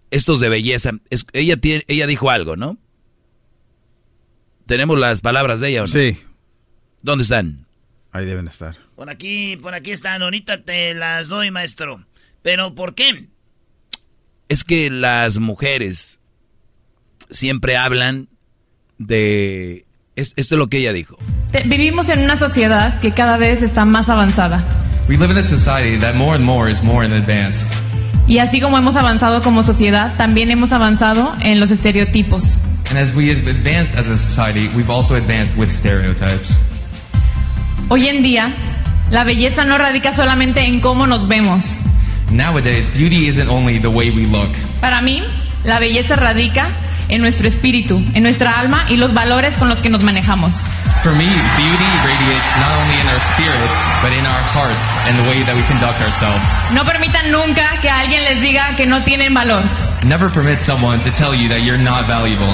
estos 0.10 0.40
de 0.40 0.50
belleza. 0.50 0.94
ella, 1.34 1.58
tiene, 1.58 1.84
ella 1.88 2.08
dijo 2.08 2.32
algo, 2.32 2.56
¿no? 2.56 2.80
Tenemos 4.66 4.98
las 4.98 5.22
palabras 5.22 5.60
de 5.60 5.70
ella, 5.70 5.84
¿o 5.84 5.88
no? 5.88 5.94
Sí. 5.94 6.18
¿Dónde 7.04 7.22
están? 7.22 7.68
Ahí 8.12 8.26
deben 8.26 8.48
estar. 8.48 8.76
Por 8.96 9.10
aquí, 9.10 9.58
por 9.58 9.74
aquí 9.74 9.92
están. 9.92 10.22
Ahorita 10.22 10.64
te 10.64 10.94
las 10.94 11.28
doy, 11.28 11.50
maestro. 11.52 12.06
¿Pero 12.42 12.76
por 12.76 12.94
qué? 12.94 13.30
Es 14.50 14.64
que 14.64 14.90
las 14.90 15.40
mujeres 15.40 16.20
siempre 17.30 17.78
hablan 17.78 18.28
de... 18.98 19.86
esto 20.16 20.34
es 20.38 20.52
lo 20.52 20.68
que 20.68 20.80
ella 20.80 20.92
dijo. 20.92 21.18
Vivimos 21.66 22.10
en 22.10 22.20
una 22.20 22.38
sociedad 22.38 23.00
que 23.00 23.12
cada 23.12 23.38
vez 23.38 23.62
está 23.62 23.86
más 23.86 24.10
avanzada. 24.10 24.64
We 25.08 25.18
live 25.18 25.32
in 25.32 25.38
a 25.38 25.44
society 25.44 25.98
that 26.00 26.16
more 26.16 26.36
and 26.36 26.44
more 26.44 26.70
is 26.70 26.82
more 26.84 27.06
in 27.06 27.14
advance. 27.14 27.66
Y 28.28 28.38
así 28.40 28.62
como 28.62 28.78
hemos 28.78 28.96
avanzado 28.96 29.42
como 29.42 29.64
sociedad, 29.64 30.16
también 30.18 30.52
hemos 30.52 30.72
avanzado 30.72 31.36
en 31.42 31.60
los 31.60 31.72
estereotipos. 31.72 32.58
And 32.90 32.98
as 32.98 33.16
we 33.16 33.30
have 33.30 33.48
advanced 33.50 33.96
as 33.96 34.08
a 34.08 34.18
society, 34.18 34.70
we've 34.76 34.92
also 34.92 35.16
advanced 35.16 35.58
with 35.58 35.72
stereotypes. 35.72 36.58
Hoy 37.90 38.08
en 38.08 38.24
día, 38.24 38.52
la 39.10 39.24
belleza 39.24 39.66
no 39.66 39.78
radica 39.78 40.14
solamente 40.14 40.66
en 40.66 40.80
cómo 40.80 41.08
nos 41.08 41.28
vemos. 41.28 41.64
Nowadays, 42.32 42.88
beauty 42.94 43.28
isn't 43.28 43.50
only 43.50 43.80
the 43.80 43.90
way 43.90 44.10
we 44.10 44.26
look. 44.26 44.50
Para 44.80 45.02
mí, 45.02 45.22
la 45.66 45.80
belleza 45.80 46.16
radica 46.16 46.70
en 47.10 47.22
nuestro 47.22 47.48
espíritu, 47.48 48.02
en 48.14 48.24
nuestra 48.24 48.58
alma 48.58 48.86
y 48.88 48.96
los 48.96 49.14
valores 49.14 49.58
con 49.58 49.68
los 49.68 49.80
que 49.82 49.90
nos 49.90 50.02
manejamos. 50.02 50.56
For 51.04 51.14
me, 51.14 51.26
beauty 51.26 51.90
radiates 52.06 52.56
not 52.58 52.72
only 52.80 53.00
in 53.02 53.08
our 53.08 53.20
spirit, 53.34 53.70
but 54.02 54.14
in 54.14 54.26
our 54.26 54.44
hearts 54.54 54.84
and 55.08 55.18
the 55.18 55.30
way 55.30 55.44
that 55.44 55.56
we 55.56 55.64
conduct 55.68 56.00
ourselves. 56.02 56.48
No 56.74 56.86
permitan 56.86 57.32
nunca 57.32 57.82
que 57.82 57.90
alguien 57.90 58.24
les 58.24 58.42
diga 58.42 58.76
que 58.78 58.86
no 58.86 59.04
tienen 59.04 59.34
valor. 59.34 59.64
Never 60.04 60.30
permit 60.30 60.62
someone 60.62 61.04
to 61.04 61.12
tell 61.12 61.36
you 61.36 61.50
that 61.50 61.64
you're 61.64 61.82
not 61.82 62.08
valuable. 62.08 62.54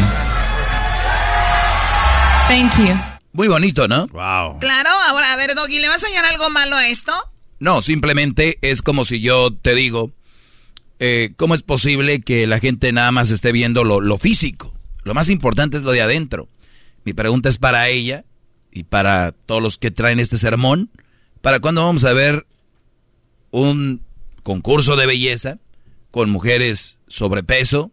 Thank 2.47 2.77
you. 2.79 3.16
Muy 3.37 3.47
bonito, 3.49 3.87
¿no? 3.87 4.07
Wow. 4.07 4.57
Claro, 4.57 4.89
ahora, 4.89 5.31
a 5.31 5.35
ver, 5.35 5.53
Doggy, 5.53 5.79
¿le 5.79 5.87
vas 5.87 6.03
a 6.03 6.07
hallar 6.07 6.25
algo 6.25 6.49
malo 6.49 6.75
a 6.75 6.87
esto? 6.87 7.13
No, 7.59 7.83
simplemente 7.83 8.57
es 8.63 8.81
como 8.81 9.05
si 9.05 9.19
yo 9.19 9.53
te 9.53 9.75
digo, 9.75 10.11
eh, 10.97 11.33
¿cómo 11.37 11.53
es 11.53 11.61
posible 11.61 12.21
que 12.21 12.47
la 12.47 12.59
gente 12.59 12.91
nada 12.91 13.11
más 13.11 13.29
esté 13.29 13.51
viendo 13.51 13.83
lo, 13.83 14.17
físico? 14.17 14.73
Lo 15.03 15.13
más 15.13 15.29
importante 15.29 15.77
es 15.77 15.83
lo 15.83 15.91
de 15.91 16.01
adentro. 16.01 16.49
Mi 17.03 17.13
pregunta 17.13 17.47
es 17.47 17.59
para 17.59 17.87
ella 17.89 18.25
y 18.71 18.85
para 18.85 19.33
todos 19.45 19.61
los 19.61 19.77
que 19.77 19.91
traen 19.91 20.19
este 20.19 20.39
sermón. 20.39 20.89
¿Para 21.41 21.59
cuándo 21.59 21.85
vamos 21.85 22.05
a 22.05 22.13
ver 22.13 22.47
un 23.51 24.01
concurso 24.41 24.95
de 24.95 25.05
belleza 25.05 25.59
con 26.09 26.31
mujeres 26.31 26.97
sobrepeso, 27.07 27.91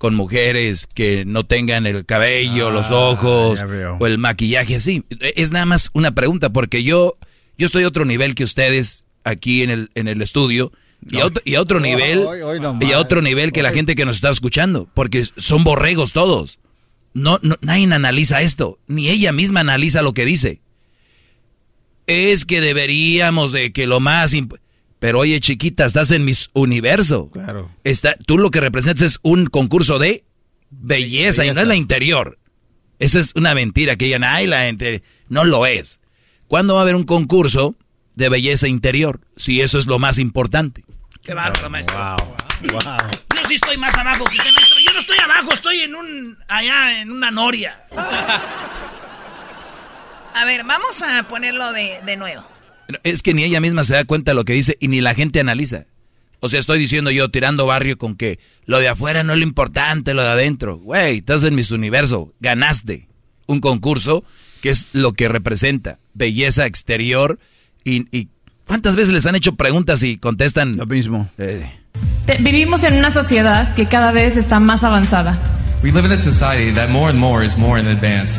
con 0.00 0.14
mujeres 0.14 0.86
que 0.86 1.26
no 1.26 1.44
tengan 1.44 1.84
el 1.84 2.06
cabello, 2.06 2.70
los 2.70 2.90
ah, 2.90 2.96
ojos 2.96 3.62
o 3.98 4.06
el 4.06 4.16
maquillaje 4.16 4.76
así. 4.76 5.04
Es 5.36 5.52
nada 5.52 5.66
más 5.66 5.90
una 5.92 6.12
pregunta 6.12 6.50
porque 6.54 6.82
yo 6.82 7.18
yo 7.58 7.66
estoy 7.66 7.84
a 7.84 7.88
otro 7.88 8.06
nivel 8.06 8.34
que 8.34 8.42
ustedes 8.42 9.04
aquí 9.24 9.62
en 9.62 9.68
el 9.68 9.90
en 9.94 10.08
el 10.08 10.22
estudio 10.22 10.72
y, 11.06 11.18
a 11.18 11.26
otro, 11.26 11.42
y 11.44 11.54
a 11.56 11.60
otro 11.60 11.80
nivel 11.80 12.26
y 12.80 12.92
a 12.92 12.98
otro 12.98 13.20
nivel 13.20 13.52
que 13.52 13.62
la 13.62 13.72
gente 13.72 13.94
que 13.94 14.06
nos 14.06 14.16
está 14.16 14.30
escuchando 14.30 14.88
porque 14.94 15.26
son 15.36 15.64
borregos 15.64 16.14
todos. 16.14 16.58
No, 17.12 17.38
no 17.42 17.58
nadie 17.60 17.92
analiza 17.92 18.40
esto, 18.40 18.78
ni 18.86 19.10
ella 19.10 19.32
misma 19.32 19.60
analiza 19.60 20.00
lo 20.00 20.14
que 20.14 20.24
dice. 20.24 20.62
Es 22.06 22.46
que 22.46 22.62
deberíamos 22.62 23.52
de 23.52 23.70
que 23.70 23.86
lo 23.86 24.00
más 24.00 24.32
pero 25.00 25.18
oye, 25.20 25.40
chiquita, 25.40 25.86
estás 25.86 26.12
en 26.12 26.24
mis 26.24 26.50
universo. 26.52 27.30
Claro. 27.30 27.70
Está, 27.84 28.14
tú 28.26 28.38
lo 28.38 28.50
que 28.50 28.60
representas 28.60 29.06
es 29.06 29.18
un 29.22 29.46
concurso 29.46 29.98
de 29.98 30.24
belleza, 30.70 31.44
y 31.44 31.50
no 31.50 31.60
es 31.60 31.66
la 31.66 31.74
interior. 31.74 32.38
Esa 32.98 33.18
es 33.18 33.34
una 33.34 33.54
mentira 33.54 33.96
que 33.96 34.04
digan, 34.04 34.22
ay, 34.24 34.46
la 34.46 34.60
gente 34.60 35.02
no 35.28 35.44
lo 35.44 35.64
es. 35.64 36.00
¿Cuándo 36.48 36.74
va 36.74 36.80
a 36.80 36.82
haber 36.82 36.96
un 36.96 37.04
concurso 37.04 37.76
de 38.14 38.28
belleza 38.28 38.68
interior? 38.68 39.20
Si 39.36 39.62
eso 39.62 39.78
es 39.78 39.86
lo 39.86 39.98
más 39.98 40.18
importante. 40.18 40.84
Qué 41.22 41.32
bárbaro, 41.32 41.70
maestro. 41.70 41.96
Wow. 41.96 42.16
wow. 42.72 42.82
Yo 43.34 43.48
sí 43.48 43.54
estoy 43.54 43.78
más 43.78 43.96
abajo 43.96 44.24
que 44.24 44.36
usted, 44.36 44.52
maestro. 44.52 44.76
Yo 44.84 44.92
no 44.92 44.98
estoy 44.98 45.16
abajo, 45.18 45.54
estoy 45.54 45.80
en 45.80 45.94
un 45.94 46.36
allá 46.46 47.00
en 47.00 47.10
una 47.10 47.30
noria. 47.30 47.84
A 50.34 50.44
ver, 50.44 50.64
vamos 50.64 51.00
a 51.02 51.22
ponerlo 51.22 51.72
de, 51.72 52.02
de 52.04 52.16
nuevo. 52.18 52.44
Es 53.02 53.22
que 53.22 53.34
ni 53.34 53.44
ella 53.44 53.60
misma 53.60 53.84
se 53.84 53.94
da 53.94 54.04
cuenta 54.04 54.32
de 54.32 54.34
lo 54.34 54.44
que 54.44 54.52
dice 54.52 54.76
y 54.80 54.88
ni 54.88 55.00
la 55.00 55.14
gente 55.14 55.40
analiza. 55.40 55.86
O 56.40 56.48
sea, 56.48 56.58
estoy 56.58 56.78
diciendo 56.78 57.10
yo, 57.10 57.30
tirando 57.30 57.66
barrio 57.66 57.98
con 57.98 58.16
que 58.16 58.38
lo 58.64 58.78
de 58.78 58.88
afuera 58.88 59.22
no 59.22 59.34
es 59.34 59.38
lo 59.38 59.44
importante, 59.44 60.14
lo 60.14 60.22
de 60.22 60.28
adentro. 60.28 60.78
Güey, 60.78 61.18
estás 61.18 61.44
en 61.44 61.54
mis 61.54 61.70
universo, 61.70 62.32
ganaste 62.40 63.08
un 63.46 63.60
concurso 63.60 64.24
que 64.62 64.70
es 64.70 64.86
lo 64.92 65.12
que 65.12 65.28
representa 65.28 65.98
belleza 66.14 66.66
exterior 66.66 67.38
y, 67.84 68.28
¿cuántas 68.66 68.94
veces 68.94 69.12
les 69.12 69.26
han 69.26 69.34
hecho 69.34 69.56
preguntas 69.56 70.02
y 70.02 70.18
contestan 70.18 70.76
lo 70.76 70.86
mismo? 70.86 71.28
Eh. 71.38 71.68
Vivimos 72.40 72.84
en 72.84 72.96
una 72.96 73.10
sociedad 73.10 73.74
que 73.74 73.86
cada 73.86 74.12
vez 74.12 74.36
está 74.36 74.60
más 74.60 74.84
avanzada. 74.84 75.38
We 75.82 75.90
live 75.90 76.04
in 76.04 76.12
a 76.12 76.18
society 76.18 76.72
that 76.74 76.90
more 76.90 77.10
and 77.10 77.18
more 77.18 77.44
is 77.44 77.56
more 77.56 77.80
in 77.80 77.86
advance. 77.86 78.38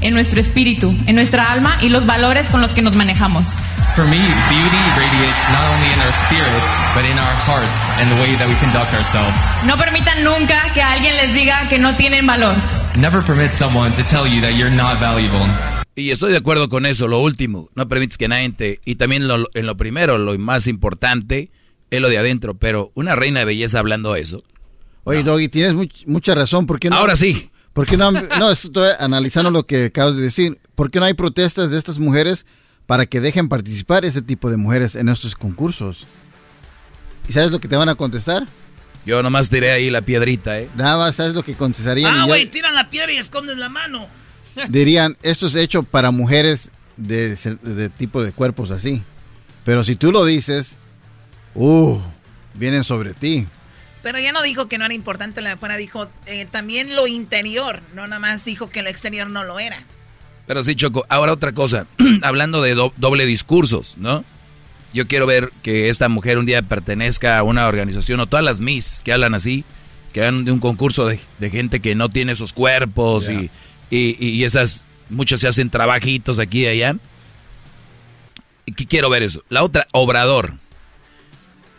en 0.00 0.14
nuestro 0.14 0.40
espíritu, 0.40 0.94
en 1.06 1.14
nuestra 1.14 1.50
alma 1.50 1.78
y 1.82 1.88
los 1.88 2.06
valores 2.06 2.50
con 2.50 2.60
los 2.60 2.72
que 2.72 2.82
nos 2.82 2.94
manejamos. 2.94 3.46
For 3.96 4.06
me, 4.06 4.18
beauty 4.18 4.76
radiates 4.96 5.48
not 5.50 5.70
only 5.74 5.92
in 5.92 5.98
our 6.00 6.12
spirit, 6.26 6.62
but 6.94 7.04
in 7.04 7.18
our 7.18 7.34
hearts 7.34 7.74
and 8.00 8.10
the 8.10 8.20
way 8.22 8.36
that 8.36 8.48
we 8.48 8.54
conduct 8.60 8.94
ourselves. 8.94 9.36
No 9.66 9.76
permitan 9.76 10.22
nunca 10.22 10.72
que 10.72 10.80
alguien 10.82 11.14
les 11.16 11.34
diga 11.34 11.68
que 11.68 11.78
no 11.78 11.96
tienen 11.96 12.26
valor. 12.26 12.54
Never 12.96 13.22
permit 13.24 13.52
someone 13.52 13.94
to 13.96 14.04
tell 14.04 14.26
you 14.26 14.40
that 14.40 14.52
you're 14.56 14.70
not 14.74 15.00
valuable. 15.00 15.44
Y 15.96 16.10
estoy 16.12 16.30
de 16.30 16.38
acuerdo 16.38 16.68
con 16.68 16.86
eso, 16.86 17.08
lo 17.08 17.18
último, 17.18 17.70
no 17.74 17.88
permites 17.88 18.16
que 18.18 18.28
nadie 18.28 18.50
te... 18.50 18.80
Y 18.84 18.94
también 18.94 19.26
lo, 19.26 19.48
en 19.54 19.66
lo 19.66 19.76
primero, 19.76 20.16
lo 20.16 20.38
más 20.38 20.68
importante, 20.68 21.50
es 21.90 22.00
lo 22.00 22.08
de 22.08 22.18
adentro, 22.18 22.54
pero 22.54 22.92
una 22.94 23.16
reina 23.16 23.40
de 23.40 23.46
belleza 23.46 23.80
hablando 23.80 24.14
eso. 24.14 24.44
Oye, 25.02 25.24
Doggy, 25.24 25.48
tienes 25.48 25.74
much- 25.74 26.06
mucha 26.06 26.36
razón. 26.36 26.66
¿por 26.66 26.78
qué 26.78 26.88
no, 26.88 26.96
Ahora 26.96 27.16
sí. 27.16 27.50
¿Por 27.78 27.86
qué 27.86 27.96
no? 27.96 28.10
No, 28.10 28.50
estoy 28.50 28.90
analizando 28.98 29.52
lo 29.52 29.64
que 29.64 29.84
acabas 29.84 30.16
de 30.16 30.22
decir. 30.22 30.58
¿Por 30.74 30.90
qué 30.90 30.98
no 30.98 31.06
hay 31.06 31.14
protestas 31.14 31.70
de 31.70 31.78
estas 31.78 32.00
mujeres 32.00 32.44
para 32.86 33.06
que 33.06 33.20
dejen 33.20 33.48
participar 33.48 34.04
ese 34.04 34.20
tipo 34.20 34.50
de 34.50 34.56
mujeres 34.56 34.96
en 34.96 35.08
estos 35.08 35.36
concursos? 35.36 36.04
¿Y 37.28 37.32
sabes 37.32 37.52
lo 37.52 37.60
que 37.60 37.68
te 37.68 37.76
van 37.76 37.88
a 37.88 37.94
contestar? 37.94 38.48
Yo 39.06 39.22
nomás 39.22 39.48
tiré 39.48 39.70
ahí 39.70 39.90
la 39.90 40.00
piedrita, 40.00 40.58
¿eh? 40.58 40.68
Nada 40.74 40.96
más, 40.96 41.14
¿sabes 41.14 41.34
lo 41.34 41.44
que 41.44 41.54
contestarían? 41.54 42.16
Ah, 42.16 42.26
güey, 42.26 42.46
tiran 42.46 42.74
la 42.74 42.90
piedra 42.90 43.12
y 43.12 43.16
esconden 43.18 43.60
la 43.60 43.68
mano. 43.68 44.08
dirían, 44.68 45.16
esto 45.22 45.46
es 45.46 45.54
hecho 45.54 45.84
para 45.84 46.10
mujeres 46.10 46.72
de, 46.96 47.36
de 47.62 47.90
tipo 47.90 48.24
de 48.24 48.32
cuerpos 48.32 48.72
así. 48.72 49.04
Pero 49.64 49.84
si 49.84 49.94
tú 49.94 50.10
lo 50.10 50.24
dices, 50.24 50.74
uh, 51.54 51.96
vienen 52.54 52.82
sobre 52.82 53.14
ti. 53.14 53.46
Pero 54.02 54.18
ya 54.18 54.32
no 54.32 54.42
dijo 54.42 54.68
que 54.68 54.78
no 54.78 54.84
era 54.84 54.94
importante 54.94 55.40
la 55.40 55.50
de 55.50 55.54
afuera, 55.56 55.76
dijo 55.76 56.08
eh, 56.26 56.46
también 56.50 56.94
lo 56.94 57.06
interior, 57.06 57.80
no 57.94 58.06
nada 58.06 58.20
más 58.20 58.44
dijo 58.44 58.70
que 58.70 58.82
lo 58.82 58.88
exterior 58.88 59.28
no 59.28 59.44
lo 59.44 59.58
era. 59.58 59.78
Pero 60.46 60.62
sí, 60.64 60.74
Choco. 60.76 61.04
Ahora 61.08 61.32
otra 61.32 61.52
cosa. 61.52 61.86
Hablando 62.22 62.62
de 62.62 62.74
do- 62.74 62.92
doble 62.96 63.26
discursos, 63.26 63.96
¿no? 63.98 64.24
Yo 64.94 65.06
quiero 65.06 65.26
ver 65.26 65.52
que 65.62 65.90
esta 65.90 66.08
mujer 66.08 66.38
un 66.38 66.46
día 66.46 66.62
pertenezca 66.62 67.36
a 67.38 67.42
una 67.42 67.66
organización 67.68 68.20
o 68.20 68.26
todas 68.26 68.44
las 68.44 68.60
Miss 68.60 69.02
que 69.04 69.12
hablan 69.12 69.34
así, 69.34 69.64
que 70.14 70.22
hagan 70.22 70.46
de 70.46 70.52
un 70.52 70.60
concurso 70.60 71.04
de, 71.06 71.20
de 71.38 71.50
gente 71.50 71.80
que 71.80 71.94
no 71.94 72.08
tiene 72.08 72.32
esos 72.32 72.54
cuerpos 72.54 73.28
y, 73.28 73.50
y, 73.90 74.16
y 74.26 74.44
esas, 74.44 74.86
muchos 75.10 75.40
se 75.40 75.48
hacen 75.48 75.68
trabajitos 75.68 76.38
aquí 76.38 76.62
y 76.62 76.66
allá. 76.68 76.96
Y 78.64 78.72
quiero 78.72 79.10
ver 79.10 79.22
eso. 79.24 79.42
La 79.50 79.62
otra, 79.62 79.86
Obrador. 79.92 80.54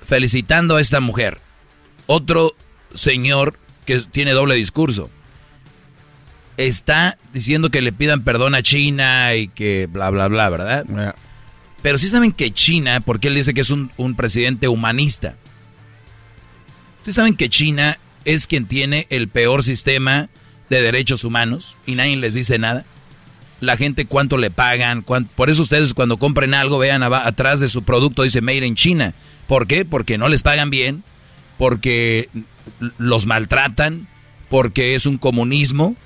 Felicitando 0.06 0.76
a 0.78 0.82
esta 0.82 1.00
mujer. 1.00 1.40
Otro 2.12 2.56
señor 2.96 3.60
que 3.86 4.00
tiene 4.00 4.32
doble 4.32 4.56
discurso 4.56 5.12
está 6.58 7.20
diciendo 7.34 7.70
que 7.70 7.84
le 7.84 7.94
pidan 7.94 8.24
perdón 8.24 8.56
a 8.56 8.64
China 8.64 9.36
y 9.36 9.48
que 9.48 9.86
bla, 9.86 10.10
bla, 10.10 10.28
bla, 10.28 10.50
¿verdad? 10.50 11.14
Pero 11.84 12.00
sí 12.00 12.08
saben 12.08 12.32
que 12.32 12.52
China, 12.52 13.00
porque 13.02 13.28
él 13.28 13.36
dice 13.36 13.54
que 13.54 13.62
es 13.62 13.70
un, 13.70 13.92
un 13.98 14.16
presidente 14.16 14.68
humanista, 14.68 15.36
sí 17.04 17.12
saben 17.12 17.36
que 17.36 17.48
China 17.48 18.00
es 18.26 18.48
quien 18.48 18.66
tiene 18.66 19.06
el 19.12 19.28
peor 19.28 19.64
sistema 19.64 20.30
de 20.72 20.82
derechos 20.82 21.24
humanos 21.24 21.78
y 21.86 21.94
nadie 21.94 22.16
les 22.16 22.34
dice 22.34 22.58
nada. 22.58 22.86
La 23.60 23.78
gente 23.78 24.06
cuánto 24.06 24.40
le 24.40 24.50
pagan, 24.50 25.04
por 25.04 25.52
eso 25.52 25.62
ustedes 25.62 25.94
cuando 25.94 26.18
compren 26.18 26.56
algo 26.56 26.80
vean 26.80 27.04
atrás 27.04 27.60
de 27.60 27.70
su 27.70 27.84
producto 27.84 28.24
dice 28.24 28.42
Made 28.42 28.66
in 28.66 28.74
China. 28.74 29.14
¿Por 29.46 29.68
qué? 29.68 29.86
Porque 29.86 30.18
no 30.18 30.28
les 30.28 30.42
pagan 30.42 30.72
bien, 30.72 31.04
porque 31.60 32.30
los 32.98 33.26
maltratan, 33.26 34.08
porque 34.50 34.96
es 34.96 35.06
un 35.06 35.18
comunismo. 35.18 35.98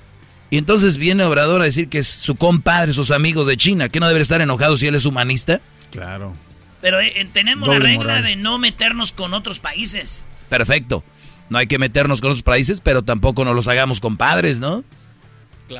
Y 0.50 0.58
entonces 0.58 0.96
viene 0.96 1.22
Obrador 1.24 1.62
a 1.62 1.64
decir 1.64 1.88
que 1.88 1.98
es 1.98 2.08
su 2.08 2.34
compadre, 2.34 2.92
sus 2.92 3.12
amigos 3.12 3.46
de 3.46 3.56
China, 3.56 3.88
que 3.88 4.00
no 4.00 4.08
debe 4.08 4.20
estar 4.20 4.40
enojado 4.40 4.76
si 4.76 4.88
él 4.88 4.96
es 4.96 5.04
humanista. 5.04 5.60
Claro. 5.92 6.34
Pero 6.80 7.00
eh, 7.00 7.12
eh, 7.14 7.28
tenemos 7.32 7.68
Doble 7.68 7.78
la 7.78 7.84
regla 7.86 8.04
moral. 8.04 8.24
de 8.24 8.34
no 8.34 8.58
meternos 8.58 9.12
con 9.12 9.32
otros 9.32 9.60
países. 9.60 10.26
Perfecto. 10.48 11.04
No 11.50 11.58
hay 11.58 11.68
que 11.68 11.78
meternos 11.78 12.20
con 12.20 12.30
otros 12.30 12.42
países, 12.42 12.80
pero 12.80 13.04
tampoco 13.04 13.44
nos 13.44 13.54
los 13.54 13.68
hagamos 13.68 14.00
compadres, 14.00 14.58
¿no? 14.58 14.82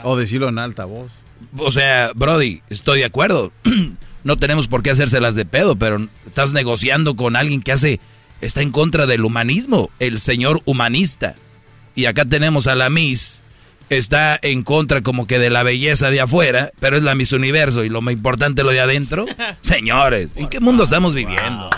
O 0.05 0.17
decirlo 0.17 0.49
en 0.51 0.61
alta 0.61 0.85
voz. 0.85 1.11
O 1.57 1.73
sea, 1.73 2.13
Brody, 2.15 2.63
estoy 2.71 3.01
de 3.01 3.07
acuerdo. 3.07 3.53
no 4.25 4.37
tenemos 4.37 4.69
por 4.69 4.85
qué 4.85 4.91
hacérselas 4.91 5.35
de 5.35 5.45
pedo, 5.45 5.75
pero 5.77 6.09
estás 6.27 6.53
negociando 6.53 7.17
con 7.17 7.35
alguien 7.35 7.61
que 7.61 7.73
hace, 7.73 8.01
está 8.47 8.63
en 8.63 8.71
contra 8.71 9.07
del 9.07 9.25
humanismo, 9.25 9.91
el 9.99 10.21
señor 10.21 10.61
humanista. 10.65 11.35
Y 11.95 12.07
acá 12.07 12.25
tenemos 12.25 12.67
a 12.67 12.75
la 12.75 12.91
Miss, 12.91 13.43
está 13.89 14.39
en 14.43 14.63
contra 14.63 15.03
como 15.03 15.27
que 15.27 15.39
de 15.39 15.51
la 15.51 15.63
belleza 15.63 16.11
de 16.11 16.21
afuera, 16.21 16.73
pero 16.81 16.97
es 16.97 17.03
la 17.03 17.15
Miss 17.15 17.33
Universo 17.33 17.85
y 17.85 17.89
lo 17.89 18.01
más 18.01 18.13
importante 18.13 18.63
lo 18.63 18.71
de 18.71 18.81
adentro. 18.81 19.27
Señores, 19.61 20.33
¿en 20.37 20.49
qué 20.49 20.61
mundo 20.61 20.85
estamos 20.85 21.15
viviendo? 21.15 21.71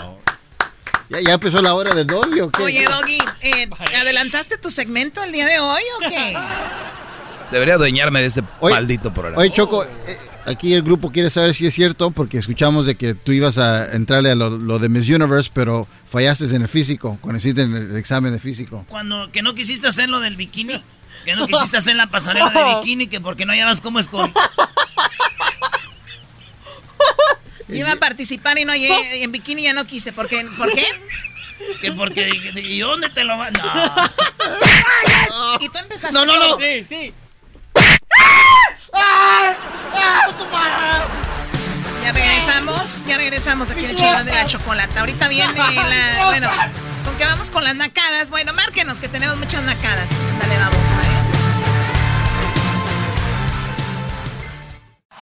¿Ya, 1.09 1.21
ya 1.21 1.33
empezó 1.33 1.61
la 1.61 1.73
hora 1.73 1.95
del 1.95 2.05
doggy 2.05 2.41
o 2.41 2.51
qué? 2.51 2.63
Oye, 2.63 2.83
Doggy, 2.85 3.19
eh, 3.41 3.69
¿adelantaste 4.01 4.57
tu 4.57 4.69
segmento 4.69 5.23
el 5.23 5.31
día 5.31 5.45
de 5.45 5.59
hoy 5.59 5.81
o 5.97 6.09
qué? 6.09 6.37
Debería 7.51 7.75
adueñarme 7.75 8.21
de 8.21 8.27
este 8.27 8.43
maldito 8.61 9.13
programa. 9.13 9.41
Oye, 9.41 9.51
Choco, 9.51 9.83
eh, 9.83 9.87
aquí 10.45 10.73
el 10.73 10.83
grupo 10.83 11.11
quiere 11.11 11.29
saber 11.29 11.53
si 11.53 11.65
es 11.65 11.73
cierto, 11.73 12.11
porque 12.11 12.37
escuchamos 12.37 12.85
de 12.85 12.95
que 12.95 13.13
tú 13.13 13.31
ibas 13.31 13.57
a 13.57 13.93
entrarle 13.93 14.31
a 14.31 14.35
lo, 14.35 14.49
lo 14.49 14.79
de 14.79 14.89
Miss 14.89 15.09
Universe, 15.09 15.49
pero 15.53 15.87
fallaste 16.07 16.45
en 16.53 16.63
el 16.63 16.67
físico, 16.67 17.17
cuando 17.21 17.37
hiciste 17.37 17.61
el, 17.61 17.73
el 17.73 17.95
examen 17.95 18.33
de 18.33 18.39
físico. 18.39 18.85
Cuando 18.89 19.31
que 19.31 19.41
no 19.41 19.55
quisiste 19.55 19.87
hacer 19.87 20.09
lo 20.09 20.19
del 20.19 20.35
bikini, 20.35 20.81
que 21.23 21.35
no 21.35 21.47
quisiste 21.51 21.77
hacer 21.77 21.95
la 21.95 22.07
pasarela 22.07 22.49
de 22.49 22.75
bikini, 22.75 23.07
que 23.07 23.21
porque 23.21 23.45
no 23.45 23.53
hallabas 23.53 23.81
cómo 23.81 23.99
es 23.99 24.07
con... 24.07 24.33
Iba 27.69 27.91
a 27.91 27.95
participar 27.97 28.57
y 28.57 28.65
no 28.65 28.73
llegué, 28.73 29.19
y 29.19 29.23
en 29.23 29.31
bikini 29.31 29.63
ya 29.63 29.73
no 29.73 29.85
quise. 29.85 30.13
¿Por 30.13 30.27
qué? 30.27 30.45
¿Por 30.57 30.71
qué? 30.73 30.85
Que 31.81 31.91
porque 31.91 32.29
¿y 32.55 32.79
dónde 32.79 33.09
te 33.09 33.23
lo 33.23 33.35
vas? 33.35 33.51
No. 33.51 35.57
Y 35.59 35.69
tú 35.69 35.77
empezaste. 35.79 36.15
No, 36.15 36.23
no, 36.23 36.37
no. 36.37 36.55
Sí, 36.57 36.85
sí. 36.87 37.11
Ya 42.03 42.11
regresamos, 42.13 43.05
ya 43.05 43.17
regresamos 43.17 43.71
aquí 43.71 43.85
en 43.85 43.91
el 43.91 44.25
de 44.25 44.33
la 44.33 44.45
chocolata. 44.45 45.01
Ahorita 45.01 45.27
viene 45.27 45.53
la. 45.75 46.25
Bueno, 46.25 46.49
con 47.05 47.17
que 47.17 47.25
vamos 47.25 47.49
con 47.49 47.63
las 47.63 47.75
nacadas. 47.75 48.29
Bueno, 48.29 48.53
márquenos 48.53 48.99
que 48.99 49.09
tenemos 49.09 49.37
muchas 49.37 49.63
nacadas. 49.63 50.09
Dale, 50.39 50.57
vamos, 50.57 50.77
Mario. 50.95 51.26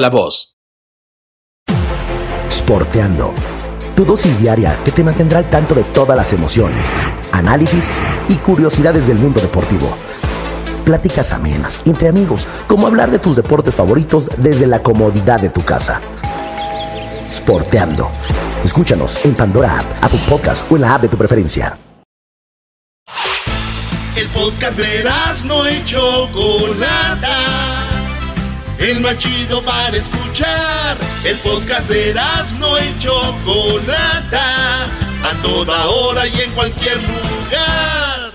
la 0.00 0.10
voz. 0.10 0.56
Sporteando. 2.50 3.32
Tu 3.94 4.04
dosis 4.04 4.40
diaria 4.40 4.78
que 4.84 4.92
te 4.92 5.04
mantendrá 5.04 5.38
al 5.38 5.50
tanto 5.50 5.74
de 5.74 5.84
todas 5.84 6.16
las 6.16 6.32
emociones, 6.32 6.92
análisis 7.32 7.90
y 8.28 8.34
curiosidades 8.36 9.08
del 9.08 9.18
mundo 9.18 9.40
deportivo. 9.40 9.94
Pláticas 10.84 11.32
amenas, 11.32 11.82
entre 11.84 12.08
amigos, 12.08 12.48
como 12.66 12.86
hablar 12.86 13.10
de 13.10 13.18
tus 13.18 13.36
deportes 13.36 13.74
favoritos 13.74 14.30
desde 14.38 14.66
la 14.66 14.82
comodidad 14.82 15.40
de 15.40 15.50
tu 15.50 15.62
casa. 15.62 16.00
Sporteando. 17.30 18.10
Escúchanos 18.64 19.24
en 19.24 19.34
Pandora 19.34 19.78
App, 19.78 20.04
Apple 20.04 20.22
Podcast 20.28 20.70
o 20.70 20.76
en 20.76 20.82
la 20.82 20.94
app 20.94 21.02
de 21.02 21.08
tu 21.08 21.16
preferencia. 21.16 21.78
El 24.16 24.28
podcast 24.28 24.76
de 24.76 25.04
no 25.46 25.70
y 25.70 25.84
Chocolata. 25.84 27.79
El 28.80 29.00
más 29.00 29.18
chido 29.18 29.62
para 29.62 29.94
escuchar. 29.94 30.96
El 31.22 31.36
podcast 31.38 31.86
de 31.90 32.14
no 32.58 32.78
y 32.78 32.98
Chocolata. 32.98 34.86
A 35.22 35.34
toda 35.42 35.86
hora 35.86 36.26
y 36.26 36.40
en 36.40 36.50
cualquier 36.52 36.96
lugar. 36.96 38.32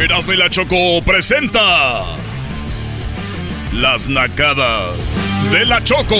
Erasmo 0.00 0.32
y 0.32 0.36
la 0.36 0.48
Choco 0.48 1.02
presenta 1.04 2.04
Las 3.72 4.06
Nacadas 4.06 5.32
de 5.50 5.66
la 5.66 5.82
Choco. 5.82 6.14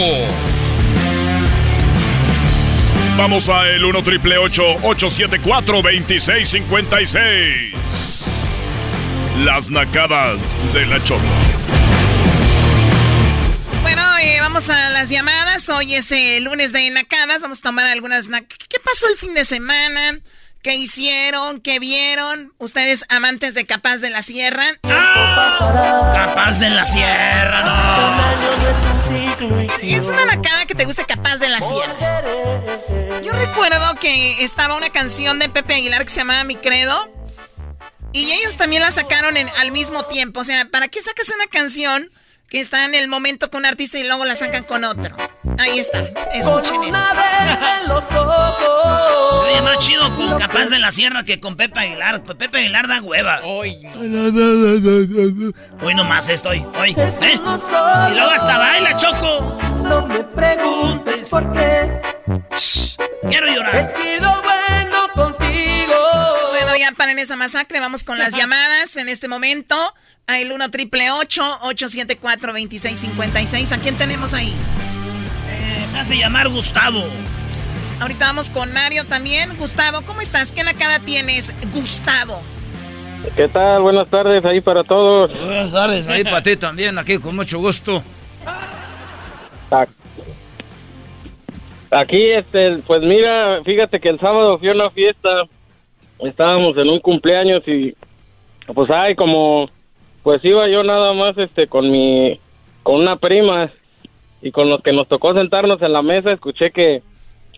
Vamos 3.16 3.48
a 3.48 3.68
el 3.68 3.84
1 3.84 4.02
triple 4.02 4.38
874 4.38 5.82
2656. 5.82 8.47
Las 9.44 9.70
Nacadas 9.70 10.58
de 10.72 10.84
la 10.86 11.02
Choco. 11.04 11.22
Bueno, 13.82 14.02
eh, 14.20 14.40
vamos 14.40 14.68
a 14.68 14.90
las 14.90 15.10
llamadas. 15.10 15.68
Hoy 15.68 15.94
es 15.94 16.10
el 16.10 16.42
lunes 16.42 16.72
de 16.72 16.90
nacadas. 16.90 17.42
Vamos 17.42 17.60
a 17.60 17.62
tomar 17.62 17.86
algunas. 17.86 18.28
¿Qué 18.28 18.80
pasó 18.84 19.06
el 19.06 19.14
fin 19.16 19.34
de 19.34 19.44
semana? 19.44 20.18
¿Qué 20.60 20.74
hicieron? 20.74 21.60
¿Qué 21.60 21.78
vieron? 21.78 22.52
Ustedes 22.58 23.04
amantes 23.10 23.54
de 23.54 23.64
Capaz 23.64 23.98
de 23.98 24.10
la 24.10 24.22
Sierra. 24.22 24.66
¡Ah! 24.82 26.10
Capaz 26.14 26.58
de 26.58 26.70
la 26.70 26.84
Sierra, 26.84 27.62
no. 27.62 28.18
Es 29.82 30.06
una 30.06 30.24
nacada 30.26 30.66
que 30.66 30.74
te 30.74 30.84
guste 30.84 31.04
Capaz 31.04 31.36
de 31.36 31.48
la 31.48 31.60
Sierra. 31.60 32.22
Yo 33.22 33.32
recuerdo 33.32 33.94
que 34.00 34.42
estaba 34.42 34.74
una 34.74 34.90
canción 34.90 35.38
de 35.38 35.48
Pepe 35.48 35.74
Aguilar 35.74 36.02
que 36.02 36.10
se 36.10 36.20
llamaba 36.20 36.42
Mi 36.42 36.56
Credo. 36.56 37.17
Y 38.12 38.32
ellos 38.32 38.56
también 38.56 38.82
la 38.82 38.90
sacaron 38.90 39.36
en, 39.36 39.48
al 39.58 39.70
mismo 39.70 40.04
tiempo. 40.04 40.40
O 40.40 40.44
sea, 40.44 40.64
¿para 40.66 40.88
qué 40.88 41.02
sacas 41.02 41.28
una 41.28 41.46
canción 41.46 42.10
que 42.48 42.60
está 42.60 42.84
en 42.86 42.94
el 42.94 43.08
momento 43.08 43.50
con 43.50 43.60
un 43.60 43.66
artista 43.66 43.98
y 43.98 44.06
luego 44.06 44.24
la 44.24 44.34
sacan 44.34 44.64
con 44.64 44.84
otro. 44.84 45.14
Ahí 45.58 45.78
está, 45.78 46.00
escuchen 46.32 46.82
eso. 46.84 46.98
Se 49.38 49.54
ve 49.54 49.62
más 49.62 49.78
chido 49.80 50.14
con 50.16 50.38
Capaz 50.38 50.66
de 50.66 50.78
la 50.78 50.90
Sierra 50.90 51.24
que 51.24 51.38
con 51.40 51.56
Pepe 51.56 51.80
Aguilar. 51.80 52.22
Pepe 52.24 52.58
Aguilar 52.58 52.88
da 52.88 53.02
hueva. 53.02 53.40
Hoy. 53.44 53.86
Hoy 55.82 55.94
nomás 55.94 56.28
estoy. 56.28 56.64
Hoy. 56.80 56.94
¿eh? 56.96 57.34
Y 57.34 58.14
luego 58.14 58.30
hasta 58.30 58.58
baila, 58.58 58.96
Choco. 58.96 59.58
No 59.82 60.06
me 60.06 60.20
preguntes 60.20 61.28
por 61.28 61.52
qué. 61.52 62.00
quiero 63.28 63.46
llorar. 63.48 63.76
He 63.76 64.16
sido 64.16 64.42
ya 66.78 66.92
paren 66.92 67.18
esa 67.18 67.36
masacre. 67.36 67.80
Vamos 67.80 68.04
con 68.04 68.18
las 68.18 68.34
llamadas 68.34 68.96
en 68.96 69.08
este 69.08 69.28
momento. 69.28 69.76
A 70.26 70.38
el 70.38 70.52
1 70.52 70.70
triple 70.70 71.10
874 71.10 72.52
2656. 72.52 73.72
¿A 73.72 73.78
quién 73.78 73.96
tenemos 73.96 74.34
ahí? 74.34 74.52
Eh, 75.50 75.86
se 75.90 75.98
hace 75.98 76.18
llamar 76.18 76.48
Gustavo. 76.48 77.04
Ahorita 78.00 78.26
vamos 78.26 78.50
con 78.50 78.72
Mario 78.72 79.04
también. 79.04 79.56
Gustavo, 79.56 80.02
¿cómo 80.04 80.20
estás? 80.20 80.52
¿Qué 80.52 80.62
cara 80.78 81.00
tienes, 81.00 81.54
Gustavo? 81.72 82.42
¿Qué 83.34 83.48
tal? 83.48 83.82
Buenas 83.82 84.08
tardes 84.08 84.44
ahí 84.44 84.60
para 84.60 84.84
todos. 84.84 85.32
Buenas 85.32 85.72
tardes 85.72 86.06
ahí 86.06 86.24
para 86.24 86.42
ti 86.42 86.56
también, 86.56 86.98
aquí 86.98 87.18
con 87.18 87.34
mucho 87.34 87.58
gusto. 87.58 88.02
Aquí, 91.90 92.30
este, 92.30 92.78
pues 92.86 93.02
mira, 93.02 93.62
fíjate 93.64 93.98
que 93.98 94.10
el 94.10 94.20
sábado 94.20 94.58
fui 94.58 94.68
a 94.68 94.72
una 94.72 94.90
fiesta, 94.90 95.28
estábamos 96.20 96.76
en 96.76 96.88
un 96.88 97.00
cumpleaños 97.00 97.66
y 97.66 97.94
pues 98.74 98.90
hay 98.90 99.14
como 99.14 99.70
pues 100.22 100.44
iba 100.44 100.68
yo 100.68 100.82
nada 100.82 101.12
más 101.12 101.36
este 101.38 101.68
con 101.68 101.90
mi 101.90 102.38
con 102.82 102.96
una 102.96 103.16
prima 103.16 103.70
y 104.42 104.50
con 104.50 104.68
los 104.68 104.82
que 104.82 104.92
nos 104.92 105.08
tocó 105.08 105.34
sentarnos 105.34 105.80
en 105.82 105.92
la 105.92 106.02
mesa 106.02 106.32
escuché 106.32 106.70
que 106.70 107.02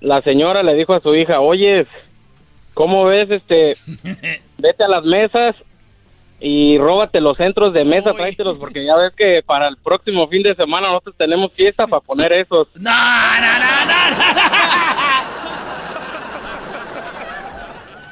la 0.00 0.22
señora 0.22 0.62
le 0.62 0.74
dijo 0.74 0.94
a 0.94 1.00
su 1.00 1.14
hija, 1.14 1.40
"Oyes, 1.40 1.86
¿cómo 2.74 3.04
ves 3.04 3.30
este 3.30 3.76
vete 4.58 4.84
a 4.84 4.88
las 4.88 5.04
mesas 5.04 5.56
y 6.42 6.78
róbate 6.78 7.20
los 7.20 7.36
centros 7.36 7.74
de 7.74 7.84
mesa, 7.84 8.14
tráetelos 8.14 8.56
porque 8.56 8.84
ya 8.84 8.96
ves 8.96 9.12
que 9.14 9.42
para 9.44 9.68
el 9.68 9.76
próximo 9.76 10.26
fin 10.28 10.42
de 10.42 10.54
semana 10.54 10.88
nosotros 10.88 11.14
tenemos 11.18 11.52
fiesta 11.52 11.86
para 11.86 12.00
poner 12.00 12.32
esos." 12.32 12.68
No, 12.76 12.90
no, 12.90 13.58
no, 13.58 14.94
no. 14.94 14.99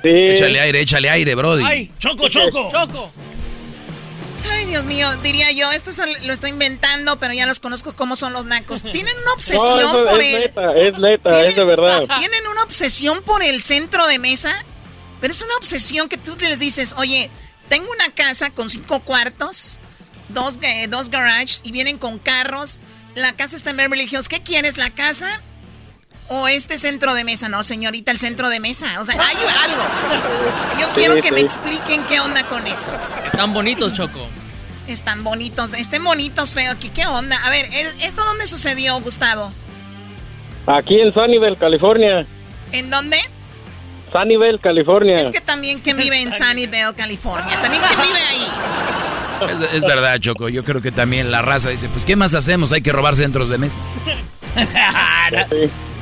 Sí. 0.03 0.09
Échale 0.09 0.61
aire, 0.61 0.81
échale 0.81 1.11
aire, 1.11 1.35
Brody. 1.35 1.65
Ay, 1.65 1.91
choco, 1.99 2.29
choco. 2.29 2.71
Choco. 2.71 3.13
Ay, 4.51 4.67
Dios 4.67 4.87
mío, 4.87 5.09
diría 5.23 5.51
yo, 5.53 5.71
esto 5.73 5.91
lo 6.25 6.33
estoy 6.33 6.51
inventando, 6.51 7.19
pero 7.19 7.35
ya 7.35 7.47
los 7.47 7.61
conozco 7.61 7.93
cómo 7.95 8.17
son 8.17 8.33
los 8.33 8.45
nacos. 8.45 8.83
Tienen 8.83 9.17
una 9.19 9.33
obsesión 9.35 10.05
por 10.05 10.21
es 10.21 10.41
Neta, 10.41 10.79
es 10.79 10.99
neta, 10.99 11.47
es 11.47 11.57
de 11.57 11.65
verdad. 11.65 12.05
Tienen 12.19 12.47
una 12.47 12.63
obsesión 12.63 13.23
por 13.23 13.43
el 13.43 13.63
centro 13.63 14.07
de 14.07 14.19
mesa, 14.19 14.65
pero 15.21 15.33
es 15.33 15.43
una 15.43 15.55
obsesión 15.57 16.09
que 16.09 16.17
tú 16.17 16.37
les 16.41 16.61
dices, 16.61 16.95
oye, 16.97 17.31
tengo 17.69 17.91
una 17.91 18.15
casa 18.15 18.51
con 18.51 18.69
cinco 18.69 19.01
cuartos, 19.01 19.81
dos, 20.29 20.59
eh, 20.63 20.87
dos 20.89 21.11
garages 21.11 21.61
y 21.65 21.73
vienen 21.73 21.99
con 21.99 22.19
carros. 22.19 22.79
La 23.15 23.33
casa 23.33 23.57
está 23.57 23.71
en 23.71 23.79
Beverly 23.79 24.09
Hills. 24.11 24.29
¿Qué 24.29 24.41
quieres, 24.41 24.77
la 24.77 24.91
casa? 24.91 25.43
O 26.29 26.49
este 26.49 26.79
centro 26.79 27.15
de 27.15 27.25
mesa. 27.25 27.49
No, 27.49 27.63
señorita, 27.63 28.13
el 28.13 28.19
centro 28.19 28.49
de 28.49 28.61
mesa. 28.61 29.01
O 29.01 29.05
sea, 29.05 29.15
hay 29.21 29.37
algo. 29.65 29.83
Yo 30.81 30.89
quiero 30.95 31.21
que 31.21 31.33
me 31.33 31.41
expliquen 31.41 32.05
qué 32.05 32.21
onda 32.21 32.45
con 32.45 32.67
eso. 32.67 32.93
Están 33.27 33.53
bonitos, 33.53 33.93
Choco. 33.93 34.29
Están 34.87 35.25
bonitos. 35.25 35.75
Estén 35.75 36.05
bonitos, 36.05 36.55
feo. 36.55 36.73
aquí. 36.73 36.91
¿Qué 36.91 37.07
onda? 37.07 37.37
A 37.45 37.51
ver, 37.51 37.67
¿esto 38.01 38.25
dónde 38.25 38.47
sucedió, 38.47 39.01
Gustavo? 39.01 39.53
Aquí 40.67 41.01
en 41.01 41.13
Sunnyvale, 41.13 41.57
California. 41.57 42.27
¿En 42.73 42.91
dónde? 42.91 43.19
Sunnyvale, 44.13 44.59
California. 44.59 45.17
Es 45.17 45.31
que 45.31 45.41
también 45.41 45.81
que 45.81 45.95
vive 45.95 46.21
en 46.21 46.33
Sunnyvale, 46.33 46.95
California. 46.95 47.61
También 47.61 47.83
que 47.83 47.97
vive 47.97 48.21
ahí. 48.31 48.47
Es, 49.75 49.83
verdad, 49.83 50.19
Choco. 50.19 50.49
Yo 50.49 50.65
creo 50.65 50.83
que 50.83 50.91
también 50.91 51.31
la 51.31 51.43
raza 51.43 51.69
dice, 51.69 51.89
pues, 51.89 52.05
¿qué 52.05 52.17
más 52.17 52.35
hacemos? 52.35 52.73
Hay 52.73 52.83
que 52.83 52.93
robar 52.93 53.17
centros 53.17 53.49
de 53.49 53.59
mesa. 53.59 53.79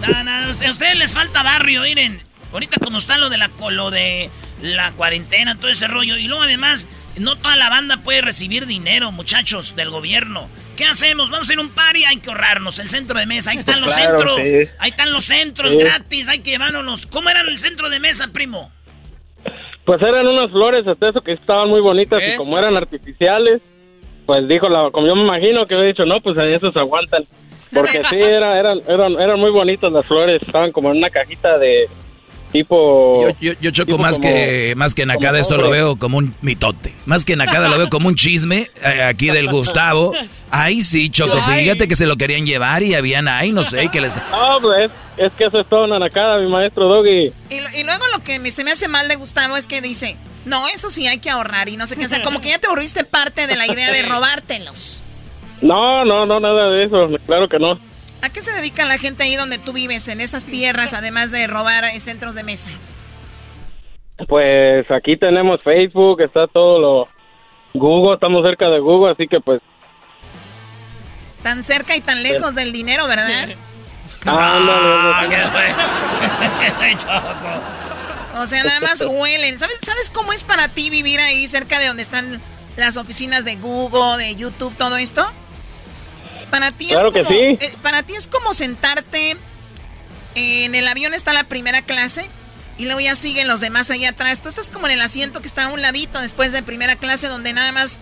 No, 0.06 0.24
no, 0.24 0.30
a 0.30 0.50
ustedes 0.50 0.96
les 0.96 1.14
falta 1.14 1.42
barrio, 1.42 1.82
miren. 1.82 2.20
Ahorita 2.52 2.78
como 2.82 2.98
está 2.98 3.18
lo 3.18 3.28
de 3.28 3.38
la, 3.38 3.50
lo 3.70 3.90
de 3.90 4.30
la 4.62 4.92
cuarentena, 4.92 5.56
todo 5.56 5.70
ese 5.70 5.88
rollo. 5.88 6.16
Y 6.16 6.28
luego 6.28 6.42
además, 6.42 6.88
no 7.18 7.36
toda 7.36 7.56
la 7.56 7.68
banda 7.68 7.98
puede 7.98 8.20
recibir 8.22 8.66
dinero, 8.66 9.12
muchachos, 9.12 9.74
del 9.76 9.90
gobierno. 9.90 10.48
¿Qué 10.76 10.84
hacemos? 10.84 11.30
Vamos 11.30 11.48
a 11.48 11.52
ir 11.52 11.58
a 11.58 11.62
un 11.62 11.70
party, 11.70 12.04
hay 12.04 12.18
que 12.18 12.30
ahorrarnos 12.30 12.78
el 12.78 12.88
centro 12.88 13.18
de 13.18 13.26
mesa. 13.26 13.50
Ahí 13.50 13.58
están 13.58 13.80
los 13.80 13.92
centros. 13.94 14.38
Ahí 14.78 14.90
están 14.90 15.12
los 15.12 15.24
centros 15.24 15.76
gratis, 15.76 16.28
hay 16.28 16.40
que 16.40 16.52
llevárnoslos. 16.52 17.06
¿Cómo 17.06 17.28
era 17.28 17.40
el 17.40 17.58
centro 17.58 17.88
de 17.88 18.00
mesa, 18.00 18.28
primo? 18.32 18.70
Pues 19.84 20.02
eran 20.02 20.26
unas 20.26 20.50
flores, 20.50 20.86
hasta 20.86 21.10
eso 21.10 21.20
que 21.20 21.32
estaban 21.32 21.68
muy 21.68 21.80
bonitas 21.80 22.20
y 22.20 22.36
como 22.36 22.58
eran 22.58 22.76
artificiales, 22.76 23.62
pues 24.26 24.48
dijo 24.48 24.68
la, 24.68 24.90
como 24.90 25.06
yo 25.06 25.14
me 25.14 25.22
imagino 25.22 25.64
que 25.66 25.74
había 25.74 25.86
dicho, 25.86 26.04
no, 26.04 26.20
pues 26.20 26.36
eso 26.38 26.72
se 26.72 26.78
aguantan. 26.80 27.24
Porque 27.72 28.02
sí, 28.08 28.16
era, 28.16 28.58
eran, 28.58 28.80
eran, 28.86 29.12
eran 29.20 29.40
muy 29.40 29.50
bonitas 29.50 29.90
las 29.92 30.06
flores, 30.06 30.40
estaban 30.42 30.72
como 30.72 30.90
en 30.90 30.98
una 30.98 31.10
cajita 31.10 31.58
de, 31.58 31.88
tipo 32.52 33.28
yo, 33.40 33.52
yo, 33.60 33.70
choco 33.70 33.98
más 33.98 34.18
que 34.18 34.74
más 34.76 34.94
que 34.94 35.04
Nakada 35.06 35.38
esto 35.38 35.56
lo 35.56 35.70
veo 35.70 35.96
como 35.96 36.18
un 36.18 36.34
mitote. 36.40 36.94
Más 37.04 37.24
que 37.24 37.36
Nakada 37.36 37.68
lo 37.68 37.78
veo 37.78 37.88
como 37.88 38.08
un 38.08 38.14
chisme 38.14 38.70
eh, 38.82 39.02
aquí 39.02 39.30
del 39.30 39.50
Gustavo. 39.50 40.12
Ahí 40.50 40.82
sí 40.82 41.10
choco 41.10 41.36
fíjate 41.42 41.88
que 41.88 41.96
se 41.96 42.06
lo 42.06 42.16
querían 42.16 42.46
llevar 42.46 42.82
y 42.82 42.94
habían 42.94 43.28
ahí 43.28 43.52
no 43.52 43.64
sé 43.64 43.88
que 43.88 44.00
les 44.00 44.16
no 44.16 44.58
pues 44.60 44.90
es 45.16 45.32
que 45.32 45.46
eso 45.46 45.60
es 45.60 45.66
todo 45.66 45.84
una 45.84 45.98
Nakada 45.98 46.38
mi 46.38 46.48
maestro 46.48 46.88
Doggy. 46.88 47.32
Y, 47.50 47.78
y 47.78 47.84
luego 47.84 48.04
lo 48.12 48.22
que 48.22 48.50
se 48.50 48.64
me 48.64 48.72
hace 48.72 48.88
mal 48.88 49.08
de 49.08 49.16
Gustavo 49.16 49.56
es 49.56 49.66
que 49.66 49.80
dice 49.80 50.16
no 50.44 50.68
eso 50.68 50.90
sí 50.90 51.06
hay 51.06 51.18
que 51.18 51.30
ahorrar 51.30 51.68
y 51.68 51.76
no 51.76 51.86
sé 51.86 51.96
qué 51.96 52.06
o 52.06 52.08
sea 52.08 52.22
como 52.22 52.40
que 52.40 52.50
ya 52.50 52.58
te 52.58 52.68
aburriste 52.68 53.04
parte 53.04 53.46
de 53.46 53.56
la 53.56 53.66
idea 53.66 53.92
de 53.92 54.02
robártelos 54.08 55.02
no 55.62 56.04
no 56.04 56.26
no 56.26 56.40
nada 56.40 56.70
de 56.70 56.84
eso 56.84 57.08
claro 57.26 57.48
que 57.48 57.58
no 57.58 57.78
¿A 58.22 58.30
qué 58.30 58.42
se 58.42 58.52
dedica 58.52 58.84
la 58.84 58.98
gente 58.98 59.22
ahí 59.22 59.36
donde 59.36 59.58
tú 59.58 59.72
vives, 59.72 60.08
en 60.08 60.20
esas 60.20 60.46
tierras, 60.46 60.94
además 60.94 61.30
de 61.30 61.46
robar 61.46 61.84
eh, 61.84 62.00
centros 62.00 62.34
de 62.34 62.42
mesa? 62.42 62.70
Pues 64.26 64.90
aquí 64.90 65.16
tenemos 65.16 65.62
Facebook, 65.62 66.20
está 66.22 66.46
todo 66.46 66.80
lo... 66.80 67.08
Google, 67.74 68.14
estamos 68.14 68.42
cerca 68.44 68.68
de 68.68 68.80
Google, 68.80 69.12
así 69.12 69.28
que 69.28 69.38
pues... 69.40 69.60
Tan 71.42 71.62
cerca 71.62 71.94
y 71.94 72.00
tan 72.00 72.22
lejos 72.22 72.54
del 72.54 72.72
dinero, 72.72 73.06
¿verdad? 73.06 73.50
Ah, 74.28 75.28
o 78.40 78.46
sea, 78.46 78.64
nada 78.64 78.80
más 78.80 79.00
huelen. 79.02 79.56
¿Sabes, 79.58 79.78
¿Sabes 79.82 80.10
cómo 80.10 80.32
es 80.32 80.42
para 80.42 80.66
ti 80.68 80.90
vivir 80.90 81.20
ahí 81.20 81.46
cerca 81.46 81.78
de 81.78 81.86
donde 81.86 82.02
están 82.02 82.40
las 82.76 82.96
oficinas 82.96 83.44
de 83.44 83.54
Google, 83.56 84.16
de 84.16 84.34
YouTube, 84.34 84.74
todo 84.76 84.96
esto? 84.96 85.30
Para 86.50 86.72
ti 86.72 86.92
es 86.92 87.02
como, 87.02 87.30
eh, 87.30 87.74
para 87.82 88.02
ti 88.02 88.14
es 88.14 88.28
como 88.28 88.54
sentarte 88.54 89.36
en 90.36 90.74
el 90.74 90.86
avión 90.86 91.14
está 91.14 91.32
la 91.32 91.44
primera 91.44 91.82
clase 91.82 92.28
Y 92.78 92.84
luego 92.84 93.00
ya 93.00 93.14
siguen 93.14 93.48
los 93.48 93.60
demás 93.60 93.90
allá 93.90 94.10
atrás. 94.10 94.42
Tú 94.42 94.50
estás 94.50 94.68
como 94.68 94.86
en 94.86 94.92
el 94.92 95.00
asiento 95.00 95.40
que 95.40 95.46
está 95.46 95.64
a 95.64 95.68
un 95.68 95.80
ladito 95.80 96.20
después 96.20 96.52
de 96.52 96.62
primera 96.62 96.94
clase 96.96 97.26
donde 97.26 97.54
nada 97.54 97.72
más 97.72 97.98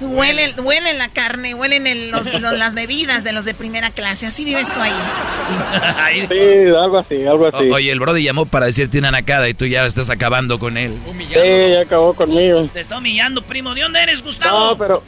huelen, 0.00 0.54
huelen 0.60 0.96
la 0.96 1.08
carne, 1.08 1.54
huelen 1.54 2.10
las 2.58 2.74
bebidas 2.74 3.22
de 3.22 3.32
los 3.32 3.44
de 3.44 3.52
primera 3.52 3.90
clase. 3.90 4.26
Así 4.26 4.46
vives 4.46 4.72
tú 4.72 4.80
ahí. 4.80 4.92
sí, 6.28 6.68
algo 6.74 6.98
así, 6.98 7.26
algo 7.26 7.46
así. 7.48 7.70
oye, 7.70 7.92
el 7.92 8.00
Brody 8.00 8.22
llamó 8.22 8.46
para 8.46 8.64
decirte 8.64 8.98
una 8.98 9.10
nacada 9.10 9.46
y 9.46 9.52
tú 9.52 9.66
ya 9.66 9.84
estás 9.84 10.08
acabando 10.08 10.58
con 10.58 10.78
él. 10.78 10.98
Sí, 11.30 11.72
ya 11.72 11.82
acabó 11.82 12.14
conmigo. 12.14 12.66
Te 12.72 12.80
está 12.80 12.96
humillando, 12.96 13.42
primo. 13.42 13.74
¿De 13.74 13.82
dónde 13.82 14.02
eres, 14.02 14.22
Gustavo? 14.22 14.70
No, 14.70 14.78
pero... 14.78 15.02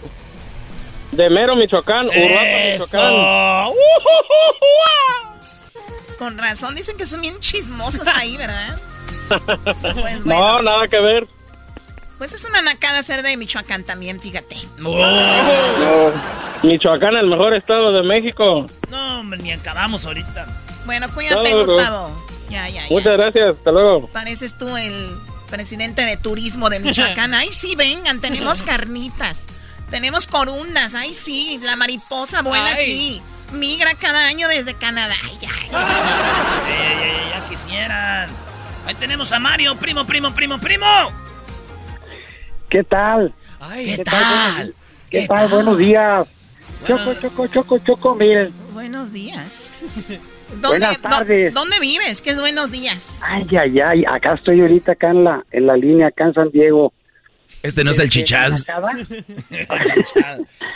De 1.13 1.29
Mero, 1.29 1.57
Michoacán, 1.57 2.07
Michoacán. 2.07 3.15
Con 6.19 6.39
razón, 6.39 6.75
dicen 6.75 6.97
que 6.97 7.07
son 7.07 7.21
bien 7.21 7.39
chismosos 7.41 8.07
ahí, 8.09 8.37
¿verdad? 8.37 8.79
Pues 9.81 10.27
no, 10.27 10.61
nada 10.63 10.89
que 10.89 10.99
ver. 11.01 11.27
Pues 12.19 12.35
es 12.35 12.45
una 12.45 12.61
nacada 12.63 13.03
ser 13.03 13.23
de 13.23 13.37
Michoacán 13.37 13.85
también, 13.85 14.21
fíjate. 14.21 14.57
No. 14.77 14.91
Michoacán, 16.63 17.17
el 17.17 17.29
mejor 17.29 17.55
estado 17.55 17.93
de 17.93 18.03
México. 18.03 18.67
No, 18.91 19.21
hombre, 19.21 19.41
ni 19.41 19.53
acabamos 19.53 20.05
ahorita. 20.05 20.47
Bueno, 20.85 21.09
cuídate, 21.15 21.55
Gustavo. 21.55 22.11
Ya, 22.51 22.69
ya, 22.69 22.83
ya. 22.83 22.91
Muchas 22.91 23.17
gracias, 23.17 23.57
hasta 23.57 23.71
luego. 23.71 24.09
Pareces 24.09 24.59
tú 24.59 24.77
el 24.77 25.17
presidente 25.49 26.03
de 26.05 26.17
turismo 26.17 26.69
de 26.69 26.81
Michoacán. 26.81 27.35
Ay, 27.35 27.53
sí, 27.53 27.77
vengan, 27.77 28.21
tenemos 28.21 28.63
carnitas. 28.63 29.49
Tenemos 29.91 30.27
corundas. 30.27 30.95
Ay, 30.95 31.15
sí, 31.15 31.59
la 31.63 31.77
mariposa 31.77 32.43
vuela 32.43 32.73
aquí. 32.73 33.21
Migra 33.53 33.95
cada 33.95 34.27
año 34.27 34.47
desde 34.49 34.75
Canadá. 34.75 35.15
Ay, 35.25 35.39
ay, 35.43 35.71
ay. 36.67 37.31
ya 37.31 37.47
quisieran. 37.49 38.31
Ahí 38.87 38.95
tenemos 38.95 39.33
a 39.33 39.41
Mario, 39.41 39.77
primo, 39.77 40.07
primo, 40.07 40.33
primo, 40.33 40.59
primo. 40.59 40.87
¿Qué 42.69 42.85
tal? 42.85 43.35
¿Qué, 43.75 43.99
tal? 44.05 44.75
¿Qué, 45.11 45.27
tal? 45.27 45.49
Buenos 45.49 45.79
días. 45.79 46.29
Choco, 46.87 47.15
choco, 47.15 47.47
choco, 47.49 47.79
choco, 47.79 48.15
miren. 48.15 48.53
Buenos 48.73 49.13
días. 49.13 49.73
Buenas 50.61 50.99
tardes. 51.01 51.53
¿Dónde 51.53 51.79
vives? 51.81 52.23
¿Qué 52.23 52.31
es 52.31 52.41
buenos 52.41 52.71
días? 52.71 53.21
Ay, 53.25 53.47
ay, 53.57 53.81
ay. 53.81 54.05
Acá 54.09 54.35
estoy 54.35 54.61
ahorita, 54.61 54.93
acá 54.93 55.11
en 55.11 55.25
la, 55.25 55.45
en 55.51 55.67
la 55.67 55.77
línea, 55.77 56.09
acá 56.09 56.25
en 56.25 56.35
San 56.35 56.51
Diego. 56.51 56.93
Este 57.63 57.85
no 57.85 57.91
es 57.91 57.99
el 58.03 58.09
chichaz. 58.09 58.67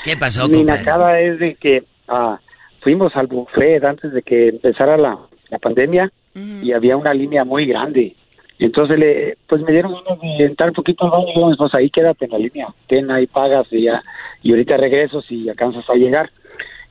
¿Qué 0.04 0.16
pasó, 0.16 0.48
Mi 0.48 0.64
nacada 0.64 1.20
es 1.20 1.38
de 1.38 1.54
que 1.54 1.84
ah, 2.08 2.38
fuimos 2.80 3.14
al 3.16 3.26
buffet 3.26 3.82
antes 3.84 4.12
de 4.12 4.22
que 4.22 4.48
empezara 4.48 4.96
la, 4.96 5.18
la 5.50 5.58
pandemia 5.58 6.10
y 6.34 6.72
había 6.72 6.96
una 6.96 7.14
línea 7.14 7.44
muy 7.44 7.66
grande. 7.66 8.16
Entonces, 8.58 8.98
le, 8.98 9.36
pues 9.48 9.62
me 9.62 9.72
dieron 9.72 9.94
ganas 9.94 10.20
de 10.20 10.44
entrar 10.44 10.70
un 10.70 10.74
poquito 10.74 11.04
al 11.04 11.10
baño 11.10 11.52
y 11.52 11.56
pues 11.56 11.74
ahí 11.74 11.90
quédate 11.90 12.26
en 12.26 12.30
la 12.30 12.38
línea, 12.38 12.68
ten 12.86 13.10
ahí 13.10 13.26
pagas 13.26 13.66
y 13.70 13.82
ya, 13.82 14.02
y 14.42 14.50
ahorita 14.50 14.76
regreso 14.76 15.22
si 15.22 15.48
alcanzas 15.48 15.88
a 15.88 15.94
llegar. 15.94 16.30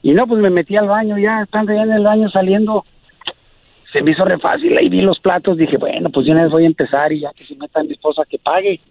Y 0.01 0.11
no, 0.11 0.27
pues 0.27 0.41
me 0.41 0.49
metí 0.49 0.75
al 0.75 0.87
baño 0.87 1.17
ya, 1.17 1.41
estando 1.43 1.73
ya 1.73 1.83
en 1.83 1.93
el 1.93 2.03
baño 2.03 2.29
saliendo, 2.29 2.85
se 3.93 4.01
me 4.01 4.11
hizo 4.11 4.25
re 4.25 4.37
fácil, 4.39 4.77
ahí 4.77 4.89
vi 4.89 5.01
los 5.01 5.19
platos, 5.19 5.57
dije, 5.57 5.77
bueno, 5.77 6.09
pues 6.09 6.27
yo 6.27 6.33
no 6.33 6.49
voy 6.49 6.63
a 6.63 6.67
empezar 6.67 7.13
y 7.13 7.21
ya 7.21 7.31
que 7.33 7.43
se 7.43 7.55
meta 7.55 7.83
mi 7.83 7.93
esposa 7.93 8.23
que 8.29 8.39
pague. 8.39 8.81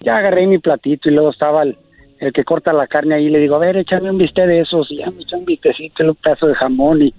Ya 0.00 0.16
agarré 0.16 0.46
mi 0.46 0.58
platito 0.58 1.08
y 1.08 1.12
luego 1.12 1.30
estaba 1.30 1.62
el, 1.62 1.76
el 2.18 2.32
que 2.32 2.44
corta 2.44 2.72
la 2.72 2.86
carne 2.86 3.14
ahí, 3.14 3.30
le 3.30 3.38
digo, 3.38 3.56
a 3.56 3.60
ver, 3.60 3.76
échame 3.76 4.10
un 4.10 4.18
bistec 4.18 4.46
de 4.46 4.60
esos, 4.60 4.90
y 4.90 4.98
ya 4.98 5.10
me 5.10 5.22
echó 5.22 5.38
un 5.38 5.44
bistecito, 5.44 6.04
un 6.04 6.14
pedazo 6.14 6.46
de 6.46 6.54
jamón 6.54 7.02
y 7.02 7.14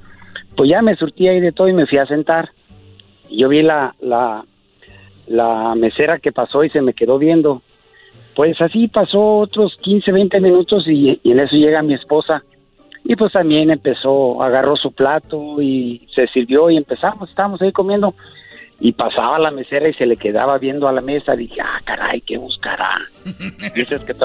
pues 0.55 0.69
ya 0.69 0.81
me 0.81 0.95
surtí 0.95 1.27
ahí 1.27 1.39
de 1.39 1.51
todo 1.51 1.67
y 1.67 1.73
me 1.73 1.85
fui 1.85 1.97
a 1.97 2.05
sentar 2.05 2.49
yo 3.29 3.49
vi 3.49 3.61
la, 3.61 3.95
la, 4.01 4.43
la 5.27 5.75
mesera 5.75 6.19
que 6.19 6.31
pasó 6.31 6.63
y 6.63 6.69
se 6.69 6.81
me 6.81 6.93
quedó 6.93 7.17
viendo. 7.17 7.61
Pues 8.35 8.59
así 8.61 8.87
pasó 8.87 9.39
otros 9.39 9.77
15, 9.81 10.11
20 10.11 10.39
minutos 10.41 10.85
y, 10.87 11.19
en 11.23 11.39
eso 11.39 11.55
llega 11.55 11.81
mi 11.81 11.93
esposa. 11.93 12.43
Y 13.03 13.15
pues 13.15 13.31
también 13.33 13.69
empezó, 13.69 14.41
agarró 14.41 14.75
su 14.75 14.91
plato 14.91 15.61
y 15.61 16.07
se 16.13 16.27
sirvió 16.27 16.69
y 16.69 16.77
empezamos, 16.77 17.29
estábamos 17.29 17.61
ahí 17.61 17.71
comiendo. 17.71 18.15
Y 18.79 18.91
pasaba 18.91 19.39
la 19.39 19.51
mesera 19.51 19.87
y 19.87 19.93
se 19.93 20.05
le 20.05 20.17
quedaba 20.17 20.57
viendo 20.57 20.87
a 20.87 20.91
la 20.91 21.01
mesa. 21.01 21.35
Dije, 21.35 21.61
ah, 21.61 21.79
caray, 21.83 22.21
¿qué 22.21 22.37
buscará? 22.37 22.99
Dices 23.75 24.01
que, 24.01 24.15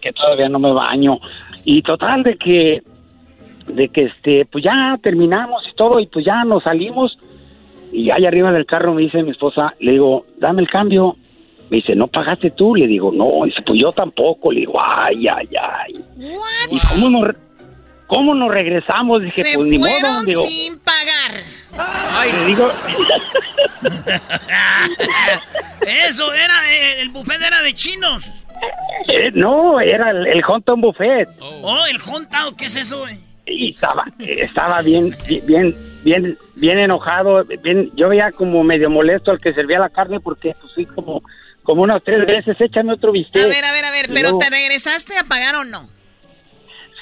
que 0.00 0.12
todavía 0.12 0.48
no 0.48 0.58
me 0.58 0.72
baño. 0.72 1.18
Y 1.64 1.82
total 1.82 2.22
de 2.22 2.36
que, 2.36 2.82
de 3.66 3.88
que 3.88 4.04
este, 4.04 4.46
pues 4.46 4.64
ya 4.64 4.98
terminamos 5.02 5.62
y 5.70 5.76
todo 5.76 6.00
y 6.00 6.06
pues 6.06 6.24
ya 6.24 6.42
nos 6.44 6.64
salimos 6.64 7.16
y 7.92 8.10
allá 8.10 8.28
arriba 8.28 8.52
del 8.52 8.66
carro 8.66 8.94
me 8.94 9.02
dice 9.02 9.22
mi 9.22 9.30
esposa, 9.30 9.74
le 9.80 9.92
digo, 9.92 10.26
dame 10.38 10.62
el 10.62 10.68
cambio. 10.68 11.16
Me 11.70 11.76
dice, 11.78 11.94
¿no 11.94 12.08
pagaste 12.08 12.50
tú? 12.50 12.74
Le 12.74 12.86
digo, 12.86 13.12
no. 13.12 13.44
Dice, 13.44 13.62
pues 13.64 13.78
yo 13.78 13.92
tampoco. 13.92 14.50
Le 14.50 14.60
digo, 14.60 14.80
ay, 14.80 15.26
ay, 15.28 15.48
ay. 15.60 16.04
¿Y 16.70 16.78
cómo 16.88 17.10
nos, 17.10 17.34
cómo 18.06 18.34
nos 18.34 18.50
regresamos? 18.50 19.22
Dije, 19.22 19.42
Se 19.42 19.56
pues 19.56 19.68
ni 19.68 19.78
modo. 19.78 20.24
Digo, 20.26 20.42
sin 20.42 20.78
pagar. 20.80 21.09
Ay, 22.12 22.32
le 22.32 22.46
digo. 22.46 22.70
Eso 25.80 26.32
era, 26.32 26.72
eh, 26.72 27.00
el 27.00 27.08
buffet 27.10 27.40
era 27.40 27.62
de 27.62 27.72
chinos. 27.72 28.30
Eh, 29.08 29.30
no, 29.32 29.80
era 29.80 30.10
el, 30.10 30.26
el 30.26 30.42
Buffet. 30.76 31.28
Oh, 31.40 31.84
el 31.90 31.98
Hontown, 32.06 32.54
¿qué 32.56 32.66
es 32.66 32.76
eso? 32.76 33.04
Y 33.46 33.72
estaba, 33.72 34.04
estaba 34.18 34.82
bien, 34.82 35.16
bien, 35.44 35.74
bien, 36.04 36.38
bien 36.54 36.78
enojado, 36.78 37.44
bien, 37.62 37.90
yo 37.96 38.08
veía 38.08 38.30
como 38.30 38.62
medio 38.62 38.90
molesto 38.90 39.30
al 39.32 39.40
que 39.40 39.52
servía 39.54 39.78
la 39.80 39.88
carne 39.88 40.20
porque 40.20 40.54
pues 40.60 40.72
fui 40.74 40.86
como, 40.86 41.22
como 41.64 41.82
unas 41.82 42.02
tres 42.04 42.24
veces, 42.26 42.56
échame 42.60 42.92
otro 42.92 43.10
bistec. 43.10 43.42
A 43.42 43.48
ver, 43.48 43.64
a 43.64 43.72
ver, 43.72 43.84
a 43.86 43.90
ver, 43.90 44.10
pero 44.12 44.38
¿te 44.38 44.50
regresaste 44.50 45.18
a 45.18 45.24
pagar 45.24 45.56
o 45.56 45.64
no? 45.64 45.88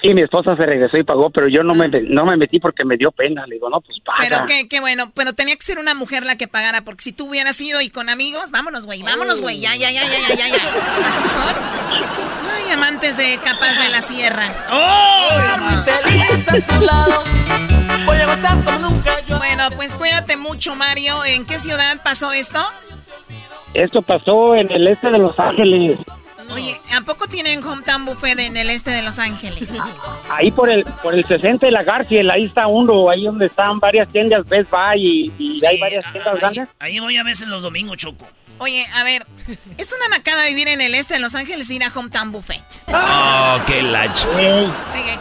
Sí, 0.01 0.15
mi 0.15 0.23
esposa 0.23 0.57
se 0.57 0.65
regresó 0.65 0.97
y 0.97 1.03
pagó, 1.03 1.31
pero 1.31 1.49
yo 1.49 1.62
no 1.65 1.75
me 1.75 1.89
no 1.89 2.25
me 2.25 2.37
metí 2.37 2.61
porque 2.61 2.85
me 2.85 2.97
dio 2.97 3.11
pena. 3.11 3.47
Le 3.47 3.57
digo, 3.57 3.69
no, 3.69 3.81
pues 3.81 3.99
paga. 4.01 4.19
Pero 4.23 4.47
qué, 4.47 4.69
qué 4.69 4.81
bueno, 4.81 5.11
pero 5.15 5.33
tenía 5.33 5.57
que 5.57 5.62
ser 5.62 5.79
una 5.79 5.95
mujer 5.95 6.25
la 6.25 6.37
que 6.37 6.47
pagara, 6.47 6.83
porque 6.83 7.03
si 7.03 7.12
tú 7.12 7.29
hubieras 7.29 7.61
ido 7.61 7.81
y 7.81 7.91
con 7.91 8.09
amigos, 8.09 8.51
vámonos, 8.53 8.87
güey, 8.87 9.03
vámonos, 9.03 9.41
güey, 9.41 9.61
ya, 9.61 9.75
ya, 9.75 9.91
ya, 9.91 10.03
ya, 10.05 10.35
ya, 10.37 10.49
ya, 10.49 11.09
Así 11.09 11.25
son. 11.29 11.55
Ay, 12.51 12.73
amantes 12.73 13.16
de 13.16 13.39
capas 13.43 13.79
de 13.79 13.89
la 13.89 14.01
sierra. 14.01 14.45
¡Oh! 14.70 15.59
feliz 15.85 16.49
a 16.49 16.61
tu 16.61 16.85
lado. 16.85 17.25
Voy 18.07 18.19
a 18.19 18.65
como 18.65 18.91
nunca 18.91 19.16
Bueno, 19.27 19.65
pues 19.77 19.95
cuídate 19.95 20.37
mucho, 20.37 20.75
Mario. 20.77 21.25
¿En 21.25 21.45
qué 21.45 21.59
ciudad 21.59 22.03
pasó 22.03 22.33
esto? 22.33 22.61
Esto 23.75 24.03
pasó 24.03 24.55
en 24.55 24.70
el 24.70 24.87
este 24.89 25.11
de 25.11 25.19
Los 25.19 25.39
Ángeles. 25.39 25.99
Oye, 26.51 26.81
¿a 26.97 27.01
poco 27.03 27.27
tienen 27.27 27.62
hometown 27.62 28.05
buffet 28.05 28.39
en 28.39 28.57
el 28.57 28.70
este 28.70 28.91
de 28.91 29.03
Los 29.03 29.19
Ángeles? 29.19 29.77
Ahí 30.31 30.51
por 30.51 30.70
el 30.70 30.85
por 31.03 31.15
el 31.15 31.25
60 31.25 31.66
de 31.66 31.73
la 31.73 31.83
Garfield, 31.83 32.31
ahí 32.31 32.45
está 32.45 32.66
uno, 32.66 33.09
ahí 33.11 33.25
donde 33.25 33.47
están 33.47 33.81
varias 33.81 34.09
tiendas 34.09 34.47
Best 34.49 34.70
Buy 34.70 35.33
y, 35.39 35.65
hay 35.65 35.81
varias 35.81 36.11
tiendas 36.12 36.39
grandes. 36.39 36.69
Ahí 36.79 36.99
voy 36.99 37.16
a 37.16 37.23
veces 37.23 37.49
los 37.49 37.62
domingos, 37.62 37.97
Choco. 37.97 38.27
Oye, 38.59 38.87
a 38.95 39.05
ver, 39.05 39.25
es 39.79 39.93
una 39.93 40.16
nacada 40.16 40.47
vivir 40.47 40.69
en 40.69 40.81
el 40.81 40.95
este 40.95 41.15
de 41.15 41.20
Los 41.20 41.35
Ángeles 41.35 41.70
y 41.70 41.77
ir 41.77 41.85
a 41.85 41.93
Hometown 41.95 42.33
Buffet. 42.33 42.65
Oh, 42.89 43.59
qué 43.66 43.83
lach. 43.83 44.27
Oye, 44.35 44.70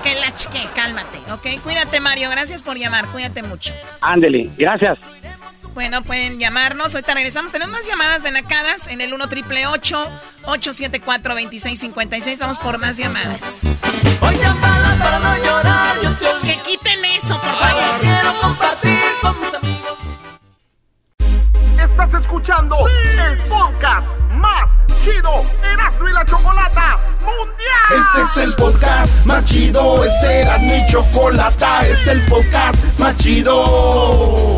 qué 0.03 0.15
lach, 0.15 0.47
qué, 0.47 0.65
cálmate, 0.75 1.19
¿ok? 1.31 1.61
Cuídate, 1.63 1.99
Mario, 1.99 2.29
gracias 2.29 2.63
por 2.63 2.77
llamar, 2.77 3.07
cuídate 3.07 3.43
mucho. 3.43 3.73
Ándele, 4.01 4.49
gracias. 4.57 4.97
Bueno, 5.77 6.01
pueden 6.01 6.39
llamarnos. 6.39 6.95
Ahorita 6.95 7.13
regresamos. 7.13 7.51
Tenemos 7.51 7.71
más 7.71 7.85
llamadas 7.85 8.23
de 8.23 8.31
nacadas 8.31 8.87
en 8.87 8.99
el 8.99 9.13
1 9.13 9.29
triple 9.29 9.67
874 9.67 11.35
2656. 11.35 12.39
Vamos 12.39 12.57
por 12.57 12.79
más 12.79 12.97
llamadas. 12.97 13.81
Voy 14.19 14.35
para 14.37 15.19
no 15.19 15.37
llorar. 15.37 15.95
que 16.41 16.59
quiten 16.63 17.05
eso, 17.05 17.39
por 17.39 17.55
favor. 17.59 17.99
Quiero 18.01 18.33
compartir 18.41 18.97
con 19.21 19.39
mis 19.39 19.53
amigos. 19.53 19.97
Estás 21.77 22.21
escuchando 22.23 22.75
el 22.87 23.37
podcast 23.43 24.07
más 24.31 24.71
chido 25.03 25.45
Erasmo 25.61 26.09
y 26.09 26.13
la 26.13 26.25
Chocolata 26.25 26.97
Mundial. 27.19 28.25
Este 28.25 28.41
es 28.41 28.47
el 28.47 28.55
podcast 28.55 29.25
más 29.27 29.45
chido. 29.45 30.03
Este 30.03 30.41
era 30.41 30.57
mi 30.57 30.87
chocolata. 30.87 31.85
Este 31.85 32.01
es 32.01 32.07
el 32.07 32.21
podcast 32.25 32.83
más 32.97 33.15
chido 33.17 34.57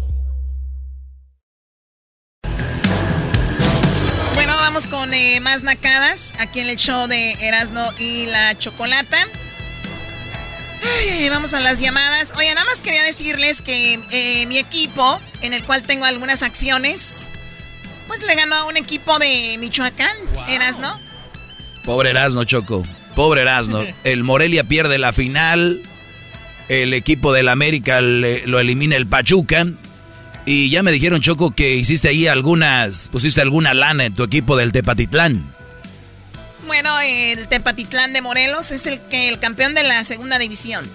Vamos 4.73 4.87
con 4.87 5.13
eh, 5.13 5.41
más 5.41 5.63
nacadas 5.63 6.33
aquí 6.39 6.61
en 6.61 6.69
el 6.69 6.77
show 6.77 7.05
de 7.05 7.33
Erasno 7.41 7.91
y 7.99 8.25
la 8.27 8.57
Chocolata. 8.57 9.17
vamos 11.29 11.53
a 11.53 11.59
las 11.59 11.81
llamadas. 11.81 12.33
Oye, 12.37 12.55
nada 12.55 12.65
más 12.65 12.79
quería 12.79 13.03
decirles 13.03 13.61
que 13.61 13.99
eh, 14.11 14.45
mi 14.45 14.57
equipo, 14.57 15.19
en 15.41 15.51
el 15.51 15.65
cual 15.65 15.81
tengo 15.81 16.05
algunas 16.05 16.41
acciones, 16.41 17.27
pues 18.07 18.23
le 18.23 18.33
ganó 18.33 18.55
a 18.55 18.63
un 18.63 18.77
equipo 18.77 19.19
de 19.19 19.57
Michoacán, 19.59 20.15
Erasno. 20.47 20.97
Pobre 21.83 22.11
Erasno, 22.11 22.45
Choco. 22.45 22.83
Pobre 23.13 23.41
Erasno. 23.41 23.83
El 24.05 24.23
Morelia 24.23 24.63
pierde 24.63 24.97
la 24.99 25.11
final. 25.11 25.81
El 26.69 26.93
equipo 26.93 27.33
del 27.33 27.49
América 27.49 27.99
lo 27.99 28.57
elimina 28.57 28.95
el 28.95 29.05
Pachuca. 29.05 29.67
Y 30.45 30.69
ya 30.69 30.83
me 30.83 30.91
dijeron, 30.91 31.21
Choco, 31.21 31.51
que 31.51 31.75
hiciste 31.75 32.09
ahí 32.09 32.27
algunas, 32.27 33.09
pusiste 33.09 33.41
alguna 33.41 33.73
lana 33.73 34.05
en 34.05 34.15
tu 34.15 34.23
equipo 34.23 34.57
del 34.57 34.71
Tepatitlán. 34.71 35.43
Bueno, 36.65 36.99
el 37.01 37.47
Tepatitlán 37.47 38.13
de 38.13 38.21
Morelos 38.21 38.71
es 38.71 38.87
el 38.87 38.99
que 39.01 39.29
el 39.29 39.39
campeón 39.39 39.75
de 39.75 39.83
la 39.83 40.03
segunda 40.03 40.39
división. 40.39 40.89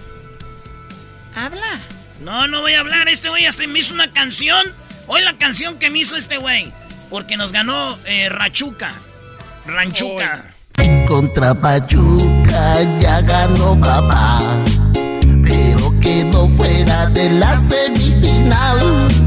Habla. 1.35 1.79
No, 2.21 2.47
no 2.47 2.61
voy 2.61 2.73
a 2.73 2.79
hablar. 2.79 3.07
Este 3.09 3.29
güey 3.29 3.45
hasta 3.45 3.65
me 3.67 3.79
hizo 3.79 3.93
una 3.93 4.11
canción. 4.11 4.73
Hoy 5.05 5.21
la 5.21 5.37
canción 5.37 5.77
que 5.77 5.89
me 5.89 5.99
hizo 5.99 6.15
este 6.15 6.37
güey. 6.37 6.71
Porque 7.09 7.37
nos 7.37 7.51
ganó 7.51 7.97
eh, 8.05 8.27
Rachuca. 8.29 8.91
Ranchuca. 9.65 10.55
Contra 11.07 11.53
Pachuca 11.53 12.99
ya 12.99 13.21
ganó 13.21 13.79
papá. 13.79 14.39
Pero 15.47 15.93
quedó 16.01 16.47
fuera 16.49 17.05
de 17.07 17.29
la 17.29 17.61
semifinal. 17.69 19.26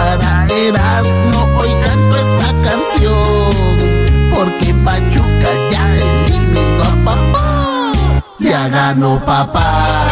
Para 0.00 1.02
no 1.30 1.44
hoy 1.58 1.68
canto 1.84 2.16
esta 2.16 2.50
canción. 2.64 4.30
Porque 4.34 4.72
Pachuca 4.82 5.50
ya 5.70 5.94
eliminó 5.94 6.82
a 6.82 7.04
papá. 7.04 7.92
Ya 8.38 8.68
ganó 8.68 9.22
papá. 9.26 10.08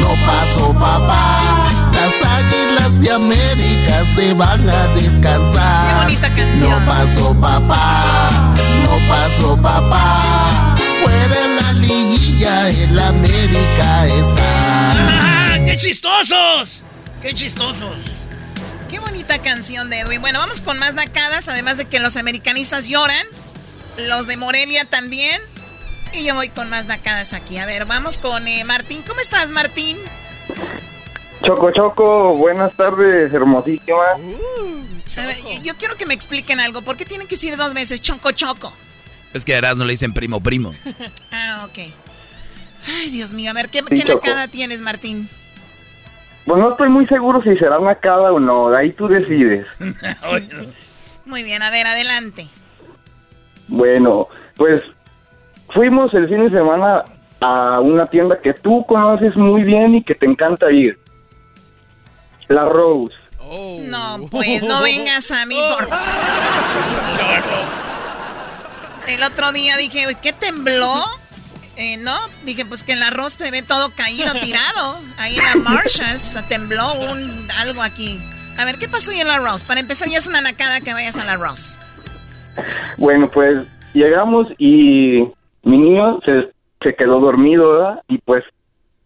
No 0.00 0.10
pasó 0.24 0.72
papá. 0.72 1.66
Las 1.92 2.14
águilas 2.38 3.00
de 3.00 3.10
América 3.10 4.04
se 4.14 4.34
van 4.34 4.70
a 4.70 4.86
descansar. 4.94 6.12
No 6.60 6.86
pasó 6.86 7.34
papá. 7.34 8.54
No 8.84 8.96
pasó 9.08 9.56
papá. 9.56 10.76
Fuera 11.02 11.40
la 11.60 11.72
liguilla, 11.72 12.68
el 12.68 12.98
América 12.98 14.06
está. 14.06 15.64
¡Qué 15.66 15.76
chistosos! 15.76 16.84
¡Qué 17.20 17.34
chistosos! 17.34 18.14
Qué 18.94 19.00
bonita 19.00 19.42
canción 19.42 19.90
de 19.90 19.98
Edwin. 19.98 20.20
Bueno, 20.20 20.38
vamos 20.38 20.60
con 20.60 20.78
más 20.78 20.94
nacadas, 20.94 21.48
además 21.48 21.78
de 21.78 21.86
que 21.86 21.98
los 21.98 22.16
americanistas 22.16 22.86
lloran, 22.86 23.26
los 23.96 24.28
de 24.28 24.36
Morelia 24.36 24.84
también. 24.84 25.42
Y 26.12 26.22
yo 26.22 26.36
voy 26.36 26.48
con 26.48 26.70
más 26.70 26.86
nacadas 26.86 27.32
aquí. 27.32 27.58
A 27.58 27.66
ver, 27.66 27.86
vamos 27.86 28.18
con 28.18 28.46
eh, 28.46 28.62
Martín. 28.62 29.02
¿Cómo 29.04 29.18
estás, 29.18 29.50
Martín? 29.50 29.98
Choco, 31.44 31.72
Choco, 31.72 32.36
buenas 32.36 32.72
tardes, 32.76 33.34
hermosísima. 33.34 34.04
A 35.16 35.26
ver, 35.26 35.38
yo 35.64 35.74
quiero 35.74 35.96
que 35.96 36.06
me 36.06 36.14
expliquen 36.14 36.60
algo. 36.60 36.82
¿Por 36.82 36.96
qué 36.96 37.04
tienen 37.04 37.26
que 37.26 37.34
decir 37.34 37.56
dos 37.56 37.74
veces 37.74 38.00
Choco, 38.00 38.30
Choco? 38.30 38.72
Es 39.32 39.44
que 39.44 39.56
a 39.56 39.58
Erasmo 39.58 39.84
le 39.84 39.94
dicen 39.94 40.14
primo, 40.14 40.40
primo. 40.40 40.72
ah, 41.32 41.66
ok. 41.68 41.78
Ay, 42.86 43.10
Dios 43.10 43.32
mío. 43.32 43.50
A 43.50 43.54
ver, 43.54 43.70
¿qué, 43.70 43.82
¿qué 43.82 44.04
nacada 44.04 44.46
tienes, 44.46 44.80
Martín? 44.80 45.28
Pues 46.46 46.60
no 46.60 46.70
estoy 46.72 46.88
muy 46.88 47.06
seguro 47.06 47.40
si 47.42 47.56
será 47.56 47.78
una 47.78 47.94
cada 47.94 48.32
o 48.32 48.38
no, 48.38 48.70
de 48.70 48.78
ahí 48.78 48.92
tú 48.92 49.06
decides. 49.08 49.66
muy 51.24 51.42
bien, 51.42 51.62
a 51.62 51.70
ver, 51.70 51.86
adelante. 51.86 52.48
Bueno, 53.68 54.28
pues 54.56 54.82
fuimos 55.70 56.12
el 56.12 56.28
fin 56.28 56.48
de 56.48 56.56
semana 56.56 57.04
a 57.40 57.80
una 57.80 58.06
tienda 58.06 58.38
que 58.40 58.52
tú 58.52 58.84
conoces 58.86 59.34
muy 59.36 59.62
bien 59.62 59.94
y 59.94 60.02
que 60.02 60.14
te 60.14 60.26
encanta 60.26 60.70
ir. 60.70 60.98
La 62.48 62.66
Rose. 62.66 63.14
No, 63.84 64.18
pues 64.30 64.62
no 64.62 64.82
vengas 64.82 65.30
a 65.30 65.46
mí 65.46 65.56
por... 65.56 65.88
El 69.06 69.22
otro 69.22 69.52
día 69.52 69.76
dije, 69.76 70.06
¿qué 70.22 70.32
tembló? 70.32 71.04
Eh, 71.76 71.96
no, 71.98 72.12
dije, 72.44 72.64
pues 72.64 72.84
que 72.84 72.92
el 72.92 73.02
arroz 73.02 73.32
se 73.32 73.50
ve 73.50 73.62
todo 73.62 73.90
caído, 73.96 74.32
tirado. 74.32 75.00
Ahí 75.18 75.36
en 75.36 75.44
la 75.44 75.56
Marshalls 75.56 76.42
tembló 76.48 76.94
un 76.94 77.48
algo 77.60 77.82
aquí. 77.82 78.20
A 78.58 78.64
ver, 78.64 78.76
¿qué 78.78 78.88
pasó 78.88 79.10
en 79.10 79.20
el 79.20 79.30
arroz? 79.30 79.64
Para 79.64 79.80
empezar, 79.80 80.08
ya 80.08 80.18
es 80.18 80.28
una 80.28 80.40
nacada 80.40 80.80
que 80.80 80.92
vayas 80.92 81.18
al 81.18 81.28
arroz. 81.28 81.80
Bueno, 82.98 83.28
pues 83.28 83.60
llegamos 83.92 84.46
y 84.58 85.24
mi 85.64 85.78
niño 85.78 86.20
se, 86.24 86.52
se 86.80 86.94
quedó 86.94 87.18
dormido, 87.18 87.72
¿verdad? 87.72 88.02
Y 88.08 88.18
pues, 88.18 88.44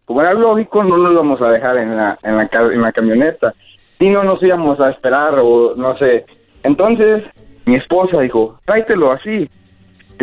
como 0.05 0.21
era 0.21 0.35
lógico, 0.35 0.85
no 0.85 0.99
lo 0.99 1.13
íbamos 1.13 1.41
a 1.41 1.49
dejar 1.49 1.79
en 1.79 1.97
la, 1.97 2.19
en 2.23 2.37
la, 2.37 2.43
en 2.53 2.93
camioneta. 2.93 3.55
Y 3.99 4.11
no 4.11 4.23
nos 4.25 4.43
íbamos 4.43 4.79
a 4.79 4.91
esperar 4.91 5.39
o 5.39 5.75
no 5.75 5.97
sé. 5.97 6.27
Entonces, 6.63 7.25
mi 7.65 7.77
esposa 7.77 8.21
dijo, 8.21 8.61
tráetelo 8.67 9.13
así 9.13 9.49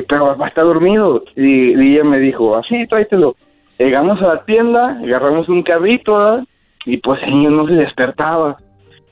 pero 0.03 0.31
a 0.41 0.47
estar 0.47 0.63
dormido. 0.63 1.23
Y, 1.35 1.73
ella 1.73 2.03
me 2.03 2.19
dijo, 2.19 2.55
así, 2.55 2.85
tráetelo. 2.87 3.35
Llegamos 3.77 4.21
a 4.21 4.27
la 4.27 4.45
tienda, 4.45 4.99
agarramos 5.03 5.49
un 5.49 5.63
carrito, 5.63 6.43
y 6.85 6.97
pues 6.97 7.21
el 7.23 7.31
niño 7.31 7.51
no 7.51 7.67
se 7.67 7.73
despertaba. 7.73 8.57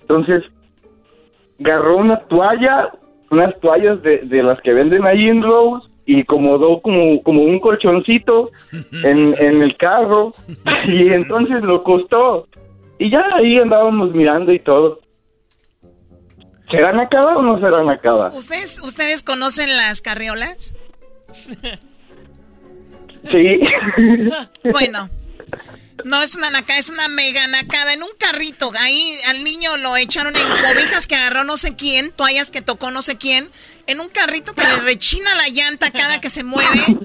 Entonces, 0.02 0.44
agarró 1.60 1.98
una 1.98 2.20
toalla, 2.22 2.92
unas 3.32 3.60
toallas 3.60 4.02
de, 4.04 4.20
de 4.20 4.44
las 4.44 4.62
que 4.62 4.74
venden 4.74 5.06
ahí 5.06 5.28
en 5.28 5.42
Rose, 5.42 5.88
y 6.06 6.22
acomodó 6.22 6.82
como, 6.82 7.22
como 7.24 7.44
un 7.44 7.60
colchoncito 7.60 8.52
en, 9.04 9.36
en 9.38 9.62
el 9.62 9.76
carro, 9.78 10.34
y 10.86 11.12
entonces 11.12 11.64
lo 11.64 11.84
costó. 11.84 12.48
Y 13.00 13.10
ya 13.10 13.24
ahí 13.36 13.58
andábamos 13.58 14.14
mirando 14.14 14.54
y 14.54 14.60
todo. 14.60 15.00
¿Serán 16.70 17.00
acaba 17.00 17.38
o 17.38 17.42
no 17.42 17.90
acaba? 17.90 18.30
¿Ustedes, 18.30 18.80
¿Ustedes 18.82 19.24
conocen 19.24 19.76
las 19.76 20.02
carriolas? 20.02 20.74
Sí. 23.32 23.60
bueno. 24.72 25.10
No 26.04 26.22
es 26.22 26.36
una 26.36 26.50
nacada, 26.50 26.80
es 26.80 26.90
una 26.90 27.08
mega 27.08 27.48
nacada 27.48 27.94
en 27.94 28.04
un 28.04 28.10
carrito. 28.18 28.72
Ahí 28.80 29.16
al 29.28 29.44
niño 29.44 29.78
lo 29.78 29.96
echaron 29.96 30.36
en 30.36 30.50
cobijas 30.50 31.08
que 31.08 31.16
agarró 31.16 31.44
no 31.44 31.56
sé 31.56 31.76
quién, 31.76 32.12
toallas 32.12 32.52
que 32.52 32.62
tocó 32.62 32.92
no 32.92 33.02
sé 33.02 33.18
quién, 33.18 33.50
en 33.88 34.02
un 34.02 34.10
carrito 34.10 34.54
que 34.54 34.64
le 34.68 34.78
rechina 34.78 35.36
la 35.36 35.48
llanta 35.48 35.92
cada 35.92 36.20
que 36.20 36.30
se 36.30 36.44
mueve. 36.44 36.98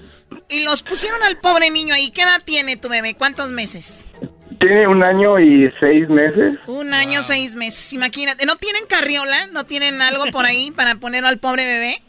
Y 0.49 0.61
los 0.65 0.83
pusieron 0.83 1.23
al 1.23 1.39
pobre 1.39 1.71
niño 1.71 1.95
ahí. 1.95 2.11
¿Qué 2.11 2.23
edad 2.23 2.43
tiene 2.45 2.77
tu 2.77 2.89
bebé? 2.89 3.15
¿Cuántos 3.15 3.51
meses? 3.51 4.07
Tiene 4.61 4.89
un 4.89 5.03
año 5.03 5.39
y 5.39 5.73
seis 5.79 6.09
meses. 6.09 6.59
Un 6.67 6.93
año, 6.93 7.23
seis 7.23 7.55
meses. 7.55 7.93
Imagínate, 7.93 8.45
¿no 8.45 8.57
tienen 8.57 8.83
carriola? 8.89 9.47
¿No 9.53 9.65
tienen 9.65 10.03
algo 10.03 10.25
por 10.33 10.45
ahí 10.45 10.73
para 10.73 10.97
ponerlo 10.97 11.29
al 11.29 11.39
pobre 11.39 11.65
bebé? 11.65 12.03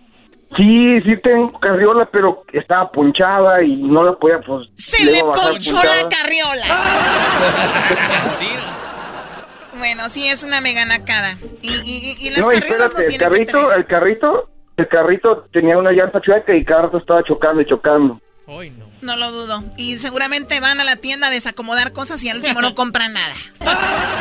Sí, 0.57 1.01
sí 1.01 1.15
tengo 1.21 1.59
carriola, 1.59 2.09
pero 2.11 2.43
estaba 2.51 2.91
ponchada 2.91 3.61
y 3.61 3.75
no 3.75 4.03
la 4.03 4.13
podía, 4.13 4.39
pues... 4.39 4.67
¡Se 4.75 5.05
le 5.05 5.21
ponchó 5.21 5.75
la 5.75 6.09
carriola! 6.09 6.65
bueno, 9.77 10.09
sí, 10.09 10.27
es 10.27 10.43
una 10.43 10.59
mega 10.59 10.85
nacada. 10.85 11.37
Y, 11.61 11.69
y, 11.69 12.17
y 12.19 12.31
las 12.31 12.47
no, 12.47 12.51
carriolas 12.51 12.95
no 12.95 13.01
el 13.01 13.17
carrito, 13.17 13.73
el 13.73 13.85
carrito, 13.85 14.49
el 14.77 14.87
carrito 14.87 15.45
tenía 15.53 15.77
una 15.77 15.91
llanta 15.91 16.19
chueca 16.19 16.55
y 16.55 16.65
cada 16.65 16.83
rato 16.83 16.97
estaba 16.97 17.23
chocando 17.23 17.61
y 17.61 17.67
chocando. 17.67 18.19
No. 19.01 19.15
lo 19.15 19.31
dudo. 19.31 19.63
Y 19.77 19.97
seguramente 19.97 20.59
van 20.59 20.79
a 20.79 20.83
la 20.83 20.95
tienda 20.95 21.27
a 21.27 21.31
desacomodar 21.31 21.91
cosas 21.91 22.23
y 22.23 22.29
al 22.29 22.37
último 22.37 22.61
no 22.61 22.75
compran 22.75 23.13
nada. 23.13 23.33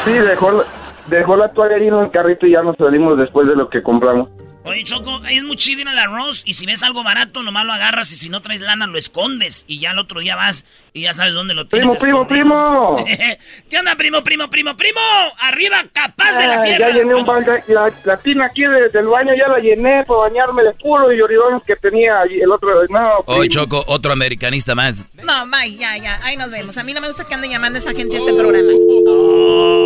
Sí, 0.04 0.12
dejó, 0.12 0.64
dejó 1.06 1.36
la 1.36 1.52
toalla 1.52 1.76
en 1.76 1.94
el 1.94 2.10
carrito 2.10 2.46
y 2.46 2.52
ya 2.52 2.62
nos 2.62 2.76
salimos 2.76 3.18
después 3.18 3.48
de 3.48 3.56
lo 3.56 3.68
que 3.68 3.82
compramos. 3.82 4.28
Oye, 4.68 4.84
Choco, 4.84 5.22
es 5.30 5.42
muy 5.44 5.56
chido 5.56 5.80
ir 5.80 5.88
al 5.88 5.98
arroz 5.98 6.42
y 6.44 6.52
si 6.52 6.66
ves 6.66 6.82
algo 6.82 7.02
barato, 7.02 7.42
nomás 7.42 7.64
lo 7.64 7.72
agarras 7.72 8.12
y 8.12 8.16
si 8.16 8.28
no 8.28 8.42
traes 8.42 8.60
lana, 8.60 8.86
lo 8.86 8.98
escondes 8.98 9.64
y 9.66 9.78
ya 9.78 9.92
el 9.92 9.98
otro 9.98 10.20
día 10.20 10.36
vas 10.36 10.66
y 10.92 11.02
ya 11.02 11.14
sabes 11.14 11.32
dónde 11.32 11.54
lo 11.54 11.66
tienes. 11.66 11.96
¡Primo, 11.98 12.26
primo, 12.26 12.94
primo! 12.94 13.04
¿Qué 13.70 13.78
onda, 13.78 13.96
primo, 13.96 14.22
primo, 14.22 14.50
primo, 14.50 14.76
primo? 14.76 15.00
¡Arriba, 15.40 15.84
capaz 15.92 16.38
de 16.38 16.46
la 16.46 16.58
sierra! 16.58 16.90
Ya 16.90 16.96
llené 16.96 17.14
un 17.14 17.24
baño, 17.24 17.46
la, 17.68 18.16
tina 18.18 18.44
aquí 18.44 18.62
del 18.62 19.06
baño 19.06 19.32
ya 19.34 19.48
la 19.48 19.58
llené 19.58 20.04
para 20.04 20.20
bañarme 20.20 20.62
de 20.62 20.72
puro 20.74 21.12
y 21.12 21.20
oridones 21.20 21.62
que 21.66 21.76
tenía 21.76 22.22
el 22.24 22.52
otro... 22.52 22.68
No, 22.90 23.20
Oye, 23.24 23.48
Choco, 23.48 23.84
otro 23.86 24.12
americanista 24.12 24.74
más. 24.74 25.06
No, 25.14 25.46
bye, 25.46 25.76
ya, 25.76 25.96
ya, 25.96 26.20
ahí 26.22 26.36
nos 26.36 26.50
vemos. 26.50 26.76
A 26.76 26.84
mí 26.84 26.92
no 26.92 27.00
me 27.00 27.06
gusta 27.06 27.24
que 27.24 27.34
anden 27.34 27.50
llamando 27.50 27.78
a 27.78 27.80
esa 27.80 27.92
gente 27.92 28.16
a 28.16 28.18
este 28.18 28.34
programa. 28.34 28.72
Oh. 29.06 29.77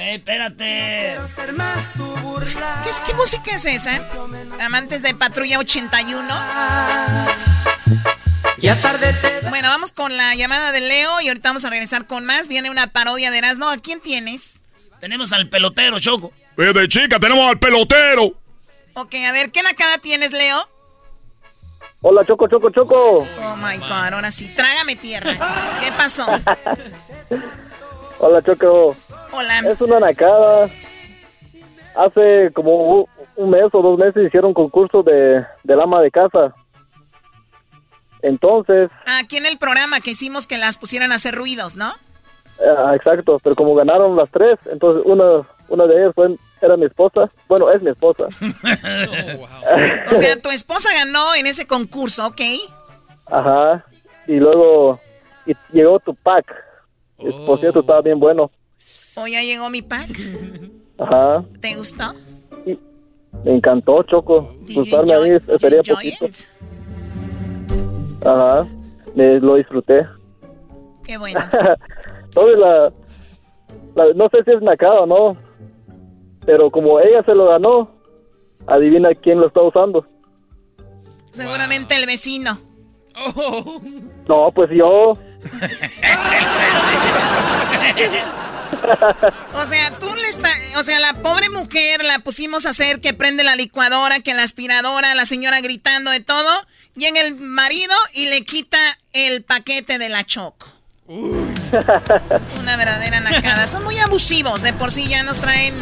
¡Eh, 0.00 0.14
espérate! 0.14 1.18
¿Qué, 2.84 2.90
¿Qué 3.04 3.14
música 3.14 3.56
es 3.56 3.66
esa? 3.66 4.00
Amantes 4.60 5.02
de 5.02 5.12
Patrulla 5.12 5.58
81. 5.58 6.28
Ya 8.58 8.80
tarde 8.80 9.12
Bueno, 9.48 9.68
vamos 9.68 9.92
con 9.92 10.16
la 10.16 10.36
llamada 10.36 10.70
de 10.70 10.82
Leo 10.82 11.20
y 11.20 11.26
ahorita 11.26 11.48
vamos 11.48 11.64
a 11.64 11.70
regresar 11.70 12.06
con 12.06 12.24
más. 12.24 12.46
Viene 12.46 12.70
una 12.70 12.86
parodia 12.86 13.32
de 13.32 13.38
Erasmo. 13.38 13.68
¿A 13.68 13.78
quién 13.78 14.00
tienes? 14.00 14.60
Tenemos 15.00 15.32
al 15.32 15.48
pelotero, 15.48 15.98
Choco. 15.98 16.32
de 16.56 16.86
chica, 16.86 17.18
tenemos 17.18 17.50
al 17.50 17.58
pelotero. 17.58 18.34
Ok, 18.94 19.16
a 19.26 19.32
ver, 19.32 19.50
¿qué 19.50 19.64
nacada 19.64 19.98
tienes, 19.98 20.30
Leo? 20.30 20.68
Hola, 22.02 22.24
Choco, 22.24 22.46
Choco, 22.46 22.70
Choco. 22.70 23.26
Oh 23.42 23.56
my 23.56 23.78
God, 23.78 24.14
ahora 24.14 24.30
sí, 24.30 24.46
trágame 24.54 24.94
tierra. 24.94 25.32
¿Qué 25.80 25.90
pasó? 25.90 26.24
Hola, 28.18 28.42
Choco. 28.42 28.96
Hola. 29.32 29.60
Es 29.60 29.80
una 29.80 30.00
nacada. 30.00 30.68
Hace 31.94 32.52
como 32.52 33.08
un 33.36 33.50
mes 33.50 33.66
o 33.72 33.82
dos 33.82 33.98
meses 33.98 34.26
hicieron 34.26 34.48
un 34.48 34.54
concurso 34.54 35.02
de, 35.02 35.44
del 35.64 35.80
ama 35.80 36.00
de 36.00 36.10
casa. 36.10 36.54
Entonces. 38.22 38.90
Aquí 39.06 39.36
en 39.36 39.46
el 39.46 39.58
programa 39.58 40.00
que 40.00 40.10
hicimos 40.10 40.46
que 40.46 40.58
las 40.58 40.78
pusieran 40.78 41.12
a 41.12 41.16
hacer 41.16 41.34
ruidos, 41.34 41.76
¿no? 41.76 41.92
Ah, 42.60 42.92
exacto, 42.94 43.38
pero 43.42 43.54
como 43.54 43.76
ganaron 43.76 44.16
las 44.16 44.28
tres, 44.30 44.58
entonces 44.70 45.04
una, 45.06 45.46
una 45.68 45.86
de 45.86 46.02
ellas 46.02 46.12
fue, 46.14 46.36
era 46.60 46.76
mi 46.76 46.86
esposa. 46.86 47.30
Bueno, 47.46 47.70
es 47.70 47.80
mi 47.82 47.90
esposa. 47.90 48.24
O 50.10 50.14
sea, 50.14 50.40
tu 50.40 50.50
esposa 50.50 50.88
ganó 50.92 51.34
en 51.34 51.46
ese 51.46 51.66
concurso, 51.66 52.26
¿ok? 52.26 52.40
Ajá. 53.26 53.84
Y 54.26 54.38
luego 54.38 54.98
y 55.46 55.54
llegó 55.72 56.00
tu 56.00 56.14
pack. 56.14 56.46
Por 57.18 57.58
cierto, 57.58 57.80
estaba 57.80 58.00
bien 58.00 58.18
bueno. 58.20 58.50
¿O 59.16 59.26
ya 59.26 59.42
llegó 59.42 59.68
mi 59.70 59.82
pack? 59.82 60.08
Ajá. 60.98 61.44
¿Te 61.60 61.74
gustó? 61.74 62.14
Me 63.44 63.56
encantó, 63.56 64.02
Choco. 64.04 64.54
Gustarme 64.72 65.12
a 65.12 65.20
mí 65.20 65.28
sería 65.60 65.82
poquito. 65.82 66.26
Ajá. 68.24 68.66
Me, 69.14 69.40
lo 69.40 69.56
disfruté. 69.56 70.06
Qué 71.04 71.18
bueno. 71.18 71.40
Entonces, 72.24 72.58
la, 72.58 72.92
la- 73.96 74.12
no 74.14 74.28
sé 74.28 74.44
si 74.44 74.50
es 74.52 74.62
nacada 74.62 75.00
o 75.00 75.06
no, 75.06 75.36
pero 76.46 76.70
como 76.70 77.00
ella 77.00 77.22
se 77.24 77.34
lo 77.34 77.46
ganó, 77.48 77.90
adivina 78.66 79.14
quién 79.14 79.40
lo 79.40 79.48
está 79.48 79.62
usando. 79.62 80.06
Seguramente 81.30 81.96
el 81.96 82.06
vecino. 82.06 82.58
No, 84.28 84.52
pues 84.52 84.70
yo. 84.70 85.18
O 89.54 89.66
sea, 89.66 89.98
tú 89.98 90.14
le 90.14 90.28
estás... 90.28 90.52
O 90.76 90.82
sea, 90.82 91.00
la 91.00 91.14
pobre 91.14 91.48
mujer 91.50 92.04
la 92.04 92.20
pusimos 92.20 92.66
a 92.66 92.70
hacer 92.70 93.00
que 93.00 93.14
prende 93.14 93.44
la 93.44 93.56
licuadora, 93.56 94.20
que 94.20 94.34
la 94.34 94.42
aspiradora, 94.42 95.14
la 95.14 95.26
señora 95.26 95.60
gritando 95.60 96.10
de 96.10 96.20
todo. 96.20 96.66
Llega 96.94 97.20
el 97.20 97.36
marido 97.36 97.94
y 98.14 98.26
le 98.26 98.44
quita 98.44 98.78
el 99.12 99.42
paquete 99.42 99.98
de 99.98 100.08
la 100.08 100.24
choco. 100.24 100.66
Una 101.08 102.76
verdadera 102.76 103.20
nacada. 103.20 103.66
Son 103.66 103.84
muy 103.84 103.98
abusivos. 103.98 104.62
De 104.62 104.72
por 104.72 104.90
sí 104.90 105.08
ya 105.08 105.22
nos 105.22 105.38
traen 105.38 105.74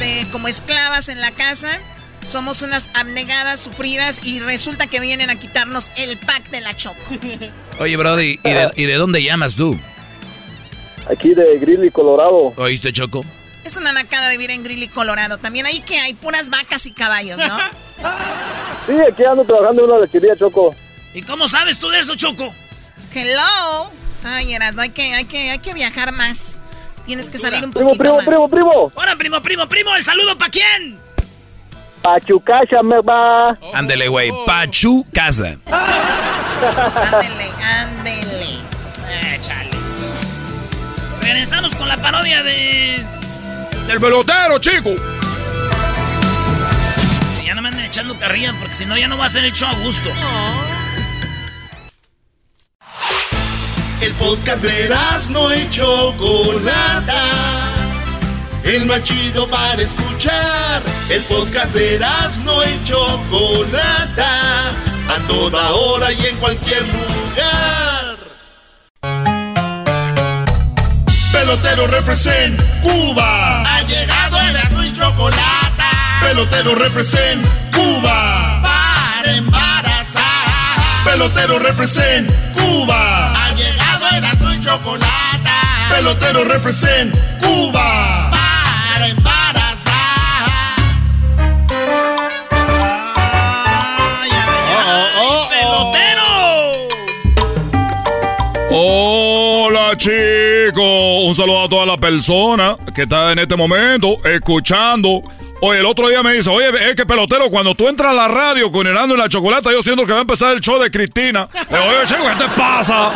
de, 0.00 0.26
como 0.32 0.48
esclavas 0.48 1.08
en 1.08 1.20
la 1.20 1.30
casa. 1.30 1.78
Somos 2.24 2.62
unas 2.62 2.88
abnegadas, 2.94 3.60
sufridas 3.60 4.20
y 4.24 4.40
resulta 4.40 4.86
que 4.86 4.98
vienen 5.00 5.30
a 5.30 5.36
quitarnos 5.38 5.90
el 5.96 6.16
pack 6.18 6.48
de 6.50 6.60
la 6.62 6.76
choco. 6.76 6.96
Oye, 7.78 7.96
Brody, 7.96 8.40
¿y 8.42 8.50
de, 8.50 8.70
y 8.76 8.84
de 8.84 8.94
dónde 8.94 9.22
llamas 9.22 9.54
tú? 9.54 9.78
Aquí 11.10 11.34
de 11.34 11.58
Greeley, 11.58 11.90
Colorado. 11.90 12.54
¿Oíste, 12.56 12.92
Choco? 12.92 13.22
Es 13.62 13.76
una 13.76 13.92
nacada 13.92 14.30
vivir 14.30 14.50
en 14.50 14.62
Greeley, 14.62 14.88
Colorado. 14.88 15.36
También 15.38 15.66
ahí 15.66 15.80
que 15.80 15.98
hay 15.98 16.14
puras 16.14 16.48
vacas 16.48 16.86
y 16.86 16.92
caballos, 16.92 17.38
¿no? 17.38 17.56
Sí, 18.86 18.92
aquí 19.10 19.24
ando 19.24 19.44
trabajando 19.44 19.82
en 19.84 19.90
una 19.90 20.00
lechería, 20.00 20.36
Choco. 20.36 20.74
¿Y 21.14 21.22
cómo 21.22 21.48
sabes 21.48 21.78
tú 21.78 21.88
de 21.88 22.00
eso, 22.00 22.14
Choco? 22.16 22.52
Hello. 23.14 23.90
Ay, 24.24 24.52
Erasmo, 24.54 24.82
hay 24.82 24.90
que, 24.90 25.14
hay 25.14 25.24
que, 25.24 25.50
hay 25.50 25.58
que 25.58 25.72
viajar 25.72 26.12
más. 26.12 26.60
Tienes 27.06 27.30
que 27.30 27.38
salir 27.38 27.64
un 27.64 27.70
Primo, 27.72 27.90
poquito 27.90 28.02
primo, 28.02 28.16
más. 28.16 28.26
primo, 28.26 28.50
primo. 28.50 28.92
Ahora, 28.94 29.16
primo, 29.16 29.40
primo, 29.42 29.66
primo, 29.68 29.94
¿el 29.96 30.04
saludo 30.04 30.36
para 30.36 30.50
quién? 30.50 30.98
Pachucacha 32.04 32.82
me 32.82 33.00
va. 33.00 33.56
Ándele, 33.72 34.08
güey. 34.08 34.30
Pachu 34.44 35.06
Casa. 35.10 35.56
Ándele, 35.72 37.50
ándele. 37.62 38.58
Échale. 39.34 39.70
Regresamos 41.22 41.74
con 41.74 41.88
la 41.88 41.96
parodia 41.96 42.42
de... 42.42 43.02
Del 43.86 43.98
pelotero, 44.00 44.58
chico. 44.58 44.90
Si 47.38 47.46
ya 47.46 47.54
no 47.54 47.62
me 47.62 47.70
anden 47.70 47.86
echando 47.86 48.14
carrilla, 48.18 48.52
porque 48.60 48.74
si 48.74 48.84
no 48.84 48.98
ya 48.98 49.08
no 49.08 49.16
va 49.16 49.24
a 49.24 49.30
ser 49.30 49.46
el 49.46 49.54
show 49.54 49.70
a 49.70 49.74
gusto. 49.76 50.10
El 54.02 54.12
podcast 54.12 54.62
de 54.62 54.94
no 55.30 55.54
y 55.54 55.70
Chocolata. 55.70 57.14
El 58.64 58.86
más 58.86 59.02
chido 59.02 59.46
para 59.48 59.82
escuchar. 59.82 60.82
El 61.10 61.22
podcast 61.24 61.74
de 61.74 61.98
no 62.44 62.64
y 62.64 62.82
Chocolata. 62.84 64.70
A 64.70 65.18
toda 65.28 65.70
hora 65.72 66.10
y 66.10 66.26
en 66.26 66.36
cualquier 66.38 66.82
lugar. 66.82 68.16
Pelotero 71.30 71.86
represent 71.88 72.58
Cuba. 72.80 73.62
Ha 73.62 73.82
llegado 73.82 74.38
el 74.40 74.86
y 74.86 74.92
Chocolata. 74.94 75.90
Pelotero 76.22 76.74
represent 76.74 77.46
Cuba. 77.70 78.62
Para 78.62 79.30
embarazar. 79.36 81.04
Pelotero 81.04 81.58
represent 81.58 82.30
Cuba. 82.54 83.44
Ha 83.44 83.52
llegado 83.52 84.06
el 84.08 84.56
y 84.56 84.64
Chocolata. 84.64 85.88
Pelotero 85.90 86.44
represent 86.44 87.14
Cuba. 87.40 88.33
Hola 98.76 99.96
chicos, 99.96 101.22
un 101.24 101.32
saludo 101.32 101.62
a 101.62 101.68
toda 101.68 101.86
la 101.86 101.96
persona 101.96 102.76
que 102.92 103.02
está 103.02 103.30
en 103.30 103.38
este 103.38 103.54
momento 103.54 104.16
escuchando. 104.24 105.22
Oye, 105.60 105.78
el 105.78 105.86
otro 105.86 106.08
día 106.08 106.24
me 106.24 106.32
dice, 106.32 106.50
oye, 106.50 106.70
es 106.90 106.96
que 106.96 107.06
pelotero, 107.06 107.50
cuando 107.50 107.76
tú 107.76 107.86
entras 107.86 108.10
a 108.10 108.14
la 108.14 108.26
radio 108.26 108.72
con 108.72 108.84
Herando 108.84 109.14
y 109.14 109.18
la 109.18 109.28
Chocolata, 109.28 109.70
yo 109.70 109.80
siento 109.80 110.04
que 110.04 110.10
va 110.10 110.18
a 110.18 110.22
empezar 110.22 110.54
el 110.54 110.60
show 110.60 110.82
de 110.82 110.90
Cristina. 110.90 111.48
Le 111.54 111.78
digo, 111.78 111.88
oye, 111.88 112.06
chico, 112.06 112.22
¿qué 112.24 112.44
te 112.44 112.50
pasa? 112.56 113.12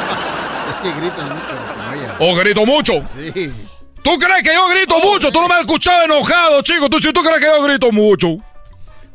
Es 0.71 0.77
que 0.77 0.93
gritas 0.93 1.25
mucho. 1.25 2.21
¿O 2.21 2.37
grito 2.37 2.65
mucho? 2.65 2.93
Sí. 3.17 3.53
¿Tú 4.01 4.17
crees 4.17 4.45
que 4.45 4.55
yo 4.55 4.69
grito 4.69 5.01
mucho? 5.01 5.33
Tú 5.33 5.41
no 5.41 5.49
me 5.49 5.55
has 5.55 5.63
escuchado 5.63 6.05
enojado, 6.05 6.63
chico. 6.63 6.89
¿Tú, 6.89 7.01
si 7.01 7.13
tú 7.13 7.21
crees 7.21 7.41
que 7.41 7.47
yo 7.47 7.61
grito 7.65 7.91
mucho? 7.91 8.29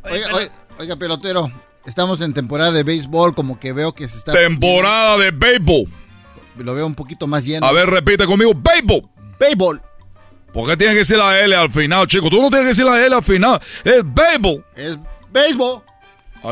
Oiga, 0.04 0.28
oiga, 0.34 0.52
oiga, 0.78 0.96
pelotero, 0.98 1.50
estamos 1.86 2.20
en 2.20 2.34
temporada 2.34 2.74
de 2.74 2.84
béisbol, 2.84 3.34
como 3.34 3.58
que 3.58 3.72
veo 3.72 3.94
que 3.94 4.10
se 4.10 4.18
está... 4.18 4.34
Temporada 4.34 5.18
de 5.18 5.32
béisbol. 5.32 6.03
Lo 6.58 6.74
veo 6.74 6.86
un 6.86 6.96
poquito 6.96 7.28
más 7.28 7.46
lleno. 7.46 7.66
A 7.66 7.72
ver, 7.72 7.90
repite 7.90 8.26
conmigo, 8.26 8.54
béisbol. 8.56 9.10
Béisbol. 9.40 9.82
¿Por 10.54 10.68
qué 10.68 10.78
tienes 10.78 10.94
que 10.94 11.00
decir 11.00 11.18
la 11.18 11.40
L 11.40 11.56
al 11.56 11.70
final, 11.72 12.06
chico? 12.08 12.30
Tú 12.30 12.42
no 12.42 12.50
tienes 12.50 12.66
que 12.66 12.70
decir 12.70 12.86
la 12.86 13.04
L 13.04 13.16
al 13.16 13.24
final. 13.24 13.60
Es 13.84 14.02
béisbol. 14.04 14.64
Es 14.76 14.98
béisbol. 15.32 15.82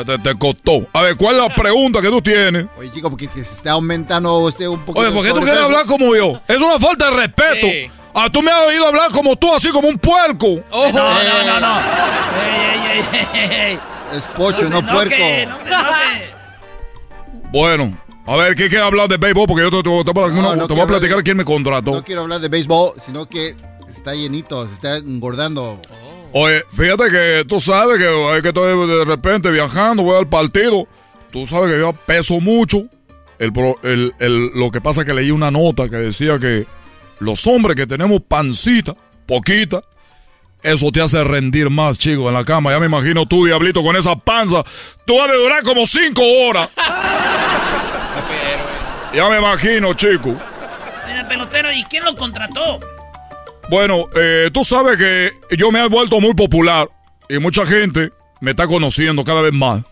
Te, 0.05 0.17
te 0.19 0.37
costó. 0.37 0.87
A 0.93 1.01
ver, 1.01 1.17
¿cuál 1.17 1.35
es 1.35 1.43
la 1.43 1.53
pregunta 1.53 2.01
que 2.01 2.07
tú 2.07 2.21
tienes? 2.21 2.65
Oye, 2.77 2.89
chico, 2.91 3.09
porque 3.09 3.27
que 3.27 3.43
se 3.43 3.55
está 3.55 3.71
aumentando 3.71 4.39
usted 4.39 4.65
un 4.67 4.79
poco... 4.85 4.99
Oye, 4.99 5.11
¿por 5.11 5.23
qué 5.23 5.31
tú 5.31 5.41
quieres 5.41 5.61
hablar 5.61 5.85
como 5.85 6.15
yo? 6.15 6.41
Es 6.47 6.57
una 6.57 6.79
falta 6.79 7.11
de 7.11 7.17
respeto. 7.17 7.67
Sí. 7.67 7.91
Ah, 8.13 8.29
tú 8.31 8.41
me 8.41 8.51
has 8.51 8.67
oído 8.67 8.87
hablar 8.87 9.11
como 9.11 9.35
tú, 9.35 9.53
así 9.53 9.69
como 9.69 9.87
un 9.87 9.99
puerco. 9.99 10.63
No, 10.71 10.91
no, 10.91 11.43
no, 11.43 11.59
no. 11.59 11.79
Ey, 11.79 12.79
ey, 12.91 13.05
ey, 13.13 13.27
ey, 13.33 13.49
ey. 13.51 13.79
Es 14.13 14.25
pocho, 14.27 14.63
no, 14.69 14.79
enoje, 14.79 14.93
puerco. 14.93 15.15
No 15.49 15.57
se. 15.59 15.71
Bueno, 17.51 17.97
a 18.31 18.37
ver, 18.37 18.55
¿qué 18.55 18.69
quieres 18.69 18.85
hablar 18.85 19.07
de 19.09 19.17
béisbol? 19.17 19.47
Porque 19.47 19.63
yo 19.63 19.69
te, 19.71 19.77
te- 19.77 19.83
te 19.83 20.11
voy 20.11 20.23
a- 20.23 20.27
No, 20.33 20.33
te 20.33 20.41
voy 20.41 20.51
a 20.51 20.55
no 20.55 20.67
quiero 20.67 20.87
platicar 20.87 21.17
de- 21.17 21.23
quién 21.23 21.37
me 21.37 21.45
contrató. 21.45 21.91
No 21.91 22.03
quiero 22.03 22.21
hablar 22.21 22.39
de 22.39 22.47
béisbol, 22.49 22.93
sino 23.05 23.27
que 23.27 23.55
está 23.87 24.13
llenito, 24.13 24.67
se 24.67 24.73
está 24.75 24.97
engordando. 24.97 25.79
Oye, 26.33 26.63
fíjate 26.73 27.09
que 27.11 27.45
tú 27.47 27.59
sabes 27.59 27.97
que 27.97 28.41
que 28.41 28.47
estoy 28.49 28.87
de 28.87 29.05
repente 29.05 29.51
viajando, 29.51 30.03
voy 30.03 30.17
al 30.17 30.27
partido. 30.29 30.87
Tú 31.31 31.45
sabes 31.45 31.71
que 31.73 31.79
yo 31.79 31.93
peso 31.93 32.39
mucho. 32.39 32.83
El, 33.39 33.51
pro- 33.51 33.79
el- 33.83 34.13
el- 34.19 34.51
lo 34.53 34.69
que 34.71 34.79
pasa 34.81 35.01
es 35.01 35.07
que 35.07 35.13
leí 35.13 35.31
una 35.31 35.49
nota 35.51 35.89
que 35.89 35.95
decía 35.97 36.37
que 36.39 36.65
los 37.19 37.45
hombres 37.47 37.75
que 37.75 37.87
tenemos 37.87 38.21
pancita, 38.27 38.95
poquita, 39.25 39.81
eso 40.63 40.91
te 40.91 41.01
hace 41.01 41.23
rendir 41.23 41.69
más, 41.71 41.97
chico, 41.97 42.27
en 42.27 42.35
la 42.35 42.45
cama. 42.45 42.71
Ya 42.71 42.79
me 42.79 42.85
imagino 42.85 43.25
tú, 43.25 43.45
diablito, 43.45 43.81
con 43.83 43.95
esa 43.95 44.15
panza. 44.15 44.63
Tú 45.05 45.17
vas 45.17 45.29
a 45.29 45.33
durar 45.33 45.63
como 45.63 45.85
cinco 45.85 46.21
horas. 46.47 46.69
Ya 49.13 49.29
me 49.29 49.37
imagino, 49.37 49.93
chico. 49.93 50.37
Pelotero, 51.27 51.71
¿y 51.71 51.83
quién 51.85 52.03
lo 52.03 52.15
contrató? 52.15 52.79
Bueno, 53.69 54.07
eh, 54.15 54.49
tú 54.53 54.63
sabes 54.65 54.97
que 54.97 55.31
yo 55.55 55.71
me 55.71 55.83
he 55.83 55.87
vuelto 55.87 56.19
muy 56.19 56.33
popular 56.33 56.89
y 57.29 57.39
mucha 57.39 57.65
gente 57.65 58.11
me 58.41 58.51
está 58.51 58.67
conociendo 58.67 59.23
cada 59.23 59.41
vez 59.41 59.53
más. 59.53 59.83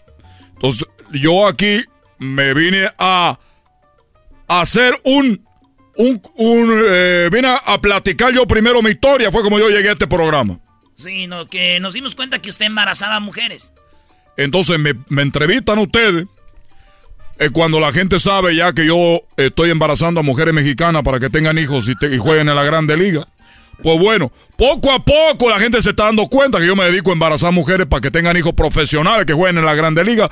Entonces, 0.55 0.85
yo 1.13 1.47
aquí 1.47 1.85
me 2.17 2.53
vine 2.53 2.89
a 2.97 3.39
hacer 4.49 4.95
un... 5.05 5.45
un, 5.95 6.21
un 6.35 6.83
eh, 6.89 7.29
vine 7.31 7.55
a 7.65 7.79
platicar 7.79 8.33
yo 8.33 8.45
primero 8.45 8.81
mi 8.81 8.91
historia, 8.91 9.31
fue 9.31 9.41
como 9.41 9.59
yo 9.59 9.69
llegué 9.69 9.89
a 9.89 9.93
este 9.93 10.07
programa. 10.07 10.59
Sí, 10.97 11.27
no, 11.27 11.47
que 11.47 11.79
nos 11.79 11.93
dimos 11.93 12.15
cuenta 12.15 12.39
que 12.39 12.49
usted 12.49 12.65
embarazaba 12.65 13.15
a 13.15 13.19
mujeres. 13.21 13.73
Entonces 14.35 14.77
me, 14.77 14.93
me 15.07 15.21
entrevistan 15.21 15.79
ustedes. 15.79 16.25
Es 17.39 17.51
cuando 17.51 17.79
la 17.79 17.93
gente 17.93 18.19
sabe 18.19 18.53
ya 18.53 18.73
que 18.73 18.85
yo 18.85 19.21
estoy 19.37 19.71
embarazando 19.71 20.19
a 20.19 20.23
mujeres 20.23 20.53
mexicanas 20.53 21.03
para 21.03 21.21
que 21.21 21.29
tengan 21.29 21.57
hijos 21.57 21.87
y, 21.87 22.17
jueguen 22.17 22.49
en 22.49 22.55
la 22.55 22.63
Grande 22.63 22.97
Liga. 22.97 23.25
Pues 23.81 23.97
bueno, 23.97 24.29
poco 24.57 24.91
a 24.91 24.99
poco 25.05 25.49
la 25.49 25.57
gente 25.57 25.81
se 25.81 25.91
está 25.91 26.03
dando 26.03 26.27
cuenta 26.27 26.59
que 26.59 26.67
yo 26.67 26.75
me 26.75 26.83
dedico 26.83 27.11
a 27.11 27.13
embarazar 27.13 27.53
mujeres 27.53 27.87
para 27.87 28.01
que 28.01 28.11
tengan 28.11 28.35
hijos 28.35 28.51
profesionales 28.53 29.25
que 29.25 29.31
jueguen 29.31 29.57
en 29.57 29.65
la 29.65 29.73
Grande 29.73 30.03
Liga. 30.03 30.29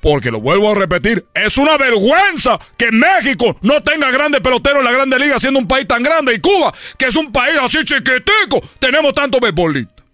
Porque 0.00 0.30
lo 0.30 0.40
vuelvo 0.40 0.70
a 0.70 0.76
repetir, 0.76 1.26
es 1.34 1.58
una 1.58 1.76
vergüenza 1.76 2.60
que 2.76 2.92
México 2.92 3.56
no 3.62 3.82
tenga 3.82 4.12
grandes 4.12 4.40
peloteros 4.40 4.78
en 4.78 4.84
la 4.84 4.92
Grande 4.92 5.18
Liga 5.18 5.40
siendo 5.40 5.58
un 5.58 5.66
país 5.66 5.88
tan 5.88 6.04
grande 6.04 6.34
y 6.34 6.38
Cuba, 6.38 6.72
que 6.96 7.06
es 7.06 7.16
un 7.16 7.32
país 7.32 7.58
así 7.60 7.78
chiquitico, 7.78 8.62
tenemos 8.78 9.12
tantos 9.12 9.40
beisbolistas. 9.40 10.04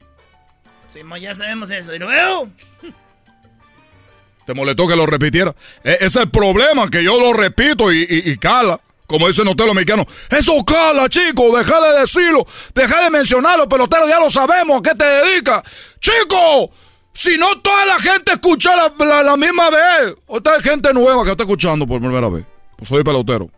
Sí, 0.89 1.01
ya 1.21 1.35
sabemos 1.35 1.71
eso. 1.71 1.95
Y 1.95 1.99
luego, 1.99 2.49
¿Te 4.51 4.55
molestó 4.55 4.89
que 4.89 4.97
lo 4.97 5.07
repitiera? 5.07 5.55
E- 5.85 5.93
ese 6.01 6.07
es 6.07 6.17
el 6.17 6.29
problema, 6.29 6.89
que 6.89 7.05
yo 7.05 7.21
lo 7.21 7.33
repito 7.33 7.93
y, 7.93 7.99
y- 8.01 8.31
y 8.33 8.37
cala. 8.37 8.81
Como 9.07 9.29
dicen 9.29 9.47
ustedes 9.47 9.67
los 9.69 9.77
mexicanos. 9.77 10.07
Eso 10.29 10.65
cala, 10.65 11.09
chico. 11.09 11.57
Deja 11.57 11.81
de 11.81 12.01
decirlo. 12.01 12.45
Deja 12.75 13.05
de 13.05 13.11
mencionarlo, 13.11 13.69
pelotero. 13.69 14.09
Ya 14.09 14.19
lo 14.19 14.29
sabemos. 14.29 14.81
¿A 14.81 14.83
qué 14.83 14.97
te 14.97 15.05
dedicas? 15.05 15.63
Chico, 16.01 16.69
si 17.15 17.39
no 17.39 17.61
toda 17.61 17.87
la 17.87 18.01
gente 18.01 18.33
escucha 18.33 18.75
la, 18.75 18.93
la- 19.07 19.23
la 19.23 19.37
misma 19.37 19.71
vez. 19.71 20.15
Esta 20.29 20.55
hay 20.55 20.63
gente 20.63 20.93
nueva 20.93 21.23
que 21.25 21.31
está 21.31 21.45
escuchando 21.45 21.87
por 21.87 22.01
primera 22.01 22.29
vez. 22.29 22.45
Pues 22.77 22.89
soy 22.89 23.05
pelotero. 23.05 23.49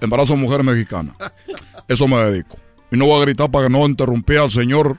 Embarazo 0.00 0.34
a 0.34 0.36
mujeres 0.36 0.64
mexicanas. 0.64 1.16
Eso 1.88 2.06
me 2.06 2.16
dedico. 2.18 2.56
Y 2.92 2.96
no 2.96 3.06
voy 3.06 3.20
a 3.20 3.24
gritar 3.24 3.50
para 3.50 3.66
que 3.66 3.72
no 3.72 3.84
interrumpir 3.84 4.38
al 4.38 4.50
señor 4.50 4.96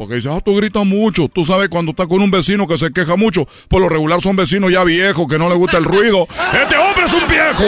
porque 0.00 0.14
dice, 0.14 0.30
ah, 0.32 0.40
tú 0.42 0.56
gritas 0.56 0.86
mucho. 0.86 1.28
Tú 1.28 1.44
sabes 1.44 1.68
cuando 1.68 1.90
estás 1.90 2.08
con 2.08 2.22
un 2.22 2.30
vecino 2.30 2.66
que 2.66 2.78
se 2.78 2.90
queja 2.90 3.16
mucho. 3.16 3.46
Por 3.68 3.82
lo 3.82 3.88
regular 3.90 4.22
son 4.22 4.34
vecinos 4.34 4.72
ya 4.72 4.82
viejos 4.82 5.28
que 5.28 5.38
no 5.38 5.46
le 5.46 5.56
gusta 5.56 5.76
el 5.76 5.84
ruido. 5.84 6.26
Este 6.54 6.78
hombre 6.78 7.04
es 7.04 7.12
un 7.12 7.28
viejo. 7.28 7.64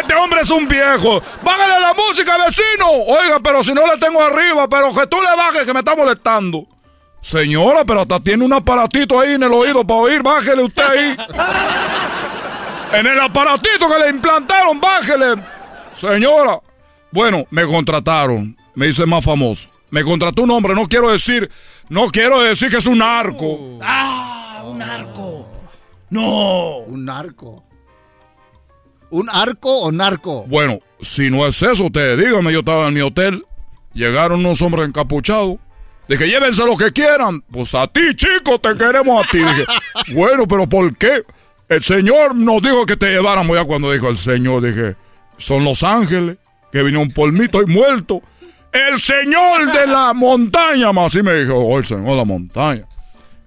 Este 0.00 0.14
hombre 0.14 0.40
es 0.40 0.50
un 0.50 0.66
viejo. 0.66 1.20
Bájale 1.44 1.78
la 1.78 1.92
música, 1.92 2.38
vecino. 2.42 2.90
Oiga, 2.90 3.38
pero 3.44 3.62
si 3.62 3.74
no 3.74 3.86
le 3.86 3.98
tengo 3.98 4.22
arriba, 4.22 4.66
pero 4.66 4.94
que 4.94 5.06
tú 5.08 5.18
le 5.18 5.36
bajes 5.36 5.66
que 5.66 5.74
me 5.74 5.80
está 5.80 5.94
molestando. 5.94 6.66
Señora, 7.20 7.84
pero 7.84 8.00
hasta 8.00 8.18
tiene 8.18 8.42
un 8.42 8.54
aparatito 8.54 9.20
ahí 9.20 9.34
en 9.34 9.42
el 9.42 9.52
oído 9.52 9.86
para 9.86 10.00
oír. 10.00 10.22
Bájele 10.22 10.62
usted 10.62 10.84
ahí. 10.84 11.16
En 12.94 13.06
el 13.06 13.20
aparatito 13.20 13.86
que 13.88 13.98
le 13.98 14.08
implantaron, 14.08 14.80
bájele. 14.80 15.34
Señora. 15.92 16.60
Bueno, 17.10 17.44
me 17.50 17.66
contrataron. 17.66 18.56
Me 18.74 18.86
hice 18.86 19.04
más 19.04 19.22
famoso. 19.22 19.68
Me 19.90 20.02
contrató 20.02 20.42
un 20.42 20.50
hombre, 20.50 20.74
no 20.74 20.86
quiero 20.86 21.10
decir, 21.10 21.50
no 21.88 22.08
quiero 22.08 22.42
decir 22.42 22.70
que 22.70 22.78
es 22.78 22.86
un 22.86 22.98
narco. 22.98 23.78
¡Ah! 23.82 24.64
Un 24.66 24.82
arco. 24.82 25.46
No. 26.10 26.78
Un 26.78 27.04
narco. 27.04 27.64
¿Un 29.10 29.28
arco 29.30 29.78
o 29.78 29.92
narco? 29.92 30.44
Bueno, 30.48 30.80
si 31.00 31.30
no 31.30 31.46
es 31.46 31.62
eso, 31.62 31.84
ustedes 31.84 32.18
díganme, 32.18 32.52
yo 32.52 32.60
estaba 32.60 32.88
en 32.88 32.94
mi 32.94 33.00
hotel, 33.00 33.44
llegaron 33.94 34.40
unos 34.40 34.60
hombres 34.62 34.88
encapuchados. 34.88 35.58
Dije, 36.08 36.28
llévense 36.28 36.64
lo 36.64 36.76
que 36.76 36.92
quieran. 36.92 37.42
Pues 37.50 37.74
a 37.74 37.86
ti, 37.86 38.14
chico, 38.14 38.58
te 38.60 38.76
queremos 38.76 39.24
a 39.24 39.30
ti. 39.30 39.38
Dije, 39.38 39.64
bueno, 40.14 40.46
pero 40.46 40.68
¿por 40.68 40.96
qué? 40.96 41.24
El 41.68 41.82
Señor 41.82 42.34
nos 42.34 42.62
dijo 42.62 42.86
que 42.86 42.96
te 42.96 43.10
lleváramos 43.10 43.56
ya 43.56 43.64
cuando 43.64 43.90
dijo 43.90 44.08
el 44.08 44.18
Señor. 44.18 44.62
Dije, 44.62 44.96
son 45.38 45.64
los 45.64 45.82
ángeles 45.82 46.38
que 46.70 46.82
vinieron 46.82 47.10
por 47.10 47.32
mí, 47.32 47.44
estoy 47.44 47.66
muerto. 47.66 48.22
El 48.72 49.00
Señor 49.00 49.72
de 49.72 49.86
la 49.86 50.12
montaña, 50.14 50.92
más 50.92 51.06
así 51.14 51.22
me 51.22 51.34
dijo, 51.34 51.54
oh, 51.54 51.78
el 51.78 51.86
Señor 51.86 52.06
de 52.06 52.16
la 52.16 52.24
montaña. 52.24 52.86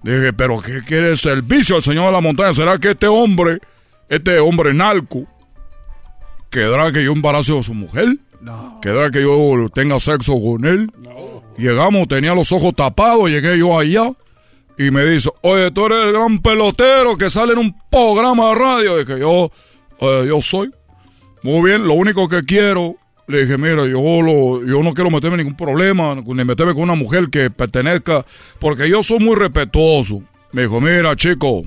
Dije, 0.02 0.32
pero 0.32 0.60
¿qué 0.60 0.82
quiere 0.82 1.10
el 1.10 1.18
servicio 1.18 1.76
al 1.76 1.82
Señor 1.82 2.06
de 2.06 2.12
la 2.12 2.20
montaña? 2.20 2.54
¿Será 2.54 2.78
que 2.78 2.92
este 2.92 3.06
hombre, 3.06 3.60
este 4.08 4.38
hombre 4.38 4.72
narco, 4.72 5.26
quedará 6.50 6.90
que 6.90 7.04
yo 7.04 7.12
embarace 7.12 7.58
a 7.58 7.62
su 7.62 7.74
mujer? 7.74 8.08
No. 8.40 8.80
¿Quedará 8.80 9.10
que 9.10 9.22
yo 9.22 9.68
tenga 9.72 10.00
sexo 10.00 10.40
con 10.40 10.64
él? 10.64 10.90
Llegamos, 11.58 12.08
tenía 12.08 12.34
los 12.34 12.50
ojos 12.52 12.74
tapados, 12.74 13.28
llegué 13.28 13.58
yo 13.58 13.78
allá 13.78 14.10
y 14.78 14.90
me 14.90 15.04
dice, 15.04 15.30
oye, 15.42 15.70
tú 15.72 15.84
eres 15.84 16.04
el 16.04 16.12
gran 16.12 16.38
pelotero 16.38 17.18
que 17.18 17.28
sale 17.28 17.52
en 17.52 17.58
un 17.58 17.76
programa 17.90 18.48
de 18.48 18.54
radio. 18.54 18.96
Dije, 18.96 19.18
yo, 19.20 19.50
eh, 20.00 20.24
yo 20.26 20.40
soy. 20.40 20.70
Muy 21.42 21.68
bien, 21.68 21.86
lo 21.86 21.92
único 21.92 22.28
que 22.28 22.42
quiero, 22.44 22.96
le 23.30 23.46
dije, 23.46 23.56
mira, 23.56 23.86
yo, 23.86 24.00
lo, 24.22 24.64
yo 24.64 24.82
no 24.82 24.92
quiero 24.92 25.10
meterme 25.10 25.36
en 25.36 25.46
ningún 25.46 25.56
problema, 25.56 26.14
ni 26.14 26.44
meterme 26.44 26.74
con 26.74 26.82
una 26.82 26.94
mujer 26.94 27.30
que 27.30 27.50
pertenezca, 27.50 28.24
porque 28.58 28.88
yo 28.88 29.02
soy 29.02 29.18
muy 29.18 29.36
respetuoso. 29.36 30.22
Me 30.52 30.62
dijo, 30.62 30.80
mira, 30.80 31.14
chico, 31.16 31.62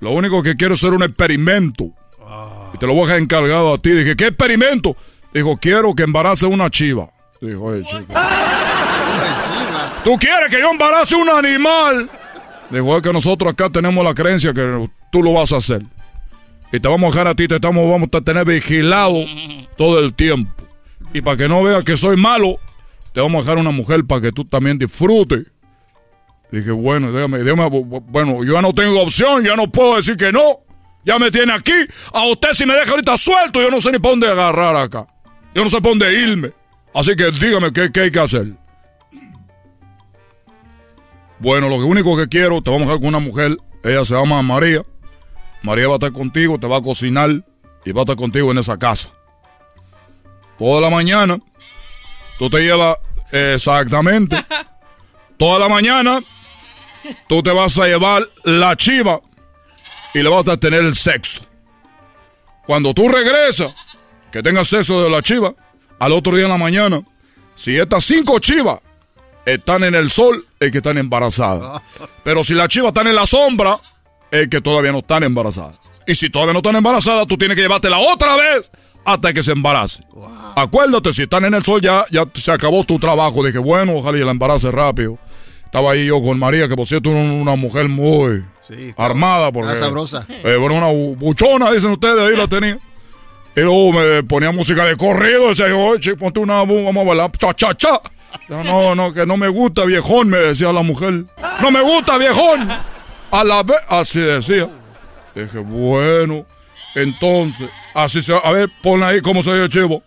lo 0.00 0.10
único 0.10 0.42
que 0.42 0.56
quiero 0.56 0.74
es 0.74 0.84
hacer 0.84 0.94
un 0.94 1.02
experimento. 1.02 1.90
Y 2.74 2.78
te 2.78 2.86
lo 2.86 2.94
voy 2.94 3.04
a 3.04 3.06
dejar 3.06 3.22
encargado 3.22 3.74
a 3.74 3.78
ti. 3.78 3.90
Dije, 3.90 4.16
¿qué 4.16 4.26
experimento? 4.28 4.96
Dijo, 5.32 5.56
quiero 5.56 5.94
que 5.94 6.02
embarace 6.02 6.46
una 6.46 6.70
chiva. 6.70 7.08
Dijo, 7.40 7.62
oye, 7.62 7.84
chico. 7.84 8.12
¿Tú 10.04 10.16
quieres 10.18 10.48
que 10.50 10.60
yo 10.60 10.70
embarace 10.70 11.16
un 11.16 11.28
animal? 11.28 12.10
Dijo, 12.70 12.96
es 12.96 13.02
que 13.02 13.12
nosotros 13.12 13.52
acá 13.52 13.70
tenemos 13.70 14.04
la 14.04 14.14
creencia 14.14 14.52
que 14.52 14.88
tú 15.10 15.22
lo 15.22 15.32
vas 15.32 15.52
a 15.52 15.56
hacer. 15.56 15.82
Y 16.72 16.80
te 16.80 16.88
vamos 16.88 17.08
a 17.08 17.10
dejar 17.12 17.28
a 17.28 17.34
ti, 17.34 17.48
te 17.48 17.56
estamos, 17.56 17.88
vamos 17.88 18.08
a 18.12 18.20
tener 18.20 18.44
vigilado 18.44 19.24
todo 19.76 20.00
el 20.00 20.14
tiempo. 20.14 20.52
Y 21.12 21.20
para 21.20 21.36
que 21.36 21.48
no 21.48 21.62
veas 21.62 21.84
que 21.84 21.96
soy 21.96 22.16
malo, 22.16 22.58
te 23.12 23.20
vamos 23.20 23.38
a 23.38 23.42
dejar 23.42 23.58
una 23.58 23.70
mujer 23.70 24.04
para 24.04 24.20
que 24.20 24.32
tú 24.32 24.44
también 24.44 24.78
disfrutes. 24.78 25.46
Dije, 26.50 26.70
bueno, 26.70 27.12
déjame, 27.12 27.38
déjame, 27.38 27.68
bueno, 27.68 28.44
yo 28.44 28.54
ya 28.54 28.62
no 28.62 28.72
tengo 28.72 29.00
opción, 29.00 29.44
ya 29.44 29.56
no 29.56 29.70
puedo 29.70 29.96
decir 29.96 30.16
que 30.16 30.32
no. 30.32 30.60
Ya 31.04 31.18
me 31.18 31.30
tiene 31.30 31.52
aquí. 31.52 31.72
A 32.12 32.26
usted 32.26 32.52
si 32.52 32.66
me 32.66 32.74
deja 32.74 32.90
ahorita 32.90 33.16
suelto, 33.16 33.62
yo 33.62 33.70
no 33.70 33.80
sé 33.80 33.92
ni 33.92 33.98
para 33.98 34.10
dónde 34.10 34.28
agarrar 34.28 34.76
acá. 34.76 35.06
Yo 35.54 35.62
no 35.62 35.70
sé 35.70 35.78
para 35.78 35.90
dónde 35.90 36.12
irme. 36.12 36.52
Así 36.92 37.14
que 37.14 37.30
dígame 37.30 37.72
qué, 37.72 37.92
qué 37.92 38.00
hay 38.00 38.10
que 38.10 38.18
hacer. 38.18 38.48
Bueno, 41.38 41.68
lo 41.68 41.76
único 41.76 42.16
que 42.16 42.26
quiero, 42.28 42.60
te 42.60 42.70
vamos 42.70 42.82
a 42.82 42.86
dejar 42.86 43.00
con 43.00 43.08
una 43.08 43.18
mujer. 43.18 43.56
Ella 43.84 44.04
se 44.04 44.14
llama 44.14 44.42
María. 44.42 44.82
María 45.62 45.88
va 45.88 45.94
a 45.94 45.96
estar 45.96 46.12
contigo, 46.12 46.58
te 46.58 46.66
va 46.66 46.78
a 46.78 46.82
cocinar 46.82 47.30
y 47.84 47.92
va 47.92 48.00
a 48.00 48.04
estar 48.04 48.16
contigo 48.16 48.50
en 48.50 48.58
esa 48.58 48.78
casa. 48.78 49.10
Toda 50.58 50.80
la 50.80 50.90
mañana, 50.90 51.38
tú 52.38 52.48
te 52.48 52.60
llevas 52.60 52.98
eh, 53.32 53.52
exactamente. 53.56 54.36
Toda 55.36 55.58
la 55.58 55.68
mañana, 55.68 56.20
tú 57.28 57.42
te 57.42 57.50
vas 57.50 57.78
a 57.78 57.86
llevar 57.86 58.26
la 58.44 58.76
chiva 58.76 59.20
y 60.14 60.22
le 60.22 60.28
vas 60.30 60.48
a 60.48 60.56
tener 60.56 60.80
el 60.80 60.94
sexo. 60.94 61.42
Cuando 62.64 62.94
tú 62.94 63.08
regresas, 63.08 63.74
que 64.32 64.42
tengas 64.42 64.68
sexo 64.68 65.02
de 65.02 65.10
la 65.10 65.22
chiva, 65.22 65.54
al 65.98 66.12
otro 66.12 66.34
día 66.34 66.44
en 66.44 66.50
la 66.50 66.58
mañana, 66.58 67.02
si 67.54 67.78
estas 67.78 68.04
cinco 68.04 68.38
chivas 68.38 68.80
están 69.44 69.84
en 69.84 69.94
el 69.94 70.10
sol, 70.10 70.44
es 70.58 70.72
que 70.72 70.78
están 70.78 70.98
embarazadas. 70.98 71.82
Pero 72.24 72.42
si 72.42 72.54
las 72.54 72.68
chivas 72.68 72.88
están 72.88 73.06
en 73.06 73.14
la 73.14 73.26
sombra, 73.26 73.78
es 74.30 74.48
que 74.48 74.60
todavía 74.60 74.92
no 74.92 74.98
están 74.98 75.22
embarazadas. 75.22 75.76
Y 76.06 76.14
si 76.14 76.30
todavía 76.30 76.52
no 76.52 76.60
están 76.60 76.76
embarazadas, 76.76 77.26
tú 77.26 77.36
tienes 77.36 77.56
que 77.56 77.62
llevártela 77.62 77.98
otra 77.98 78.36
vez 78.36 78.70
hasta 79.04 79.32
que 79.32 79.42
se 79.42 79.52
embarace. 79.52 80.02
Acuérdate, 80.54 81.12
si 81.12 81.22
están 81.22 81.44
en 81.44 81.54
el 81.54 81.64
sol 81.64 81.80
ya, 81.80 82.04
ya 82.10 82.24
se 82.34 82.50
acabó 82.52 82.84
tu 82.84 82.98
trabajo. 82.98 83.44
Dije, 83.44 83.58
bueno, 83.58 83.94
ojalá 83.96 84.18
y 84.18 84.24
la 84.24 84.30
embarace 84.30 84.70
rápido. 84.70 85.18
Estaba 85.64 85.92
ahí 85.92 86.06
yo 86.06 86.22
con 86.22 86.38
María, 86.38 86.68
que 86.68 86.76
por 86.76 86.86
cierto 86.86 87.10
era 87.10 87.20
una 87.20 87.56
mujer 87.56 87.88
muy 87.88 88.44
Sí, 88.66 88.94
armada. 88.96 89.50
Porque, 89.52 89.72
está 89.74 89.84
sabrosa. 89.86 90.26
eh, 90.28 90.56
bueno, 90.56 90.76
una 90.76 90.90
bu- 90.90 91.16
buchona, 91.16 91.70
dicen 91.72 91.90
ustedes, 91.90 92.18
ahí 92.18 92.36
la 92.36 92.46
tenía. 92.48 92.78
Y 93.56 93.60
luego 93.60 93.92
me 93.92 94.22
ponía 94.22 94.50
música 94.52 94.84
de 94.84 94.96
corrido, 94.96 95.48
decía 95.48 95.68
yo, 95.68 95.78
oye, 95.80 96.14
ponte 96.16 96.40
una, 96.40 96.54
vamos 96.64 96.96
a 96.96 97.04
bailar, 97.04 97.30
cha, 97.38 97.52
cha, 97.54 97.74
cha. 97.74 98.00
No, 98.48 98.94
no, 98.94 99.12
que 99.14 99.24
no 99.26 99.36
me 99.36 99.48
gusta, 99.48 99.84
viejón, 99.84 100.28
me 100.28 100.38
decía 100.38 100.72
la 100.72 100.82
mujer. 100.82 101.24
No 101.60 101.70
me 101.70 101.80
gusta, 101.82 102.16
viejón. 102.18 102.68
A 103.30 103.44
la 103.44 103.62
vez, 103.62 103.78
así 103.88 104.20
decía. 104.20 104.68
Dije, 105.34 105.58
bueno, 105.58 106.46
entonces, 106.94 107.68
así 107.94 108.22
se, 108.22 108.34
a 108.34 108.52
ver, 108.52 108.70
pon 108.82 109.02
ahí 109.02 109.20
cómo 109.20 109.42
se 109.42 109.50
oye 109.50 109.64
el 109.64 109.68
chivo. 109.68 110.02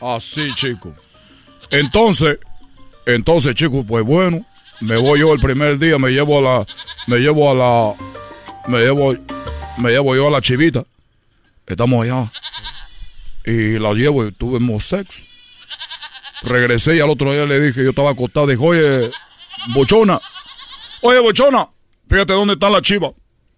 Así, 0.00 0.54
chico. 0.54 0.94
Entonces, 1.70 2.38
entonces, 3.06 3.54
chicos, 3.54 3.84
pues 3.86 4.04
bueno, 4.04 4.44
me 4.80 4.96
voy 4.96 5.20
yo 5.20 5.32
el 5.32 5.40
primer 5.40 5.78
día, 5.78 5.98
me 5.98 6.10
llevo 6.10 6.38
a 6.38 6.42
la, 6.42 6.66
me 7.06 7.18
llevo 7.18 7.50
a 7.50 7.54
la, 7.54 7.94
me 8.68 8.78
llevo, 8.78 9.14
me 9.78 9.90
llevo 9.90 10.14
yo 10.14 10.28
a 10.28 10.30
la 10.30 10.40
chivita. 10.40 10.84
Estamos 11.66 12.04
allá. 12.04 12.30
Y 13.44 13.78
la 13.78 13.92
llevo 13.92 14.26
y 14.26 14.32
tuvimos 14.32 14.84
sexo. 14.84 15.22
Regresé 16.42 16.96
y 16.96 17.00
al 17.00 17.10
otro 17.10 17.32
día 17.32 17.46
le 17.46 17.60
dije, 17.60 17.82
yo 17.82 17.90
estaba 17.90 18.10
acostado, 18.10 18.46
dijo, 18.46 18.64
oye, 18.64 19.10
bochona, 19.74 20.20
oye, 21.02 21.18
bochona, 21.20 21.68
fíjate 22.08 22.32
dónde 22.32 22.54
está 22.54 22.68
la 22.70 22.82
chiva. 22.82 23.12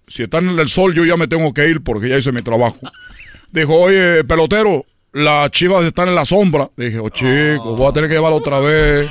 Si 0.07 0.23
están 0.23 0.49
en 0.49 0.59
el 0.59 0.69
sol, 0.69 0.95
yo 0.95 1.05
ya 1.05 1.17
me 1.17 1.29
tengo 1.29 1.53
que 1.53 1.69
ir 1.69 1.83
porque 1.83 2.09
ya 2.09 2.17
hice 2.17 2.33
mi 2.33 2.43
trabajo. 2.43 2.79
Dijo, 3.51 3.75
oye, 3.75 4.25
pelotero, 4.25 4.85
las 5.13 5.51
chivas 5.51 5.85
están 5.85 6.09
en 6.09 6.15
la 6.15 6.25
sombra. 6.25 6.71
Dije, 6.77 6.99
oh 6.99 7.11
chico, 7.11 7.77
voy 7.77 7.89
a 7.89 7.93
tener 7.93 8.09
que 8.09 8.17
llevarlo 8.17 8.37
otra 8.37 8.59
vez. 8.61 9.11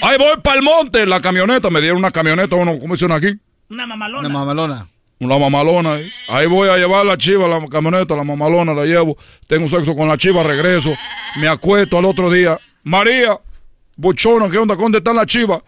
Ahí 0.00 0.16
voy 0.16 0.36
para 0.42 0.56
el 0.56 0.62
monte, 0.62 1.02
en 1.02 1.10
la 1.10 1.20
camioneta. 1.20 1.70
Me 1.70 1.80
dieron 1.80 1.98
una 1.98 2.10
camioneta, 2.10 2.56
uno, 2.56 2.78
¿cómo 2.78 2.94
dicen 2.94 3.12
aquí? 3.12 3.38
Una 3.68 3.86
mamalona. 3.86 4.20
Una 4.20 4.38
mamalona. 4.38 4.88
Una 5.20 5.38
mamalona. 5.38 5.94
Ahí. 5.94 6.10
ahí 6.28 6.46
voy 6.46 6.68
a 6.68 6.76
llevar 6.76 7.04
la 7.04 7.18
chiva, 7.18 7.48
la 7.48 7.66
camioneta, 7.66 8.14
la 8.14 8.24
mamalona, 8.24 8.72
la 8.72 8.84
llevo. 8.84 9.16
Tengo 9.46 9.66
sexo 9.68 9.96
con 9.96 10.08
la 10.08 10.16
chiva, 10.16 10.42
regreso. 10.42 10.94
Me 11.36 11.48
acuesto 11.48 11.98
al 11.98 12.04
otro 12.04 12.30
día. 12.30 12.58
María, 12.84 13.38
buchona, 13.96 14.48
¿qué 14.50 14.58
onda? 14.58 14.74
¿Dónde 14.74 14.98
están 14.98 15.16
las 15.16 15.26
chivas? 15.26 15.60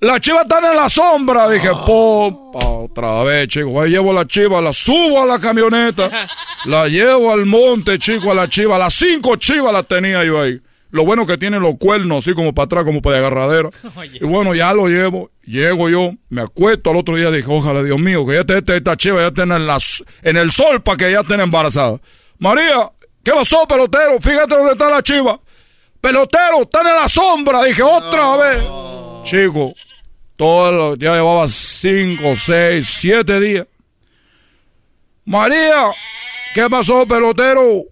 La 0.00 0.18
chiva 0.18 0.42
están 0.42 0.64
en 0.64 0.76
la 0.76 0.88
sombra. 0.88 1.48
Dije, 1.50 1.68
popa, 1.86 2.66
otra 2.66 3.22
vez, 3.22 3.48
chico. 3.48 3.80
Ahí 3.82 3.90
llevo 3.90 4.14
la 4.14 4.26
chiva, 4.26 4.60
la 4.60 4.72
subo 4.72 5.22
a 5.22 5.26
la 5.26 5.38
camioneta, 5.38 6.10
la 6.66 6.88
llevo 6.88 7.32
al 7.32 7.44
monte, 7.44 7.98
chico, 7.98 8.30
a 8.30 8.34
la 8.34 8.48
chiva. 8.48 8.78
Las 8.78 8.94
cinco 8.94 9.36
chivas 9.36 9.72
las 9.72 9.86
tenía 9.86 10.24
yo 10.24 10.40
ahí. 10.40 10.58
Lo 10.90 11.04
bueno 11.04 11.26
que 11.26 11.38
tiene 11.38 11.60
los 11.60 11.76
cuernos 11.76 12.26
así 12.26 12.34
como 12.34 12.54
para 12.54 12.64
atrás, 12.64 12.84
como 12.84 13.02
para 13.02 13.18
agarradera. 13.18 13.70
Y 14.20 14.24
bueno, 14.24 14.54
ya 14.54 14.72
lo 14.72 14.88
llevo. 14.88 15.30
Llego 15.44 15.88
yo, 15.90 16.12
me 16.30 16.42
acuesto 16.42 16.90
al 16.90 16.96
otro 16.96 17.16
día, 17.16 17.30
dije, 17.30 17.48
ojalá, 17.50 17.82
Dios 17.82 17.98
mío, 17.98 18.24
que 18.26 18.34
ya 18.34 18.40
esté 18.40 18.58
esta, 18.58 18.76
esta 18.76 18.96
chiva, 18.96 19.20
ya 19.20 19.28
estén 19.28 19.52
en, 19.52 19.66
las, 19.66 20.02
en 20.22 20.36
el 20.36 20.52
sol 20.52 20.80
para 20.80 20.96
que 20.96 21.12
ya 21.12 21.20
estén 21.20 21.40
embarazadas. 21.40 22.00
María, 22.38 22.90
¿qué 23.22 23.32
pasó, 23.32 23.66
pelotero? 23.68 24.20
Fíjate 24.20 24.54
dónde 24.54 24.72
está 24.72 24.88
la 24.88 25.02
chiva. 25.02 25.38
Pelotero, 26.00 26.62
están 26.62 26.86
en 26.86 26.96
la 26.96 27.08
sombra. 27.08 27.62
Dije, 27.64 27.82
otra 27.82 28.36
vez. 28.36 28.62
Chico, 29.24 29.74
todo 30.36 30.96
ya 30.96 31.12
llevaba 31.12 31.46
cinco, 31.48 32.34
seis, 32.36 32.88
siete 33.00 33.38
días. 33.38 33.66
María, 35.26 35.90
¿qué 36.54 36.68
pasó, 36.70 37.06
pelotero? 37.06 37.84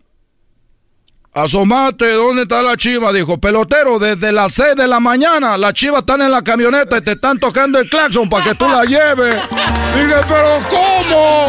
Asomate, 1.35 2.10
¿dónde 2.14 2.43
está 2.43 2.62
la 2.62 2.76
chiva? 2.76 3.12
Dijo, 3.12 3.39
pelotero, 3.39 3.98
desde 3.98 4.32
las 4.32 4.55
seis 4.55 4.74
de 4.74 4.89
la 4.89 4.98
mañana 4.98 5.56
las 5.56 5.74
chivas 5.74 6.01
están 6.01 6.22
en 6.22 6.32
la 6.32 6.43
camioneta 6.43 6.98
y 6.98 7.02
te 7.02 7.12
están 7.12 7.39
tocando 7.39 7.78
el 7.78 7.89
claxon 7.89 8.28
para 8.28 8.44
que 8.44 8.55
tú 8.55 8.66
la 8.66 8.85
lleves. 8.85 9.36
Dije, 9.94 10.14
pero 10.26 10.60
¿cómo? 10.68 11.48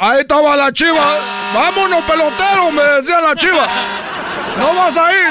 Ahí 0.00 0.20
estaba 0.20 0.56
la 0.56 0.72
chiva. 0.72 1.18
Vámonos, 1.54 2.02
pelotero, 2.04 2.72
me 2.72 2.82
decía 2.82 3.20
la 3.20 3.36
chiva. 3.36 3.68
No 4.58 4.74
vas 4.74 4.96
a 4.96 5.12
ir. 5.12 5.28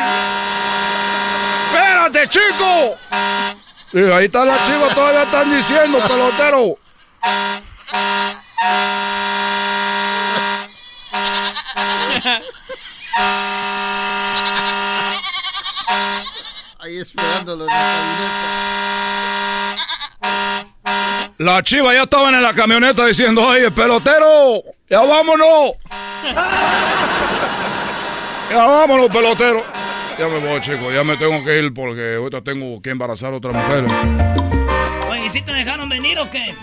Espérate, 1.72 2.28
chico. 2.30 2.98
Dije, 3.92 4.14
ahí 4.14 4.26
está 4.26 4.46
la 4.46 4.56
chiva, 4.64 4.88
todavía 4.94 5.24
están 5.24 5.50
diciendo, 5.56 6.00
pelotero. 6.08 6.78
Ahí 16.80 17.00
esperándolo 17.00 17.66
en 17.66 17.70
la 17.70 17.76
camioneta. 17.76 18.60
La 21.40 21.64
chiva 21.64 21.94
ya 21.94 22.04
estaban 22.04 22.36
en 22.36 22.44
la 22.44 22.54
camioneta 22.54 23.06
diciendo, 23.06 23.42
oye, 23.46 23.72
pelotero, 23.72 24.62
ya 24.90 25.02
vámonos. 25.02 25.72
Ya 28.50 28.66
vámonos, 28.66 29.10
pelotero. 29.10 29.64
Ya 30.18 30.28
me 30.28 30.40
voy, 30.40 30.60
chico, 30.60 30.92
ya 30.92 31.04
me 31.04 31.16
tengo 31.18 31.44
que 31.46 31.60
ir 31.60 31.74
porque 31.74 32.16
ahorita 32.16 32.42
tengo 32.42 32.82
que 32.82 32.90
embarazar 32.90 33.34
a 33.34 33.38
otra 33.38 33.52
mujer. 33.52 33.86
Oye, 35.10 35.26
¿y 35.26 35.30
si 35.30 35.42
te 35.42 35.54
dejaron 35.54 35.88
venir 35.88 36.20
o 36.20 36.30
qué? 36.30 36.54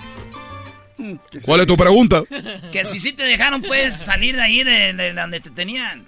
¿Cuál 1.45 1.61
es 1.61 1.67
tu 1.67 1.77
pregunta? 1.77 2.23
Que 2.73 2.85
si 2.85 2.99
sí 3.01 3.13
te 3.13 3.23
dejaron, 3.23 3.63
puedes 3.63 3.97
salir 3.97 4.37
de 4.37 4.43
ahí, 4.43 4.65
de, 4.65 4.93
de 4.93 5.13
donde 5.13 5.41
te 5.41 5.51
tenían. 5.51 6.07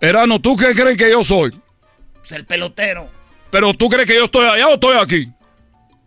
Erano, 0.00 0.40
¿tú 0.40 0.56
qué 0.56 0.74
crees 0.74 0.96
que 0.96 1.10
yo 1.10 1.24
soy? 1.24 1.60
Pues 2.14 2.32
el 2.32 2.46
pelotero. 2.46 3.08
Pero 3.50 3.74
tú 3.74 3.88
crees 3.88 4.06
que 4.06 4.14
yo 4.14 4.24
estoy 4.24 4.46
allá 4.46 4.68
o 4.68 4.74
estoy 4.74 4.96
aquí? 4.96 5.32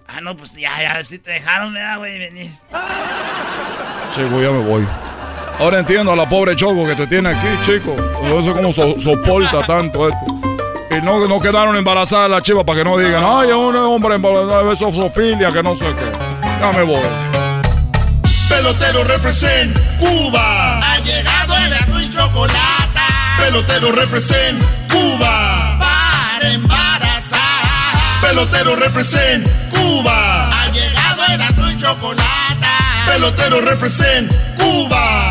Ah, 0.08 0.22
no, 0.22 0.36
pues 0.36 0.54
ya, 0.54 0.82
ya, 0.82 1.04
si 1.04 1.20
te 1.20 1.32
dejaron, 1.32 1.74
¿verdad, 1.74 1.98
güey, 1.98 2.18
venir? 2.18 2.52
Chico, 4.16 4.42
ya 4.42 4.52
me 4.52 4.64
voy. 4.64 4.88
Ahora 5.62 5.80
entiendo 5.80 6.12
a 6.12 6.16
la 6.16 6.28
pobre 6.28 6.56
Choco 6.56 6.86
que 6.88 6.96
te 6.96 7.06
tiene 7.08 7.30
aquí, 7.30 7.48
chico. 7.66 7.96
No 8.24 8.44
sé 8.44 8.52
cómo 8.52 8.74
so- 8.74 9.00
soporta 9.00 9.60
tanto 9.66 10.08
esto. 10.10 10.26
Y 10.90 11.02
no, 11.04 11.26
no 11.28 11.40
quedaron 11.40 11.76
embarazadas 11.78 12.30
las 12.30 12.42
chivas 12.42 12.66
para 12.66 12.80
que 12.80 12.84
no 12.84 12.98
digan, 12.98 13.24
ay, 13.26 13.50
es 13.50 13.56
un 13.56 13.76
hombre 13.76 14.16
embarazado, 14.16 14.72
eso 14.74 14.88
es 14.90 14.96
zoofilia, 14.96 15.52
que 15.54 15.64
no 15.64 15.76
sé 15.76 15.86
qué. 15.86 16.12
Ya 16.60 16.72
me 16.74 16.84
voy. 16.84 17.02
Pelotero 18.50 19.04
represent 19.06 19.78
Cuba. 20.00 20.80
Ha 20.80 20.98
llegado 21.00 21.56
el 21.58 21.74
azul 21.74 22.02
y 22.04 22.10
chocolate. 22.10 23.00
Pelotero 23.40 23.92
represent 23.94 24.62
Cuba. 24.92 25.78
Para 25.80 26.52
embarazar. 26.52 27.40
Pelotero 28.22 28.76
represent 28.76 29.48
Cuba. 29.70 30.50
Ha 30.64 30.68
llegado 30.72 31.22
el 31.34 31.42
azul 31.42 31.72
y 31.72 31.78
chocolate. 31.78 32.68
Pelotero 33.08 33.62
represent 33.62 34.32
Cuba. 34.58 35.31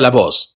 la 0.00 0.10
voz. 0.10 0.58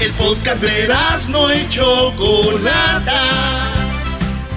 El 0.00 0.12
podcast 0.12 0.62
de 0.62 0.88
no 1.30 1.52
y 1.52 1.68
Chocolata. 1.68 3.22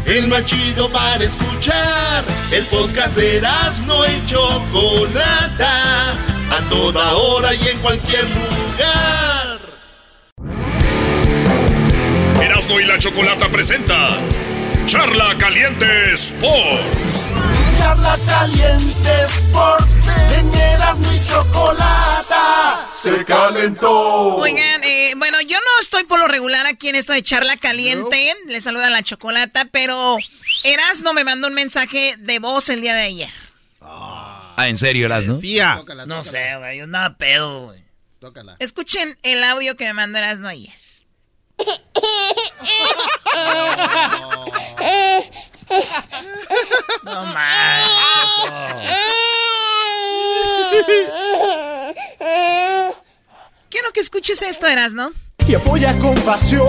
El 0.05 0.27
más 0.27 0.45
chido 0.45 0.89
para 0.91 1.23
escuchar. 1.23 2.23
El 2.51 2.65
podcast 2.65 3.15
de 3.15 3.41
no 3.85 4.05
y 4.05 4.25
Chocolata. 4.25 6.11
A 6.11 6.69
toda 6.69 7.13
hora 7.13 7.53
y 7.55 7.67
en 7.67 7.79
cualquier 7.79 8.25
lugar. 8.29 9.59
Erasmo 12.41 12.79
y 12.79 12.85
la 12.85 12.97
Chocolata 12.97 13.49
presenta 13.49 14.17
Charla 14.85 15.35
Caliente 15.37 16.13
Sports. 16.13 17.29
Charla 17.81 18.15
caliente 18.27 19.23
Sports. 19.25 19.93
En 20.37 20.53
Erasmo 20.53 21.11
y 21.11 21.25
Chocolata. 21.25 22.87
Se 23.01 23.25
calentó. 23.25 24.35
Oigan, 24.35 24.83
eh, 24.83 25.13
bueno, 25.17 25.41
yo 25.41 25.57
no 25.57 25.81
estoy 25.81 26.03
por 26.03 26.19
lo 26.19 26.27
regular 26.27 26.67
aquí 26.67 26.89
en 26.89 26.95
esto 26.95 27.13
de 27.13 27.23
charla 27.23 27.57
caliente. 27.57 28.35
Le 28.45 28.61
saluda 28.61 28.91
la 28.91 29.01
chocolata, 29.01 29.65
pero 29.71 30.17
Erasno 30.63 31.13
me 31.13 31.23
mandó 31.23 31.47
un 31.47 31.55
mensaje 31.55 32.13
de 32.19 32.37
voz 32.37 32.69
el 32.69 32.81
día 32.81 32.93
de 32.93 33.01
ayer. 33.01 33.29
Ah, 33.81 34.67
¿en 34.67 34.77
serio, 34.77 35.07
Erasno? 35.07 35.39
No 36.05 36.23
sé, 36.23 36.55
güey, 36.57 36.77
yo 36.77 36.85
nada 36.85 37.17
pedo, 37.17 37.65
güey. 37.65 37.83
Escuchen 38.59 39.17
el 39.23 39.43
audio 39.43 39.75
que 39.75 39.85
me 39.85 39.93
mandó 39.93 40.19
Erasno 40.19 40.47
ayer. 40.47 40.73
No 44.21 44.45
manches. 47.33 48.97
Quiero 53.69 53.91
que 53.93 53.99
escuches 54.01 54.41
esto, 54.41 54.67
Erasno. 54.67 55.11
Y 55.47 55.55
apoya 55.55 55.97
con 55.99 56.15
pasión. 56.21 56.65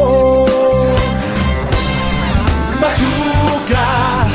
Machuca. 2.80 4.26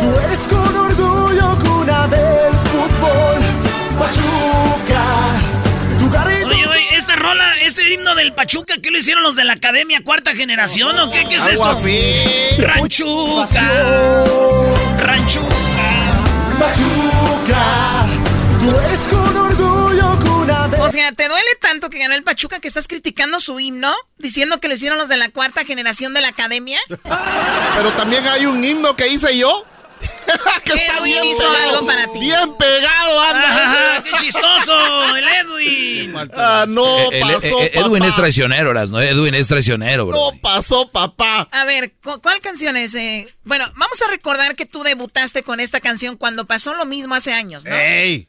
Tú 0.00 0.18
eres 0.24 0.40
con 0.48 0.59
el 7.80 7.92
himno 7.92 8.14
del 8.14 8.32
Pachuca? 8.32 8.74
¿Qué 8.82 8.90
lo 8.90 8.98
hicieron 8.98 9.22
los 9.22 9.36
de 9.36 9.44
la 9.44 9.54
Academia 9.54 10.02
Cuarta 10.02 10.34
Generación 10.34 10.98
o 10.98 11.10
qué, 11.10 11.24
qué 11.24 11.36
es 11.36 11.46
esto? 11.46 11.64
así. 11.64 12.00
Ranchuca. 12.58 14.24
Ranchuca. 14.98 15.54
Pachuca, 16.58 18.06
tú 18.60 18.78
eres 18.84 19.00
con 19.08 19.36
orgullo 19.36 20.18
cuna 20.22 20.68
de... 20.68 20.76
O 20.78 20.90
sea, 20.90 21.12
¿te 21.12 21.28
duele 21.28 21.48
tanto 21.60 21.88
que 21.88 21.98
ganó 21.98 22.14
el 22.14 22.22
Pachuca 22.22 22.60
que 22.60 22.68
estás 22.68 22.86
criticando 22.86 23.40
su 23.40 23.58
himno? 23.60 23.94
Diciendo 24.18 24.60
que 24.60 24.68
lo 24.68 24.74
hicieron 24.74 24.98
los 24.98 25.08
de 25.08 25.16
la 25.16 25.28
cuarta 25.30 25.64
generación 25.64 26.12
de 26.12 26.20
la 26.20 26.28
academia. 26.28 26.80
Pero 27.76 27.92
también 27.92 28.26
hay 28.26 28.46
un 28.46 28.62
himno 28.62 28.94
que 28.96 29.08
hice 29.08 29.38
yo. 29.38 29.64
que 30.64 30.72
está 30.72 30.98
Edwin 30.98 31.04
bien 31.04 31.24
hizo 31.26 31.38
pegado, 31.40 31.74
algo 31.76 31.86
para 31.86 32.06
ti. 32.12 32.18
Bien 32.20 32.56
pegado, 32.58 33.22
anda. 33.22 33.48
Ajá, 33.94 34.02
¡Qué 34.02 34.10
chistoso! 34.20 35.16
¡El 35.16 35.24
Edwin! 35.28 36.14
Ah, 36.34 36.64
no 36.68 37.10
El- 37.10 37.14
el- 37.14 37.20
pasó, 37.22 37.60
el- 37.60 37.70
Edwin 37.74 37.98
papá. 38.00 38.06
es 38.08 38.14
traicionero, 38.16 38.86
¿no? 38.86 39.00
Edwin 39.00 39.34
es 39.34 39.48
traicionero, 39.48 40.06
bro. 40.06 40.16
No 40.16 40.38
pasó, 40.40 40.90
papá. 40.90 41.48
A 41.52 41.64
ver, 41.64 41.92
¿cu- 42.02 42.20
¿cuál 42.22 42.40
canción 42.40 42.76
es? 42.76 42.94
eh? 42.94 43.26
Bueno, 43.44 43.64
vamos 43.76 44.00
a 44.02 44.10
recordar 44.10 44.54
que 44.56 44.66
tú 44.66 44.82
debutaste 44.82 45.42
con 45.42 45.60
esta 45.60 45.80
canción 45.80 46.16
cuando 46.16 46.46
pasó 46.46 46.74
lo 46.74 46.84
mismo 46.84 47.14
hace 47.14 47.32
años, 47.32 47.64
¿no? 47.64 47.74
¡Ey! 47.74 48.28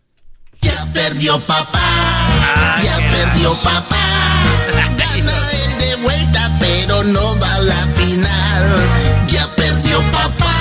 Ya 0.61 0.85
perdió 0.93 1.39
papá, 1.41 2.79
ya 2.83 2.97
perdió 3.11 3.53
papá. 3.61 3.97
Gana 4.97 5.33
él 5.51 5.77
de 5.79 5.95
vuelta, 5.95 6.51
pero 6.59 7.03
no 7.03 7.39
va 7.39 7.55
a 7.55 7.59
la 7.61 7.87
final. 7.97 9.27
Ya 9.27 9.47
perdió 9.55 9.99
papá. 10.11 10.53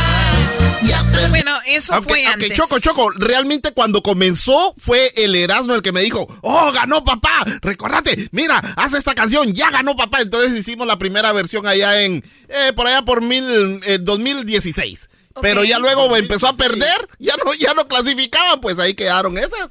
Bueno, 1.29 1.53
eso 1.67 1.95
Aunque, 1.95 2.09
fue 2.09 2.27
aunque 2.27 2.47
antes. 2.47 2.59
Choco, 2.59 2.79
Choco, 2.79 3.11
realmente 3.11 3.73
cuando 3.73 4.03
comenzó 4.03 4.75
fue 4.79 5.13
el 5.17 5.37
Erasmo 5.37 5.75
el 5.75 5.83
que 5.83 5.93
me 5.93 6.01
dijo, 6.01 6.27
oh, 6.41 6.73
ganó 6.73 7.05
papá, 7.05 7.45
recordate, 7.61 8.29
mira, 8.33 8.59
haz 8.77 8.95
esta 8.95 9.15
canción, 9.15 9.53
ya 9.53 9.71
ganó 9.71 9.97
papá. 9.97 10.21
Entonces 10.23 10.59
hicimos 10.59 10.87
la 10.87 10.99
primera 10.99 11.33
versión 11.33 11.67
allá 11.67 12.03
en, 12.03 12.25
eh, 12.49 12.73
por 12.75 12.87
allá 12.87 13.03
por 13.03 13.23
mil, 13.23 13.81
eh, 13.85 13.99
2016. 14.01 15.09
Pero 15.41 15.65
ya 15.65 15.79
luego 15.79 16.15
empezó 16.17 16.49
a 16.49 16.57
perder, 16.57 17.09
ya 17.19 17.35
no, 17.45 17.55
ya 17.55 17.73
no 17.75 17.87
clasificaban, 17.87 18.61
pues 18.61 18.79
ahí 18.79 18.95
quedaron 18.95 19.39
esas. 19.39 19.71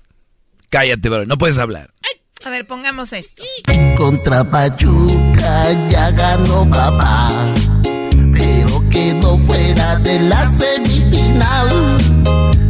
Cállate, 0.69 1.09
bro. 1.09 1.25
No 1.25 1.37
puedes 1.37 1.57
hablar. 1.57 1.93
A 2.45 2.49
ver, 2.49 2.65
pongamos 2.65 3.11
esto. 3.11 3.43
Contra 3.97 4.43
Pachuca 4.45 5.89
ya 5.89 6.11
ganó 6.11 6.69
papá, 6.69 7.53
quedó 8.99 9.37
fuera 9.37 9.95
de 9.97 10.19
la 10.19 10.41
semifinal. 10.59 11.69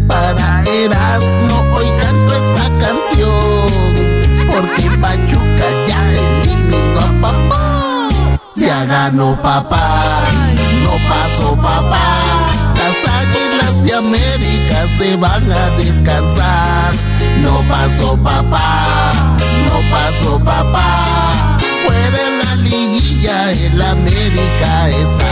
Para 0.07 0.63
Erasmo 0.63 1.57
hoy 1.75 1.89
canto 2.01 2.31
esta 2.41 2.65
canción, 2.83 4.47
porque 4.51 4.85
Pachuca 5.01 5.67
ya 5.87 5.99
eliminó 6.11 6.99
a 6.99 7.21
papá. 7.21 8.09
Ya 8.55 8.85
ganó 8.85 9.35
papá, 9.41 10.23
no 10.83 10.93
pasó 11.09 11.55
papá. 11.55 12.05
Las 12.79 12.97
águilas 13.21 13.83
de 13.83 13.95
América 13.95 14.77
se 14.97 15.15
van 15.15 15.51
a 15.51 15.69
descansar. 15.77 16.91
No 17.41 17.63
pasó 17.67 18.17
papá, 18.17 19.13
no 19.67 19.77
pasó 19.93 20.39
papá. 20.43 21.57
Fuera 21.85 22.09
de 22.17 22.25
la 22.43 22.55
liguilla, 22.55 23.51
el 23.51 23.81
América 23.81 24.89
está. 24.89 25.28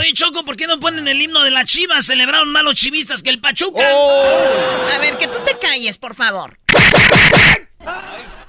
Oye, 0.00 0.12
Choco, 0.14 0.44
¿por 0.44 0.56
qué 0.56 0.66
no 0.66 0.80
ponen 0.80 1.06
el 1.08 1.20
himno 1.20 1.42
de 1.44 1.50
las 1.50 1.66
chivas? 1.66 2.06
Celebraron 2.06 2.48
más 2.50 2.62
los 2.64 2.74
chivistas 2.74 3.22
que 3.22 3.30
el 3.30 3.38
Pachuca. 3.40 3.82
A 3.82 4.98
ver, 4.98 5.16
que 5.18 5.26
tú 5.28 5.38
te 5.44 5.56
calles, 5.58 5.98
por 5.98 6.14
favor. 6.14 6.58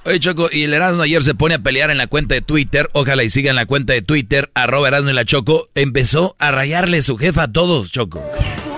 Oye, 0.04 0.18
Choco, 0.18 0.48
y 0.50 0.64
el 0.64 0.74
Erasmo 0.74 1.02
ayer 1.02 1.22
se 1.22 1.34
pone 1.34 1.54
a 1.54 1.58
pelear 1.58 1.90
en 1.90 1.98
la 1.98 2.06
cuenta 2.06 2.34
de 2.34 2.40
Twitter. 2.40 2.88
Ojalá 2.94 3.22
y 3.22 3.28
siga 3.28 3.50
en 3.50 3.56
la 3.56 3.66
cuenta 3.66 3.92
de 3.92 4.02
Twitter, 4.02 4.50
arroba 4.54 4.88
Erasmo 4.88 5.10
y 5.10 5.12
la 5.12 5.24
Choco. 5.24 5.68
Empezó 5.74 6.34
a 6.38 6.50
rayarle 6.50 7.02
su 7.02 7.16
jefa 7.18 7.44
a 7.44 7.52
todos, 7.52 7.92
Choco. 7.92 8.20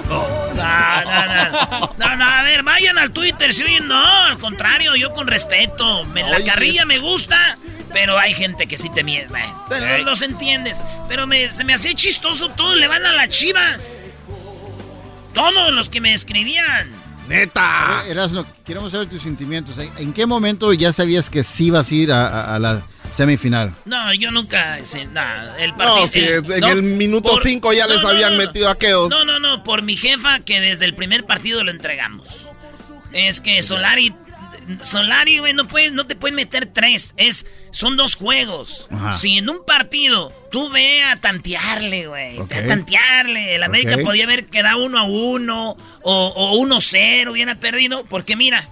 No, 0.08 0.24
no, 0.54 1.50
no. 1.50 1.90
No, 1.98 2.16
no, 2.16 2.24
a 2.28 2.42
ver, 2.42 2.62
vayan 2.62 2.98
al 2.98 3.10
Twitter, 3.12 3.52
¿sí? 3.54 3.78
No, 3.82 4.04
al 4.24 4.38
contrario, 4.38 4.94
yo 4.96 5.12
con 5.14 5.26
respeto. 5.26 6.04
Me- 6.06 6.22
la 6.28 6.42
carrilla 6.42 6.84
me 6.84 6.98
gusta, 6.98 7.56
pero 7.94 8.18
hay 8.18 8.34
gente 8.34 8.66
que 8.66 8.76
sí 8.76 8.90
te 8.90 9.02
miente. 9.04 9.32
Pero 9.70 9.86
no 9.86 9.98
los 10.04 10.20
entiendes. 10.20 10.82
Pero 11.08 11.26
me- 11.26 11.48
se 11.48 11.64
me 11.64 11.72
hacía 11.72 11.94
chistoso, 11.94 12.50
todos 12.50 12.76
le 12.76 12.86
van 12.88 13.06
a 13.06 13.12
las 13.12 13.30
chivas. 13.30 13.92
Todos 15.32 15.72
los 15.72 15.88
que 15.88 16.00
me 16.00 16.12
escribían. 16.12 16.90
Neta. 17.28 18.02
Erasno, 18.06 18.44
queremos 18.66 18.92
saber 18.92 19.08
tus 19.08 19.22
sentimientos. 19.22 19.78
¿En- 19.78 19.90
¿En 19.96 20.12
qué 20.12 20.26
momento 20.26 20.72
ya 20.74 20.92
sabías 20.92 21.30
que 21.30 21.42
sí 21.42 21.66
ibas 21.66 21.90
a 21.90 21.94
ir 21.94 22.12
a, 22.12 22.28
a- 22.28 22.54
a 22.56 22.58
la 22.58 22.82
semifinal? 23.10 23.74
No, 23.86 24.12
yo 24.14 24.30
nunca. 24.30 24.78
el 24.78 24.86
No, 25.14 25.76
partido. 25.76 26.26
el- 26.38 26.44
es- 26.44 26.50
en 26.50 26.60
no, 26.60 26.68
el 26.68 26.82
minuto 26.82 27.30
por- 27.30 27.42
5 27.42 27.72
ya 27.72 27.86
no, 27.86 27.94
les 27.94 28.02
no, 28.02 28.08
habían 28.10 28.36
no, 28.36 28.42
no. 28.42 28.46
metido 28.46 28.68
aqueos. 28.68 29.08
No, 29.08 29.24
no, 29.24 29.38
no, 29.38 29.64
por 29.64 29.82
mi 29.82 29.96
jefa 29.96 30.40
que 30.40 30.60
desde 30.60 30.84
el 30.84 30.94
primer 30.94 31.24
partido 31.24 31.64
lo 31.64 31.70
entregamos. 31.70 32.46
Es 33.12 33.40
que 33.40 33.62
Solari, 33.62 34.12
Solari, 34.82 35.38
güey, 35.38 35.52
no, 35.52 35.68
puedes, 35.68 35.92
no 35.92 36.06
te 36.06 36.16
pueden 36.16 36.36
meter 36.36 36.66
tres. 36.66 37.14
Es, 37.16 37.46
son 37.70 37.96
dos 37.96 38.16
juegos. 38.16 38.88
Ajá. 38.90 39.14
Si 39.14 39.38
en 39.38 39.48
un 39.48 39.64
partido 39.64 40.32
tú 40.50 40.70
ve 40.70 41.02
a 41.02 41.16
tantearle, 41.16 42.06
güey. 42.06 42.38
Ok. 42.38 42.52
A 42.52 42.66
tantearle. 42.66 43.54
El 43.54 43.62
América 43.62 43.96
Ok. 43.96 44.02
podía 44.02 44.24
haber 44.24 44.46
quedado 44.46 44.84
uno 44.84 44.98
a 44.98 45.04
uno 45.04 45.76
o, 46.02 46.26
o 46.28 46.56
1-0, 46.66 47.30
hubiera 47.30 47.54
perdido. 47.56 48.04
Porque 48.04 48.36
mira, 48.36 48.68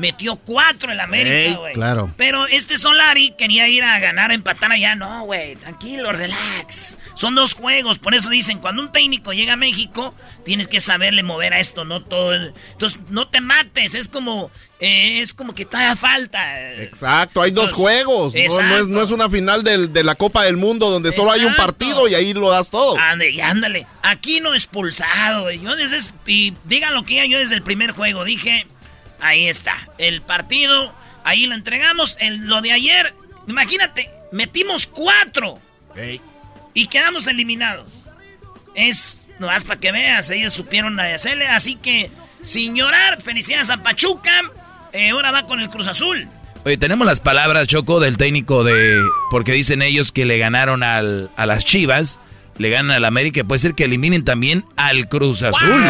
metió 0.00 0.36
cuatro 0.36 0.90
el 0.90 0.98
América, 1.00 1.34
Ey, 1.36 1.54
güey. 1.54 1.74
claro. 1.74 2.12
Pero 2.16 2.46
este 2.46 2.78
Solari 2.78 3.32
quería 3.38 3.68
ir 3.68 3.84
a 3.84 3.98
ganar, 4.00 4.30
a 4.30 4.34
empatar 4.34 4.72
allá. 4.72 4.94
No, 4.96 5.24
güey, 5.24 5.56
tranquilo, 5.56 6.10
relax. 6.12 6.96
Son 7.14 7.34
dos 7.34 7.54
juegos, 7.54 7.98
por 7.98 8.14
eso 8.14 8.30
dicen, 8.30 8.58
cuando 8.58 8.82
un 8.82 8.92
técnico 8.92 9.32
llega 9.32 9.52
a 9.52 9.56
México, 9.56 10.14
tienes 10.44 10.68
que 10.68 10.80
saberle 10.80 11.22
mover 11.22 11.52
a 11.54 11.60
esto, 11.60 11.84
no 11.84 12.02
todo. 12.02 12.32
el- 12.34 12.52
Entonces, 12.72 12.98
no 13.10 13.28
te 13.28 13.40
mates, 13.42 13.94
es 13.94 14.08
como, 14.08 14.50
eh, 14.80 15.20
es 15.20 15.34
como 15.34 15.54
que 15.54 15.66
te 15.66 15.76
haga 15.76 15.96
falta. 15.96 16.72
Exacto, 16.80 17.42
hay 17.42 17.50
dos 17.50 17.64
Entonces, 17.70 17.76
juegos. 17.76 18.34
No, 18.34 18.62
no 18.62 18.76
es, 18.78 18.86
no 18.86 19.02
es 19.02 19.10
una 19.10 19.28
final 19.28 19.62
del- 19.62 19.92
de 19.92 20.02
la 20.02 20.14
Copa 20.14 20.44
del 20.44 20.56
Mundo 20.56 20.88
donde 20.88 21.12
solo 21.12 21.30
hay 21.32 21.44
un 21.44 21.54
partido 21.56 22.08
y 22.08 22.14
ahí 22.14 22.32
lo 22.32 22.50
das 22.50 22.70
todo. 22.70 22.96
Ande, 22.98 23.30
y 23.30 23.40
ándale. 23.42 23.86
Aquí 24.02 24.40
no 24.40 24.54
expulsado, 24.54 25.42
güey. 25.42 25.60
Yo 25.60 25.76
desde, 25.76 25.98
y 26.26 26.54
digan 26.64 26.94
lo 26.94 27.04
que 27.04 27.28
yo 27.28 27.38
desde 27.38 27.54
el 27.56 27.62
primer 27.62 27.90
juego 27.90 28.24
dije, 28.24 28.66
ahí 29.20 29.48
está, 29.48 29.88
el 29.98 30.22
partido, 30.22 30.92
ahí 31.24 31.46
lo 31.46 31.54
entregamos. 31.54 32.16
El, 32.20 32.46
lo 32.46 32.60
de 32.62 32.72
ayer, 32.72 33.14
imagínate, 33.46 34.10
metimos 34.32 34.86
cuatro 34.86 35.58
y 36.74 36.86
quedamos 36.86 37.26
eliminados. 37.26 37.92
Es, 38.74 39.26
no 39.38 39.48
más 39.48 39.64
para 39.64 39.80
que 39.80 39.92
veas, 39.92 40.30
ellos 40.30 40.52
supieron 40.52 40.98
hacerle, 41.00 41.48
así 41.48 41.76
que, 41.76 42.10
sin 42.42 42.74
llorar, 42.74 43.20
felicidades 43.20 43.70
a 43.70 43.78
Pachuca. 43.78 44.32
Eh, 44.92 45.10
ahora 45.10 45.30
va 45.30 45.46
con 45.46 45.60
el 45.60 45.70
Cruz 45.70 45.86
Azul. 45.86 46.28
Oye, 46.64 46.76
tenemos 46.76 47.06
las 47.06 47.20
palabras, 47.20 47.66
Choco, 47.68 48.00
del 48.00 48.18
técnico 48.18 48.64
de... 48.64 49.02
Porque 49.30 49.52
dicen 49.52 49.80
ellos 49.80 50.12
que 50.12 50.26
le 50.26 50.36
ganaron 50.36 50.82
al, 50.82 51.30
a 51.36 51.46
las 51.46 51.64
Chivas, 51.64 52.18
le 52.60 52.70
ganan 52.70 52.90
al 52.94 53.04
América, 53.06 53.42
puede 53.42 53.58
ser 53.58 53.74
que 53.74 53.84
eliminen 53.84 54.22
también 54.24 54.64
al 54.76 55.08
Cruz 55.08 55.42
Azul. 55.42 55.82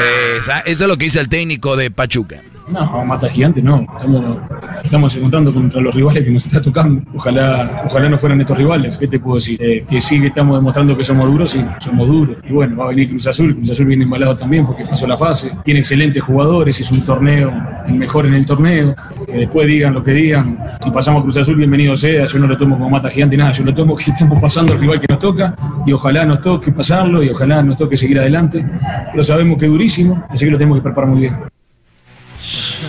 Eh, 0.00 0.36
esa- 0.38 0.60
eso 0.60 0.84
es 0.84 0.88
lo 0.88 0.96
que 0.96 1.04
dice 1.06 1.20
el 1.20 1.28
técnico 1.28 1.76
de 1.76 1.90
Pachuca. 1.90 2.40
No, 2.68 3.04
mata 3.04 3.28
gigante 3.28 3.62
no. 3.62 3.86
Estamos, 3.92 4.38
estamos 4.82 5.16
contando 5.16 5.52
contra 5.52 5.80
los 5.82 5.94
rivales 5.94 6.24
que 6.24 6.30
nos 6.30 6.46
está 6.46 6.62
tocando. 6.62 7.02
Ojalá, 7.14 7.82
ojalá 7.84 8.08
no 8.08 8.16
fueran 8.16 8.40
estos 8.40 8.56
rivales. 8.56 8.96
¿Qué 8.96 9.06
te 9.06 9.20
puedo 9.20 9.36
decir? 9.36 9.62
Eh, 9.62 9.84
que 9.86 10.00
sí 10.00 10.18
que 10.20 10.28
estamos 10.28 10.56
demostrando 10.56 10.96
que 10.96 11.04
somos 11.04 11.30
duros, 11.30 11.50
sí, 11.50 11.64
somos 11.78 12.08
duros. 12.08 12.38
Y 12.48 12.52
bueno, 12.52 12.76
va 12.76 12.86
a 12.86 12.88
venir 12.88 13.10
Cruz 13.10 13.26
Azul. 13.26 13.54
Cruz 13.54 13.70
Azul 13.70 13.86
viene 13.86 14.04
embalado 14.04 14.36
también 14.36 14.66
porque 14.66 14.84
pasó 14.86 15.06
la 15.06 15.16
fase. 15.16 15.52
Tiene 15.62 15.80
excelentes 15.80 16.22
jugadores, 16.22 16.80
es 16.80 16.90
un 16.90 17.04
torneo, 17.04 17.52
el 17.86 17.94
mejor 17.94 18.26
en 18.26 18.34
el 18.34 18.46
torneo. 18.46 18.94
Que 19.26 19.34
después 19.34 19.66
digan 19.66 19.92
lo 19.92 20.02
que 20.02 20.12
digan. 20.12 20.58
Si 20.82 20.90
pasamos 20.90 21.22
Cruz 21.22 21.36
Azul, 21.36 21.56
bienvenido 21.56 21.96
sea. 21.96 22.24
Yo 22.24 22.38
no 22.38 22.46
lo 22.46 22.56
tomo 22.56 22.76
como 22.76 22.88
mata 22.88 23.10
gigante, 23.10 23.36
nada. 23.36 23.52
Yo 23.52 23.64
lo 23.64 23.74
tomo 23.74 23.94
que 23.94 24.10
estamos 24.10 24.40
pasando 24.40 24.72
al 24.72 24.80
rival 24.80 25.00
que 25.00 25.06
nos 25.10 25.18
toca 25.18 25.54
y 25.86 25.92
ojalá 25.92 26.24
nos 26.24 26.40
toque 26.40 26.72
pasarlo 26.72 27.22
y 27.22 27.28
ojalá 27.28 27.62
nos 27.62 27.76
toque 27.76 27.96
seguir 27.96 28.18
adelante. 28.18 28.64
Pero 29.10 29.22
sabemos 29.22 29.58
que 29.58 29.66
es 29.66 29.70
durísimo, 29.70 30.24
así 30.30 30.46
que 30.46 30.50
lo 30.50 30.56
tenemos 30.56 30.78
que 30.78 30.82
preparar 30.82 31.10
muy 31.10 31.20
bien. 31.20 31.53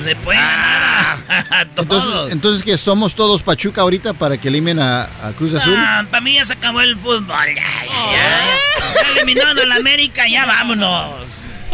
Le 0.06 0.16
pueden 0.18 0.42
ganar 0.42 1.18
a, 1.30 1.60
a 1.62 1.66
todos. 1.66 1.80
Entonces, 2.04 2.32
entonces 2.32 2.64
que 2.64 2.78
somos 2.78 3.16
todos 3.16 3.42
Pachuca 3.44 3.82
ahorita 3.82 4.14
para 4.14 4.38
que 4.38 4.48
eliminen 4.50 4.80
a, 4.80 5.04
a 5.04 5.32
Cruz 5.38 5.54
Azul. 5.54 5.76
para 6.12 6.22
mí 6.22 6.34
ya 6.36 6.46
se 6.46 6.54
acabó 6.54 6.82
el 6.82 6.96
fútbol. 6.96 7.26
Ya, 7.28 7.54
ya, 7.56 8.12
ya, 8.12 9.04
ya 9.14 9.22
eliminaron 9.22 9.58
a 9.60 9.66
la 9.66 9.76
América, 9.76 10.28
ya 10.28 10.46
vámonos. 10.46 11.14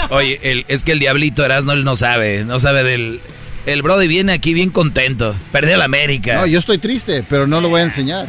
Oye, 0.10 0.40
el- 0.44 0.66
es 0.68 0.84
que 0.84 0.94
el 0.94 1.00
diablito 1.00 1.44
Erasmo 1.46 1.74
él 1.74 1.84
no 1.84 1.96
sabe, 1.96 2.44
no 2.46 2.60
sabe 2.60 2.84
del... 2.84 3.20
El 3.68 3.84
Brody 3.84 4.08
viene 4.08 4.32
aquí 4.34 4.56
bien 4.56 4.72
contento, 4.72 5.36
perdió 5.52 5.78
la 5.78 5.86
América. 5.86 6.34
No, 6.36 6.46
yo 6.48 6.58
estoy 6.58 6.80
triste, 6.80 7.24
pero 7.30 7.46
no 7.46 7.62
lo 7.62 7.70
voy 7.70 7.82
a 7.82 7.84
enseñar. 7.84 8.26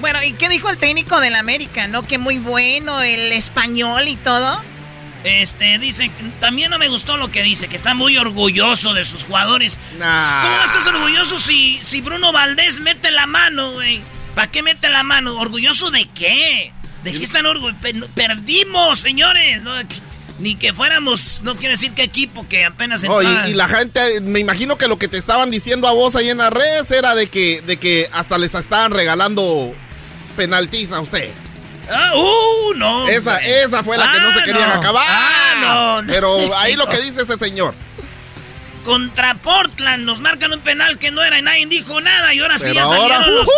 Bueno, 0.00 0.22
¿y 0.22 0.32
qué 0.32 0.48
dijo 0.48 0.70
el 0.70 0.78
técnico 0.78 1.20
del 1.20 1.34
América? 1.34 1.88
¿No? 1.88 2.02
Que 2.04 2.16
muy 2.16 2.38
bueno 2.38 3.02
el 3.02 3.32
español 3.32 4.08
y 4.08 4.16
todo. 4.16 4.62
Este, 5.24 5.78
dice, 5.78 6.10
también 6.40 6.70
no 6.70 6.78
me 6.78 6.88
gustó 6.88 7.16
lo 7.16 7.30
que 7.32 7.42
dice, 7.42 7.68
que 7.68 7.76
está 7.76 7.94
muy 7.94 8.16
orgulloso 8.16 8.94
de 8.94 9.04
sus 9.04 9.24
jugadores. 9.24 9.78
¿Cómo 9.92 10.64
estás 10.64 10.86
orgulloso 10.86 11.38
si, 11.38 11.78
si 11.82 12.00
Bruno 12.00 12.32
Valdés 12.32 12.80
mete 12.80 13.10
la 13.10 13.26
mano, 13.26 13.72
güey? 13.72 14.02
¿Para 14.34 14.50
qué 14.50 14.62
mete 14.62 14.88
la 14.88 15.02
mano? 15.02 15.38
¿Orgulloso 15.38 15.90
de 15.90 16.06
qué? 16.14 16.72
¿De 17.02 17.12
qué 17.12 17.24
están 17.24 17.46
orgullosos? 17.46 18.08
Perdimos, 18.14 19.00
señores. 19.00 19.62
Ni 20.38 20.54
que 20.54 20.72
fuéramos, 20.72 21.40
no 21.42 21.56
quiero 21.56 21.72
decir 21.72 21.92
qué 21.94 22.04
equipo, 22.04 22.46
que 22.48 22.64
apenas 22.64 23.02
oh, 23.08 23.20
y, 23.20 23.54
la 23.54 23.66
gente, 23.66 24.20
me 24.20 24.38
imagino 24.38 24.78
que 24.78 24.86
lo 24.86 24.96
que 24.96 25.08
te 25.08 25.18
estaban 25.18 25.50
diciendo 25.50 25.88
a 25.88 25.92
vos 25.92 26.14
ahí 26.14 26.28
en 26.28 26.38
las 26.38 26.52
redes 26.52 26.92
era 26.92 27.16
de 27.16 27.26
que, 27.26 27.60
de 27.62 27.78
que 27.78 28.08
hasta 28.12 28.38
les 28.38 28.54
estaban 28.54 28.92
regalando 28.92 29.74
penaltis 30.36 30.92
a 30.92 31.00
ustedes. 31.00 31.47
Ah, 31.90 32.12
uh, 32.14 32.74
no. 32.74 33.08
Esa, 33.08 33.38
esa 33.38 33.82
fue 33.82 33.96
la 33.96 34.10
que 34.10 34.20
no 34.20 34.32
se 34.32 34.40
ah, 34.40 34.42
querían 34.44 34.70
acabar. 34.70 35.06
Ah, 35.08 36.00
no. 36.02 36.06
Pero 36.06 36.38
ahí 36.56 36.76
lo 36.76 36.86
que 36.88 36.96
dice 37.00 37.22
ese 37.22 37.36
señor 37.38 37.74
contra 38.78 39.34
Portland. 39.34 40.04
Nos 40.04 40.20
marcan 40.20 40.52
un 40.52 40.60
penal 40.60 40.98
que 40.98 41.10
no 41.10 41.22
era 41.22 41.38
y 41.38 41.42
nadie 41.42 41.66
dijo 41.66 42.00
nada. 42.00 42.34
Y 42.34 42.40
ahora 42.40 42.58
sí 42.58 42.72
ya 42.74 42.84
salieron 42.84 43.34
los. 43.34 43.48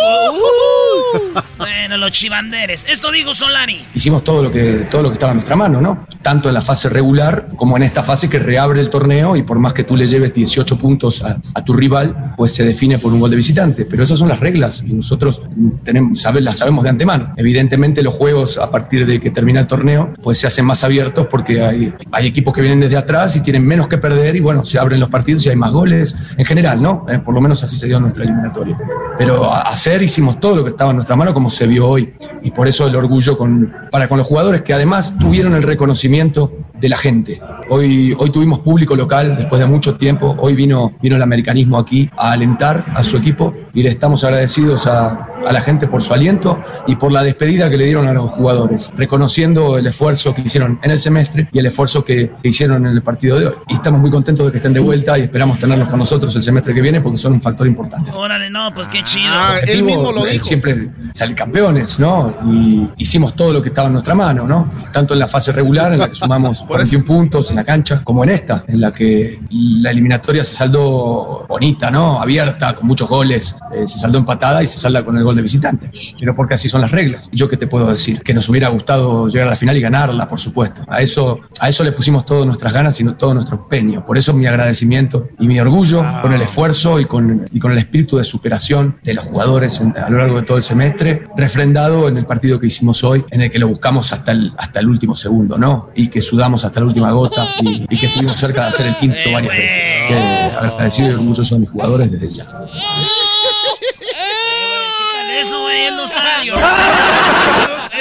bueno, 1.57 1.97
los 1.97 2.11
chivanderes. 2.11 2.85
Esto 2.89 3.11
dijo 3.11 3.33
Solari. 3.33 3.85
Hicimos 3.93 4.23
todo 4.23 4.43
lo 4.43 4.51
que 4.51 4.87
todo 4.89 5.03
lo 5.03 5.09
que 5.09 5.13
estaba 5.13 5.31
en 5.31 5.37
nuestra 5.37 5.55
mano, 5.55 5.81
¿no? 5.81 6.05
Tanto 6.21 6.49
en 6.49 6.53
la 6.53 6.61
fase 6.61 6.89
regular 6.89 7.49
como 7.55 7.77
en 7.77 7.83
esta 7.83 8.03
fase 8.03 8.29
que 8.29 8.39
reabre 8.39 8.79
el 8.79 8.89
torneo 8.89 9.35
y 9.35 9.43
por 9.43 9.59
más 9.59 9.73
que 9.73 9.83
tú 9.83 9.95
le 9.95 10.07
lleves 10.07 10.33
18 10.33 10.77
puntos 10.77 11.23
a, 11.23 11.39
tu 11.63 11.73
rival, 11.73 12.33
pues 12.37 12.53
se 12.53 12.63
define 12.63 12.97
por 12.97 13.13
un 13.13 13.19
gol 13.19 13.29
de 13.29 13.37
visitante. 13.37 13.85
Pero 13.85 14.03
esas 14.03 14.19
son 14.19 14.29
las 14.29 14.39
reglas 14.39 14.83
y 14.85 14.93
nosotros 14.93 15.41
tenemos, 15.83 16.23
las 16.41 16.57
sabemos 16.57 16.83
de 16.83 16.89
antemano. 16.89 17.33
Evidentemente 17.37 18.01
los 18.01 18.13
juegos 18.13 18.57
a 18.57 18.71
partir 18.71 19.05
de 19.05 19.19
que 19.19 19.29
termina 19.29 19.59
el 19.59 19.67
torneo, 19.67 20.13
pues 20.23 20.39
se 20.39 20.47
hacen 20.47 20.65
más 20.65 20.83
abiertos 20.83 21.27
porque 21.27 21.61
hay, 21.61 21.93
hay 22.11 22.27
equipos 22.27 22.53
que 22.53 22.61
vienen 22.61 22.79
desde 22.79 22.97
atrás 22.97 23.35
y 23.35 23.41
tienen 23.41 23.65
menos 23.65 23.87
que 23.87 23.97
perder 23.97 24.35
y 24.35 24.39
bueno, 24.39 24.65
se 24.65 24.79
abren 24.79 24.99
los 24.99 25.09
partidos 25.11 25.45
y 25.45 25.49
hay 25.49 25.55
más 25.55 25.71
goles, 25.71 26.15
en 26.37 26.45
general, 26.45 26.81
¿no? 26.81 27.05
Eh, 27.07 27.19
por 27.19 27.35
lo 27.35 27.41
menos 27.41 27.63
así 27.63 27.77
se 27.77 27.85
dio 27.85 27.97
en 27.97 28.03
nuestra 28.03 28.23
eliminatoria. 28.23 28.77
Pero 29.17 29.53
hacer, 29.53 30.01
hicimos 30.01 30.39
todo 30.39 30.55
lo 30.55 30.63
que 30.63 30.71
estaba 30.71 30.89
en 30.89 30.97
nuestra 30.97 31.15
mano 31.15 31.33
como 31.33 31.49
se 31.51 31.67
vio 31.67 31.87
hoy. 31.87 32.13
Y 32.41 32.51
por 32.51 32.67
eso 32.67 32.87
el 32.87 32.95
orgullo 32.95 33.37
con, 33.37 33.71
para 33.91 34.07
con 34.07 34.17
los 34.17 34.25
jugadores 34.25 34.63
que 34.63 34.73
además 34.73 35.15
tuvieron 35.19 35.53
el 35.53 35.63
reconocimiento 35.63 36.51
de 36.79 36.89
la 36.89 36.97
gente. 36.97 37.41
Hoy, 37.69 38.15
hoy 38.17 38.31
tuvimos 38.31 38.59
público 38.59 38.95
local 38.95 39.35
después 39.37 39.59
de 39.59 39.67
mucho 39.67 39.95
tiempo. 39.95 40.35
Hoy 40.39 40.55
vino, 40.55 40.93
vino 41.01 41.15
el 41.15 41.21
americanismo 41.21 41.77
aquí 41.77 42.09
a 42.17 42.31
alentar 42.31 42.85
a 42.95 43.03
su 43.03 43.17
equipo 43.17 43.53
y 43.73 43.83
le 43.83 43.89
estamos 43.89 44.23
agradecidos 44.23 44.87
a, 44.87 45.27
a 45.45 45.51
la 45.51 45.61
gente 45.61 45.87
por 45.87 46.03
su 46.03 46.13
aliento 46.13 46.61
y 46.87 46.95
por 46.95 47.11
la 47.11 47.23
despedida 47.23 47.69
que 47.69 47.77
le 47.77 47.85
dieron 47.85 48.07
a 48.07 48.13
los 48.13 48.31
jugadores, 48.31 48.89
reconociendo 48.95 49.77
el 49.77 49.87
esfuerzo 49.87 50.33
que 50.33 50.41
hicieron 50.41 50.79
en 50.83 50.91
el 50.91 50.99
semestre 50.99 51.49
y 51.51 51.59
el 51.59 51.65
esfuerzo 51.65 52.03
que, 52.03 52.31
hicieron 52.43 52.85
en 52.85 52.93
el 52.93 53.01
partido 53.01 53.39
de 53.39 53.47
hoy. 53.47 53.53
Y 53.69 53.75
estamos 53.75 54.01
muy 54.01 54.09
contentos 54.09 54.45
de 54.45 54.51
que 54.51 54.57
estén 54.57 54.73
de 54.73 54.79
vuelta 54.79 55.17
y 55.17 55.21
esperamos 55.21 55.57
tenerlos 55.59 55.89
con 55.89 55.99
nosotros 55.99 56.35
el 56.35 56.41
semestre 56.41 56.73
que 56.73 56.81
viene 56.81 56.99
porque 57.01 57.17
son 57.17 57.33
un 57.33 57.41
factor 57.41 57.65
importante. 57.67 58.11
Órale, 58.11 58.49
no, 58.49 58.71
pues 58.73 58.87
qué 58.87 59.03
chido. 59.03 59.31
Ah, 59.31 59.55
él 59.67 59.83
mismo 59.83 60.11
lo 60.11 60.25
dijo. 60.25 60.45
Siempre 60.45 60.89
salir 61.13 61.35
campeones, 61.35 61.99
¿no? 61.99 62.33
Y 62.45 62.87
hicimos 62.97 63.35
todo 63.35 63.53
lo 63.53 63.61
que 63.61 63.69
estaba 63.69 63.87
en 63.87 63.93
nuestra 63.93 64.15
mano, 64.15 64.47
¿no? 64.47 64.71
Tanto 64.91 65.13
en 65.13 65.19
la 65.19 65.27
fase 65.27 65.51
regular, 65.51 65.93
en 65.93 65.99
la 65.99 66.09
que 66.09 66.15
sumamos 66.15 66.63
41 66.67 67.05
puntos 67.05 67.49
en 67.49 67.55
la 67.57 67.63
cancha, 67.63 68.01
como 68.03 68.23
en 68.23 68.31
esta, 68.31 68.63
en 68.67 68.81
la 68.81 68.91
que 68.91 69.39
la 69.49 69.91
eliminatoria 69.91 70.43
se 70.43 70.55
saldó 70.55 71.45
bonita, 71.47 71.91
¿no? 71.91 72.21
Abierta, 72.21 72.75
con 72.75 72.87
muchos 72.87 73.07
goles, 73.07 73.55
eh, 73.73 73.87
se 73.87 73.99
saldó 73.99 74.17
empatada 74.17 74.63
y 74.63 74.67
se 74.67 74.79
salda 74.79 75.03
con 75.03 75.17
el 75.17 75.23
gol 75.23 75.30
de 75.35 75.41
visitante. 75.41 75.91
Pero 76.19 76.35
porque 76.35 76.55
así 76.55 76.69
son 76.69 76.81
las 76.81 76.91
reglas. 76.91 77.29
¿Yo 77.31 77.49
qué 77.49 77.57
te 77.57 77.67
puedo 77.67 77.91
decir? 77.91 78.21
Que 78.21 78.33
nos 78.33 78.47
hubiera 78.49 78.69
gustado 78.69 79.27
llegar 79.27 79.47
a 79.47 79.51
la 79.51 79.55
final 79.55 79.77
y 79.77 79.81
ganarla, 79.81 80.27
por 80.27 80.39
supuesto. 80.39 80.83
A 80.87 81.01
eso, 81.01 81.39
a 81.59 81.69
eso 81.69 81.83
le 81.83 81.91
pusimos 81.91 82.25
todas 82.25 82.45
nuestras 82.45 82.73
ganas 82.73 82.99
y 82.99 83.03
todo 83.03 83.33
nuestro 83.33 83.57
empeño. 83.57 84.05
Por 84.05 84.17
eso 84.17 84.33
mi 84.33 84.45
agradecimiento 84.45 85.29
y 85.39 85.47
mi 85.47 85.59
orgullo 85.59 86.03
con 86.21 86.33
el 86.33 86.41
esfuerzo 86.41 86.99
y 86.99 87.05
con, 87.05 87.45
y 87.51 87.59
con 87.59 87.71
el 87.71 87.77
espíritu 87.77 88.17
de 88.17 88.23
superación 88.23 88.97
de 89.03 89.13
los 89.13 89.25
jugadores 89.25 89.81
a 89.81 90.09
lo 90.09 90.17
largo 90.17 90.37
de 90.37 90.43
todo 90.43 90.57
el 90.57 90.63
semestre, 90.63 91.23
refrendado 91.37 92.07
en 92.07 92.17
el 92.17 92.25
partido 92.25 92.59
que 92.59 92.67
hicimos 92.67 93.03
hoy, 93.03 93.25
en 93.31 93.41
el 93.41 93.51
que 93.51 93.59
lo 93.59 93.67
buscamos 93.67 94.11
hasta 94.13 94.31
el, 94.31 94.53
hasta 94.57 94.79
el 94.79 94.87
último 94.87 95.15
segundo, 95.15 95.57
¿no? 95.57 95.89
Y 95.95 96.07
que 96.07 96.21
sudamos 96.21 96.63
hasta 96.65 96.79
la 96.79 96.85
última 96.85 97.11
gota 97.11 97.47
y, 97.61 97.85
que 97.87 98.07
estuvimos 98.07 98.35
cerca 98.37 98.61
de 98.63 98.67
hacer 98.67 98.87
el 98.87 98.95
quinto 98.95 99.17
eh, 99.17 99.31
varias 99.31 99.53
veces. 99.55 99.79
Que 100.07 100.15
agradecido 100.57 101.09
y 101.09 101.11
orgulloso 101.11 101.55
de 101.55 101.61
mis 101.61 101.69
jugadores 101.69 102.11
desde 102.11 102.29
ya. 102.29 102.47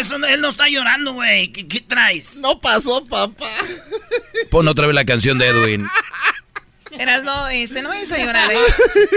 Eso, 0.00 0.16
él 0.16 0.40
no 0.40 0.48
está 0.48 0.66
llorando, 0.66 1.12
güey. 1.12 1.52
¿Qué, 1.52 1.80
traes? 1.82 2.36
No 2.36 2.58
pasó, 2.58 3.04
papá. 3.04 3.50
Pon 4.50 4.66
otra 4.66 4.86
vez 4.86 4.94
la 4.94 5.04
canción 5.04 5.36
de 5.36 5.48
Edwin. 5.48 5.86
Eras, 6.98 7.22
no, 7.22 7.48
este, 7.48 7.82
no 7.82 7.90
vayas 7.90 8.10
a 8.12 8.18
llorar, 8.18 8.50
¿eh? 8.50 8.58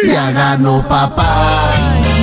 Ya 0.05 0.31
ganó 0.31 0.85
papá, 0.85 1.73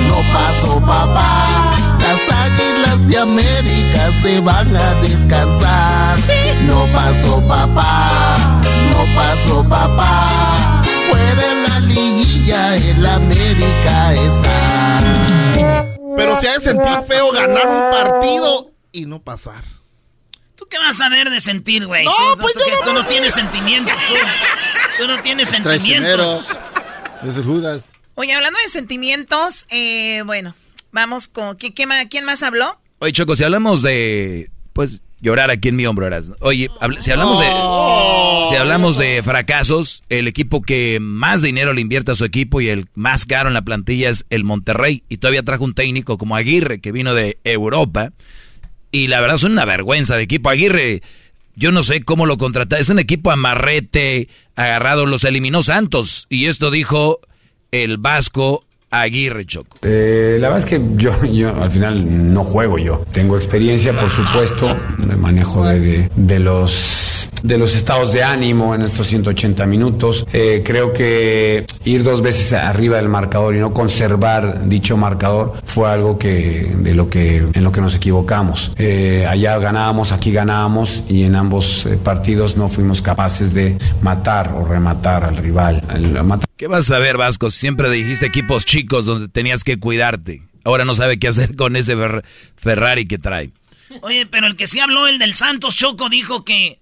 no 0.07 0.21
pasó 0.31 0.79
papá. 0.79 1.73
Las 2.01 2.31
águilas 2.31 3.07
de 3.07 3.17
América 3.17 4.11
se 4.21 4.39
van 4.41 4.75
a 4.75 4.93
descansar. 5.01 6.19
No 6.67 6.85
pasó 6.93 7.41
papá, 7.47 8.61
no 8.91 9.15
pasó 9.15 9.67
papá. 9.67 10.83
Fuera 11.09 11.53
la 11.67 11.79
liguilla, 11.79 12.75
el 12.75 13.05
América 13.07 14.13
está. 14.13 14.50
Pero 16.15 16.39
se 16.39 16.49
ha 16.49 16.53
de 16.57 16.61
sentir 16.61 16.91
feo 17.07 17.31
ganar 17.31 17.67
un 17.67 17.89
partido 17.91 18.71
y 18.91 19.05
no 19.05 19.21
pasar. 19.21 19.63
¿Tú 20.55 20.67
qué 20.69 20.77
vas 20.77 21.01
a 21.01 21.09
ver 21.09 21.29
de 21.29 21.39
sentir, 21.39 21.87
güey? 21.87 22.05
No, 22.05 22.11
tú, 22.35 22.41
pues 22.41 22.53
tú, 22.53 22.59
no, 22.59 22.85
tú 22.85 22.93
no 22.93 23.05
tienes 23.05 23.33
sentimientos, 23.33 23.95
tú. 24.07 24.13
Tú 24.99 25.07
no 25.07 25.21
tienes 25.21 25.49
sentimientos. 25.49 26.47
Es 27.23 27.37
el 27.37 27.43
Judas. 27.43 27.83
Oye, 28.15 28.33
hablando 28.33 28.59
de 28.59 28.69
sentimientos, 28.69 29.65
eh, 29.69 30.21
bueno, 30.25 30.55
vamos 30.91 31.27
con... 31.27 31.55
¿Quién 31.55 32.25
más 32.25 32.43
habló? 32.43 32.79
Oye, 32.99 33.13
Choco, 33.13 33.35
si 33.35 33.43
hablamos 33.43 33.81
de... 33.81 34.51
Pues 34.73 35.01
llorar 35.21 35.51
aquí 35.51 35.69
en 35.69 35.75
mi 35.75 35.85
hombro, 35.85 36.07
eras. 36.07 36.31
Oye, 36.41 36.69
si 36.99 37.11
hablamos 37.11 37.39
de 37.39 37.45
oh. 37.49 38.47
si 38.49 38.55
hablamos 38.55 38.97
de 38.97 39.21
fracasos, 39.23 40.03
el 40.09 40.27
equipo 40.27 40.61
que 40.61 40.99
más 40.99 41.41
dinero 41.41 41.73
le 41.73 41.81
invierte 41.81 42.11
a 42.11 42.15
su 42.15 42.25
equipo 42.25 42.59
y 42.59 42.69
el 42.69 42.87
más 42.95 43.25
caro 43.25 43.47
en 43.47 43.53
la 43.53 43.61
plantilla 43.61 44.09
es 44.09 44.25
el 44.29 44.43
Monterrey 44.43 45.03
y 45.07 45.17
todavía 45.17 45.43
trajo 45.43 45.63
un 45.63 45.75
técnico 45.75 46.17
como 46.17 46.35
Aguirre 46.35 46.81
que 46.81 46.91
vino 46.91 47.13
de 47.13 47.37
Europa 47.43 48.11
y 48.91 49.07
la 49.07 49.21
verdad 49.21 49.37
es 49.37 49.43
una 49.43 49.63
vergüenza 49.63 50.17
de 50.17 50.23
equipo 50.23 50.49
Aguirre. 50.49 51.01
Yo 51.55 51.71
no 51.71 51.83
sé 51.83 52.01
cómo 52.01 52.25
lo 52.25 52.37
contrata, 52.37 52.79
es 52.79 52.89
un 52.89 52.99
equipo 52.99 53.29
amarrete, 53.29 54.29
agarrado, 54.55 55.05
los 55.05 55.23
eliminó 55.23 55.63
Santos 55.63 56.25
y 56.29 56.45
esto 56.47 56.71
dijo 56.71 57.19
el 57.71 57.97
Vasco 57.97 58.65
Aguirre 58.91 59.45
Choco. 59.45 59.77
Eh, 59.81 60.37
la 60.39 60.49
verdad 60.49 60.65
es 60.65 60.69
que 60.69 60.81
yo, 60.97 61.23
yo 61.23 61.55
al 61.61 61.71
final 61.71 62.33
no 62.33 62.43
juego 62.43 62.77
yo. 62.77 63.03
Tengo 63.11 63.37
experiencia, 63.37 63.97
por 63.97 64.09
supuesto, 64.09 64.77
de 64.97 65.15
manejo 65.15 65.65
de, 65.65 66.09
de, 66.15 66.39
los 66.39 67.10
de 67.43 67.57
los 67.57 67.75
estados 67.75 68.13
de 68.13 68.23
ánimo 68.23 68.75
en 68.75 68.83
estos 68.83 69.07
180 69.07 69.65
minutos. 69.65 70.25
Eh, 70.33 70.61
creo 70.63 70.93
que 70.93 71.65
ir 71.83 72.03
dos 72.03 72.21
veces 72.21 72.53
arriba 72.53 72.97
del 72.97 73.09
marcador 73.09 73.55
y 73.55 73.59
no 73.59 73.73
conservar 73.73 74.67
dicho 74.67 74.97
marcador 74.97 75.53
fue 75.65 75.89
algo 75.89 76.17
que 76.17 76.73
de 76.77 76.93
lo 76.93 77.09
que 77.09 77.37
en 77.37 77.63
lo 77.63 77.71
que 77.71 77.81
nos 77.81 77.95
equivocamos. 77.95 78.71
Eh, 78.77 79.25
allá 79.27 79.57
ganábamos, 79.57 80.11
aquí 80.11 80.31
ganábamos 80.31 81.03
y 81.09 81.23
en 81.23 81.35
ambos 81.35 81.87
partidos 82.03 82.57
no 82.57 82.69
fuimos 82.69 83.01
capaces 83.01 83.53
de 83.53 83.77
matar 84.01 84.53
o 84.55 84.65
rematar 84.65 85.23
al 85.23 85.37
rival. 85.37 85.83
¿Qué 86.57 86.67
vas 86.67 86.91
a 86.91 86.99
ver, 86.99 87.17
Vasco? 87.17 87.49
Siempre 87.49 87.89
dijiste 87.89 88.25
equipos 88.25 88.65
chicos 88.65 89.05
donde 89.05 89.27
tenías 89.27 89.63
que 89.63 89.79
cuidarte. 89.79 90.43
Ahora 90.63 90.85
no 90.85 90.93
sabe 90.93 91.17
qué 91.17 91.27
hacer 91.27 91.55
con 91.55 91.75
ese 91.75 91.95
Ferrari 92.55 93.07
que 93.07 93.17
trae. 93.17 93.51
Oye, 94.01 94.25
pero 94.25 94.47
el 94.47 94.55
que 94.55 94.67
sí 94.67 94.79
habló, 94.79 95.07
el 95.07 95.19
del 95.19 95.33
Santos 95.33 95.75
Choco, 95.75 96.07
dijo 96.09 96.45
que 96.45 96.80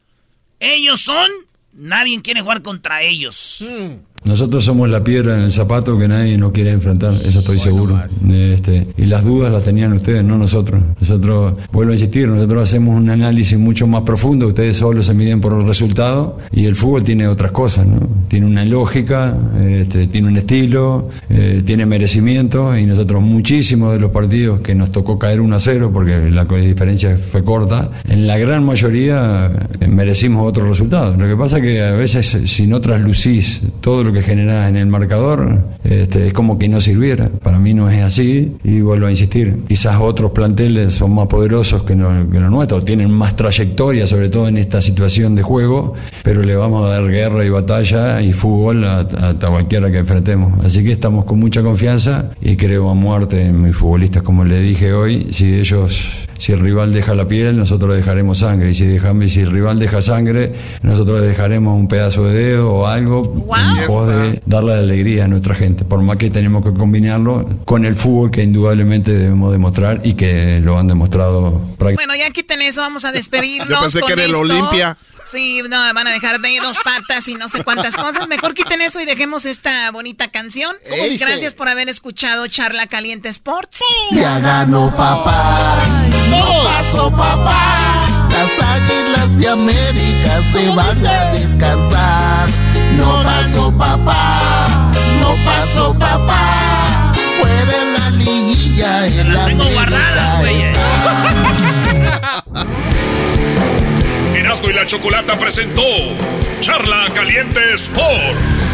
ellos 0.60 1.02
son, 1.02 1.32
nadie 1.74 2.22
quiere 2.22 2.42
jugar 2.42 2.62
contra 2.62 3.02
ellos. 3.02 3.60
Hmm. 3.62 3.98
Nosotros 4.26 4.64
somos 4.66 4.90
la 4.90 5.04
piedra 5.04 5.36
en 5.38 5.44
el 5.44 5.52
zapato 5.52 5.98
que 5.98 6.08
nadie 6.08 6.38
nos 6.38 6.52
quiere 6.52 6.72
enfrentar, 6.72 7.16
eso 7.26 7.40
estoy 7.40 7.58
seguro. 7.58 8.00
Este, 8.30 8.88
y 8.98 9.06
las 9.06 9.24
dudas 9.24 9.52
las 9.52 9.64
tenían 9.64 9.94
ustedes, 9.94 10.24
no 10.24 10.38
nosotros. 10.38 10.84
Nosotros, 11.00 11.54
vuelvo 11.72 11.92
a 11.92 11.96
insistir, 11.96 12.28
nosotros 12.28 12.70
hacemos 12.70 12.96
un 12.96 13.10
análisis 13.10 13.58
mucho 13.58 13.88
más 13.88 14.04
profundo, 14.04 14.48
ustedes 14.48 14.78
solo 14.78 15.02
se 15.04 15.14
miden 15.14 15.42
por 15.42 15.54
el 15.54 15.66
resultado 15.66 16.38
y 16.52 16.66
el 16.66 16.76
fútbol 16.76 17.04
tiene 17.04 17.28
otras 17.28 17.52
cosas, 17.52 17.88
¿no? 17.88 18.08
Tiene 18.28 18.46
una 18.46 18.66
lógica, 18.66 19.36
este, 19.60 20.08
tiene 20.08 20.28
un 20.28 20.38
estilo, 20.38 21.10
eh, 21.30 21.64
tiene 21.66 21.86
merecimiento 21.86 22.78
y 22.78 22.86
nosotros 22.86 23.24
muchísimos 23.24 23.94
de 23.94 24.00
los 24.00 24.12
partidos 24.12 24.60
que 24.62 24.76
nos 24.76 24.92
tocó 24.92 25.18
caer 25.18 25.42
1 25.42 25.56
a 25.56 25.60
0 25.60 25.92
porque 25.94 26.30
la 26.30 26.46
diferencia 26.46 27.18
fue 27.18 27.44
corta, 27.44 27.90
en 28.08 28.28
la 28.28 28.38
gran 28.38 28.64
mayoría 28.66 29.52
eh, 29.80 29.88
merecimos 29.88 30.48
otro 30.48 30.68
resultado. 30.70 31.16
Lo 31.18 31.28
que 31.28 31.36
pasa 31.36 31.58
es 31.58 31.64
que 31.64 31.82
a 31.82 31.92
veces 31.94 32.28
si 32.46 32.68
no 32.68 32.80
traslucís 32.82 33.62
todo 33.82 34.04
lo 34.04 34.09
que 34.14 34.20
que 34.20 34.26
generás 34.26 34.70
en 34.70 34.76
el 34.76 34.88
marcador, 34.88 35.60
este, 35.84 36.28
es 36.28 36.34
como 36.34 36.60
que 36.60 36.68
no 36.68 36.82
sirviera. 36.82 37.30
Para 37.42 37.60
mí 37.60 37.74
no 37.74 37.90
es 37.90 38.02
así 38.02 38.54
y 38.64 38.82
vuelvo 38.82 39.08
a 39.08 39.10
insistir. 39.10 39.64
Quizás 39.68 39.98
otros 40.00 40.32
planteles 40.32 40.94
son 40.94 41.16
más 41.16 41.28
poderosos 41.28 41.84
que, 41.84 41.96
no, 41.96 42.30
que 42.30 42.40
los 42.40 42.52
nuestros, 42.52 42.86
tienen 42.86 43.12
más 43.12 43.36
trayectoria, 43.36 44.08
sobre 44.08 44.30
todo 44.30 44.48
en 44.48 44.58
esta 44.58 44.82
situación 44.82 45.36
de 45.36 45.44
juego, 45.44 45.94
pero 46.24 46.44
le 46.44 46.56
vamos 46.56 46.86
a 46.86 46.90
dar 46.90 47.08
guerra 47.08 47.46
y 47.46 47.50
batalla 47.50 48.22
y 48.22 48.34
fútbol 48.34 48.84
a, 48.84 49.00
a 49.00 49.34
cualquiera 49.34 49.92
que 49.92 50.00
enfrentemos. 50.00 50.64
Así 50.64 50.84
que 50.84 50.92
estamos 50.92 51.26
con 51.26 51.40
mucha 51.40 51.62
confianza 51.64 52.32
y 52.42 52.56
creo 52.56 52.90
a 52.90 52.94
muerte 52.94 53.46
en 53.46 53.62
mis 53.62 53.76
futbolistas, 53.76 54.24
como 54.24 54.44
le 54.44 54.62
dije 54.62 54.94
hoy. 54.94 55.28
Si 55.32 55.54
ellos 55.54 56.28
si 56.40 56.54
el 56.54 56.62
rival 56.62 56.94
deja 56.94 57.16
la 57.16 57.28
piel, 57.28 57.58
nosotros 57.58 57.98
dejaremos 57.98 58.40
sangre. 58.40 58.72
Y 58.72 58.74
si, 58.74 58.86
dejamos, 58.86 59.30
si 59.30 59.42
el 59.42 59.52
rival 59.52 59.78
deja 59.78 60.02
sangre, 60.02 60.54
nosotros 60.82 61.22
dejaremos 61.22 61.78
un 61.78 61.90
pedazo 61.90 62.24
de 62.24 62.34
dedo 62.34 62.72
o 62.72 62.88
algo 62.88 63.22
en 63.58 63.86
pos 64.00 64.08
de 64.08 64.42
darle 64.46 64.74
alegría 64.74 65.26
a 65.26 65.28
nuestra 65.28 65.56
gente. 65.56 65.84
Por 65.86 66.02
más 66.02 66.18
que 66.18 66.30
tenemos 66.30 66.64
que 66.64 66.74
combinarlo 66.74 67.48
con 67.66 67.86
el 67.86 67.96
fútbol 67.96 68.32
que 68.32 68.44
indudablemente 68.44 69.12
debemos 69.12 69.52
demostrar 69.52 70.02
y 70.04 70.14
que 70.14 70.60
lo 70.62 70.78
han 70.78 70.88
demostrado 70.88 71.52
prácticamente. 71.78 72.06
Bueno, 72.06 72.16
ya 72.16 72.30
quiten 72.32 72.62
eso, 72.62 72.82
vamos 72.82 73.06
a 73.06 73.12
despedirnos. 73.12 73.70
Yo 73.70 73.82
pensé 73.82 74.02
que 74.02 74.14
era 74.14 74.24
el 74.24 74.36
Olimpia. 74.36 74.98
Sí, 75.30 75.62
no, 75.70 75.78
van 75.94 76.08
a 76.08 76.12
dejar 76.12 76.40
de 76.40 76.60
dos 76.60 76.78
patas 76.84 77.28
y 77.28 77.36
no 77.36 77.50
sé 77.50 77.64
cuántas 77.64 77.96
cosas. 77.96 78.28
Mejor 78.28 78.56
quiten 78.56 78.82
eso 78.82 79.00
y 79.00 79.06
dejemos 79.06 79.46
esta 79.46 79.92
bonita 79.92 80.30
canción. 80.30 80.76
Gracias 81.20 81.54
por 81.54 81.70
haber 81.70 81.88
escuchado 81.88 82.48
Charla 82.48 82.88
Caliente 82.88 83.30
Sports. 83.30 83.80
Ya 84.12 84.40
ganó 84.40 84.90
papá, 84.96 85.78
no 86.30 86.64
pasó 86.64 87.12
papá. 87.12 88.28
Las 88.32 88.64
águilas 88.64 89.38
de 89.38 89.50
América 89.50 90.44
se 90.52 90.70
van 90.70 91.06
a 91.06 91.32
descansar. 91.34 92.69
No 93.00 93.24
pasó 93.24 93.72
papá, 93.78 94.92
no 95.22 95.36
pasó 95.46 95.94
papá. 95.98 97.14
Fuera 97.40 97.84
la 97.98 98.10
liguilla 98.12 99.08
en 99.08 99.34
la 99.34 99.46
tengo 99.46 99.64
guardadas, 99.66 100.40
güey. 100.40 100.64
y 104.68 104.74
la 104.74 104.86
Chocolata 104.86 105.40
presentó 105.40 105.82
Charla 106.60 107.08
Caliente 107.14 107.62
Sports. 107.76 108.74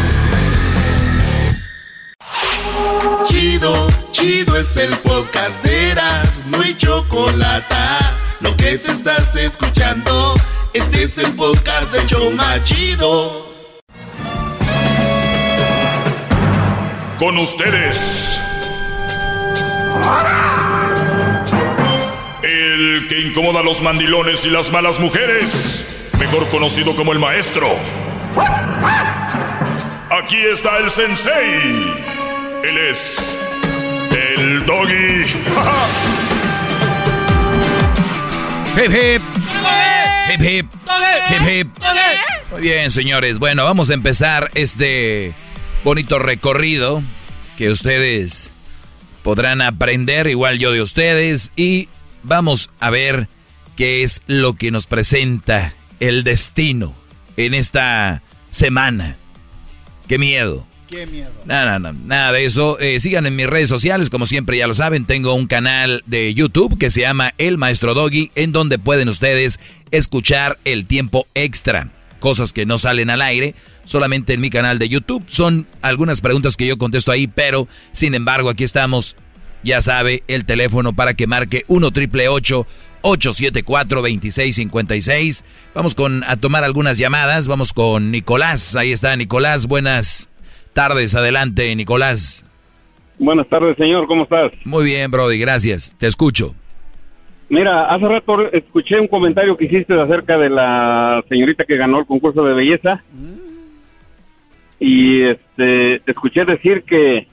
Chido, 3.26 3.86
chido 4.10 4.56
es 4.56 4.76
el 4.76 4.90
podcast 4.96 5.62
de 5.62 5.90
Eras, 5.90 6.42
no 6.46 6.60
hay 6.60 6.76
chocolate. 6.76 7.74
Lo 8.40 8.56
que 8.56 8.78
te 8.78 8.90
estás 8.90 9.36
escuchando, 9.36 10.34
este 10.74 11.04
es 11.04 11.18
el 11.18 11.32
podcast 11.34 11.92
de 11.92 12.04
Choma 12.06 12.60
Chido. 12.64 13.45
Con 17.18 17.38
ustedes. 17.38 18.38
El 22.42 23.06
que 23.08 23.20
incomoda 23.20 23.60
a 23.60 23.62
los 23.62 23.80
mandilones 23.80 24.44
y 24.44 24.50
las 24.50 24.70
malas 24.70 24.98
mujeres, 24.98 26.10
mejor 26.18 26.46
conocido 26.48 26.94
como 26.94 27.12
el 27.12 27.18
maestro. 27.18 27.74
Aquí 30.10 30.36
está 30.36 30.76
el 30.76 30.90
sensei. 30.90 31.94
Él 32.62 32.78
es 32.90 33.38
el 34.10 34.66
doggy. 34.66 35.24
hip 38.76 38.92
hip. 38.92 39.22
Hip 40.32 40.42
hip. 40.42 40.66
Hip 41.30 41.42
hip. 41.48 41.68
Muy 42.50 42.60
bien, 42.60 42.90
señores. 42.90 43.38
Bueno, 43.38 43.64
vamos 43.64 43.88
a 43.88 43.94
empezar 43.94 44.50
este 44.54 45.34
bonito 45.86 46.18
recorrido 46.18 47.00
que 47.56 47.70
ustedes 47.70 48.50
podrán 49.22 49.62
aprender, 49.62 50.26
igual 50.26 50.58
yo 50.58 50.72
de 50.72 50.82
ustedes, 50.82 51.52
y 51.54 51.88
vamos 52.24 52.70
a 52.80 52.90
ver 52.90 53.28
qué 53.76 54.02
es 54.02 54.20
lo 54.26 54.54
que 54.54 54.72
nos 54.72 54.88
presenta 54.88 55.74
el 56.00 56.24
destino 56.24 56.92
en 57.36 57.54
esta 57.54 58.24
semana. 58.50 59.16
Qué 60.08 60.18
miedo. 60.18 60.66
Qué 60.90 61.06
miedo. 61.06 61.30
Nada, 61.44 61.78
nada, 61.78 61.94
nada 62.04 62.32
de 62.32 62.46
eso. 62.46 62.80
Eh, 62.80 62.98
sigan 62.98 63.24
en 63.26 63.36
mis 63.36 63.46
redes 63.46 63.68
sociales, 63.68 64.10
como 64.10 64.26
siempre 64.26 64.58
ya 64.58 64.66
lo 64.66 64.74
saben. 64.74 65.06
Tengo 65.06 65.34
un 65.34 65.46
canal 65.46 66.02
de 66.06 66.34
YouTube 66.34 66.78
que 66.78 66.90
se 66.90 67.02
llama 67.02 67.32
El 67.38 67.58
Maestro 67.58 67.94
Doggy, 67.94 68.32
en 68.34 68.50
donde 68.50 68.80
pueden 68.80 69.08
ustedes 69.08 69.60
escuchar 69.92 70.58
el 70.64 70.84
tiempo 70.86 71.28
extra. 71.34 71.92
Cosas 72.20 72.52
que 72.52 72.66
no 72.66 72.78
salen 72.78 73.10
al 73.10 73.22
aire, 73.22 73.54
solamente 73.84 74.34
en 74.34 74.40
mi 74.40 74.50
canal 74.50 74.78
de 74.78 74.88
YouTube. 74.88 75.24
Son 75.26 75.66
algunas 75.82 76.20
preguntas 76.20 76.56
que 76.56 76.66
yo 76.66 76.78
contesto 76.78 77.12
ahí, 77.12 77.26
pero 77.26 77.68
sin 77.92 78.14
embargo 78.14 78.48
aquí 78.48 78.64
estamos 78.64 79.16
ya 79.66 79.80
sabe, 79.80 80.22
el 80.28 80.44
teléfono 80.44 80.94
para 80.94 81.14
que 81.14 81.26
marque 81.26 81.64
1 81.66 81.90
triple 81.90 82.28
874 82.28 84.00
2656. 84.00 85.44
Vamos 85.74 85.94
con 85.94 86.22
a 86.24 86.36
tomar 86.36 86.64
algunas 86.64 86.98
llamadas. 86.98 87.48
Vamos 87.48 87.72
con 87.72 88.10
Nicolás. 88.12 88.76
Ahí 88.76 88.92
está 88.92 89.14
Nicolás. 89.16 89.66
Buenas 89.66 90.30
tardes. 90.72 91.14
Adelante, 91.14 91.74
Nicolás. 91.74 92.44
Buenas 93.18 93.48
tardes, 93.48 93.76
señor. 93.76 94.06
¿Cómo 94.06 94.22
estás? 94.22 94.52
Muy 94.64 94.84
bien, 94.84 95.10
Brody. 95.10 95.38
Gracias. 95.38 95.94
Te 95.98 96.06
escucho. 96.06 96.54
Mira, 97.48 97.86
hace 97.86 98.08
rato 98.08 98.52
escuché 98.52 98.98
un 98.98 99.06
comentario 99.06 99.56
que 99.56 99.66
hiciste 99.66 99.94
acerca 100.00 100.36
de 100.36 100.50
la 100.50 101.22
señorita 101.28 101.64
que 101.64 101.76
ganó 101.76 102.00
el 102.00 102.06
concurso 102.06 102.42
de 102.44 102.54
belleza. 102.54 103.02
Y 104.80 105.22
este, 105.22 106.00
te 106.00 106.10
escuché 106.10 106.44
decir 106.44 106.82
que 106.82 107.26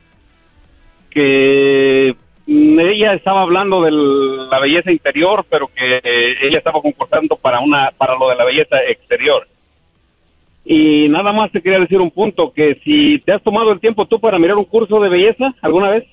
que 1.10 2.16
ella 2.48 3.14
estaba 3.14 3.42
hablando 3.42 3.84
de 3.84 3.92
la 3.92 4.60
belleza 4.60 4.92
interior, 4.92 5.46
pero 5.50 5.68
que 5.68 6.02
ella 6.42 6.58
estaba 6.58 6.82
concursando 6.82 7.36
para 7.36 7.60
una 7.60 7.92
para 7.98 8.18
lo 8.18 8.30
de 8.30 8.36
la 8.36 8.46
belleza 8.46 8.78
exterior. 8.88 9.48
Y 10.66 11.08
nada 11.10 11.32
más 11.34 11.52
te 11.52 11.62
quería 11.62 11.80
decir 11.80 12.00
un 12.00 12.12
punto, 12.12 12.52
que 12.54 12.76
si 12.84 13.20
te 13.20 13.34
has 13.34 13.44
tomado 13.44 13.72
el 13.72 13.80
tiempo 13.80 14.08
tú 14.08 14.20
para 14.20 14.40
mirar 14.40 14.58
un 14.58 14.66
curso 14.66 15.00
de 15.00 15.10
belleza 15.10 15.54
alguna 15.62 15.90
vez. 15.90 16.06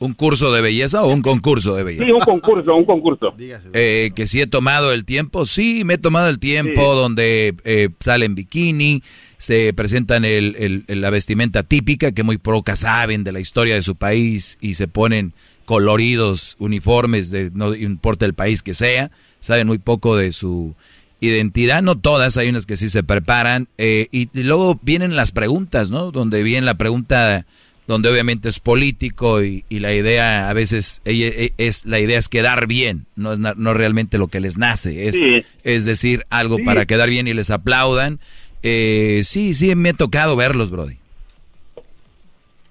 ¿Un 0.00 0.12
curso 0.12 0.52
de 0.52 0.60
belleza 0.60 1.02
o 1.04 1.12
un 1.12 1.22
concurso 1.22 1.76
de 1.76 1.84
belleza? 1.84 2.04
Sí, 2.04 2.12
un 2.12 2.20
concurso, 2.20 2.76
un 2.76 2.84
concurso. 2.84 3.34
Eh, 3.72 4.10
que 4.14 4.26
si 4.26 4.40
he 4.40 4.46
tomado 4.46 4.92
el 4.92 5.04
tiempo, 5.04 5.46
sí, 5.46 5.84
me 5.84 5.94
he 5.94 5.98
tomado 5.98 6.28
el 6.28 6.38
tiempo 6.38 6.94
donde 6.94 7.54
eh, 7.64 7.88
salen 8.00 8.34
bikini, 8.34 9.02
se 9.38 9.72
presentan 9.72 10.24
el, 10.24 10.84
la 10.88 11.10
vestimenta 11.10 11.62
típica, 11.62 12.12
que 12.12 12.22
muy 12.22 12.38
pocas 12.38 12.80
saben 12.80 13.24
de 13.24 13.32
la 13.32 13.40
historia 13.40 13.74
de 13.74 13.82
su 13.82 13.94
país 13.94 14.58
y 14.60 14.74
se 14.74 14.88
ponen 14.88 15.32
coloridos, 15.64 16.56
uniformes, 16.58 17.30
de 17.30 17.50
no 17.54 17.74
importa 17.74 18.26
el 18.26 18.34
país 18.34 18.62
que 18.62 18.74
sea, 18.74 19.10
saben 19.40 19.66
muy 19.66 19.78
poco 19.78 20.16
de 20.16 20.32
su 20.32 20.74
identidad, 21.20 21.82
no 21.82 21.98
todas, 21.98 22.36
hay 22.36 22.48
unas 22.48 22.66
que 22.66 22.76
sí 22.76 22.90
se 22.90 23.02
preparan, 23.02 23.68
eh, 23.78 24.08
y, 24.10 24.28
luego 24.42 24.78
vienen 24.82 25.16
las 25.16 25.32
preguntas, 25.32 25.90
¿no? 25.90 26.10
Donde 26.10 26.42
viene 26.42 26.66
la 26.66 26.74
pregunta, 26.74 27.46
donde 27.86 28.08
obviamente 28.08 28.48
es 28.48 28.60
político 28.60 29.42
y, 29.42 29.64
la 29.70 29.92
idea 29.92 30.48
a 30.48 30.52
veces 30.52 31.02
e, 31.04 31.52
es 31.58 31.84
la 31.84 32.00
idea 32.00 32.18
es 32.18 32.28
quedar 32.28 32.66
bien, 32.66 33.06
no 33.16 33.34
es 33.34 33.38
no 33.38 33.74
realmente 33.74 34.18
lo 34.18 34.28
que 34.28 34.40
les 34.40 34.56
nace, 34.56 35.08
es, 35.08 35.22
es 35.62 35.84
decir 35.84 36.24
algo 36.30 36.56
para 36.64 36.86
quedar 36.86 37.08
bien 37.08 37.28
y 37.28 37.34
les 37.34 37.50
aplaudan. 37.50 38.18
Eh, 38.62 39.20
sí, 39.24 39.52
sí, 39.52 39.74
me 39.74 39.90
ha 39.90 39.94
tocado 39.94 40.36
verlos, 40.36 40.70
Brody. 40.70 40.96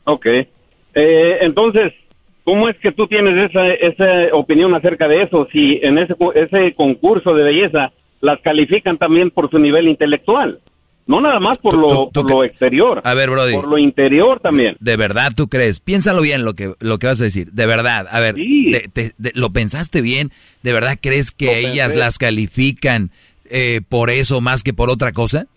Ok. 0.06 0.26
Eh, 0.26 1.38
entonces, 1.42 1.94
¿Cómo 2.44 2.68
es 2.68 2.78
que 2.80 2.92
tú 2.92 3.08
tienes 3.08 3.50
esa, 3.50 3.68
esa 3.70 4.36
opinión 4.36 4.76
acerca 4.76 5.08
de 5.08 5.24
eso? 5.24 5.48
Si 5.52 5.80
en 5.82 5.98
ese, 5.98 6.14
ese 6.36 6.74
concurso 6.76 7.34
de 7.34 7.44
belleza 7.44 7.94
las 8.20 8.42
califican 8.42 8.98
también 8.98 9.32
por 9.32 9.50
su 9.50 9.60
nivel 9.60 9.88
intelectual. 9.88 10.60
No 11.06 11.20
nada 11.20 11.40
más 11.40 11.58
por, 11.58 11.78
lo, 11.78 12.10
lo 12.14 12.44
exterior. 12.46 13.02
A 13.04 13.14
ver, 13.14 13.30
Brody. 13.30 13.54
Por 13.54 13.68
lo 13.68 13.78
interior 13.78 14.40
también. 14.40 14.78
¿De 14.80 14.96
verdad 14.96 15.32
tú 15.36 15.50
crees? 15.50 15.82
Piénsalo 15.82 16.22
bien 16.22 16.46
lo 16.46 16.54
que, 16.54 16.74
lo 16.80 16.98
que 16.98 17.08
vas 17.08 17.20
a 17.20 17.26
decir. 17.26 17.52
De 17.52 17.66
verdad. 17.66 18.08
A 18.10 18.20
ver, 18.22 18.36
¿lo 19.36 19.50
pensaste 19.52 20.02
bien? 20.02 20.30
¿De 20.62 20.72
verdad 20.72 20.98
crees 21.02 21.32
que 21.32 21.60
ellas 21.60 21.96
las 21.96 22.18
califican 22.18 23.12
eh, 23.50 23.82
por 23.88 24.10
eso 24.10 24.40
más 24.40 24.64
que 24.64 24.74
por 24.74 24.90
otra 24.90 25.12
cosa? 25.12 25.48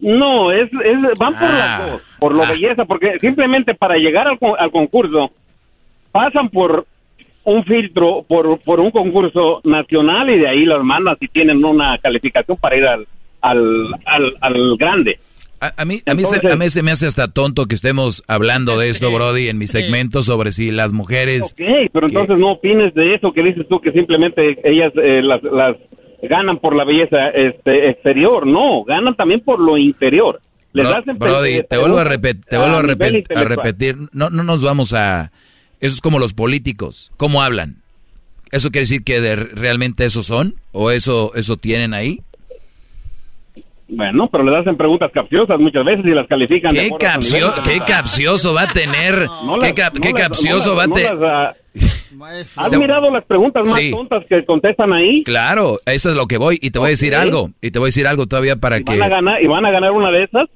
No, 0.00 0.50
es, 0.50 0.70
es 0.72 1.18
van 1.18 1.34
por 1.34 1.48
la 1.48 1.76
ah. 1.76 1.98
por 2.18 2.34
lo 2.34 2.42
ah. 2.42 2.50
belleza, 2.50 2.84
porque 2.84 3.18
simplemente 3.20 3.74
para 3.74 3.96
llegar 3.96 4.26
al, 4.28 4.38
al 4.58 4.70
concurso 4.70 5.30
pasan 6.10 6.48
por 6.48 6.86
un 7.44 7.64
filtro, 7.64 8.24
por, 8.26 8.58
por 8.60 8.80
un 8.80 8.90
concurso 8.90 9.60
nacional 9.64 10.30
y 10.30 10.38
de 10.38 10.48
ahí 10.48 10.64
los 10.64 10.82
mandan 10.82 11.18
si 11.18 11.28
tienen 11.28 11.62
una 11.64 11.98
calificación 11.98 12.56
para 12.56 12.76
ir 12.76 12.86
al, 12.86 13.06
al, 13.50 13.94
al, 14.40 14.76
grande. 14.76 15.18
A, 15.60 15.84
mí, 15.86 16.02
a, 16.04 16.12
mí 16.14 16.24
se, 16.26 16.46
a 16.52 16.56
mí 16.56 16.68
se 16.68 16.82
me 16.82 16.90
hace 16.90 17.06
hasta 17.06 17.28
tonto 17.28 17.64
que 17.66 17.74
estemos 17.74 18.22
hablando 18.28 18.76
de 18.78 18.90
esto, 18.90 19.10
Brody, 19.14 19.48
en 19.48 19.56
mi 19.56 19.66
segmento 19.66 20.22
sobre 20.22 20.52
si 20.52 20.70
las 20.70 20.92
mujeres... 20.92 21.52
Ok, 21.52 21.90
pero 21.92 22.06
entonces 22.06 22.38
no 22.38 22.52
opines 22.52 22.92
de 22.94 23.14
eso 23.14 23.32
que 23.32 23.42
dices 23.42 23.66
tú, 23.68 23.80
que 23.80 23.92
simplemente 23.92 24.58
ellas 24.64 24.92
eh, 25.02 25.22
las, 25.22 25.42
las 25.42 25.76
ganan 26.22 26.58
por 26.58 26.74
la 26.76 26.84
belleza 26.84 27.28
este, 27.30 27.88
exterior. 27.90 28.46
No, 28.46 28.84
ganan 28.84 29.14
también 29.16 29.40
por 29.40 29.58
lo 29.58 29.78
interior. 29.78 30.40
Les 30.74 30.86
Bro- 30.86 30.96
hacen 30.98 31.18
Brody, 31.18 31.62
te 31.68 31.78
vuelvo 31.78 31.98
a, 31.98 32.04
preguntas 32.04 32.34
repet- 32.34 32.44
te 32.48 32.58
vuelvo 32.58 32.76
a, 32.76 32.82
repet- 32.82 33.36
a 33.36 33.44
repetir. 33.44 33.96
No, 34.12 34.28
no 34.28 34.42
nos 34.42 34.62
vamos 34.62 34.92
a... 34.92 35.30
Eso 35.80 35.94
es 35.94 36.00
como 36.00 36.18
los 36.18 36.34
políticos. 36.34 37.10
¿Cómo 37.16 37.42
hablan? 37.42 37.76
¿Eso 38.50 38.70
quiere 38.70 38.82
decir 38.82 39.02
que 39.04 39.20
de- 39.20 39.36
realmente 39.36 40.04
eso 40.04 40.22
son? 40.22 40.56
¿O 40.72 40.90
eso, 40.90 41.32
eso 41.36 41.56
tienen 41.56 41.94
ahí? 41.94 42.20
Bueno, 43.86 44.28
pero 44.32 44.44
les 44.44 44.60
hacen 44.60 44.76
preguntas 44.76 45.10
capciosas 45.12 45.60
muchas 45.60 45.84
veces 45.84 46.04
y 46.06 46.10
las 46.10 46.26
califican. 46.26 46.72
de 46.74 46.78
¿Qué, 46.78 46.84
nivel 46.84 46.98
capcio- 46.98 47.52
qué 47.62 47.80
capcioso 47.80 48.54
va 48.54 48.62
a 48.62 48.72
tener? 48.72 49.26
No 49.44 49.58
¿Qué, 49.58 49.66
las- 49.66 49.72
cap- 49.74 49.94
no 49.94 50.00
qué 50.00 50.10
las- 50.12 50.20
capcioso 50.22 50.70
no 50.70 50.76
va 50.76 50.84
a 50.84 50.88
tener? 50.88 51.24
ah, 51.24 51.54
¿Has 52.56 52.78
mirado 52.78 53.10
las 53.10 53.24
preguntas 53.24 53.68
más 53.68 53.80
Sí. 53.80 53.90
tontas 53.90 54.24
que 54.28 54.44
contestan 54.44 54.92
ahí? 54.92 55.22
Claro, 55.24 55.80
eso 55.86 56.10
es 56.10 56.16
lo 56.16 56.26
que 56.26 56.38
voy. 56.38 56.58
Y 56.62 56.70
te 56.70 56.78
voy 56.78 56.86
a 56.86 56.90
decir 56.90 57.14
algo. 57.14 57.50
Y 57.60 57.70
te 57.72 57.78
voy 57.78 57.86
a 57.86 57.88
decir 57.88 58.06
algo 58.06 58.26
todavía 58.26 58.56
para 58.56 58.80
que... 58.80 58.92
¿Van 58.98 59.02
a 59.02 59.08
ganar, 59.08 59.42
¿Y 59.42 59.46
van 59.48 59.66
a 59.66 59.70
ganar 59.70 59.90
una 59.92 60.10
de 60.10 60.24
esas? 60.24 60.48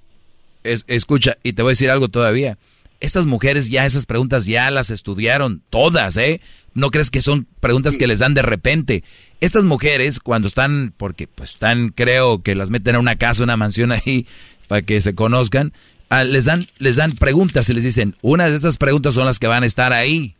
Es- 0.64 0.84
escucha, 0.88 1.36
y 1.42 1.52
te 1.52 1.62
voy 1.62 1.70
a 1.70 1.72
decir 1.72 1.90
algo 1.90 2.08
todavía. 2.08 2.56
Estas 3.00 3.26
mujeres 3.26 3.68
ya 3.70 3.84
esas 3.86 4.06
preguntas 4.06 4.46
ya 4.46 4.70
las 4.70 4.90
estudiaron 4.90 5.62
todas, 5.70 6.16
¿eh? 6.16 6.40
No 6.78 6.92
crees 6.92 7.10
que 7.10 7.20
son 7.22 7.48
preguntas 7.58 7.98
que 7.98 8.06
les 8.06 8.20
dan 8.20 8.34
de 8.34 8.42
repente. 8.42 9.02
Estas 9.40 9.64
mujeres 9.64 10.20
cuando 10.20 10.46
están, 10.46 10.94
porque 10.96 11.26
pues 11.26 11.50
están, 11.50 11.88
creo 11.88 12.40
que 12.44 12.54
las 12.54 12.70
meten 12.70 12.94
a 12.94 13.00
una 13.00 13.16
casa, 13.16 13.42
una 13.42 13.56
mansión 13.56 13.90
ahí 13.90 14.28
para 14.68 14.82
que 14.82 15.00
se 15.00 15.16
conozcan, 15.16 15.72
ah, 16.08 16.22
les 16.22 16.44
dan, 16.44 16.68
les 16.78 16.94
dan 16.94 17.16
preguntas 17.16 17.68
y 17.68 17.74
les 17.74 17.82
dicen, 17.82 18.14
una 18.22 18.48
de 18.48 18.54
estas 18.54 18.76
preguntas 18.78 19.14
son 19.14 19.26
las 19.26 19.40
que 19.40 19.48
van 19.48 19.64
a 19.64 19.66
estar 19.66 19.92
ahí. 19.92 20.36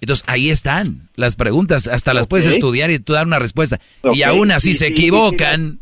Entonces 0.00 0.24
ahí 0.28 0.48
están 0.48 1.10
las 1.14 1.36
preguntas, 1.36 1.86
hasta 1.86 2.14
las 2.14 2.26
puedes 2.26 2.46
estudiar 2.46 2.90
y 2.90 2.98
tú 2.98 3.12
dar 3.12 3.26
una 3.26 3.38
respuesta. 3.38 3.78
Y 4.14 4.22
aún 4.22 4.50
así 4.50 4.72
se 4.72 4.86
equivocan. 4.86 5.80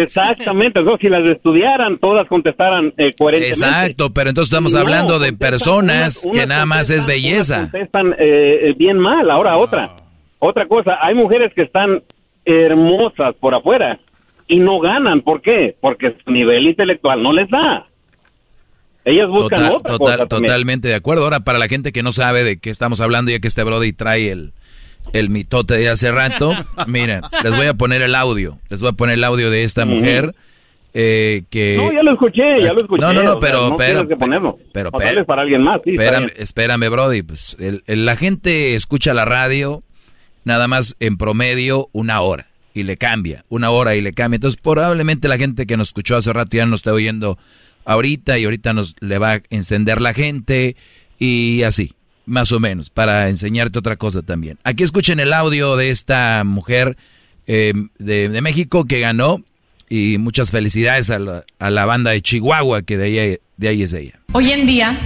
Exactamente, 0.00 0.78
entonces 0.78 1.00
si 1.02 1.08
las 1.08 1.24
estudiaran, 1.26 1.98
todas 1.98 2.26
contestaran 2.28 2.92
eh, 2.96 3.12
coherentemente. 3.18 3.64
Exacto, 3.66 4.12
pero 4.12 4.30
entonces 4.30 4.50
estamos 4.52 4.72
No, 4.74 4.80
hablando 4.80 5.18
de 5.18 5.32
personas 5.32 6.24
unas- 6.24 6.38
que 6.40 6.46
nada 6.46 6.64
más 6.66 6.90
es 6.90 7.04
belleza. 7.06 7.62
contestan 7.70 8.12
eh, 8.12 8.70
eh, 8.70 8.74
bien 8.78 8.98
mal. 8.98 9.30
Ahora 9.30 9.56
otra, 9.58 9.90
otra 10.38 10.66
cosa, 10.66 10.98
hay 11.02 11.14
mujeres 11.14 11.52
que 11.54 11.62
están 11.62 12.02
hermosas 12.44 13.34
por 13.40 13.54
afuera 13.54 13.98
y 14.48 14.58
no 14.58 14.80
ganan. 14.80 15.20
¿Por 15.22 15.42
qué? 15.42 15.76
Porque 15.80 16.16
su 16.24 16.30
nivel 16.30 16.66
intelectual 16.66 17.22
no 17.22 17.32
les 17.32 17.48
da. 17.50 17.86
Ellas 19.04 19.28
buscan 19.28 19.58
Total- 19.58 19.72
otra 19.76 19.92
total- 19.98 19.98
cosa 19.98 20.26
también. 20.28 20.50
totalmente 20.50 20.88
de 20.88 20.94
acuerdo. 20.94 21.24
Ahora, 21.24 21.40
para 21.40 21.58
la 21.58 21.66
gente 21.68 21.92
que 21.92 22.02
no 22.04 22.12
sabe 22.12 22.44
de 22.44 22.58
qué 22.58 22.70
estamos 22.70 23.00
hablando, 23.00 23.30
ya 23.32 23.40
que 23.40 23.48
este 23.48 23.64
Brody 23.64 23.92
trae 23.92 24.30
el, 24.30 24.52
el 25.12 25.30
mitote 25.30 25.74
de 25.74 25.88
hace 25.88 26.10
rato, 26.10 26.52
miren, 26.86 27.20
les 27.42 27.54
voy 27.56 27.66
a 27.66 27.74
poner 27.74 28.02
el 28.02 28.14
audio. 28.14 28.58
Les 28.68 28.80
voy 28.80 28.90
a 28.90 28.92
poner 28.92 29.14
el 29.14 29.24
audio 29.24 29.50
de 29.50 29.64
esta 29.64 29.84
mujer 29.84 30.34
eh, 30.94 31.44
que... 31.50 31.76
No, 31.78 31.92
ya 31.92 32.02
lo 32.02 32.12
escuché, 32.12 32.42
ya 32.62 32.72
lo 32.72 32.80
escuché. 32.82 33.00
No, 33.00 33.12
no, 33.12 33.22
no, 33.22 33.30
o 33.30 33.40
sea, 33.40 33.40
pero... 33.40 33.70
no 33.70 33.76
pero, 33.76 34.90
para 35.26 35.42
alguien 35.42 35.62
más, 35.62 35.80
sí, 35.84 35.94
espérame, 36.36 36.88
Brody. 36.90 37.22
Pues, 37.22 37.56
el- 37.60 37.82
el- 37.86 38.04
la 38.04 38.16
gente 38.16 38.74
escucha 38.74 39.14
la 39.14 39.24
radio 39.24 39.82
nada 40.44 40.68
más 40.68 40.96
en 41.00 41.16
promedio 41.16 41.88
una 41.92 42.20
hora 42.20 42.48
y 42.74 42.82
le 42.82 42.96
cambia, 42.96 43.44
una 43.48 43.70
hora 43.70 43.94
y 43.94 44.00
le 44.00 44.12
cambia. 44.12 44.36
Entonces, 44.36 44.60
probablemente 44.60 45.28
la 45.28 45.38
gente 45.38 45.66
que 45.66 45.76
nos 45.76 45.88
escuchó 45.88 46.16
hace 46.16 46.32
rato 46.32 46.56
ya 46.56 46.66
nos 46.66 46.80
está 46.80 46.92
oyendo 46.92 47.38
ahorita 47.84 48.38
y 48.38 48.44
ahorita 48.44 48.72
nos 48.72 48.94
le 49.00 49.18
va 49.18 49.34
a 49.34 49.40
encender 49.50 50.00
la 50.00 50.14
gente 50.14 50.76
y 51.18 51.62
así, 51.62 51.94
más 52.32 52.50
o 52.50 52.58
menos, 52.58 52.88
para 52.88 53.28
enseñarte 53.28 53.78
otra 53.78 53.96
cosa 53.96 54.22
también. 54.22 54.58
Aquí 54.64 54.82
escuchen 54.82 55.20
el 55.20 55.34
audio 55.34 55.76
de 55.76 55.90
esta 55.90 56.42
mujer 56.44 56.96
eh, 57.46 57.74
de, 57.98 58.30
de 58.30 58.40
México 58.40 58.86
que 58.86 59.00
ganó 59.00 59.42
y 59.90 60.16
muchas 60.16 60.50
felicidades 60.50 61.10
a 61.10 61.18
la, 61.18 61.44
a 61.58 61.70
la 61.70 61.84
banda 61.84 62.12
de 62.12 62.22
Chihuahua 62.22 62.82
que 62.82 62.96
de 62.96 63.04
ahí, 63.04 63.38
de 63.58 63.68
ahí 63.68 63.82
es 63.82 63.92
ella. 63.92 64.14
Hoy 64.32 64.50
en 64.50 64.66
día, 64.66 64.96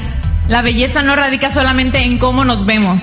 la 0.48 0.62
belleza 0.62 1.02
no 1.02 1.16
radica 1.16 1.50
solamente 1.50 1.98
en 1.98 2.18
cómo 2.18 2.44
nos 2.44 2.64
vemos. 2.64 3.02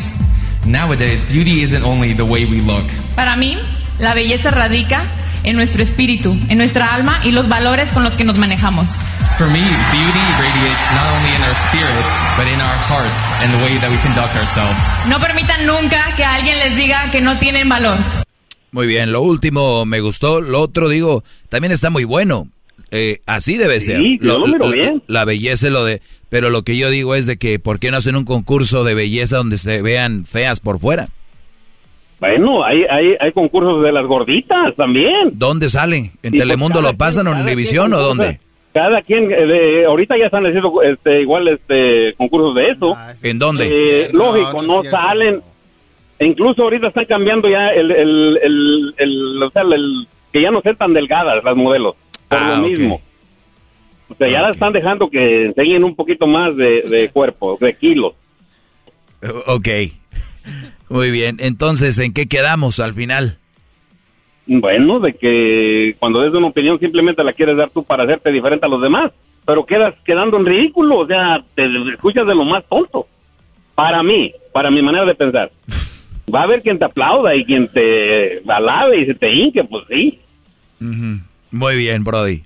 Nowadays, 0.65 1.21
beauty 1.27 1.61
isn't 1.61 1.83
only 1.83 2.15
the 2.15 2.23
way 2.23 2.45
we 2.45 2.61
look. 2.61 2.85
Para 3.17 3.35
mí, 3.35 3.57
la 3.99 4.13
belleza 4.15 4.51
radica 4.51 5.05
en 5.43 5.55
nuestro 5.55 5.83
espíritu, 5.83 6.37
en 6.49 6.57
nuestra 6.57 6.93
alma 6.93 7.21
y 7.23 7.31
los 7.31 7.47
valores 7.47 7.91
con 7.93 8.03
los 8.03 8.15
que 8.15 8.23
nos 8.23 8.37
manejamos. 8.37 8.89
For 9.37 9.47
me, 9.47 9.59
beauty 9.59 10.19
radiates 10.39 10.91
not 10.93 11.13
only 11.13 11.35
in 11.35 11.41
our 11.41 11.55
spirit, 11.55 12.05
but 12.37 12.47
in 12.47 12.61
our 12.61 12.77
hearts 12.77 13.17
and 13.41 13.53
the 13.53 13.63
way 13.63 13.79
that 13.79 13.89
we 13.89 13.97
conduct 14.01 14.35
ourselves. 14.35 14.81
No 15.07 15.19
permitan 15.19 15.65
nunca 15.65 16.15
que 16.15 16.23
alguien 16.23 16.57
les 16.59 16.75
diga 16.75 17.09
que 17.11 17.21
no 17.21 17.37
tienen 17.39 17.67
valor. 17.67 17.97
Muy 18.71 18.87
bien, 18.87 19.11
lo 19.11 19.21
último 19.21 19.85
me 19.85 20.01
gustó, 20.01 20.41
lo 20.41 20.61
otro 20.61 20.89
digo, 20.89 21.23
también 21.49 21.71
está 21.71 21.89
muy 21.89 22.05
bueno. 22.05 22.47
Eh, 22.91 23.21
así 23.25 23.57
debe 23.57 23.79
ser. 23.79 24.01
yo 24.21 24.39
lo 24.39 24.47
miro 24.47 24.69
bien. 24.69 25.03
La 25.07 25.25
belleza 25.25 25.67
es 25.67 25.73
lo 25.73 25.83
de, 25.83 26.01
pero 26.29 26.49
lo 26.49 26.63
que 26.63 26.77
yo 26.77 26.89
digo 26.89 27.15
es 27.15 27.25
de 27.25 27.37
que 27.37 27.59
¿por 27.59 27.79
qué 27.79 27.91
no 27.91 27.97
hacen 27.97 28.15
un 28.15 28.25
concurso 28.25 28.83
de 28.83 28.93
belleza 28.93 29.37
donde 29.37 29.57
se 29.57 29.81
vean 29.81 30.25
feas 30.25 30.59
por 30.59 30.79
fuera? 30.79 31.09
Bueno, 32.29 32.63
hay, 32.63 32.83
hay, 32.89 33.15
hay 33.19 33.31
concursos 33.33 33.83
de 33.83 33.91
las 33.91 34.05
gorditas 34.05 34.73
también. 34.75 35.31
¿Dónde 35.33 35.67
salen? 35.69 36.11
¿En 36.23 36.31
Sí, 36.31 36.37
Telemundo 36.37 36.79
pues, 36.79 36.91
lo 36.93 36.97
pasan 36.97 37.27
o 37.27 37.33
en 37.33 37.41
Univisión 37.41 37.91
o 37.93 37.99
dónde? 37.99 38.39
Cada 38.73 39.01
quien, 39.01 39.31
eh, 39.31 39.45
de- 39.45 39.85
ahorita 39.85 40.17
ya 40.17 40.25
están 40.25 40.45
haciendo 40.45 40.81
este, 40.81 41.21
igual 41.21 41.47
este, 41.49 42.13
concursos 42.15 42.55
de 42.55 42.69
eso. 42.69 42.95
¿En 43.23 43.37
dónde? 43.39 43.67
Eh, 44.05 44.09
lógico, 44.13 44.61
no, 44.63 44.83
salen. 44.83 45.41
E 46.17 46.25
incluso 46.25 46.63
ahorita 46.63 46.87
están 46.87 47.05
cambiando 47.05 47.49
ya 47.49 47.67
el, 47.69 47.91
el, 47.91 48.39
el, 48.41 48.95
el- 48.97 49.43
o 49.43 49.49
sea, 49.51 49.63
el- 49.63 50.07
que 50.31 50.41
ya 50.41 50.49
no 50.49 50.61
sean 50.61 50.75
tan 50.77 50.93
delgadas 50.93 51.43
las 51.43 51.55
modelos, 51.55 51.95
por 52.29 52.39
Ah, 52.39 52.55
lo 52.57 52.63
ok. 52.63 52.69
mismo. 52.69 53.01
O 54.09 54.15
sea, 54.15 54.27
ya 54.29 54.41
las 54.41 54.51
están 54.51 54.71
dejando 54.73 55.09
que 55.09 55.45
enseñen 55.45 55.83
un 55.83 55.95
poquito 55.95 56.25
más 56.25 56.55
de, 56.55 56.81
de 56.83 57.09
cuerpo, 57.09 57.57
de 57.59 57.73
kilos. 57.73 58.13
Ok. 59.47 59.67
Muy 60.93 61.09
bien, 61.09 61.37
entonces, 61.39 61.97
¿en 61.97 62.13
qué 62.13 62.27
quedamos 62.27 62.79
al 62.79 62.93
final? 62.93 63.39
Bueno, 64.45 64.99
de 64.99 65.13
que 65.15 65.95
cuando 65.97 66.21
des 66.21 66.31
una 66.35 66.45
opinión 66.45 66.77
simplemente 66.79 67.23
la 67.23 67.33
quieres 67.33 67.57
dar 67.57 67.71
tú 67.71 67.83
para 67.83 68.03
hacerte 68.03 68.31
diferente 68.31 68.67
a 68.67 68.69
los 68.69 68.79
demás, 68.79 69.11
pero 69.43 69.65
quedas 69.65 69.95
quedando 70.05 70.37
en 70.37 70.45
ridículo, 70.45 70.99
o 70.99 71.07
sea, 71.07 71.43
te 71.55 71.65
escuchas 71.91 72.27
de 72.27 72.35
lo 72.35 72.45
más 72.45 72.63
tonto. 72.69 73.07
Para 73.73 74.03
mí, 74.03 74.33
para 74.51 74.69
mi 74.69 74.83
manera 74.83 75.03
de 75.05 75.15
pensar. 75.15 75.51
Va 76.31 76.41
a 76.41 76.43
haber 76.43 76.61
quien 76.61 76.77
te 76.77 76.85
aplauda 76.85 77.35
y 77.35 77.43
quien 77.43 77.69
te 77.69 78.43
alabe 78.47 79.01
y 79.01 79.07
se 79.07 79.15
te 79.15 79.33
hinque, 79.33 79.63
pues 79.63 79.85
sí. 79.89 80.19
Muy 81.49 81.75
bien, 81.75 82.03
Brody. 82.03 82.43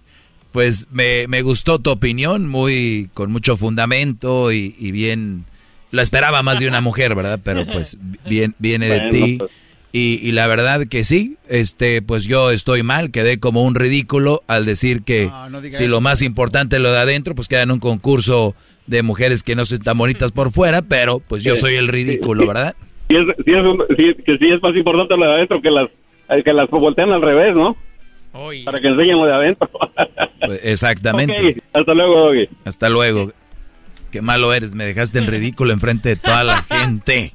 Pues 0.54 0.88
me, 0.90 1.28
me 1.28 1.42
gustó 1.42 1.80
tu 1.80 1.90
opinión, 1.90 2.48
muy 2.48 3.10
con 3.14 3.30
mucho 3.30 3.58
fundamento 3.58 4.54
y, 4.54 4.74
y 4.80 4.92
bien. 4.94 5.44
La 5.92 6.02
esperaba 6.02 6.44
más 6.44 6.60
de 6.60 6.68
una 6.68 6.82
mujer, 6.82 7.16
¿verdad? 7.16 7.40
Pero 7.44 7.66
pues 7.66 7.98
bien, 8.28 8.56
viene 8.60 8.88
de 8.88 9.10
ti. 9.10 9.36
pues. 9.38 9.52
Y, 9.94 10.20
y 10.22 10.32
la 10.34 10.46
verdad 10.48 10.82
que 10.88 11.04
sí, 11.06 11.38
este, 11.48 12.02
pues 12.02 12.26
yo 12.26 12.52
estoy 12.52 12.84
mal, 12.84 13.10
quedé 13.10 13.40
como 13.40 13.64
un 13.64 13.74
ridículo 13.74 14.44
al 14.48 14.66
decir 14.66 15.02
que 15.04 15.30
si 15.72 15.84
eso. 15.84 15.88
lo 15.88 16.02
más 16.02 16.22
importante 16.22 16.76
es 16.76 16.82
lo 16.82 16.92
de 16.92 17.00
adentro, 17.00 17.34
pues 17.36 17.48
queda 17.48 17.64
en 17.64 17.72
un 17.72 17.80
concurso 17.80 18.54
de 18.86 19.02
mujeres 19.02 19.44
que 19.44 19.56
no 19.56 19.66
son 19.66 19.80
tan 19.80 19.98
bonitas 19.98 20.32
por 20.34 20.52
fuera, 20.52 20.82
pero 20.82 21.20
pues 21.20 21.44
yo 21.44 21.56
soy 21.56 21.76
el 21.76 21.88
ridículo, 21.88 22.46
¿verdad? 22.46 22.76
Sí 23.10 23.16
es, 23.16 23.46
sí 23.46 23.52
es 23.54 23.64
un- 23.64 23.84
sí- 23.96 24.24
que 24.26 24.38
sí 24.38 24.50
es 24.52 24.62
más 24.62 24.76
importante 24.76 25.16
lo 25.16 25.26
de 25.26 25.34
adentro 25.36 25.62
que 25.62 25.72
las 25.72 25.90
eh, 26.30 26.44
que 26.44 26.52
las 26.54 26.70
voltean 26.70 27.10
al 27.12 27.22
revés, 27.22 27.56
¿no? 27.56 27.78
Para 28.66 28.80
que 28.82 28.90
enseñen 28.90 29.18
lo 29.18 29.26
de 29.26 29.34
adentro. 29.34 29.70
Pues, 30.46 30.60
exactamente. 30.64 31.64
Hasta 31.74 31.94
luego, 31.94 32.20
Doggy. 32.20 32.50
Hasta 32.66 32.90
luego. 32.90 33.32
Qué 34.12 34.22
malo 34.22 34.54
eres, 34.54 34.74
me 34.76 34.86
dejaste 34.86 35.20
en 35.20 35.28
ridículo 35.28 35.74
enfrente 35.74 36.10
de 36.10 36.16
toda 36.16 36.44
la 36.44 36.62
gente. 36.70 37.34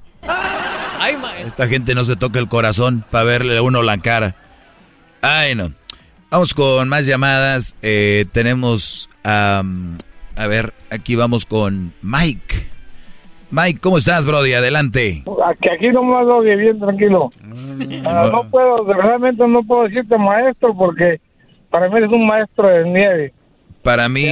Ay, 0.98 1.16
maestro. 1.16 1.46
Esta 1.46 1.66
gente 1.68 1.94
no 1.94 2.04
se 2.04 2.16
toca 2.16 2.38
el 2.38 2.48
corazón 2.48 3.04
para 3.10 3.24
verle 3.24 3.58
a 3.58 3.62
uno 3.62 3.82
la 3.82 3.98
cara. 3.98 4.36
Ay, 5.20 5.54
no. 5.54 5.72
Vamos 6.30 6.54
con 6.54 6.88
más 6.88 7.06
llamadas. 7.06 7.76
Eh, 7.82 8.24
tenemos, 8.32 9.10
am, 9.22 9.98
a 10.36 10.46
ver, 10.46 10.72
aquí 10.90 11.14
vamos 11.14 11.44
con 11.44 11.92
Mike. 12.02 12.68
Mike, 13.50 13.80
¿cómo 13.80 13.98
estás, 13.98 14.24
Brody? 14.24 14.54
Adelante. 14.54 15.24
Aquí, 15.46 15.68
aquí 15.68 15.88
nomás 15.90 16.24
lo 16.24 16.40
vi 16.40 16.56
bien 16.56 16.80
tranquilo. 16.80 17.30
Ah, 18.06 18.30
no 18.32 18.48
puedo, 18.48 18.90
realmente 18.94 19.46
no 19.46 19.62
puedo 19.62 19.82
decirte 19.82 20.16
maestro 20.16 20.74
porque 20.74 21.20
para 21.70 21.88
mí 21.90 21.98
eres 21.98 22.10
un 22.10 22.26
maestro 22.26 22.66
de 22.68 22.84
nieve. 22.88 23.34
Para 23.82 24.08
mí, 24.08 24.24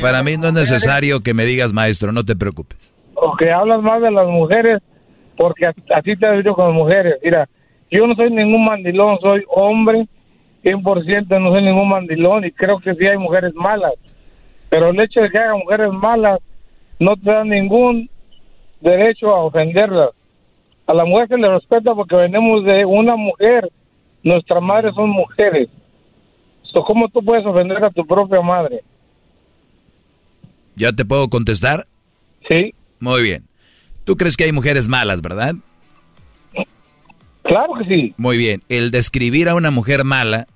para 0.00 0.22
mí 0.22 0.36
no 0.36 0.48
es 0.48 0.52
necesario 0.52 1.20
que 1.20 1.34
me 1.34 1.44
digas 1.44 1.72
maestro, 1.72 2.12
no 2.12 2.24
te 2.24 2.36
preocupes. 2.36 2.94
O 3.14 3.36
que 3.36 3.50
hablas 3.50 3.80
más 3.82 4.00
de 4.02 4.10
las 4.10 4.26
mujeres 4.26 4.80
porque 5.36 5.66
as- 5.66 5.74
así 5.94 6.16
te 6.16 6.26
he 6.26 6.36
dicho 6.38 6.54
con 6.54 6.66
las 6.66 6.74
mujeres. 6.74 7.14
Mira, 7.22 7.48
yo 7.90 8.06
no 8.06 8.14
soy 8.14 8.30
ningún 8.30 8.64
mandilón, 8.64 9.18
soy 9.20 9.42
hombre 9.48 10.06
100%, 10.62 11.38
no 11.40 11.50
soy 11.50 11.62
ningún 11.62 11.88
mandilón 11.88 12.44
y 12.44 12.52
creo 12.52 12.78
que 12.78 12.94
sí 12.94 13.06
hay 13.06 13.16
mujeres 13.18 13.54
malas. 13.54 13.92
Pero 14.68 14.90
el 14.90 15.00
hecho 15.00 15.20
de 15.20 15.30
que 15.30 15.38
haya 15.38 15.54
mujeres 15.54 15.90
malas 15.92 16.38
no 16.98 17.16
te 17.16 17.30
da 17.30 17.42
ningún 17.44 18.08
derecho 18.80 19.30
a 19.34 19.44
ofenderlas. 19.44 20.10
A 20.86 20.94
la 20.94 21.04
mujer 21.04 21.28
se 21.28 21.38
le 21.38 21.48
respeta 21.48 21.94
porque 21.94 22.16
venimos 22.16 22.64
de 22.64 22.84
una 22.84 23.16
mujer. 23.16 23.70
Nuestras 24.22 24.62
madres 24.62 24.94
son 24.94 25.08
mujeres. 25.10 25.68
¿Cómo 26.72 27.08
tú 27.08 27.22
puedes 27.24 27.44
ofender 27.46 27.84
a 27.84 27.90
tu 27.90 28.06
propia 28.06 28.40
madre? 28.40 28.82
¿Ya 30.76 30.92
te 30.92 31.04
puedo 31.04 31.28
contestar? 31.28 31.86
Sí. 32.48 32.74
Muy 33.00 33.22
bien. 33.22 33.44
¿Tú 34.04 34.16
crees 34.16 34.36
que 34.36 34.44
hay 34.44 34.52
mujeres 34.52 34.88
malas, 34.88 35.20
verdad? 35.22 35.54
Claro 37.42 37.72
que 37.78 37.84
sí. 37.86 38.14
Muy 38.16 38.36
bien. 38.38 38.62
El 38.68 38.90
describir 38.90 39.48
a 39.48 39.54
una 39.54 39.70
mujer 39.70 40.04
mala, 40.04 40.46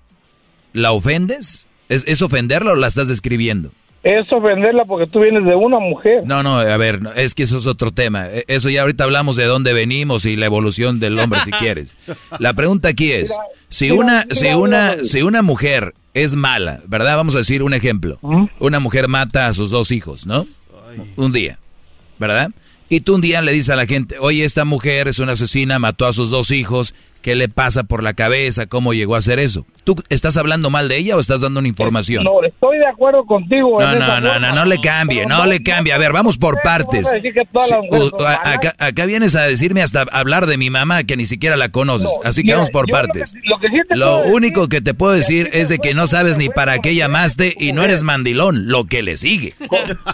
¿la 0.73 0.93
ofendes? 0.93 1.67
¿Es, 1.89 2.05
es 2.07 2.23
ofenderla 2.23 2.73
o 2.73 2.77
la 2.77 2.87
estás 2.87 3.09
describiendo? 3.09 3.71
Es 4.03 4.31
ofenderla 4.33 4.85
porque 4.85 5.07
tú 5.11 5.21
vienes 5.21 5.45
de 5.47 5.55
una 5.55 5.79
mujer. 5.79 6.23
No, 6.27 6.43
no, 6.43 6.59
a 6.59 6.77
ver, 6.77 7.01
es 7.17 7.35
que 7.35 7.43
eso 7.45 7.57
es 7.57 7.67
otro 7.67 7.91
tema. 7.91 8.27
E- 8.29 8.45
Eso 8.49 8.69
ya 8.69 8.83
ahorita 8.83 9.05
hablamos 9.05 9.37
de 9.37 9.45
dónde 9.45 9.73
venimos 9.73 10.27
y 10.27 10.37
la 10.37 10.45
evolución 10.47 11.01
del 11.01 11.19
hombre 11.19 11.41
si 11.41 11.51
quieres. 11.61 11.97
La 12.39 12.53
pregunta 12.53 12.89
aquí 12.89 13.13
es, 13.13 13.35
si 13.71 13.87
mira, 13.91 13.97
una 14.03 14.13
mira, 14.25 14.35
si 14.35 14.49
una 14.49 14.91
si 15.05 15.23
una 15.23 15.41
mujer 15.43 15.95
es 16.15 16.37
mala, 16.37 16.81
¿verdad? 16.87 17.17
Vamos 17.17 17.35
a 17.35 17.39
decir 17.39 17.63
un 17.63 17.75
ejemplo. 17.75 18.19
Una 18.61 18.81
mujer 18.81 19.09
mata 19.09 19.49
a 19.49 19.55
sus 19.55 19.71
dos 19.71 19.91
hijos, 19.91 20.27
¿no? 20.27 20.47
Un 21.17 21.33
día, 21.33 21.59
¿verdad? 22.19 22.51
Y 22.89 23.01
tú 23.01 23.17
un 23.17 23.21
día 23.21 23.43
le 23.43 23.53
dices 23.53 23.71
a 23.71 23.77
la 23.77 23.87
gente, 23.87 24.19
oye, 24.19 24.45
esta 24.45 24.65
mujer 24.65 25.09
es 25.09 25.19
una 25.19 25.33
asesina, 25.33 25.79
mató 25.79 26.07
a 26.07 26.13
sus 26.13 26.31
dos 26.31 26.53
hijos, 26.53 26.95
¿qué 27.25 27.35
le 27.35 27.49
pasa 27.49 27.85
por 27.85 28.03
la 28.03 28.13
cabeza? 28.13 28.67
¿Cómo 28.67 28.93
llegó 28.93 29.15
a 29.15 29.19
hacer 29.19 29.39
eso? 29.39 29.65
¿Tú 29.85 29.97
estás 30.11 30.37
hablando 30.37 30.69
mal 30.69 30.91
de 30.91 30.99
ella 30.99 31.17
o 31.17 31.21
estás 31.21 31.41
dando 31.41 31.59
una 31.61 31.69
información? 31.69 32.23
No, 32.23 32.43
estoy 32.45 32.77
de 32.79 32.87
acuerdo 32.87 33.25
contigo. 33.25 33.81
No, 33.81 33.97
no, 33.97 34.21
no, 34.21 34.39
no, 34.39 34.53
no 34.53 34.65
le 34.67 34.79
cambie, 34.79 35.25
no 35.25 35.47
le 35.47 35.63
cambie. 35.63 35.95
A 35.95 35.99
ver, 35.99 36.13
vamos 36.13 36.37
por 36.37 36.61
partes. 36.61 37.11
acá, 38.79 39.07
vienes 39.07 39.37
a 39.37 39.43
decirme 39.43 39.81
hasta 39.81 40.03
hablar 40.13 40.45
de 40.45 40.59
mi 40.59 40.69
mamá 40.69 41.05
que 41.05 41.17
ni 41.17 41.25
siquiera 41.25 41.57
la 41.57 41.71
conoces. 41.71 42.11
Así 42.25 42.45
que 42.45 42.53
vamos 42.53 42.71
por 42.71 42.91
partes. 42.91 43.35
lo 43.89 44.25
único 44.25 44.69
que 44.69 44.83
te 44.83 44.93
puedo 44.93 45.15
decir 45.15 45.49
es 45.55 45.71
de 45.71 45.79
que 45.79 45.95
no 45.95 46.07
sabes 46.07 46.37
ni 46.37 46.51
para 46.51 46.79
qué 46.81 46.95
llamaste 46.95 47.55
y 47.59 47.73
no 47.73 47.83
eres 47.83 48.03
mandilón, 48.03 48.69
lo 48.69 48.85
que 48.85 49.03
le 49.03 49.17
sigue. 49.17 49.55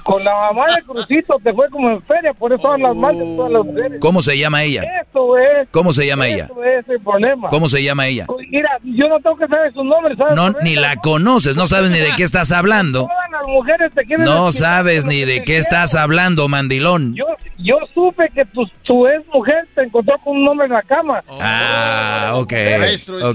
Con 0.04 0.22
la 0.22 0.32
mamá 0.32 0.66
de 0.76 0.82
Crucito 0.84 1.40
te 1.42 1.52
fue 1.52 1.68
como 1.70 1.90
en 1.90 2.02
feria, 2.02 2.32
por 2.34 2.52
eso 2.52 2.70
hablas 2.70 2.94
mal 2.94 3.18
de 3.18 3.24
todas 3.24 3.50
las 3.50 3.64
mujeres. 3.64 3.98
¿Cómo 4.00 4.22
se 4.22 4.38
llama 4.38 4.62
ella? 4.62 4.84
Eso 5.02 5.36
es. 5.38 5.68
¿Cómo 5.72 5.92
se 5.92 6.06
llama 6.06 6.28
ella? 6.28 6.44
Eso 6.44 6.62
es 6.92 6.99
el 7.00 7.04
problema. 7.04 7.48
¿Cómo 7.48 7.68
se 7.68 7.82
llama 7.82 8.06
ella? 8.06 8.26
Mira, 8.50 8.70
yo 8.84 9.08
no 9.08 9.18
tengo 9.20 9.36
que 9.36 9.46
saber 9.48 9.72
su 9.72 9.82
nombre, 9.84 10.14
¿sabes? 10.16 10.34
No, 10.34 10.50
ni 10.62 10.76
la 10.76 10.96
conoces, 10.96 11.56
no 11.56 11.66
sabes 11.66 11.90
ni 11.90 11.98
de 11.98 12.12
qué 12.16 12.22
estás 12.22 12.52
hablando. 12.52 13.02
Todas 13.02 13.30
las 13.32 13.42
mujeres 13.48 13.92
te 13.94 14.04
quieren 14.04 14.24
No 14.24 14.52
sabes 14.52 15.06
ni 15.06 15.24
de 15.24 15.42
qué 15.44 15.56
estás 15.58 15.94
hablando, 15.94 16.48
mandilón. 16.48 17.14
Yo, 17.14 17.24
yo 17.58 17.76
supe 17.94 18.28
que 18.34 18.44
tu, 18.46 18.66
tu 18.84 19.06
ex 19.06 19.26
mujer 19.32 19.66
te 19.74 19.82
encontró 19.82 20.16
con 20.24 20.36
un 20.36 20.48
hombre 20.48 20.66
en 20.66 20.72
la 20.72 20.82
cama. 20.82 21.22
Ah, 21.40 22.32
ok. 22.36 22.40
Ok. 22.42 22.52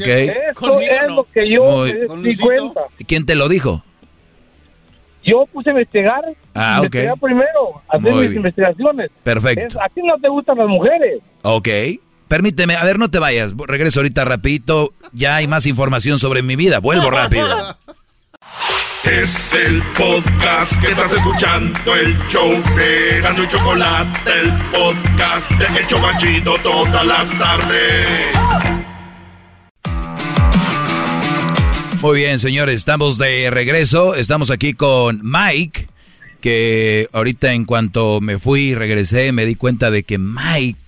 Eso 0.08 0.80
es 0.80 1.12
lo 1.12 1.24
que 1.34 1.50
yo 1.50 1.64
Muy- 1.66 1.94
me 2.18 2.30
di 2.30 2.38
cuenta. 2.38 2.82
¿Quién 3.08 3.26
te 3.26 3.36
lo 3.36 3.50
dijo? 3.50 3.84
Yo 5.24 5.46
puse 5.52 5.70
a 5.70 5.74
investigar. 5.74 6.24
Ah, 6.54 6.76
ok. 6.80 6.84
investigar 6.86 7.18
primero, 7.20 7.82
hacer 7.88 8.02
Muy 8.02 8.12
mis 8.14 8.30
bien. 8.30 8.36
investigaciones. 8.38 9.10
Perfecto. 9.24 9.66
Es- 9.66 9.76
a 9.78 9.90
ti 9.90 10.02
no 10.04 10.16
te 10.20 10.30
gustan 10.30 10.58
las 10.60 10.68
mujeres. 10.68 11.20
Ok. 11.42 11.68
Permíteme, 12.28 12.76
a 12.76 12.84
ver, 12.84 12.98
no 12.98 13.10
te 13.10 13.20
vayas. 13.20 13.54
Regreso 13.56 14.00
ahorita 14.00 14.26
rapidito. 14.26 14.94
Ya 15.14 15.36
hay 15.36 15.48
más 15.48 15.66
información 15.66 16.18
sobre 16.20 16.42
mi 16.42 16.56
vida. 16.56 16.80
Vuelvo 16.80 17.12
rápido. 17.12 17.78
Es 19.04 19.54
el 19.54 19.84
podcast 19.96 20.82
que 20.82 20.88
estás 20.88 21.14
escuchando, 21.14 21.96
el 21.96 22.18
show 22.28 22.50
de 22.76 23.22
Gano 23.22 23.44
y 23.44 23.48
Chocolate, 23.48 24.32
el 24.42 24.52
podcast 24.72 25.52
de 25.52 25.80
El 25.80 25.88
Chobachito 25.88 26.56
todas 26.64 27.06
las 27.06 27.38
tardes. 27.38 28.36
Muy 32.02 32.18
bien, 32.18 32.40
señores, 32.40 32.76
estamos 32.76 33.20
de 33.20 33.52
regreso. 33.52 34.16
Estamos 34.16 34.50
aquí 34.50 34.74
con 34.74 35.22
Mike, 35.24 35.88
que 36.42 37.08
ahorita 37.14 37.54
en 37.54 37.66
cuanto 37.66 38.22
me 38.22 38.40
fui 38.40 38.70
y 38.70 38.76
regresé 38.76 39.32
me 39.32 39.46
di 39.46 39.54
cuenta 39.54 39.92
de 39.92 40.02
que 40.02 40.18
Mike 40.18 40.80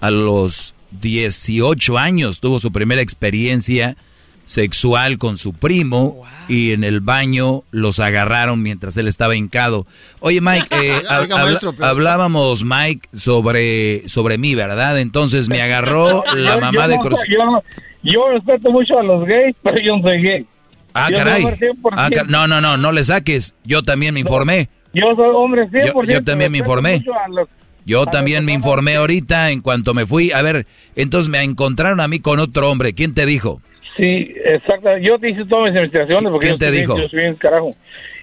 a 0.00 0.10
los 0.10 0.74
18 0.92 1.98
años 1.98 2.40
tuvo 2.40 2.58
su 2.60 2.72
primera 2.72 3.00
experiencia 3.00 3.96
sexual 4.44 5.18
con 5.18 5.36
su 5.36 5.52
primo 5.52 6.22
y 6.48 6.72
en 6.72 6.82
el 6.82 7.00
baño 7.00 7.64
los 7.70 8.00
agarraron 8.00 8.62
mientras 8.62 8.96
él 8.96 9.06
estaba 9.06 9.36
hincado. 9.36 9.86
Oye 10.20 10.40
Mike, 10.40 10.66
eh, 10.70 10.92
Oiga, 10.96 11.00
hab- 11.10 11.22
habla- 11.32 11.44
maestro, 11.44 11.72
pero- 11.74 11.86
hablábamos 11.86 12.64
Mike 12.64 13.08
sobre, 13.12 14.08
sobre 14.08 14.38
mí, 14.38 14.54
¿verdad? 14.54 14.98
Entonces 14.98 15.48
me 15.50 15.60
agarró 15.60 16.24
la 16.34 16.54
Yo- 16.54 16.60
mamá 16.60 16.82
yo 16.84 16.88
de 16.88 16.96
no 16.96 17.00
Cruz. 17.02 17.20
yo, 17.28 17.62
yo 18.02 18.28
respeto 18.32 18.70
mucho 18.70 18.98
a 18.98 19.02
los 19.02 19.26
gays, 19.26 19.54
pero 19.62 19.76
yo 19.84 19.96
no 19.98 20.02
soy 20.02 20.22
gay. 20.22 20.46
Ah, 20.94 21.08
caray. 21.14 21.44
hombre 21.44 21.58
100%. 21.60 21.92
Ah, 21.96 22.08
no, 22.26 22.46
no, 22.48 22.60
no, 22.62 22.76
no 22.78 22.90
le 22.92 23.04
saques. 23.04 23.54
Yo 23.64 23.82
también 23.82 24.14
me 24.14 24.20
informé. 24.20 24.70
Yo 24.94 25.02
soy 25.14 25.28
hombre 25.34 25.68
100%. 25.68 26.06
Yo- 26.06 26.12
yo 26.14 26.24
también 26.24 26.50
me 26.50 26.58
informé. 26.58 26.96
mucho 26.96 27.12
a 27.12 27.28
los- 27.28 27.48
Yo 27.88 28.04
los 28.04 28.10
también 28.12 28.44
me 28.44 28.52
personas- 28.52 28.66
informé 28.66 28.96
ahorita 28.96 29.50
en 29.50 29.60
cuanto 29.60 29.94
me 29.94 30.06
fui. 30.06 30.30
A 30.32 30.42
ver, 30.42 30.66
entonces 30.94 31.28
me 31.30 31.42
encontraron 31.42 32.00
a 32.00 32.06
mí 32.08 32.20
con 32.20 32.38
otro 32.38 32.70
hombre. 32.70 32.92
¿Quién 32.94 33.14
te 33.14 33.26
dijo? 33.26 33.60
Sí, 33.96 34.32
exacto. 34.44 34.96
Yo 34.98 35.18
te 35.18 35.30
hice 35.30 35.44
todas 35.46 35.72
mis 35.72 35.74
investigaciones. 35.82 36.30
Porque 36.30 36.46
¿Quién 36.46 36.54
yo 36.54 36.58
te 36.58 36.68
soy 36.68 36.78
dijo? 36.78 36.98
Yo 36.98 37.08
soy 37.08 37.20
bien 37.20 37.34
carajo. 37.34 37.74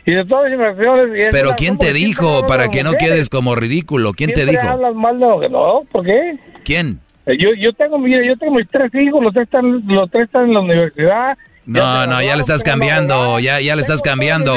Hice 0.05 0.23
todas 0.25 0.45
mis 0.45 0.53
investigaciones. 0.53 1.17
y 1.17 1.31
Pero 1.31 1.49
¿quién 1.57 1.75
¿cómo 1.75 1.87
te 1.87 1.93
dijo? 1.93 2.45
Para 2.47 2.69
que 2.69 2.83
no 2.83 2.93
quedes 2.93 3.29
como 3.29 3.55
ridículo. 3.55 4.13
¿Quién 4.13 4.31
te 4.33 4.45
dijo? 4.45 4.61
hablas 4.67 4.95
mal 4.95 5.19
de 5.19 5.25
mujeres. 5.25 5.51
No, 5.51 5.81
¿por 5.91 6.05
qué? 6.05 6.37
¿Quién? 6.63 6.99
Eh, 7.25 7.35
Yo, 7.39 7.49
yo 7.57 7.73
tengo, 7.73 7.97
mire, 7.97 8.25
yo 8.25 8.37
tengo 8.37 8.53
mis 8.53 8.69
tres 8.69 8.93
hijos, 8.93 9.21
los 9.23 9.33
tres 9.33 9.45
están, 9.45 9.81
los 9.87 10.09
tres 10.11 10.25
están 10.25 10.43
en 10.45 10.53
la 10.53 10.59
universidad. 10.61 11.37
No, 11.65 12.05
no, 12.05 12.21
ya 12.21 12.35
le 12.35 12.41
estás 12.41 12.61
cambiando, 12.63 13.39
ya, 13.39 13.59
ya 13.59 13.75
le 13.75 13.81
estás 13.81 14.01
cambiando, 14.03 14.55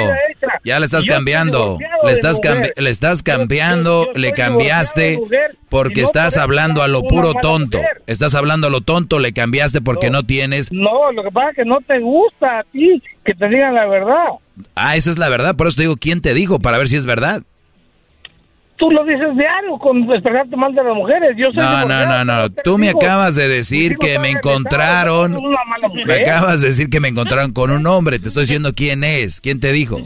ya 0.64 0.78
le 0.78 0.84
estás 0.86 1.06
cambiando, 1.06 1.78
le 2.04 2.12
estás, 2.12 2.38
cambi- 2.40 2.72
le 2.76 2.90
estás 2.90 3.22
cambiando, 3.22 4.08
le 4.14 4.32
cambiaste 4.32 5.18
porque 5.70 6.02
estás 6.02 6.36
hablando 6.36 6.82
a 6.82 6.88
lo 6.88 7.02
puro 7.02 7.32
tonto, 7.34 7.78
estás 8.06 8.34
hablando 8.34 8.66
a 8.66 8.70
lo 8.70 8.80
tonto, 8.82 9.18
le 9.20 9.32
cambiaste 9.32 9.80
porque 9.80 10.10
no 10.10 10.22
tienes, 10.24 10.70
No, 10.72 11.10
lo 11.12 11.22
que 11.22 11.30
pasa 11.30 11.50
es 11.50 11.56
que 11.56 11.64
no 11.64 11.78
te 11.86 11.98
gusta 11.98 12.58
a 12.60 12.64
ti 12.64 13.02
que 13.24 13.34
te 13.34 13.48
digan 13.48 13.74
la 13.74 13.86
verdad. 13.86 14.24
ah, 14.74 14.96
esa 14.96 15.10
es 15.10 15.16
la 15.18 15.28
verdad, 15.30 15.56
por 15.56 15.66
eso 15.66 15.76
te 15.76 15.82
digo, 15.82 15.96
¿quién 15.96 16.20
te 16.20 16.34
dijo? 16.34 16.58
Para 16.58 16.76
ver 16.78 16.88
si 16.88 16.96
es 16.96 17.06
verdad. 17.06 17.42
Tú 18.78 18.92
lo 18.92 19.04
dices 19.04 19.36
diario 19.36 19.76
con 19.78 20.10
expresarte 20.10 20.56
mal 20.56 20.72
de 20.72 20.84
las 20.84 20.94
mujeres. 20.94 21.36
Yo 21.36 21.46
soy 21.52 21.56
No, 21.64 21.84
no, 21.84 22.06
no, 22.06 22.24
no, 22.24 22.50
tú 22.50 22.78
me 22.78 22.90
acabas 22.90 23.34
de 23.34 23.48
decir 23.48 23.96
que 23.96 24.20
me 24.20 24.30
encontraron, 24.30 25.36
me 26.06 26.14
acabas 26.14 26.60
de 26.60 26.68
decir 26.68 26.88
que 26.88 27.00
me 27.00 27.08
encontraron 27.08 27.52
con 27.52 27.72
un 27.72 27.84
hombre, 27.88 28.20
te 28.20 28.28
estoy 28.28 28.44
diciendo 28.44 28.72
quién 28.74 29.02
es, 29.02 29.40
quién 29.40 29.58
te 29.58 29.72
dijo. 29.72 30.00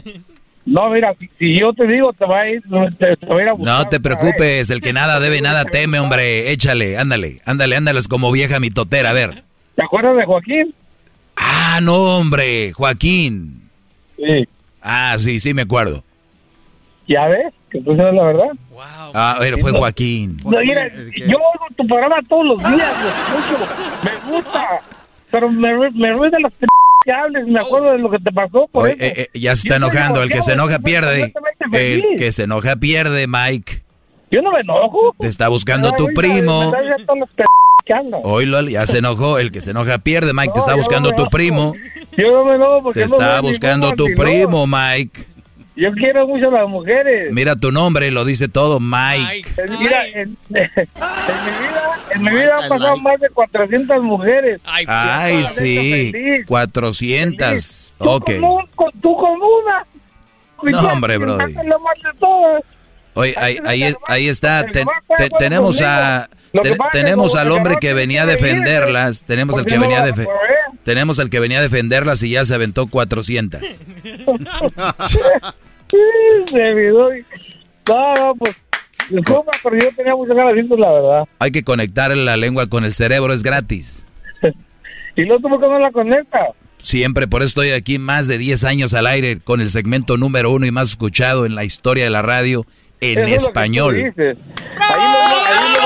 No, 0.65 0.89
mira, 0.89 1.13
si, 1.19 1.29
si 1.37 1.59
yo 1.59 1.73
te 1.73 1.85
digo, 1.85 2.13
te 2.13 2.25
va 2.25 2.39
a 2.39 2.49
ir, 2.49 2.63
te, 2.97 3.15
te 3.17 3.25
va 3.27 3.37
a 3.37 3.41
ir 3.43 3.49
a 3.49 3.53
buscar. 3.53 3.77
No 3.77 3.89
te 3.89 3.99
preocupes, 3.99 4.69
el 4.71 4.81
que 4.81 4.93
nada 4.93 5.19
debe, 5.19 5.41
nada 5.41 5.65
teme, 5.65 5.99
hombre. 5.99 6.51
Échale, 6.51 6.97
ándale, 6.97 7.41
ándale, 7.45 7.75
ándale, 7.75 7.99
es 7.99 8.07
como 8.07 8.31
vieja 8.31 8.59
mitotera, 8.59 9.11
a 9.11 9.13
ver. 9.13 9.43
¿Te 9.75 9.83
acuerdas 9.83 10.15
de 10.15 10.25
Joaquín? 10.25 10.73
Ah, 11.35 11.79
no, 11.81 12.17
hombre, 12.17 12.71
Joaquín. 12.73 13.69
Sí. 14.15 14.47
Ah, 14.81 15.15
sí, 15.19 15.39
sí, 15.39 15.53
me 15.53 15.63
acuerdo. 15.63 16.03
¿Ya 17.07 17.27
ves? 17.27 17.53
Que 17.69 17.81
tú 17.81 17.95
sabes 17.95 18.13
la 18.13 18.23
verdad. 18.23 18.47
Ah, 19.13 19.37
era- 19.43 19.57
fue 19.57 19.71
Joaquín. 19.71 20.37
No, 20.45 20.51
mira, 20.59 20.87
yo 21.27 21.37
oigo 21.37 21.65
tu 21.75 21.85
programa 21.87 22.17
todos 22.29 22.45
los 22.45 22.57
días, 22.59 22.91
lo 23.03 23.09
escucho, 23.09 23.67
me 24.03 24.31
gusta, 24.35 24.81
pero 25.31 25.49
me, 25.49 25.89
me 25.91 26.13
ruido 26.13 26.39
las 26.39 26.51
p 26.53 26.65
que 27.05 27.11
hables, 27.11 27.45
me 27.47 27.59
acuerdo 27.59 27.91
de 27.91 27.97
lo 27.97 28.09
que 28.09 28.19
te 28.19 28.31
pasó. 28.31 28.67
Por 28.71 28.85
Oye, 28.85 28.93
eso. 28.93 29.03
eh, 29.03 29.29
eh, 29.33 29.39
ya 29.39 29.55
se 29.55 29.67
está 29.67 29.77
Yo 29.77 29.85
enojando, 29.87 30.23
el 30.23 30.29
que 30.29 30.41
se 30.41 30.53
enoja 30.53 30.79
pierde. 30.79 31.33
El 31.73 32.03
que 32.17 32.31
se 32.31 32.43
enoja 32.43 32.77
pierde, 32.77 33.27
Mike. 33.27 33.83
Yo 34.31 34.41
no 34.41 34.51
me 34.51 34.61
enojo. 34.61 35.13
Te 35.19 35.27
está 35.27 35.49
buscando 35.49 35.91
tu 35.91 36.07
primo. 36.13 36.71
me 36.71 37.95
andan. 37.95 38.21
Oílo, 38.23 38.61
ya 38.61 38.85
se 38.85 38.99
enojó, 38.99 39.37
el 39.37 39.51
que 39.51 39.59
se 39.59 39.71
enoja 39.71 39.97
pierde, 39.97 40.33
Mike, 40.33 40.53
te 40.53 40.59
está 40.59 40.75
buscando 40.75 41.11
tu 41.11 41.25
primo. 41.25 41.73
Yo 42.17 42.31
no 42.31 42.45
me 42.45 42.55
enojo 42.55 42.83
porque 42.83 43.01
Te 43.01 43.07
no 43.07 43.15
está 43.17 43.41
buscando 43.41 43.91
tu 43.91 44.05
primo, 44.15 44.65
Mike. 44.65 45.25
Yo 45.75 45.91
quiero 45.93 46.27
mucho 46.27 46.49
a 46.49 46.59
las 46.59 46.69
mujeres. 46.69 47.31
Mira 47.33 47.55
tu 47.55 47.71
nombre, 47.71 48.11
lo 48.11 48.25
dice 48.25 48.47
todo, 48.47 48.79
Mike. 48.79 49.49
En, 49.57 49.79
mira, 49.79 50.05
en, 50.07 50.37
en 50.49 50.71
mi 50.75 51.51
vida, 51.51 51.99
en 52.11 52.21
mi 52.23 52.29
vida 52.29 52.53
han 52.61 52.69
pasado 52.69 52.97
más 52.97 53.19
de 53.19 53.29
400 53.29 54.03
mujeres. 54.03 54.61
Ay, 54.65 55.43
sí, 55.45 56.11
400. 56.47 57.93
Ok. 57.99 58.31
Con- 58.75 58.91
tú 59.01 59.15
con 59.17 59.31
una. 59.41 59.85
No, 60.63 60.87
hombre, 60.93 61.17
brody. 61.17 61.53
Lo 61.65 61.79
más 61.79 61.93
de 62.03 62.19
todas. 62.19 62.63
Oye, 63.15 63.33
ahí, 63.37 63.57
ahí, 63.65 63.83
es- 63.83 63.97
ahí 64.07 64.27
está. 64.29 64.61
Ten- 64.63 64.73
te- 64.73 64.81
acuerdo 65.25 65.37
tenemos 65.37 65.81
a 65.81 66.29
ten- 66.51 66.77
tenemos 66.91 67.35
al 67.35 67.51
hombre 67.51 67.75
que 67.81 67.93
venía 67.93 68.23
a 68.23 68.25
defenderlas. 68.25 69.23
Tenemos 69.23 69.55
al 69.55 69.63
porque 69.63 69.75
que 69.75 69.79
venía 69.79 69.97
a 69.97 70.01
va 70.01 70.07
a 70.07 70.11
defe- 70.11 70.25
poder. 70.25 70.39
Tenemos 70.83 71.19
al 71.19 71.29
que 71.29 71.39
venía 71.39 71.59
a 71.59 71.61
defenderlas 71.61 72.21
y 72.23 72.31
ya 72.31 72.45
se 72.45 72.53
aventó 72.55 72.87
400. 72.87 73.61
Sí, 75.09 75.97
me 76.53 76.87
doy. 76.89 77.25
No, 77.87 78.13
no, 78.15 78.35
pues. 78.35 78.55
Disculpa, 79.09 79.51
pero 79.61 79.77
yo 79.79 79.89
tenía 79.95 80.15
muchas 80.15 80.35
ganas 80.37 80.55
de 80.55 80.77
la 80.77 80.91
verdad. 80.91 81.23
Hay 81.39 81.51
que 81.51 81.63
conectar 81.63 82.15
la 82.15 82.37
lengua 82.37 82.67
con 82.67 82.85
el 82.85 82.93
cerebro, 82.93 83.33
es 83.33 83.43
gratis. 83.43 84.01
Y 85.15 85.25
luego 85.25 85.41
tú 85.43 85.49
no 85.67 85.77
la 85.77 85.91
conectas. 85.91 86.41
siempre, 86.79 87.27
por 87.27 87.41
eso 87.43 87.49
estoy 87.49 87.69
aquí 87.69 87.99
más 87.99 88.27
de 88.27 88.39
10 88.39 88.63
años 88.63 88.95
al 88.95 89.05
aire 89.05 89.39
con 89.39 89.61
el 89.61 89.69
segmento 89.69 90.17
número 90.17 90.49
uno 90.49 90.65
y 90.65 90.71
más 90.71 90.89
escuchado 90.89 91.45
en 91.45 91.53
la 91.53 91.63
historia 91.65 92.05
de 92.05 92.09
la 92.09 92.23
radio 92.23 92.65
en 92.99 93.19
Eso 93.19 93.19
es 93.19 93.25
lo 93.25 93.25
que 93.27 93.37
tú 93.37 93.45
español. 93.45 93.95
dices. 93.95 94.37
Ahí 94.79 95.11
lo- 95.13 95.45
ahí 95.45 95.73
lo 95.75 95.83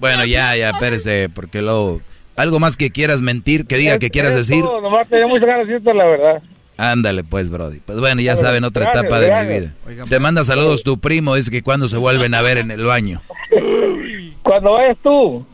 Bueno, 0.00 0.24
ya, 0.24 0.56
ya, 0.56 0.70
espérese, 0.70 1.28
porque 1.28 1.62
luego... 1.62 2.00
Algo 2.36 2.60
más 2.60 2.76
que 2.76 2.92
quieras 2.92 3.20
mentir, 3.20 3.66
que 3.66 3.76
diga 3.76 3.98
que 3.98 4.10
quieras 4.10 4.36
decir. 4.36 4.62
todo, 4.62 4.80
nomás 4.80 5.08
tenía 5.08 5.26
muchas 5.26 5.48
ganas 5.48 5.66
de 5.66 5.72
decirte 5.72 5.92
la 5.92 6.04
verdad. 6.04 6.42
Ándale, 6.76 7.24
pues, 7.24 7.50
Brody. 7.50 7.80
Pues 7.80 7.98
bueno, 7.98 8.20
ya 8.20 8.36
saben, 8.36 8.62
otra 8.62 8.84
gracias, 8.84 9.04
etapa 9.04 9.20
de 9.20 9.42
mi 9.42 9.58
vida. 9.58 10.06
Te 10.08 10.20
manda 10.20 10.44
saludos 10.44 10.84
tu 10.84 11.00
primo, 11.00 11.34
dice 11.34 11.50
que 11.50 11.64
cuando 11.64 11.88
se 11.88 11.96
vuelven 11.96 12.34
a 12.34 12.42
ver 12.42 12.58
en 12.58 12.70
el 12.70 12.84
baño. 12.84 13.20
Cuando 14.42 14.72
vayas 14.72 14.96
tú. 15.02 15.44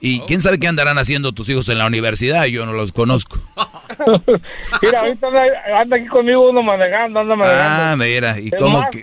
Y 0.00 0.20
quién 0.20 0.40
sabe 0.40 0.58
qué 0.58 0.68
andarán 0.68 0.96
haciendo 0.96 1.32
tus 1.32 1.48
hijos 1.48 1.68
en 1.68 1.78
la 1.78 1.86
universidad, 1.86 2.46
yo 2.46 2.64
no 2.64 2.72
los 2.72 2.92
conozco. 2.92 3.36
Mira, 4.80 5.00
ahorita 5.00 5.26
anda, 5.26 5.42
anda 5.80 5.96
aquí 5.96 6.06
conmigo 6.06 6.48
uno 6.48 6.62
manejando, 6.62 7.20
anda 7.20 7.34
manejando. 7.34 7.82
Ah, 7.82 7.96
mira, 7.96 8.38
y 8.38 8.46
Es 8.46 8.54
cómo 8.58 8.78
más 8.78 8.90
que... 8.90 9.02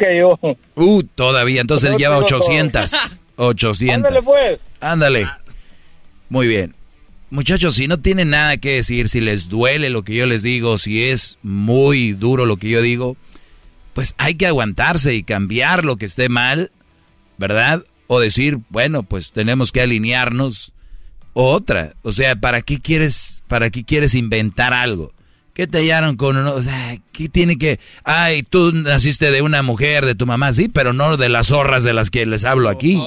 que 0.00 0.18
yo. 0.18 0.38
Uh, 0.74 1.02
todavía, 1.02 1.60
entonces 1.60 1.90
él 1.90 1.96
lleva 1.96 2.16
digo 2.16 2.24
todo. 2.24 2.36
800. 2.40 2.92
800. 3.36 3.94
Ándale, 3.94 4.20
pues. 4.22 4.60
Ándale. 4.80 5.28
Muy 6.28 6.46
bien. 6.46 6.74
Muchachos, 7.30 7.74
si 7.74 7.86
no 7.86 8.00
tienen 8.00 8.30
nada 8.30 8.56
que 8.56 8.74
decir, 8.74 9.08
si 9.08 9.20
les 9.20 9.48
duele 9.48 9.88
lo 9.90 10.02
que 10.02 10.14
yo 10.14 10.26
les 10.26 10.42
digo, 10.42 10.78
si 10.78 11.04
es 11.04 11.38
muy 11.42 12.12
duro 12.12 12.44
lo 12.44 12.56
que 12.56 12.68
yo 12.68 12.82
digo, 12.82 13.16
pues 13.92 14.14
hay 14.18 14.34
que 14.34 14.46
aguantarse 14.46 15.14
y 15.14 15.22
cambiar 15.22 15.84
lo 15.84 15.96
que 15.96 16.06
esté 16.06 16.28
mal, 16.28 16.72
¿verdad? 17.38 17.84
O 18.08 18.18
decir, 18.18 18.58
bueno, 18.68 19.04
pues 19.04 19.30
tenemos 19.30 19.70
que 19.70 19.80
alinearnos. 19.80 20.72
Otra, 21.32 21.94
o 22.02 22.10
sea, 22.10 22.34
¿para 22.34 22.62
qué 22.62 22.80
quieres, 22.80 23.44
para 23.46 23.70
qué 23.70 23.84
quieres 23.84 24.16
inventar 24.16 24.74
algo? 24.74 25.12
¿Qué 25.60 25.66
te 25.66 25.80
hallaron 25.80 26.16
con 26.16 26.38
uno? 26.38 26.54
O 26.54 26.62
sea, 26.62 26.96
¿qué 27.12 27.28
tiene 27.28 27.58
que...? 27.58 27.78
Ay, 28.02 28.42
tú 28.42 28.72
naciste 28.72 29.30
de 29.30 29.42
una 29.42 29.60
mujer, 29.60 30.06
de 30.06 30.14
tu 30.14 30.24
mamá, 30.24 30.54
sí, 30.54 30.68
pero 30.68 30.94
no 30.94 31.18
de 31.18 31.28
las 31.28 31.48
zorras 31.48 31.84
de 31.84 31.92
las 31.92 32.08
que 32.08 32.24
les 32.24 32.44
hablo 32.44 32.70
aquí. 32.70 32.98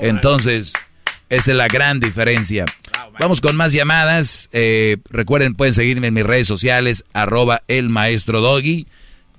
Entonces, 0.00 0.74
esa 1.28 1.50
es 1.50 1.56
la 1.56 1.66
gran 1.66 1.98
diferencia. 1.98 2.66
Vamos 3.18 3.40
con 3.40 3.56
más 3.56 3.72
llamadas. 3.72 4.48
Eh, 4.52 4.98
recuerden, 5.10 5.56
pueden 5.56 5.74
seguirme 5.74 6.06
en 6.06 6.14
mis 6.14 6.22
redes 6.22 6.46
sociales, 6.46 7.04
arroba 7.12 7.64
el 7.66 7.88
maestro 7.88 8.40
Doggy. 8.40 8.86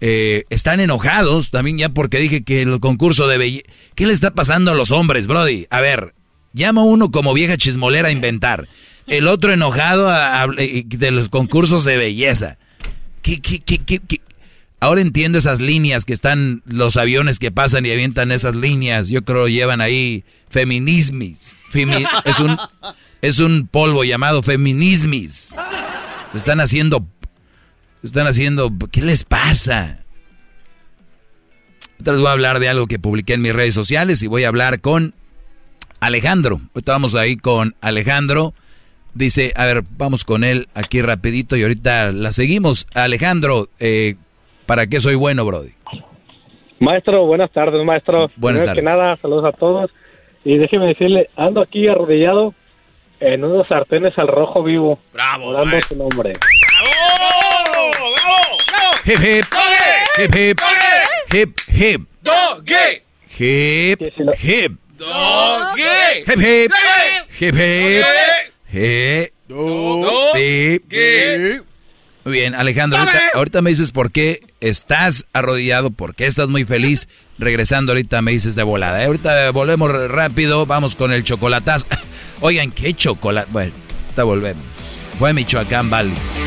Eh, 0.02 0.44
están 0.50 0.82
enojados 0.82 1.50
también 1.50 1.78
ya 1.78 1.88
porque 1.88 2.20
dije 2.20 2.44
que 2.44 2.62
el 2.62 2.82
concurso 2.82 3.30
de 3.30 3.38
belleza... 3.38 3.70
¿Qué 3.96 4.06
le 4.06 4.12
está 4.12 4.32
pasando 4.32 4.72
a 4.72 4.76
los 4.76 4.92
hombres, 4.92 5.28
Brody? 5.28 5.66
A 5.70 5.80
ver, 5.80 6.14
llama 6.52 6.84
uno 6.84 7.10
como 7.10 7.34
vieja 7.34 7.56
chismolera 7.56 8.10
a 8.10 8.12
inventar. 8.12 8.68
El 9.08 9.28
otro 9.28 9.54
enojado 9.54 10.10
de 10.58 11.12
los 11.12 11.30
concursos 11.30 11.84
de 11.86 11.98
belleza. 11.98 12.58
¿Qué, 13.22 13.42
qué, 13.42 13.60
qué? 13.60 14.22
Ahora 14.80 15.02
entiendo 15.02 15.38
esas 15.38 15.60
líneas 15.60 16.06
que 16.06 16.14
están 16.14 16.62
los 16.66 16.98
aviones 16.98 17.40
que 17.40 17.52
pasan 17.52 17.86
y 17.86 17.92
avientan 17.92 18.32
esas 18.32 18.56
líneas. 18.56 19.08
Yo 19.10 19.24
creo 19.24 19.48
llevan 19.48 19.82
ahí 19.82 20.24
feminismis. 20.50 21.58
Femi- 21.74 22.08
es 22.26 22.40
un 22.40 22.58
es 23.22 23.40
un 23.40 23.68
polvo 23.68 24.04
llamado 24.04 24.44
feminismis. 24.44 25.56
Se 26.32 26.38
están 26.38 26.60
haciendo 26.60 27.08
se 28.02 28.08
están 28.08 28.28
haciendo 28.28 28.72
¿qué 28.92 29.02
les 29.02 29.24
pasa? 29.24 30.04
Ahorita 31.94 32.12
les 32.12 32.20
voy 32.20 32.28
a 32.30 32.34
hablar 32.34 32.60
de 32.60 32.70
algo 32.70 32.86
que 32.88 33.00
publiqué 33.00 33.34
en 33.34 33.42
mis 33.42 33.54
redes 33.54 33.74
sociales 33.74 34.22
y 34.22 34.28
voy 34.28 34.44
a 34.44 34.50
hablar 34.50 34.82
con 34.82 35.16
Alejandro. 36.00 36.62
Vamos 36.86 37.16
ahí 37.16 37.36
con 37.38 37.76
Alejandro. 37.82 38.54
Dice, 39.18 39.52
a 39.56 39.66
ver, 39.66 39.82
vamos 39.98 40.24
con 40.26 40.44
él 40.44 40.68
aquí 40.76 41.02
rapidito 41.02 41.56
y 41.58 41.64
ahorita 41.64 42.12
la 42.12 42.32
seguimos. 42.32 42.86
Alejandro, 42.94 43.68
eh, 43.80 44.16
¿para 44.68 44.86
qué 44.88 45.00
soy 45.00 45.16
bueno, 45.16 45.44
Brody? 45.44 45.72
Maestro, 46.80 47.26
buenas 47.26 47.52
tardes, 47.52 47.84
maestro. 47.84 48.30
Buenas 48.36 48.64
Primero 48.64 48.82
que 48.82 48.86
tardes. 48.86 49.04
nada, 49.06 49.18
saludos 49.22 49.46
a 49.46 49.58
todos. 49.58 49.90
Y 50.46 50.58
déjeme 50.58 50.86
decirle, 50.88 51.30
ando 51.36 51.62
aquí 51.62 51.88
arrodillado 51.88 52.54
en 53.20 53.44
unos 53.44 53.68
sartenes 53.68 54.16
al 54.20 54.28
rojo 54.28 54.64
vivo. 54.64 55.00
Bravo. 55.12 55.48
Orando 55.48 55.82
su 55.88 55.96
nombre. 55.96 56.34
Hip 59.06 59.20
hip. 59.20 59.46
Hip 60.20 60.36
hip. 60.36 60.60
Hip 61.34 61.60
hip. 61.72 62.08
Hip 63.40 63.68
hip. 64.38 64.78
Hip 66.28 66.40
hip. 66.40 66.72
Hip 67.40 67.56
hip. 67.56 68.06
Hip. 68.78 69.34
Hip. 70.92 71.64
Muy 72.28 72.34
bien, 72.34 72.56
Alejandro, 72.56 73.00
ahorita, 73.00 73.22
ahorita 73.36 73.62
me 73.62 73.70
dices 73.70 73.92
por 73.92 74.12
qué 74.12 74.42
estás 74.60 75.26
arrodillado, 75.32 75.92
por 75.92 76.14
qué 76.14 76.26
estás 76.26 76.50
muy 76.50 76.66
feliz. 76.66 77.08
Regresando 77.38 77.94
ahorita 77.94 78.22
me 78.22 78.32
dices 78.32 78.56
de 78.56 78.64
volada. 78.64 79.02
¿eh? 79.02 79.06
Ahorita 79.06 79.52
volvemos 79.52 79.92
rápido, 80.10 80.66
vamos 80.66 80.96
con 80.98 81.14
el 81.14 81.24
chocolatazo. 81.24 81.86
Oigan, 82.42 82.72
¿qué 82.72 82.94
chocolate? 82.94 83.50
Bueno, 83.52 83.72
ahorita 84.04 84.24
volvemos. 84.26 85.02
Fue 85.18 85.34
Michoacán 85.34 85.90
Valley. 85.90 86.47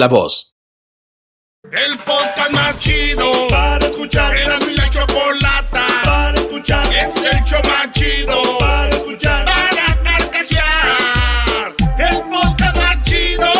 la 0.01 0.07
voz. 0.07 0.55
El 1.71 1.95
podcast 1.99 2.51
más 2.51 2.79
chido 2.79 3.47
para 3.51 3.85
escuchar. 3.85 4.35
Era 4.35 4.59
mi 4.61 4.73
la 4.73 4.89
chocolata 4.89 5.85
para 6.03 6.39
escuchar. 6.39 6.87
Es 6.87 7.15
el 7.17 7.43
show 7.43 7.61
más 7.65 7.91
chido 7.91 8.57
para 8.57 8.89
escuchar. 8.89 9.45
Para 9.45 10.03
carcajear. 10.03 11.75
El 11.99 12.17
podcast 12.31 12.75
más 12.77 13.03
chido. 13.03 13.51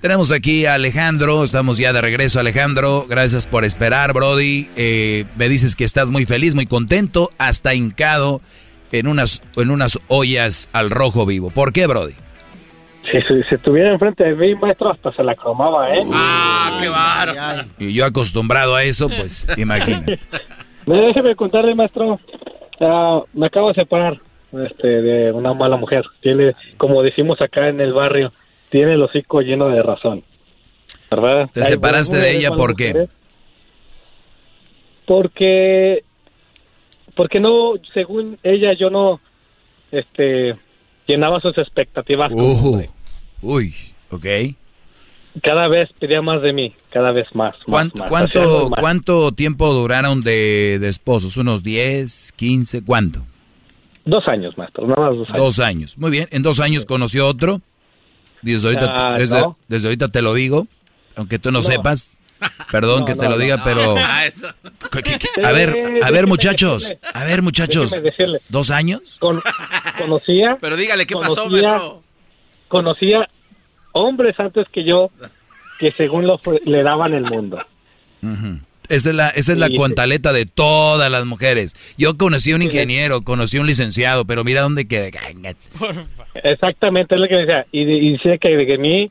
Tenemos 0.00 0.30
aquí 0.30 0.64
a 0.64 0.74
Alejandro, 0.74 1.42
estamos 1.42 1.76
ya 1.76 1.92
de 1.92 2.00
regreso 2.00 2.38
Alejandro, 2.38 3.06
gracias 3.08 3.48
por 3.48 3.64
esperar 3.64 4.12
Brody, 4.12 4.70
Eh, 4.76 5.24
me 5.34 5.48
dices 5.48 5.74
que 5.74 5.82
estás 5.84 6.10
muy 6.10 6.24
feliz, 6.24 6.54
muy 6.54 6.66
contento, 6.66 7.32
hasta 7.38 7.74
hincado 7.74 8.40
en 8.92 9.08
unas, 9.08 9.42
en 9.56 9.72
unas 9.72 9.98
ollas 10.06 10.68
al 10.72 10.90
rojo 10.90 11.26
vivo. 11.26 11.50
¿Por 11.50 11.72
qué 11.72 11.88
Brody? 11.88 12.14
Si, 13.10 13.18
si, 13.22 13.42
si 13.48 13.54
estuviera 13.54 13.92
enfrente 13.92 14.24
de 14.24 14.34
mí, 14.34 14.54
maestro, 14.56 14.90
hasta 14.90 15.12
se 15.12 15.22
la 15.22 15.34
cromaba, 15.34 15.94
¿eh? 15.94 16.02
Ah, 16.12 16.78
qué 16.80 16.88
bárbaro. 16.88 17.68
Y 17.78 17.92
yo 17.92 18.04
acostumbrado 18.04 18.74
a 18.74 18.82
eso, 18.82 19.08
pues 19.08 19.46
imagínate. 19.56 20.18
Me 20.86 21.00
déjeme 21.00 21.34
contarle, 21.36 21.74
maestro. 21.74 22.18
ah, 22.80 23.22
me 23.32 23.46
acabo 23.46 23.68
de 23.68 23.74
separar 23.74 24.20
este, 24.52 24.88
de 24.88 25.32
una 25.32 25.52
mala 25.54 25.76
mujer. 25.76 26.04
Tiene, 26.20 26.54
como 26.78 27.02
decimos 27.02 27.40
acá 27.40 27.68
en 27.68 27.80
el 27.80 27.92
barrio, 27.92 28.32
tiene 28.70 28.94
el 28.94 29.02
hocico 29.02 29.40
lleno 29.40 29.68
de 29.68 29.82
razón. 29.82 30.22
¿Verdad? 31.10 31.48
¿Te 31.52 31.60
Hay 31.60 31.66
separaste 31.66 32.16
de 32.18 32.36
ella 32.36 32.50
por 32.50 32.74
qué? 32.74 32.88
mujeres. 32.88 33.10
Porque, 35.06 36.02
porque 37.14 37.38
no, 37.38 37.74
según 37.94 38.38
ella, 38.42 38.72
yo 38.72 38.90
no, 38.90 39.20
este, 39.92 40.56
llenaba 41.06 41.40
sus 41.40 41.56
expectativas. 41.58 42.32
como 42.32 42.44
Uh. 42.52 42.86
Uy, 43.42 43.74
ok. 44.10 44.26
Cada 45.42 45.68
vez 45.68 45.90
pedía 45.98 46.22
más 46.22 46.40
de 46.42 46.52
mí. 46.54 46.74
cada 46.90 47.12
vez 47.12 47.26
más. 47.34 47.54
más, 47.56 47.64
¿Cuánto, 47.66 47.98
más, 47.98 48.08
cuánto, 48.80 49.26
más. 49.28 49.36
tiempo 49.36 49.72
duraron 49.74 50.22
de, 50.22 50.78
de 50.80 50.88
esposos? 50.88 51.36
¿Unos 51.36 51.62
10, 51.62 52.32
15? 52.36 52.82
¿Cuánto? 52.84 53.22
Dos 54.06 54.26
años, 54.28 54.56
maestro, 54.56 54.86
nada 54.86 55.08
más 55.10 55.16
dos 55.18 55.28
años. 55.28 55.42
Dos 55.42 55.58
años. 55.58 55.98
Muy 55.98 56.10
bien. 56.10 56.28
¿En 56.30 56.42
dos 56.42 56.60
años 56.60 56.86
conoció 56.86 57.26
otro? 57.26 57.60
Desde 58.40 58.68
ahorita, 58.68 58.86
Ah, 58.88 59.14
desde, 59.18 59.40
no. 59.40 59.58
desde 59.68 59.88
ahorita 59.88 60.08
te 60.08 60.22
lo 60.22 60.32
digo, 60.32 60.68
aunque 61.16 61.38
tú 61.38 61.50
no, 61.50 61.58
No. 61.58 61.62
sepas. 61.62 62.16
Perdón 62.70 63.00
No, 63.00 63.04
que 63.06 63.14
te 63.14 63.22
no, 63.22 63.30
lo 63.30 63.36
no. 63.36 63.38
diga, 63.38 63.64
pero... 63.64 63.94
¿Qué- 64.92 65.02
qué- 65.02 65.18
qué? 65.18 65.44
A 65.44 65.52
ver, 65.52 65.74
a 66.02 66.10
ver 66.10 66.26
muchachos, 66.26 66.94
a 67.12 67.24
ver 67.24 67.42
muchachos. 67.42 67.94
¿Dos 68.48 68.70
años? 68.70 69.16
Con- 69.18 69.42
conocía. 69.98 70.56
Pero 70.60 70.76
dígale, 70.76 71.06
¿qué 71.06 71.14
pasó, 71.14 71.48
maestro? 71.50 72.02
Conocía 72.68 73.28
hombres 73.92 74.38
antes 74.38 74.66
que 74.72 74.84
yo 74.84 75.10
que 75.78 75.90
según 75.90 76.26
lo 76.26 76.38
fue- 76.38 76.60
le 76.64 76.82
daban 76.82 77.12
el 77.14 77.24
mundo. 77.24 77.58
Ujú. 78.22 78.58
Esa 78.88 79.10
es 79.10 79.14
la, 79.16 79.28
esa 79.30 79.52
es 79.52 79.58
la 79.58 79.66
Sí. 79.66 79.74
cuantaleta 79.74 80.32
de 80.32 80.46
todas 80.46 81.10
las 81.10 81.26
mujeres. 81.26 81.74
Yo 81.98 82.16
conocí 82.16 82.52
a 82.52 82.56
un 82.56 82.62
ingeniero, 82.62 83.22
conocí 83.22 83.58
a 83.58 83.60
un 83.60 83.66
licenciado, 83.66 84.24
pero 84.24 84.44
mira 84.44 84.62
dónde 84.62 84.86
quedé. 84.86 85.10
Exactamente, 86.34 87.14
es 87.14 87.20
lo 87.20 87.28
que 87.28 87.34
me 87.34 87.40
decía. 87.46 87.66
Y, 87.72 87.80
y 87.82 88.12
dice 88.12 88.38
que 88.38 88.48
de 88.56 88.78
mí 88.78 89.10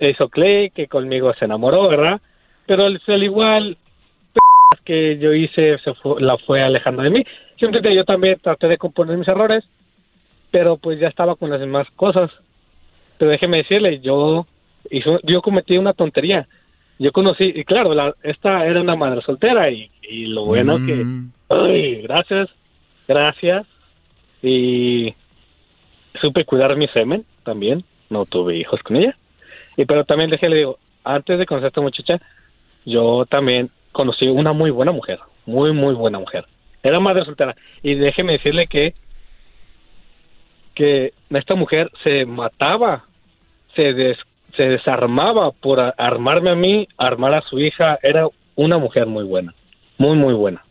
hizo 0.00 0.28
Clay, 0.28 0.70
que 0.70 0.86
conmigo 0.86 1.32
se 1.38 1.44
enamoró, 1.44 1.88
¿verdad? 1.88 2.20
Pero 2.66 2.84
al 2.86 3.00
al 3.06 3.22
igual 3.22 3.76
que 4.84 5.18
yo 5.18 5.32
hice, 5.32 5.78
se 5.78 5.94
fue- 5.94 6.20
la 6.20 6.36
fue 6.38 6.62
alejando 6.62 7.02
de 7.02 7.10
mí. 7.10 7.24
Siempre 7.58 7.94
yo 7.94 8.04
también 8.04 8.38
traté 8.42 8.68
de 8.68 8.78
componer 8.78 9.16
mis 9.16 9.28
errores, 9.28 9.64
pero 10.50 10.76
pues 10.76 11.00
ya 11.00 11.08
estaba 11.08 11.36
con 11.36 11.50
las 11.50 11.60
demás 11.60 11.86
cosas. 11.96 12.30
Pero 13.18 13.30
déjeme 13.30 13.58
decirle, 13.58 14.00
yo, 14.00 14.46
hizo- 14.90 15.20
yo 15.22 15.42
cometí 15.42 15.76
una 15.78 15.92
tontería. 15.92 16.46
Yo 16.98 17.12
conocí, 17.12 17.52
y 17.54 17.64
claro, 17.64 17.92
la, 17.94 18.14
esta 18.22 18.64
era 18.66 18.80
una 18.80 18.96
madre 18.96 19.20
soltera 19.22 19.70
y, 19.70 19.90
y 20.02 20.26
lo 20.26 20.44
bueno 20.46 20.78
que, 20.86 21.04
ay, 21.50 22.02
gracias, 22.02 22.48
gracias. 23.06 23.66
Y 24.42 25.14
supe 26.20 26.44
cuidar 26.44 26.74
mi 26.76 26.88
semen 26.88 27.24
también, 27.44 27.84
no 28.10 28.24
tuve 28.24 28.56
hijos 28.56 28.82
con 28.82 28.96
ella. 28.96 29.16
Y 29.76 29.84
pero 29.84 30.04
también 30.04 30.30
déjele 30.30 30.56
digo, 30.56 30.78
antes 31.04 31.38
de 31.38 31.46
conocer 31.46 31.66
a 31.66 31.68
esta 31.68 31.80
muchacha, 31.80 32.18
yo 32.84 33.26
también 33.26 33.70
conocí 33.92 34.26
una 34.28 34.52
muy 34.52 34.70
buena 34.70 34.92
mujer, 34.92 35.18
muy 35.44 35.72
muy 35.72 35.94
buena 35.94 36.18
mujer. 36.18 36.46
Era 36.82 37.00
madre 37.00 37.24
soltera 37.24 37.54
y 37.82 37.94
déjeme 37.94 38.32
decirle 38.34 38.66
que 38.66 38.94
que 40.76 41.12
esta 41.30 41.56
mujer 41.56 41.90
se 42.04 42.24
mataba, 42.26 43.04
se 43.74 43.92
des- 43.94 44.18
se 44.56 44.68
desarmaba 44.68 45.50
por 45.50 45.80
armarme 45.98 46.50
a 46.50 46.54
mí, 46.54 46.86
armar 46.96 47.34
a 47.34 47.42
su 47.42 47.58
hija, 47.58 47.98
era 48.02 48.28
una 48.54 48.78
mujer 48.78 49.06
muy 49.06 49.24
buena, 49.24 49.52
muy 49.98 50.16
muy 50.16 50.34
buena. 50.34 50.62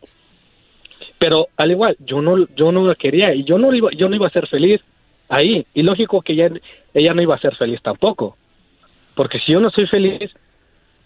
Pero 1.18 1.48
al 1.56 1.70
igual, 1.70 1.96
yo 2.00 2.20
no 2.22 2.46
yo 2.56 2.72
no 2.72 2.86
la 2.86 2.94
quería 2.94 3.34
y 3.34 3.44
yo 3.44 3.58
no 3.58 3.72
iba 3.74 3.90
yo 3.92 4.08
no 4.08 4.16
iba 4.16 4.26
a 4.26 4.30
ser 4.30 4.46
feliz 4.48 4.80
ahí 5.28 5.66
y 5.74 5.82
lógico 5.82 6.22
que 6.22 6.32
ella 6.34 6.50
ella 6.94 7.14
no 7.14 7.22
iba 7.22 7.34
a 7.34 7.38
ser 7.40 7.54
feliz 7.56 7.80
tampoco. 7.82 8.36
Porque 9.14 9.38
si 9.40 9.52
yo 9.52 9.60
no 9.60 9.70
soy 9.70 9.86
feliz, 9.86 10.30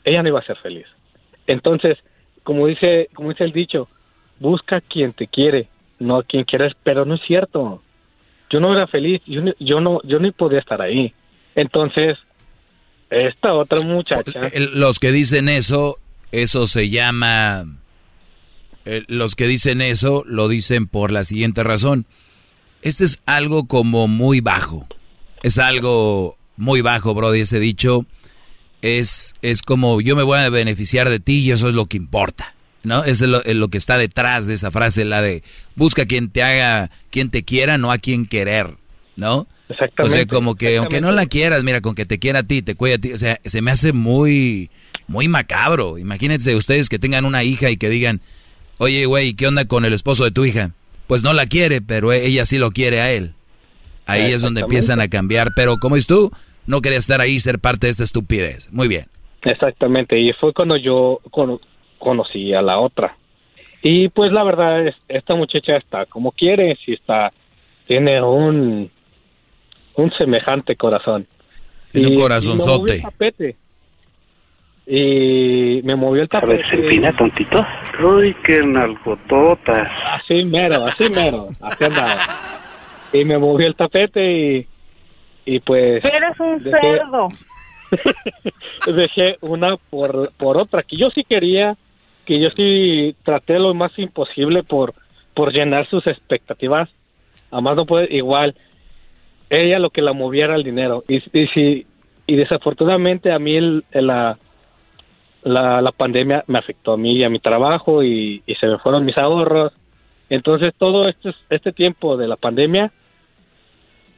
ella 0.05 0.23
no 0.23 0.29
iba 0.29 0.41
a 0.41 0.45
ser 0.45 0.57
feliz. 0.57 0.87
Entonces, 1.47 1.97
como 2.43 2.67
dice, 2.67 3.09
como 3.15 3.31
dice 3.31 3.45
el 3.45 3.53
dicho, 3.53 3.89
busca 4.41 4.77
a 4.77 4.81
quien 4.81 5.13
te 5.13 5.27
quiere, 5.27 5.69
no 6.01 6.17
a 6.17 6.23
quien 6.25 6.45
quieres, 6.45 6.73
pero 6.83 7.05
no 7.05 7.15
es 7.15 7.21
cierto. 7.23 7.83
Yo 8.51 8.61
no 8.61 8.73
era 8.75 8.87
feliz, 8.87 9.23
yo 9.27 9.43
yo 9.59 9.81
no, 9.81 10.01
yo 10.05 10.19
ni 10.19 10.33
podía 10.33 10.59
estar 10.59 10.83
ahí. 10.83 11.15
Entonces, 11.55 12.19
esta 13.11 13.55
otra 13.55 13.83
muchacha, 13.85 14.41
El- 14.53 14.79
Los 14.79 14.99
que 14.99 15.13
dicen 15.13 15.49
eso, 15.49 15.99
eso 16.33 16.67
se 16.67 16.91
llama... 16.91 17.65
eh, 18.85 19.03
Los 19.09 19.35
que 19.37 19.47
dicen 19.47 19.81
eso 19.81 20.25
lo 20.27 20.49
dicen 20.49 20.87
por 20.87 21.11
la 21.13 21.25
siguiente 21.25 21.63
razón. 21.63 22.07
Este 22.83 23.05
es 23.05 23.23
algo 23.27 23.67
como 23.67 24.09
muy 24.09 24.41
bajo. 24.41 24.87
Es 25.43 25.59
algo 25.59 26.37
muy 26.57 26.81
bajo, 26.81 27.15
Brody, 27.15 27.41
ese 27.41 27.61
dicho. 27.61 28.05
Es, 28.83 29.35
es 29.43 29.63
como 29.63 30.01
yo 30.01 30.17
me 30.17 30.23
voy 30.23 30.39
a 30.39 30.49
beneficiar 30.49 31.09
de 31.11 31.21
ti 31.21 31.41
y 31.41 31.51
eso 31.51 31.69
es 31.69 31.75
lo 31.75 31.87
que 31.87 31.97
importa. 31.99 32.55
¿No? 32.83 33.05
Es 33.05 33.21
lo, 33.21 33.45
es 33.45 33.55
lo 33.55 33.69
que 33.69 33.79
está 33.79 33.99
detrás 33.99 34.47
de 34.47 34.55
esa 34.55 34.71
frase, 34.71 35.05
la 35.05 35.21
de 35.21 35.43
busca 35.75 36.07
quien 36.07 36.31
te 36.31 36.43
haga, 36.43 36.91
quien 37.11 37.31
te 37.31 37.45
quiera, 37.45 37.77
no 37.79 37.93
a 37.93 37.99
quien 37.99 38.27
querer. 38.27 38.69
¿No? 39.17 39.47
Exactamente, 39.69 40.03
O 40.03 40.09
sea, 40.17 40.27
como 40.27 40.57
que 40.57 40.79
aunque 40.79 41.01
no 41.01 41.13
la 41.13 41.27
quieras, 41.27 41.63
mira, 41.63 41.81
con 41.81 41.95
que 41.95 42.07
te 42.07 42.19
quiera 42.19 42.41
a 42.41 42.43
ti, 42.43 42.63
te 42.63 42.75
cuida 42.75 42.97
a 42.97 42.99
ti, 42.99 43.13
o 43.13 43.19
sea, 43.19 43.39
se 43.45 43.61
me 43.63 43.71
hace 43.71 43.93
muy, 43.93 44.71
muy 45.07 45.29
macabro. 45.29 45.99
Imagínense 45.99 46.57
ustedes 46.57 46.89
que 46.89 46.99
tengan 46.99 47.25
una 47.25 47.45
hija 47.45 47.71
y 47.71 47.77
que 47.77 47.91
digan, 47.91 48.21
oye, 48.79 49.05
güey, 49.07 49.35
¿qué 49.35 49.47
onda 49.47 49.67
con 49.67 49.85
el 49.85 49.93
esposo 49.93 50.25
de 50.25 50.31
tu 50.31 50.45
hija? 50.45 50.73
Pues 51.07 51.23
no 51.23 51.33
la 51.33 51.47
quiere, 51.47 51.83
pero 51.83 52.13
ella 52.13 52.47
sí 52.47 52.59
lo 52.59 52.71
quiere 52.71 53.01
a 53.01 53.13
él. 53.13 53.35
Ahí 54.07 54.33
es 54.33 54.43
donde 54.43 54.63
empiezan 54.63 55.01
a 55.01 55.09
cambiar. 55.09 55.51
Pero 55.55 55.77
como 55.77 55.97
es 55.97 56.07
tú, 56.07 56.33
no 56.67 56.81
quería 56.81 56.99
estar 56.99 57.21
ahí 57.21 57.35
y 57.35 57.41
ser 57.41 57.59
parte 57.59 57.87
de 57.87 57.93
esta 57.93 58.05
estupidez. 58.05 58.71
Muy 58.73 58.89
bien. 58.89 59.07
exactamente, 59.43 60.19
y 60.19 60.33
fue 60.35 60.53
cuando 60.53 60.77
yo 60.77 61.21
conocí 62.01 62.53
a 62.53 62.63
la 62.63 62.81
otra. 62.81 63.15
Y 63.83 64.09
pues 64.09 64.33
la 64.33 64.43
verdad 64.43 64.89
es, 64.89 64.97
esta 65.09 65.35
muchacha 65.37 65.77
está 65.77 66.05
como 66.07 66.33
quiere, 66.33 66.77
si 66.85 66.95
está, 66.95 67.33
tiene 67.87 68.21
un, 68.21 68.91
un 69.95 70.13
semejante 70.19 70.75
corazón. 70.75 71.27
Tiene 71.93 72.09
un 72.09 72.13
Y- 72.13 72.17
y 72.17 72.19
me 72.19 72.23
corazonzote. 72.23 72.79
movió 72.81 72.95
el 72.95 73.03
tapete. 73.03 73.57
Y 74.87 75.81
me 75.85 75.95
movió 75.95 76.23
el 76.23 76.29
tapete. 76.29 76.69
Serpina, 76.69 77.17
tontito. 77.17 77.65
Uy, 78.03 78.35
qué 78.45 78.61
nalgototas. 78.63 79.89
Así 80.05 80.45
mero, 80.45 80.85
así 80.87 81.09
mero, 81.09 81.49
así 81.61 81.85
andaba. 81.85 82.17
Y 83.13 83.25
me 83.25 83.39
movió 83.39 83.67
el 83.69 83.77
tapete 83.77 84.33
y, 84.33 84.67
y 85.45 85.61
pues... 85.61 86.05
Eres 86.05 86.39
un 86.41 86.63
dejé- 86.65 86.81
cerdo. 86.99 87.29
dejé 88.95 89.37
una 89.41 89.77
por, 89.77 90.33
por 90.37 90.57
otra, 90.61 90.83
que 90.83 90.97
yo 90.97 91.11
sí 91.11 91.25
quería, 91.25 91.77
que 92.31 92.39
yo 92.39 92.49
sí 92.51 93.13
traté 93.25 93.59
lo 93.59 93.75
más 93.75 93.91
imposible 93.99 94.63
por, 94.63 94.95
por 95.35 95.53
llenar 95.53 95.89
sus 95.89 96.07
expectativas. 96.07 96.89
Además 97.51 97.75
no 97.75 97.87
puede, 97.87 98.07
igual, 98.15 98.55
ella 99.49 99.81
lo 99.81 99.91
que 99.91 100.01
la 100.01 100.13
movía 100.13 100.45
era 100.45 100.55
el 100.55 100.63
dinero. 100.63 101.03
Y, 101.09 101.19
si, 101.49 101.87
y 102.29 102.37
desafortunadamente 102.37 103.33
a 103.33 103.41
mí 103.41 103.57
el, 103.57 103.85
la, 103.91 104.39
la, 105.43 105.83
la 105.83 105.91
pandemia 105.91 106.45
me 106.47 106.61
afectó 106.61 106.93
a 106.93 106.97
mí 106.97 107.17
y 107.17 107.25
a 107.25 107.29
mi 107.29 107.41
trabajo 107.41 108.05
y, 108.05 108.45
y 108.47 108.55
se 108.55 108.69
me 108.69 108.79
fueron 108.79 109.05
mis 109.05 109.19
ahorros. 109.19 109.73
Entonces 110.29 110.73
todo 110.79 111.09
este, 111.09 111.35
este 111.49 111.73
tiempo 111.73 112.17
de 112.17 112.29
la 112.29 112.37
pandemia, 112.37 112.93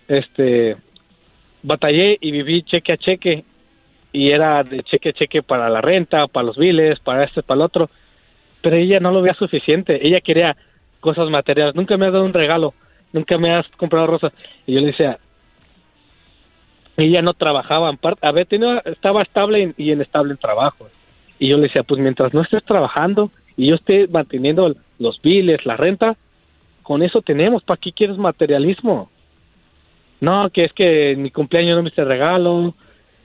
este, 0.06 0.76
batallé 1.62 2.18
y 2.20 2.30
viví 2.30 2.62
cheque 2.64 2.92
a 2.92 2.98
cheque 2.98 3.44
y 4.12 4.32
era 4.32 4.62
de 4.64 4.82
cheque 4.82 5.08
a 5.08 5.12
cheque 5.14 5.42
para 5.42 5.70
la 5.70 5.80
renta, 5.80 6.26
para 6.26 6.44
los 6.44 6.58
biles, 6.58 7.00
para 7.00 7.24
este, 7.24 7.42
para 7.42 7.56
el 7.56 7.62
otro. 7.62 7.88
Pero 8.62 8.76
ella 8.76 9.00
no 9.00 9.10
lo 9.10 9.22
veía 9.22 9.34
suficiente. 9.34 10.06
Ella 10.06 10.20
quería 10.20 10.56
cosas 11.00 11.28
materiales. 11.28 11.74
Nunca 11.74 11.96
me 11.96 12.06
has 12.06 12.12
dado 12.12 12.24
un 12.24 12.32
regalo. 12.32 12.74
Nunca 13.12 13.36
me 13.36 13.54
has 13.54 13.66
comprado 13.76 14.06
rosas. 14.06 14.32
Y 14.66 14.74
yo 14.74 14.80
le 14.80 14.86
decía, 14.86 15.18
ella 16.96 17.22
no 17.22 17.34
trabajaba. 17.34 17.92
A 18.20 18.32
ver, 18.32 18.46
tenía, 18.46 18.78
estaba 18.84 19.22
estable 19.22 19.74
y 19.76 19.92
inestable 19.92 20.32
en 20.32 20.38
trabajo. 20.38 20.88
Y 21.38 21.48
yo 21.48 21.56
le 21.56 21.64
decía, 21.64 21.82
pues 21.82 22.00
mientras 22.00 22.32
no 22.32 22.42
estés 22.42 22.64
trabajando 22.64 23.30
y 23.56 23.68
yo 23.68 23.74
esté 23.74 24.06
manteniendo 24.08 24.74
los 24.98 25.20
biles, 25.20 25.66
la 25.66 25.76
renta, 25.76 26.16
con 26.82 27.02
eso 27.02 27.20
tenemos. 27.20 27.62
¿Para 27.64 27.80
qué 27.80 27.92
quieres 27.92 28.16
materialismo? 28.16 29.10
No, 30.20 30.48
que 30.50 30.64
es 30.64 30.72
que 30.72 31.16
mi 31.16 31.30
cumpleaños 31.30 31.76
no 31.76 31.82
me 31.82 31.88
hice 31.88 32.04
regalo. 32.04 32.74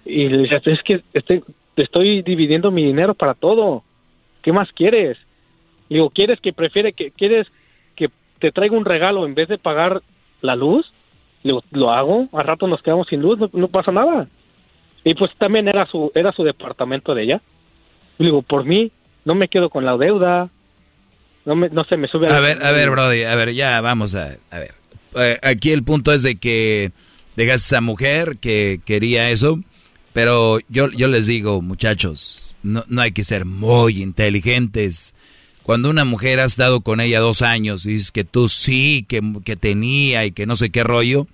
Y 0.03 0.29
le 0.29 0.37
decía, 0.39 0.61
es 0.65 0.81
que 0.83 1.01
este, 1.13 1.43
estoy 1.75 2.23
dividiendo 2.23 2.71
mi 2.71 2.83
dinero 2.83 3.13
para 3.13 3.35
todo. 3.35 3.83
¿Qué 4.41 4.51
más 4.51 4.71
quieres? 4.71 5.17
Le 5.89 5.97
digo, 5.97 6.09
¿quieres 6.09 6.39
que 6.41 6.53
prefiere 6.53 6.93
que 6.93 7.11
quieres 7.11 7.47
que 7.95 8.09
te 8.39 8.51
traiga 8.51 8.77
un 8.77 8.85
regalo 8.85 9.25
en 9.25 9.35
vez 9.35 9.47
de 9.47 9.57
pagar 9.57 10.01
la 10.41 10.55
luz? 10.55 10.85
Le 11.43 11.51
digo, 11.51 11.63
lo 11.71 11.91
hago, 11.91 12.27
al 12.33 12.45
rato 12.45 12.67
nos 12.67 12.81
quedamos 12.81 13.07
sin 13.07 13.21
luz, 13.21 13.39
no, 13.39 13.49
no 13.53 13.67
pasa 13.67 13.91
nada. 13.91 14.27
Y 15.03 15.13
pues 15.13 15.31
también 15.37 15.67
era 15.67 15.85
su 15.85 16.11
era 16.15 16.31
su 16.33 16.43
departamento 16.43 17.15
de 17.15 17.23
ella. 17.23 17.41
Le 18.17 18.25
digo, 18.25 18.41
por 18.41 18.65
mí 18.65 18.91
no 19.25 19.35
me 19.35 19.47
quedo 19.47 19.69
con 19.69 19.85
la 19.85 19.97
deuda. 19.97 20.49
No 21.45 21.55
me 21.55 21.69
no 21.69 21.85
se 21.85 21.95
me 21.95 22.07
sube 22.07 22.31
A 22.31 22.39
ver, 22.39 22.61
a 22.61 22.71
ver, 22.71 22.89
Brody, 22.89 23.23
a 23.23 23.35
ver, 23.35 23.53
ya 23.53 23.79
vamos 23.79 24.15
a, 24.15 24.35
a 24.51 24.59
ver. 24.59 24.73
Eh, 25.15 25.37
aquí 25.41 25.71
el 25.71 25.83
punto 25.83 26.11
es 26.11 26.23
de 26.23 26.37
que 26.37 26.91
dejas 27.37 27.71
a 27.71 27.75
esa 27.75 27.81
mujer 27.81 28.37
que 28.39 28.81
quería 28.83 29.29
eso, 29.29 29.59
pero 30.13 30.59
yo, 30.67 30.89
yo 30.91 31.07
les 31.07 31.27
digo, 31.27 31.61
muchachos, 31.61 32.57
no, 32.63 32.83
no 32.87 33.01
hay 33.01 33.11
que 33.11 33.23
ser 33.23 33.45
muy 33.45 34.01
inteligentes. 34.01 35.15
Cuando 35.67 35.89
una 35.89 36.05
mujer 36.05 36.39
ha 36.39 36.45
estado 36.45 36.79
con 36.79 37.01
ella 37.01 37.19
dos 37.19 37.41
años 37.41 37.85
y 37.85 37.89
dices 37.89 38.13
que 38.13 38.23
tú 38.23 38.47
sí, 38.47 39.05
que, 39.05 39.21
que 39.43 39.57
tenía 39.57 40.23
y 40.23 40.31
que 40.31 40.45
no 40.45 40.55
sé 40.55 40.69
qué 40.69 40.81
rollo, 40.81 41.27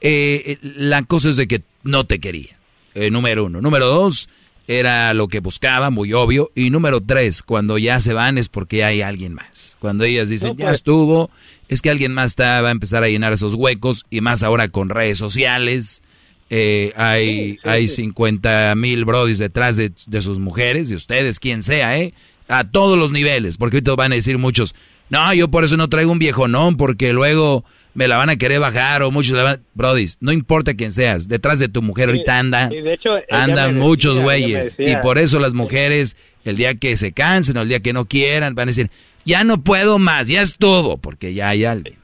eh, 0.00 0.56
la 0.62 1.02
cosa 1.02 1.28
es 1.28 1.36
de 1.36 1.46
que 1.46 1.60
no 1.82 2.04
te 2.04 2.20
quería, 2.20 2.58
eh, 2.94 3.10
número 3.10 3.44
uno. 3.44 3.60
Número 3.60 3.84
dos, 3.84 4.30
era 4.66 5.12
lo 5.12 5.28
que 5.28 5.40
buscaba, 5.40 5.90
muy 5.90 6.14
obvio. 6.14 6.50
Y 6.54 6.70
número 6.70 7.02
tres, 7.02 7.42
cuando 7.42 7.76
ya 7.76 8.00
se 8.00 8.14
van 8.14 8.38
es 8.38 8.48
porque 8.48 8.82
hay 8.82 9.02
alguien 9.02 9.34
más. 9.34 9.76
Cuando 9.78 10.04
ellas 10.04 10.30
dicen, 10.30 10.56
ya 10.56 10.64
pues. 10.64 10.78
estuvo, 10.78 11.28
es 11.68 11.82
que 11.82 11.90
alguien 11.90 12.14
más 12.14 12.30
está, 12.30 12.62
va 12.62 12.68
a 12.68 12.72
empezar 12.72 13.04
a 13.04 13.10
llenar 13.10 13.34
esos 13.34 13.52
huecos 13.52 14.06
y 14.08 14.22
más 14.22 14.42
ahora 14.42 14.68
con 14.68 14.88
redes 14.88 15.18
sociales. 15.18 16.00
Eh, 16.48 16.94
hay, 16.96 17.58
hay 17.64 17.88
50 17.88 18.74
mil 18.76 19.04
brodis 19.04 19.36
detrás 19.36 19.76
de, 19.76 19.92
de 20.06 20.22
sus 20.22 20.38
mujeres, 20.38 20.88
de 20.88 20.96
ustedes, 20.96 21.38
quien 21.38 21.62
sea, 21.62 21.98
¿eh? 21.98 22.14
A 22.50 22.70
todos 22.70 22.98
los 22.98 23.12
niveles, 23.12 23.56
porque 23.58 23.76
ahorita 23.76 23.94
van 23.94 24.12
a 24.12 24.16
decir 24.16 24.36
muchos, 24.38 24.74
no, 25.08 25.32
yo 25.34 25.48
por 25.48 25.64
eso 25.64 25.76
no 25.76 25.88
traigo 25.88 26.10
un 26.12 26.18
viejonón, 26.18 26.76
porque 26.76 27.12
luego 27.12 27.64
me 27.94 28.06
la 28.08 28.16
van 28.16 28.28
a 28.30 28.36
querer 28.36 28.60
bajar 28.60 29.02
o 29.02 29.10
muchos 29.10 29.36
la 29.36 29.42
van 29.42 29.54
a... 29.56 29.60
Brodis, 29.74 30.18
no 30.20 30.32
importa 30.32 30.74
quién 30.74 30.92
seas, 30.92 31.26
detrás 31.28 31.58
de 31.58 31.68
tu 31.68 31.82
mujer 31.82 32.08
ahorita 32.08 32.38
andan, 32.38 32.72
y 32.72 32.80
de 32.80 32.94
hecho, 32.94 33.10
andan 33.30 33.78
muchos 33.78 34.18
güeyes. 34.20 34.78
Y 34.78 34.96
por 35.02 35.18
eso 35.18 35.38
las 35.40 35.54
mujeres, 35.54 36.16
el 36.44 36.56
día 36.56 36.74
que 36.76 36.96
se 36.96 37.12
cansen 37.12 37.56
o 37.56 37.62
el 37.62 37.68
día 37.68 37.80
que 37.80 37.92
no 37.92 38.04
quieran, 38.06 38.54
van 38.54 38.68
a 38.68 38.70
decir, 38.70 38.90
ya 39.24 39.44
no 39.44 39.62
puedo 39.62 39.98
más, 39.98 40.28
ya 40.28 40.42
estuvo, 40.42 40.98
porque 40.98 41.34
ya 41.34 41.48
hay 41.50 41.64
alguien. 41.64 41.96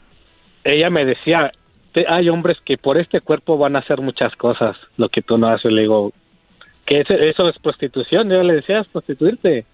Ella 0.65 0.91
me 0.91 1.05
decía, 1.05 1.53
"Te- 1.95 2.07
hay 2.09 2.29
hombres 2.29 2.57
que 2.65 2.77
por 2.77 2.99
este 2.99 3.21
cuerpo 3.21 3.57
van 3.57 3.77
a 3.77 3.79
hacer 3.79 4.01
muchas 4.01 4.35
cosas, 4.37 4.77
lo 4.97 5.09
que 5.09 5.23
tú 5.23 5.39
no 5.39 5.49
haces. 5.49 5.71
Le 5.71 5.83
digo, 5.83 6.13
que 6.87 7.01
eso, 7.01 7.15
eso 7.15 7.49
es 7.49 7.57
prostitución. 7.61 8.29
Yo 8.29 8.43
le 8.43 8.55
decía, 8.55 8.81
es 8.81 8.89
prostituirte. 8.89 9.65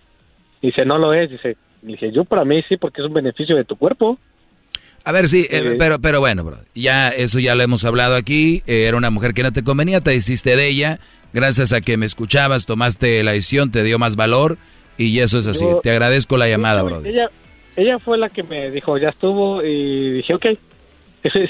Dice, 0.63 0.85
no 0.85 0.97
lo 0.99 1.13
es. 1.13 1.31
Dice, 1.31 1.57
dije, 1.83 2.13
yo 2.13 2.25
para 2.25 2.45
mí 2.45 2.63
sí, 2.69 2.77
porque 2.77 3.03
es 3.03 3.07
un 3.09 3.15
beneficio 3.15 3.57
de 3.57 3.65
tu 3.65 3.77
cuerpo. 3.77 4.19
A 5.05 5.11
ver, 5.13 5.29
sí, 5.29 5.47
eh, 5.51 5.63
Sí. 5.71 5.77
pero, 5.79 5.99
pero 6.01 6.21
bueno, 6.21 6.45
bro, 6.45 6.59
ya 6.77 7.09
eso 7.09 7.41
ya 7.41 7.55
lo 7.57 7.63
hemos 7.65 7.85
hablado 7.85 8.15
aquí. 8.15 8.63
eh, 8.69 8.85
era 8.87 8.97
una 8.97 9.11
mujer 9.11 9.35
que 9.35 9.43
no 9.43 9.53
te 9.53 9.65
convenía, 9.65 10.01
te 10.01 10.15
hiciste 10.15 10.55
de 10.57 10.69
ella. 10.69 11.01
Gracias 11.33 11.73
a 11.73 11.81
que 11.81 11.97
me 11.97 12.07
escuchabas, 12.07 12.67
tomaste 12.67 13.23
la 13.25 13.33
decisión, 13.33 13.73
te 13.73 13.83
dio 13.83 13.99
más 13.99 14.15
valor 14.17 14.59
y 14.99 15.19
eso 15.19 15.39
es 15.39 15.47
así. 15.49 15.65
Yo- 15.65 15.81
te 15.83 15.91
agradezco 15.91 16.37
la 16.37 16.47
llamada, 16.47 16.83
bro. 16.83 17.05
Ella, 17.05 17.31
ella 17.75 17.99
fue 17.99 18.17
la 18.19 18.29
que 18.29 18.43
me 18.45 18.71
dijo, 18.71 18.97
ya 18.99 19.09
estuvo, 19.09 19.63
y 19.65 20.11
dije, 20.13 20.35
ok. 20.35 20.47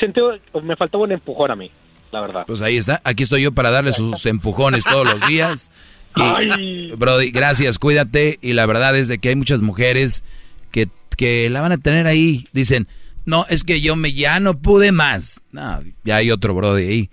Sentí, 0.00 0.20
me 0.62 0.76
faltaba 0.76 1.04
un 1.04 1.12
empujón 1.12 1.50
a 1.50 1.56
mí, 1.56 1.70
la 2.12 2.20
verdad. 2.20 2.44
Pues 2.46 2.62
ahí 2.62 2.76
está, 2.76 3.00
aquí 3.04 3.22
estoy 3.24 3.42
yo 3.42 3.52
para 3.52 3.70
darle 3.70 3.92
sus 3.92 4.24
empujones 4.26 4.84
todos 4.84 5.04
los 5.06 5.26
días. 5.26 5.70
Y. 6.16 6.92
Brody, 6.92 7.30
gracias, 7.30 7.78
cuídate. 7.78 8.38
Y 8.42 8.52
la 8.52 8.66
verdad 8.66 8.96
es 8.96 9.08
de 9.08 9.18
que 9.18 9.30
hay 9.30 9.36
muchas 9.36 9.62
mujeres 9.62 10.24
que, 10.70 10.88
que 11.16 11.48
la 11.50 11.60
van 11.60 11.72
a 11.72 11.78
tener 11.78 12.06
ahí. 12.06 12.46
Dicen, 12.52 12.88
no, 13.24 13.46
es 13.48 13.64
que 13.64 13.80
yo 13.80 13.96
me 13.96 14.12
ya 14.12 14.40
no 14.40 14.58
pude 14.58 14.92
más. 14.92 15.42
No, 15.52 15.82
ya 16.04 16.16
hay 16.16 16.30
otro 16.30 16.54
Brody 16.54 16.86
ahí. 16.86 17.10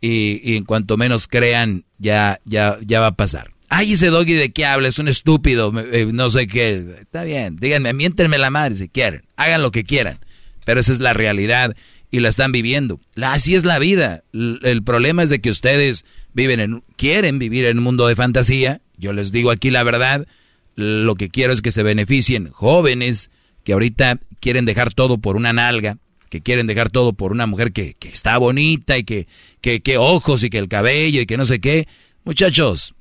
Y, 0.00 0.40
y 0.42 0.56
en 0.56 0.64
cuanto 0.64 0.96
menos 0.96 1.28
crean, 1.28 1.84
ya, 1.98 2.40
ya, 2.44 2.78
ya 2.84 3.00
va 3.00 3.08
a 3.08 3.16
pasar. 3.16 3.50
Ay, 3.68 3.92
ese 3.92 4.08
doggy 4.08 4.32
de 4.32 4.50
qué 4.50 4.66
habla, 4.66 4.88
es 4.88 4.98
un 4.98 5.06
estúpido, 5.06 5.72
eh, 5.92 6.08
no 6.12 6.28
sé 6.30 6.48
qué. 6.48 6.96
Está 7.00 7.22
bien, 7.22 7.56
díganme, 7.56 7.92
miéntenme 7.92 8.36
la 8.36 8.50
madre 8.50 8.74
si 8.74 8.88
quieren, 8.88 9.22
hagan 9.36 9.62
lo 9.62 9.70
que 9.70 9.84
quieran. 9.84 10.18
Pero 10.64 10.80
esa 10.80 10.90
es 10.90 10.98
la 10.98 11.12
realidad 11.12 11.76
y 12.10 12.20
la 12.20 12.28
están 12.28 12.52
viviendo. 12.52 13.00
La, 13.14 13.32
así 13.32 13.54
es 13.54 13.64
la 13.64 13.78
vida. 13.78 14.24
El 14.32 14.82
problema 14.82 15.22
es 15.22 15.30
de 15.30 15.40
que 15.40 15.50
ustedes 15.50 16.04
viven 16.32 16.60
en, 16.60 16.82
quieren 16.96 17.38
vivir 17.38 17.64
en 17.66 17.78
un 17.78 17.84
mundo 17.84 18.06
de 18.06 18.16
fantasía. 18.16 18.80
Yo 18.96 19.12
les 19.12 19.32
digo 19.32 19.50
aquí 19.50 19.70
la 19.70 19.82
verdad. 19.82 20.26
Lo 20.74 21.14
que 21.14 21.28
quiero 21.28 21.52
es 21.52 21.62
que 21.62 21.72
se 21.72 21.82
beneficien 21.82 22.50
jóvenes 22.50 23.30
que 23.64 23.72
ahorita 23.72 24.18
quieren 24.40 24.64
dejar 24.64 24.94
todo 24.94 25.18
por 25.18 25.36
una 25.36 25.52
nalga, 25.52 25.98
que 26.30 26.40
quieren 26.40 26.66
dejar 26.66 26.90
todo 26.90 27.12
por 27.12 27.32
una 27.32 27.46
mujer 27.46 27.72
que, 27.72 27.94
que 27.94 28.08
está 28.08 28.38
bonita 28.38 28.96
y 28.96 29.04
que, 29.04 29.26
que, 29.60 29.80
que 29.80 29.98
ojos 29.98 30.42
y 30.42 30.50
que 30.50 30.58
el 30.58 30.68
cabello 30.68 31.20
y 31.20 31.26
que 31.26 31.36
no 31.36 31.44
sé 31.44 31.60
qué. 31.60 31.86
Muchachos, 32.24 32.94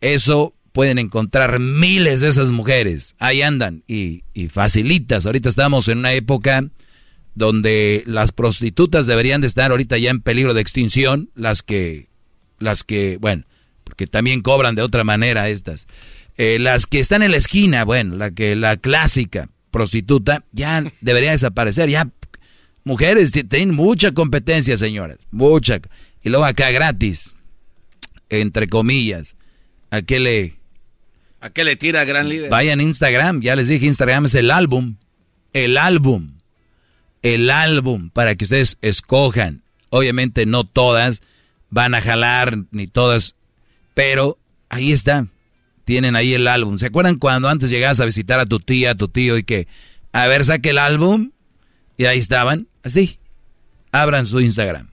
eso 0.00 0.54
pueden 0.72 0.98
encontrar 0.98 1.58
miles 1.58 2.20
de 2.20 2.28
esas 2.28 2.50
mujeres. 2.50 3.14
Ahí 3.18 3.42
andan 3.42 3.82
y, 3.86 4.22
y 4.32 4.48
facilitas. 4.48 5.26
Ahorita 5.26 5.48
estamos 5.48 5.88
en 5.88 5.98
una 5.98 6.12
época 6.12 6.64
donde 7.34 8.02
las 8.06 8.32
prostitutas 8.32 9.06
deberían 9.06 9.40
de 9.40 9.46
estar 9.46 9.70
ahorita 9.70 9.98
ya 9.98 10.10
en 10.10 10.20
peligro 10.20 10.54
de 10.54 10.60
extinción, 10.60 11.30
las 11.34 11.62
que, 11.62 12.08
las 12.58 12.84
que, 12.84 13.18
bueno, 13.20 13.44
porque 13.84 14.06
también 14.06 14.42
cobran 14.42 14.74
de 14.74 14.82
otra 14.82 15.04
manera 15.04 15.48
estas. 15.48 15.86
Eh, 16.36 16.58
las 16.58 16.86
que 16.86 17.00
están 17.00 17.22
en 17.22 17.32
la 17.32 17.36
esquina, 17.36 17.84
bueno, 17.84 18.16
la 18.16 18.30
que 18.30 18.56
la 18.56 18.76
clásica 18.76 19.48
prostituta 19.70 20.44
ya 20.52 20.92
debería 21.00 21.32
desaparecer, 21.32 21.88
ya 21.88 22.10
mujeres 22.84 23.32
tienen 23.32 23.74
mucha 23.74 24.12
competencia, 24.12 24.76
señoras, 24.76 25.18
mucha. 25.30 25.80
Y 26.22 26.28
luego 26.28 26.44
acá 26.44 26.70
gratis, 26.70 27.34
entre 28.28 28.68
comillas. 28.68 29.36
¿A 29.90 30.02
qué 30.02 30.20
le 30.20 30.60
¿A 31.40 31.50
qué 31.50 31.64
le 31.64 31.76
tira, 31.76 32.04
gran 32.04 32.28
líder? 32.28 32.50
Vayan 32.50 32.80
Instagram, 32.80 33.40
ya 33.40 33.56
les 33.56 33.68
dije, 33.68 33.86
Instagram 33.86 34.26
es 34.26 34.34
el 34.34 34.50
álbum. 34.50 34.96
El 35.54 35.78
álbum. 35.78 36.39
El 37.22 37.50
álbum 37.50 38.10
para 38.10 38.34
que 38.34 38.44
ustedes 38.44 38.78
escojan. 38.80 39.62
Obviamente 39.90 40.46
no 40.46 40.64
todas 40.64 41.22
van 41.70 41.94
a 41.94 42.00
jalar, 42.00 42.64
ni 42.70 42.86
todas, 42.86 43.36
pero 43.94 44.38
ahí 44.68 44.92
está. 44.92 45.26
Tienen 45.84 46.16
ahí 46.16 46.34
el 46.34 46.46
álbum. 46.46 46.76
¿Se 46.76 46.86
acuerdan 46.86 47.16
cuando 47.16 47.48
antes 47.48 47.70
llegabas 47.70 48.00
a 48.00 48.04
visitar 48.04 48.38
a 48.38 48.46
tu 48.46 48.60
tía, 48.60 48.92
a 48.92 48.94
tu 48.94 49.08
tío 49.08 49.38
y 49.38 49.44
que, 49.44 49.66
a 50.12 50.26
ver, 50.26 50.44
saque 50.44 50.70
el 50.70 50.78
álbum? 50.78 51.30
Y 51.96 52.04
ahí 52.04 52.18
estaban, 52.18 52.68
así. 52.82 53.18
Abran 53.92 54.26
su 54.26 54.40
Instagram. 54.40 54.90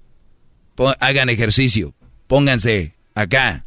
Hagan 0.99 1.29
ejercicio. 1.29 1.93
Pónganse 2.27 2.93
acá. 3.15 3.65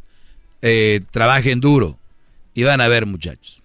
Eh, 0.62 1.00
trabajen 1.10 1.60
duro. 1.60 1.98
Y 2.54 2.64
van 2.64 2.80
a 2.80 2.88
ver, 2.88 3.06
muchachos. 3.06 3.62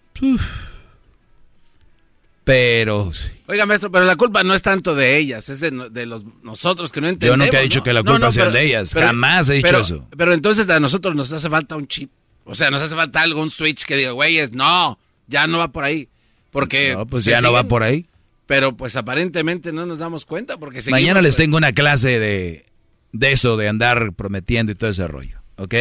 Pero 2.45 3.11
Oiga, 3.47 3.65
maestro, 3.65 3.91
pero 3.91 4.05
la 4.05 4.15
culpa 4.15 4.43
no 4.43 4.53
es 4.53 4.61
tanto 4.61 4.95
de 4.95 5.17
ellas, 5.17 5.49
es 5.49 5.59
de, 5.59 5.71
de 5.89 6.05
los 6.05 6.23
nosotros 6.43 6.91
que 6.91 7.01
no 7.01 7.07
yo 7.07 7.13
entendemos. 7.13 7.45
nunca 7.47 7.59
he 7.59 7.63
dicho 7.63 7.79
¿no? 7.79 7.83
que 7.83 7.93
la 7.93 8.03
culpa 8.03 8.19
no, 8.19 8.31
sea 8.31 8.43
pero- 8.45 8.55
de 8.55 8.65
ellas. 8.65 8.91
pero- 8.93 9.07
Jamás 9.07 9.49
he 9.49 9.55
dicho 9.55 9.67
pero- 9.67 9.79
eso. 9.81 10.07
Pero 10.15 10.33
entonces 10.33 10.69
a 10.69 10.79
nosotros 10.79 11.15
nos 11.15 11.31
hace 11.31 11.49
falta 11.49 11.75
un 11.75 11.87
chip. 11.87 12.11
O 12.45 12.53
sea, 12.53 12.69
nos 12.69 12.81
hace 12.83 12.95
falta 12.95 13.21
algún 13.21 13.49
switch 13.49 13.85
que 13.85 13.97
diga, 13.97 14.11
güeyes, 14.11 14.51
no, 14.53 14.99
ya 15.27 15.47
no 15.47 15.57
va 15.57 15.71
por 15.71 15.83
ahí. 15.83 16.07
Porque. 16.51 16.93
No, 16.93 17.07
pues 17.07 17.25
ya 17.25 17.41
no 17.41 17.51
va 17.51 17.63
por 17.63 17.81
ahí. 17.81 18.05
Pero 18.45 18.77
pues 18.77 18.95
aparentemente 18.95 19.73
no 19.73 19.87
nos 19.87 19.97
damos 19.97 20.23
cuenta 20.25 20.57
porque 20.59 20.83
seguimos, 20.83 21.01
Mañana 21.01 21.21
les 21.23 21.33
pues, 21.35 21.43
tengo 21.43 21.57
una 21.57 21.73
clase 21.73 22.19
de, 22.19 22.63
de 23.11 23.31
eso, 23.31 23.57
de 23.57 23.67
andar 23.67 24.13
prometiendo 24.13 24.71
y 24.71 24.75
todo 24.75 24.91
ese 24.91 25.07
rollo. 25.07 25.39
¿Ok? 25.57 25.73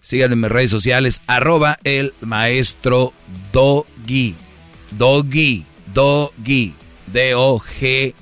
Síganme 0.00 0.34
en 0.34 0.40
mis 0.42 0.50
redes 0.50 0.70
sociales, 0.70 1.22
arroba 1.26 1.76
el 1.82 2.14
maestro 2.20 3.12
Doggy. 3.52 4.36
Doggy. 4.92 5.66
Doggy. 5.92 6.74
D-O-G-G-Y. 7.12 8.14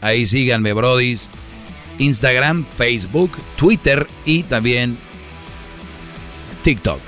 Ahí 0.00 0.26
síganme, 0.26 0.72
brodis. 0.72 1.28
Instagram, 1.98 2.64
Facebook, 2.76 3.32
Twitter 3.56 4.06
y 4.24 4.44
también 4.44 4.96
TikTok. 6.62 7.00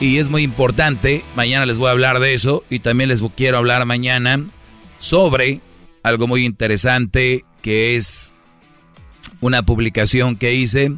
Y 0.00 0.18
es 0.18 0.30
muy 0.30 0.42
importante, 0.42 1.22
mañana 1.36 1.66
les 1.66 1.78
voy 1.78 1.88
a 1.88 1.92
hablar 1.92 2.20
de 2.20 2.34
eso 2.34 2.64
y 2.70 2.78
también 2.78 3.08
les 3.08 3.22
quiero 3.36 3.58
hablar 3.58 3.84
mañana 3.84 4.44
sobre 4.98 5.60
algo 6.02 6.26
muy 6.26 6.44
interesante 6.44 7.44
que 7.62 7.96
es 7.96 8.32
una 9.40 9.62
publicación 9.62 10.36
que 10.36 10.54
hice. 10.54 10.92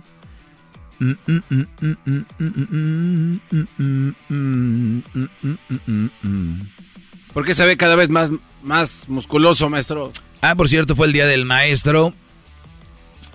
¿Por 7.32 7.44
qué 7.47 7.55
se 7.55 7.66
ve 7.66 7.76
cada 7.76 7.97
vez 7.97 8.10
más, 8.10 8.31
más 8.62 9.08
musculoso, 9.08 9.68
maestro? 9.68 10.12
Ah, 10.40 10.55
por 10.55 10.68
cierto, 10.68 10.94
fue 10.94 11.06
el 11.06 11.12
día 11.12 11.26
del 11.26 11.44
maestro. 11.44 12.14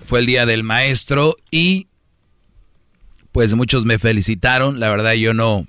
Fue 0.04 0.20
el 0.20 0.26
día 0.26 0.46
del 0.46 0.62
maestro 0.62 1.36
y 1.50 1.88
pues 3.32 3.54
muchos 3.54 3.84
me 3.84 3.98
felicitaron. 3.98 4.80
La 4.80 4.88
verdad 4.88 5.12
yo 5.12 5.34
no, 5.34 5.66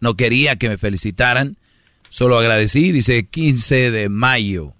no 0.00 0.16
quería 0.16 0.56
que 0.56 0.68
me 0.68 0.78
felicitaran. 0.78 1.56
Solo 2.08 2.38
agradecí. 2.38 2.92
Dice 2.92 3.26
15 3.26 3.90
de 3.90 4.08
mayo, 4.08 4.74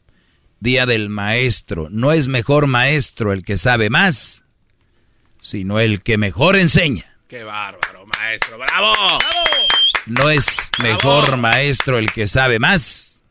día 0.61 0.87
del 0.87 1.09
maestro. 1.09 1.89
No 1.91 2.13
es 2.13 2.29
mejor 2.29 2.67
maestro 2.67 3.33
el 3.33 3.43
que 3.43 3.59
sabe 3.59 3.91
más, 3.91 4.42
sino 5.43 5.81
el 5.81 6.03
que 6.03 6.17
mejor 6.19 6.55
enseña. 6.57 7.05
Qué 7.29 7.43
bárbaro, 7.43 8.07
maestro. 8.07 8.59
¡Bravo! 8.59 8.95
No 10.07 10.31
es 10.31 10.71
mejor 10.83 11.37
maestro 11.37 11.99
el 11.99 12.13
que 12.13 12.29
sabe 12.29 12.59
más, 12.59 13.23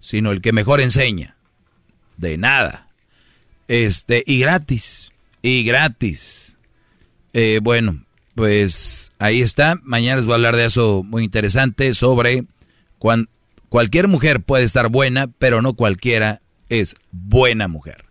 sino 0.00 0.32
el 0.32 0.40
que 0.40 0.52
mejor 0.52 0.80
enseña. 0.80 1.36
De 2.16 2.38
nada. 2.38 2.88
Este, 3.68 4.22
y 4.26 4.38
gratis. 4.40 5.12
Y 5.42 5.62
gratis. 5.64 6.56
Eh, 7.34 7.60
bueno, 7.62 8.04
pues 8.34 9.12
ahí 9.18 9.42
está. 9.42 9.76
Mañana 9.82 10.16
les 10.16 10.26
voy 10.26 10.32
a 10.32 10.36
hablar 10.36 10.56
de 10.56 10.64
eso 10.64 11.02
muy 11.04 11.22
interesante 11.24 11.92
sobre 11.94 12.44
cuan- 12.98 13.28
cualquier 13.68 14.08
mujer 14.08 14.40
puede 14.40 14.64
estar 14.64 14.88
buena, 14.88 15.26
pero 15.38 15.60
no 15.60 15.74
cualquiera 15.74 16.40
es 16.68 16.96
buena 17.10 17.68
mujer. 17.68 18.04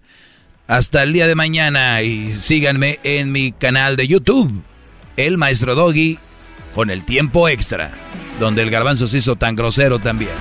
Hasta 0.71 1.03
el 1.03 1.11
día 1.11 1.27
de 1.27 1.35
mañana 1.35 2.01
y 2.01 2.31
síganme 2.39 2.97
en 3.03 3.33
mi 3.33 3.51
canal 3.51 3.97
de 3.97 4.07
YouTube. 4.07 4.63
el 5.17 5.37
maestro 5.37 5.75
Doggy 5.75 6.17
con 6.73 6.89
el 6.89 7.03
tiempo 7.03 7.49
extra, 7.49 7.91
donde 8.39 8.61
el 8.61 8.71
garbanzo 8.71 9.09
se 9.09 9.17
hizo 9.17 9.35
tan 9.35 9.57
grosero 9.57 9.99
también. 9.99 10.31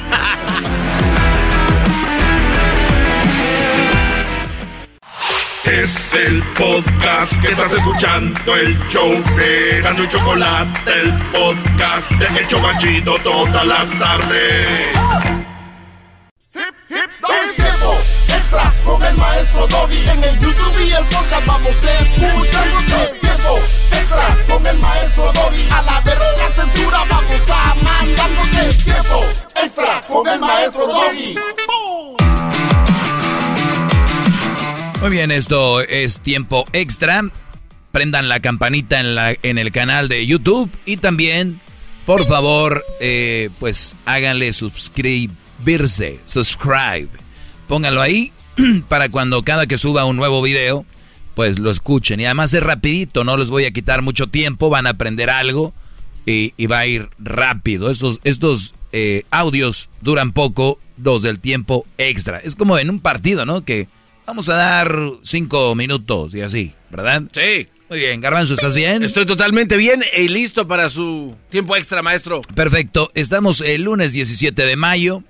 Es 5.65 6.15
el 6.15 6.41
podcast 6.57 7.43
que 7.43 7.49
estás 7.49 7.75
escuchando, 7.75 8.57
el 8.57 8.79
show 8.89 9.11
de 9.37 9.81
Gano 9.83 10.05
y 10.05 10.09
Chocolate, 10.09 10.93
el 11.03 11.13
podcast 11.33 12.13
de 12.13 12.39
El 12.39 12.47
Chocachito 12.47 13.17
todas 13.25 13.67
las 13.67 13.99
tardes. 13.99 14.87
Es 16.55 17.57
tiempo 17.57 18.20
extra 18.51 18.75
con 18.85 19.05
el 19.05 19.17
maestro 19.17 19.67
Doggy. 19.69 20.09
En 20.09 20.25
el 20.25 20.39
YouTube 20.39 20.87
y 20.87 20.93
el 20.93 21.05
podcast 21.05 21.47
vamos 21.47 21.85
a 21.85 21.99
escuchar. 22.01 22.67
Es 23.05 23.21
tiempo 23.21 23.59
extra 23.93 24.39
con 24.49 24.67
el 24.67 24.79
maestro 24.79 25.33
Doggy. 25.33 25.69
A 25.71 25.83
la 25.83 26.01
verga 26.01 26.25
la 26.37 26.55
censura 26.55 27.05
vamos 27.09 27.51
a 27.51 27.75
mandarnos. 27.77 28.49
Es 28.57 28.85
tiempo 28.85 29.27
extra 29.63 30.01
con 30.09 30.29
el 30.29 30.41
maestro 30.41 30.87
Doggy. 30.87 31.35
Muy 35.01 35.11
bien, 35.11 35.31
esto 35.31 35.81
es 35.81 36.21
tiempo 36.21 36.67
extra. 36.73 37.23
Prendan 37.93 38.29
la 38.29 38.41
campanita 38.41 39.01
en, 39.01 39.15
la, 39.15 39.35
en 39.43 39.59
el 39.59 39.73
canal 39.73 40.09
de 40.09 40.27
YouTube 40.27 40.71
y 40.85 40.97
también, 40.99 41.61
por 42.07 42.25
favor, 42.27 42.85
eh, 43.01 43.51
pues 43.59 43.97
háganle 44.07 44.53
suscribirse, 44.53 46.21
subscribe. 46.25 47.09
Pónganlo 47.67 48.03
ahí 48.03 48.33
para 48.89 49.09
cuando 49.09 49.43
cada 49.43 49.67
que 49.67 49.79
suba 49.79 50.05
un 50.05 50.17
nuevo 50.17 50.43
video, 50.43 50.85
pues 51.35 51.59
lo 51.59 51.71
escuchen. 51.71 52.21
Y 52.21 52.25
además 52.25 52.53
es 52.55 52.63
rapidito, 52.63 53.25
no 53.25 53.37
les 53.37 53.51
voy 53.51 53.65
a 53.65 53.71
quitar 53.71 54.03
mucho 54.03 54.29
tiempo, 54.29 54.71
van 54.71 54.87
a 54.87 54.91
aprender 54.91 55.31
algo 55.31 55.73
y, 56.27 56.55
y 56.57 56.67
va 56.67 56.81
a 56.81 56.87
ir 56.87 57.09
rápido. 57.19 57.91
Estos, 57.91 58.21
estos 58.25 58.75
eh, 58.93 59.25
audios 59.31 59.89
duran 60.01 60.33
poco, 60.33 60.79
los 61.03 61.23
del 61.23 61.41
tiempo 61.41 61.87
extra. 61.99 62.39
Es 62.39 62.57
como 62.57 62.79
en 62.79 62.91
un 62.91 63.01
partido, 63.01 63.47
¿no? 63.47 63.65
Que 63.65 63.89
vamos 64.27 64.49
a 64.49 64.55
dar 64.55 64.95
cinco 65.23 65.75
minutos 65.75 66.35
y 66.35 66.43
así, 66.43 66.75
¿verdad? 66.91 67.23
Sí. 67.33 67.69
Muy 67.89 67.99
bien, 67.99 68.21
Garbanzo, 68.21 68.55
¿estás 68.55 68.77
bien? 68.77 69.03
Estoy 69.03 69.27
totalmente 69.27 69.77
bien 69.77 70.05
y 70.17 70.29
listo 70.29 70.69
para 70.69 70.89
su 70.91 71.35
tiempo 71.49 71.75
extra, 71.75 72.03
maestro. 72.03 72.41
Perfecto, 72.55 73.11
estamos 73.15 73.61
el 73.63 73.83
lunes 73.83 74.13
17 74.13 74.65
de 74.65 74.77
mayo. 74.77 75.25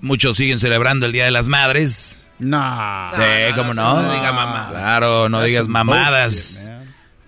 Muchos 0.00 0.36
siguen 0.36 0.60
celebrando 0.60 1.06
el 1.06 1.12
Día 1.12 1.24
de 1.24 1.32
las 1.32 1.48
Madres. 1.48 2.29
No. 2.40 3.10
Sí, 3.14 3.54
¿cómo 3.54 3.74
no? 3.74 4.02
No 4.02 4.12
diga 4.12 4.32
mamá. 4.32 4.68
Claro, 4.70 5.28
no 5.28 5.38
That's 5.38 5.48
digas 5.48 5.68
mamadas. 5.68 6.72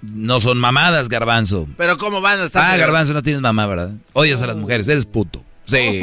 No 0.03 0.41
son 0.41 0.59
mamadas, 0.59 1.09
Garbanzo. 1.09 1.69
Pero 1.77 1.97
¿cómo 1.97 2.21
van 2.21 2.41
a 2.41 2.45
estar? 2.45 2.65
Ah, 2.65 2.77
Garbanzo, 2.77 3.13
no 3.15 3.23
tienes 3.23 3.41
mamá, 3.41 3.67
¿verdad? 3.67 3.93
Odias 4.15 4.43
a 4.43 4.47
las 4.49 4.57
mujeres, 4.57 4.89
eres 4.89 5.07
puto. 5.07 5.45
Sí. 5.65 6.03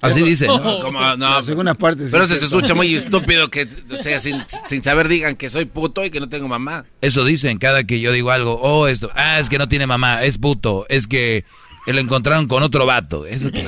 Así 0.00 0.22
dicen. 0.22 0.48
¿no? 0.48 0.80
¿Cómo? 0.80 1.00
No, 1.00 1.16
La 1.16 1.42
segunda 1.42 1.74
parte. 1.74 2.04
sí 2.04 2.10
pero 2.12 2.26
se, 2.26 2.34
escucha 2.34 2.74
muy 2.74 2.94
estúpido 2.94 3.48
que, 3.48 3.68
o 3.90 3.96
sea, 4.00 4.20
sin, 4.20 4.42
sin 4.68 4.84
saber 4.84 5.08
digan 5.08 5.34
que 5.34 5.50
soy 5.50 5.64
puto 5.64 6.04
y 6.04 6.10
que 6.10 6.20
no 6.20 6.28
tengo 6.28 6.46
mamá. 6.46 6.84
Eso 7.00 7.24
dicen 7.24 7.58
cada 7.58 7.84
que 7.84 8.00
yo 8.00 8.12
digo 8.12 8.30
algo. 8.30 8.60
Oh, 8.62 8.86
esto. 8.86 9.10
Ah, 9.14 9.40
es 9.40 9.48
que 9.48 9.58
no 9.58 9.68
tiene 9.68 9.86
mamá, 9.86 10.22
es 10.22 10.38
puto. 10.38 10.86
Es 10.88 11.06
que 11.06 11.44
lo 11.86 12.00
encontraron 12.00 12.46
con 12.46 12.62
otro 12.62 12.86
vato. 12.86 13.26
Eso 13.26 13.50
que. 13.50 13.66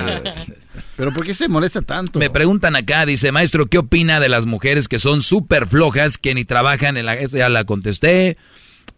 Pero 0.96 1.12
¿por 1.12 1.24
qué 1.24 1.34
se 1.34 1.48
molesta 1.48 1.82
tanto? 1.82 2.18
Me 2.18 2.30
preguntan 2.30 2.76
acá, 2.76 3.06
dice, 3.06 3.32
maestro, 3.32 3.66
¿qué 3.66 3.78
opina 3.78 4.20
de 4.20 4.28
las 4.28 4.46
mujeres 4.46 4.88
que 4.88 4.98
son 4.98 5.22
súper 5.22 5.66
flojas, 5.66 6.18
que 6.18 6.34
ni 6.34 6.44
trabajan 6.44 6.96
en 6.96 7.06
la... 7.06 7.20
Ya 7.24 7.48
la 7.48 7.64
contesté. 7.64 8.36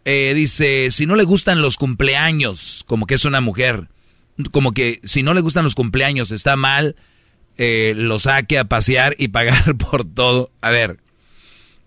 Eh, 0.03 0.33
dice, 0.35 0.89
si 0.91 1.05
no 1.05 1.15
le 1.15 1.23
gustan 1.23 1.61
los 1.61 1.77
cumpleaños, 1.77 2.83
como 2.85 3.07
que 3.07 3.15
es 3.15 3.25
una 3.25 3.41
mujer, 3.41 3.87
como 4.51 4.73
que 4.73 4.99
si 5.03 5.23
no 5.23 5.33
le 5.33 5.41
gustan 5.41 5.63
los 5.63 5.73
cumpleaños 5.73 6.31
está 6.31 6.55
mal, 6.55 6.95
eh, 7.57 7.93
lo 7.95 8.19
saque 8.19 8.59
a 8.59 8.65
pasear 8.65 9.15
y 9.17 9.29
pagar 9.29 9.75
por 9.77 10.03
todo. 10.03 10.51
A 10.61 10.69
ver. 10.69 10.99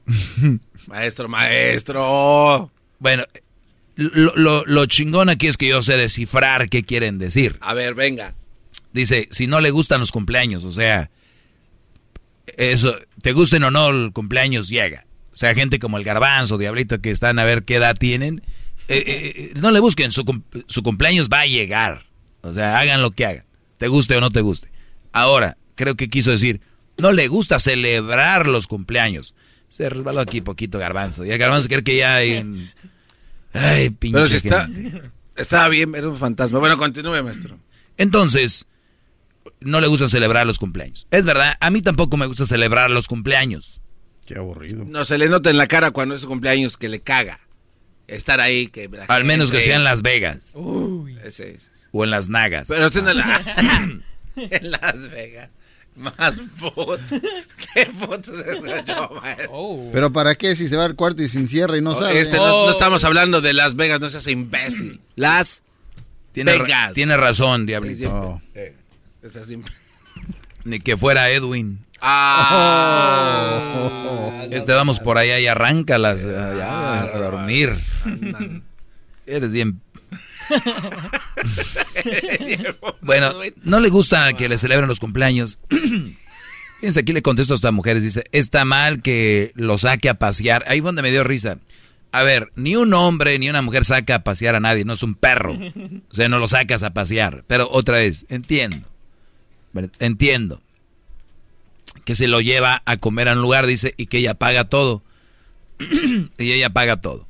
Maestro, 0.86 1.28
maestro. 1.28 2.70
Bueno, 2.98 3.24
lo, 3.94 4.34
lo, 4.36 4.64
lo 4.64 4.86
chingón 4.86 5.28
aquí 5.28 5.46
es 5.46 5.58
que 5.58 5.68
yo 5.68 5.82
sé 5.82 5.98
descifrar 5.98 6.70
qué 6.70 6.82
quieren 6.82 7.18
decir. 7.18 7.58
A 7.60 7.74
ver, 7.74 7.94
venga. 7.94 8.34
Dice, 8.92 9.28
si 9.30 9.46
no 9.46 9.60
le 9.60 9.70
gustan 9.70 10.00
los 10.00 10.12
cumpleaños, 10.12 10.64
o 10.64 10.70
sea, 10.70 11.10
eso, 12.56 12.94
te 13.22 13.32
gusten 13.32 13.64
o 13.64 13.70
no 13.70 13.88
el 13.90 14.12
cumpleaños, 14.12 14.68
llega. 14.68 15.06
O 15.32 15.36
sea, 15.36 15.54
gente 15.54 15.78
como 15.78 15.98
el 15.98 16.04
garbanzo, 16.04 16.58
diablito, 16.58 17.00
que 17.00 17.10
están 17.10 17.38
a 17.38 17.44
ver 17.44 17.64
qué 17.64 17.76
edad 17.76 17.96
tienen, 17.96 18.42
eh, 18.88 19.04
eh, 19.06 19.32
eh, 19.36 19.52
no 19.56 19.70
le 19.70 19.80
busquen, 19.80 20.10
su, 20.10 20.24
su 20.66 20.82
cumpleaños 20.82 21.28
va 21.28 21.40
a 21.40 21.46
llegar. 21.46 22.06
O 22.40 22.52
sea, 22.52 22.78
hagan 22.78 23.02
lo 23.02 23.10
que 23.10 23.26
hagan, 23.26 23.44
te 23.76 23.88
guste 23.88 24.16
o 24.16 24.20
no 24.20 24.30
te 24.30 24.40
guste. 24.40 24.70
Ahora, 25.12 25.56
creo 25.74 25.96
que 25.96 26.08
quiso 26.08 26.30
decir, 26.30 26.60
no 26.96 27.12
le 27.12 27.28
gusta 27.28 27.58
celebrar 27.58 28.46
los 28.46 28.66
cumpleaños. 28.66 29.34
Se 29.68 29.88
resbaló 29.88 30.20
aquí 30.20 30.40
poquito 30.40 30.78
garbanzo. 30.78 31.24
Y 31.24 31.30
el 31.30 31.38
garbanzo 31.38 31.68
cree 31.68 31.84
que 31.84 31.96
ya 31.96 32.16
hay... 32.16 32.70
Ay, 33.52 33.90
pinche 33.90 34.16
Pero 34.16 34.28
si 34.28 34.36
está, 34.36 34.68
estaba 35.36 35.68
bien, 35.68 35.94
era 35.94 36.08
un 36.08 36.16
fantasma. 36.16 36.58
Bueno, 36.58 36.76
continúe, 36.78 37.22
maestro. 37.22 37.58
Entonces, 37.96 38.66
no 39.60 39.80
le 39.80 39.86
gusta 39.86 40.08
celebrar 40.08 40.46
los 40.46 40.58
cumpleaños. 40.58 41.06
Es 41.10 41.24
verdad, 41.24 41.54
a 41.60 41.70
mí 41.70 41.82
tampoco 41.82 42.16
me 42.16 42.26
gusta 42.26 42.46
celebrar 42.46 42.90
los 42.90 43.08
cumpleaños. 43.08 43.80
Qué 44.26 44.36
aburrido. 44.38 44.84
No, 44.84 45.04
se 45.04 45.16
le 45.18 45.28
nota 45.28 45.50
en 45.50 45.56
la 45.56 45.66
cara 45.66 45.90
cuando 45.90 46.14
es 46.14 46.20
su 46.22 46.28
cumpleaños 46.28 46.76
que 46.76 46.88
le 46.88 47.00
caga. 47.00 47.40
Estar 48.06 48.40
ahí, 48.40 48.68
que... 48.68 48.88
la 48.88 49.04
Al 49.04 49.24
menos 49.24 49.50
que 49.50 49.60
sea 49.60 49.76
en 49.76 49.84
Las 49.84 50.00
Vegas 50.02 50.54
Ese, 51.24 51.50
ese. 51.56 51.68
o 51.92 52.04
en 52.04 52.10
Las 52.10 52.28
Nagas. 52.28 52.66
Pero 52.68 52.86
usted 52.86 53.02
no 53.02 53.12
la... 53.12 53.40
en 54.36 54.70
Las 54.70 55.10
Vegas. 55.10 55.50
Más 55.94 56.40
fotos. 56.56 57.00
¿Qué 57.74 57.86
fotos 57.86 58.38
es 58.38 58.46
eso, 58.62 59.10
maestro? 59.20 59.90
Pero 59.92 60.12
¿para 60.12 60.36
qué 60.36 60.54
si 60.54 60.68
se 60.68 60.76
va 60.76 60.84
al 60.84 60.94
cuarto 60.94 61.22
y 61.24 61.28
se 61.28 61.38
encierra 61.40 61.76
y 61.76 61.82
no 61.82 61.94
sabe? 61.96 62.20
Este, 62.20 62.36
no, 62.36 62.66
no 62.66 62.70
estamos 62.70 63.02
hablando 63.04 63.40
de 63.40 63.52
Las 63.52 63.74
Vegas, 63.74 64.00
no 64.00 64.08
seas 64.08 64.26
imbécil. 64.28 65.00
Las 65.16 65.62
tiene, 66.32 66.52
ra- 66.54 66.62
Vegas. 66.62 66.92
tiene 66.94 67.16
razón, 67.16 67.66
Diablito. 67.66 68.10
Oh. 68.10 68.42
Ni 70.64 70.80
que 70.80 70.96
fuera 70.96 71.30
Edwin. 71.30 71.84
Ah. 72.00 73.60
Este 74.50 74.72
vamos 74.72 74.98
por 75.00 75.18
allá 75.18 75.38
y 75.40 75.46
arráncalas 75.46 76.20
eh, 76.24 76.54
ya, 76.58 77.02
a 77.02 77.18
dormir. 77.18 77.76
Eres 79.26 79.52
bien. 79.52 79.82
bueno, 83.02 83.34
no 83.62 83.80
le 83.80 83.90
gusta 83.90 84.32
que 84.34 84.48
le 84.48 84.56
celebren 84.58 84.88
los 84.88 85.00
cumpleaños. 85.00 85.58
Fíjense, 86.80 87.00
aquí 87.00 87.12
le 87.12 87.22
contesto 87.22 87.54
a 87.54 87.56
estas 87.56 87.72
mujeres. 87.72 88.04
Dice, 88.04 88.24
está 88.32 88.64
mal 88.64 89.02
que 89.02 89.52
lo 89.54 89.78
saque 89.78 90.08
a 90.08 90.14
pasear. 90.14 90.64
Ahí 90.68 90.80
fue 90.80 90.88
donde 90.88 91.02
me 91.02 91.10
dio 91.10 91.24
risa. 91.24 91.58
A 92.12 92.22
ver, 92.22 92.52
ni 92.54 92.76
un 92.76 92.94
hombre 92.94 93.38
ni 93.38 93.50
una 93.50 93.62
mujer 93.62 93.84
saca 93.84 94.16
a 94.16 94.24
pasear 94.24 94.54
a 94.54 94.60
nadie, 94.60 94.84
no 94.84 94.94
es 94.94 95.02
un 95.02 95.14
perro. 95.14 95.58
O 96.10 96.14
sea, 96.14 96.28
no 96.28 96.38
lo 96.38 96.48
sacas 96.48 96.82
a 96.82 96.94
pasear. 96.94 97.44
Pero 97.46 97.68
otra 97.70 97.96
vez, 97.96 98.24
entiendo. 98.28 98.88
Entiendo. 99.98 100.60
Que 102.04 102.14
se 102.14 102.28
lo 102.28 102.40
lleva 102.40 102.82
a 102.86 102.96
comer 102.96 103.28
a 103.28 103.32
un 103.32 103.42
lugar, 103.42 103.66
dice, 103.66 103.94
y 103.96 104.06
que 104.06 104.18
ella 104.18 104.34
paga 104.34 104.64
todo. 104.64 105.02
y 106.38 106.52
ella 106.52 106.70
paga 106.70 107.00
todo. 107.00 107.26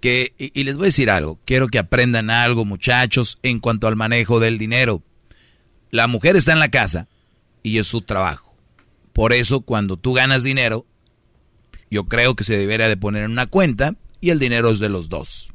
Que, 0.00 0.34
y, 0.38 0.58
y 0.58 0.64
les 0.64 0.76
voy 0.76 0.84
a 0.84 0.86
decir 0.86 1.10
algo, 1.10 1.38
quiero 1.44 1.68
que 1.68 1.78
aprendan 1.78 2.30
algo, 2.30 2.64
muchachos, 2.64 3.38
en 3.42 3.60
cuanto 3.60 3.86
al 3.86 3.96
manejo 3.96 4.40
del 4.40 4.58
dinero. 4.58 5.02
La 5.90 6.06
mujer 6.06 6.36
está 6.36 6.52
en 6.52 6.58
la 6.58 6.70
casa 6.70 7.08
y 7.62 7.78
es 7.78 7.86
su 7.86 8.02
trabajo. 8.02 8.54
Por 9.12 9.32
eso, 9.32 9.60
cuando 9.60 9.96
tú 9.96 10.14
ganas 10.14 10.42
dinero, 10.42 10.86
yo 11.90 12.04
creo 12.04 12.34
que 12.34 12.44
se 12.44 12.56
debería 12.56 12.88
de 12.88 12.96
poner 12.96 13.24
en 13.24 13.30
una 13.30 13.46
cuenta 13.46 13.94
y 14.20 14.30
el 14.30 14.38
dinero 14.38 14.70
es 14.70 14.78
de 14.78 14.88
los 14.88 15.08
dos. 15.08 15.52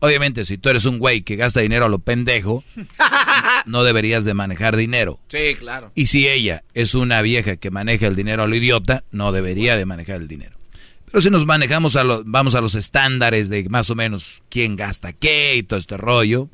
Obviamente, 0.00 0.46
si 0.46 0.56
tú 0.56 0.70
eres 0.70 0.86
un 0.86 0.98
güey 0.98 1.22
que 1.22 1.36
gasta 1.36 1.60
dinero 1.60 1.84
a 1.84 1.88
lo 1.88 1.98
pendejo, 1.98 2.64
no 3.66 3.84
deberías 3.84 4.24
de 4.24 4.32
manejar 4.32 4.76
dinero. 4.76 5.20
Sí, 5.28 5.54
claro. 5.58 5.92
Y 5.94 6.06
si 6.06 6.26
ella 6.26 6.64
es 6.72 6.94
una 6.94 7.20
vieja 7.20 7.56
que 7.56 7.70
maneja 7.70 8.06
el 8.06 8.16
dinero 8.16 8.42
a 8.42 8.46
lo 8.46 8.56
idiota, 8.56 9.04
no 9.10 9.30
debería 9.30 9.76
de 9.76 9.84
manejar 9.84 10.22
el 10.22 10.28
dinero. 10.28 10.56
Pero 11.04 11.20
si 11.20 11.30
nos 11.30 11.44
manejamos 11.44 11.96
a 11.96 12.04
los, 12.04 12.22
vamos 12.24 12.54
a 12.54 12.60
los 12.60 12.74
estándares 12.74 13.50
de 13.50 13.68
más 13.68 13.90
o 13.90 13.94
menos 13.94 14.42
quién 14.48 14.76
gasta 14.76 15.12
qué 15.12 15.56
y 15.56 15.62
todo 15.62 15.78
este 15.78 15.96
rollo, 15.96 16.48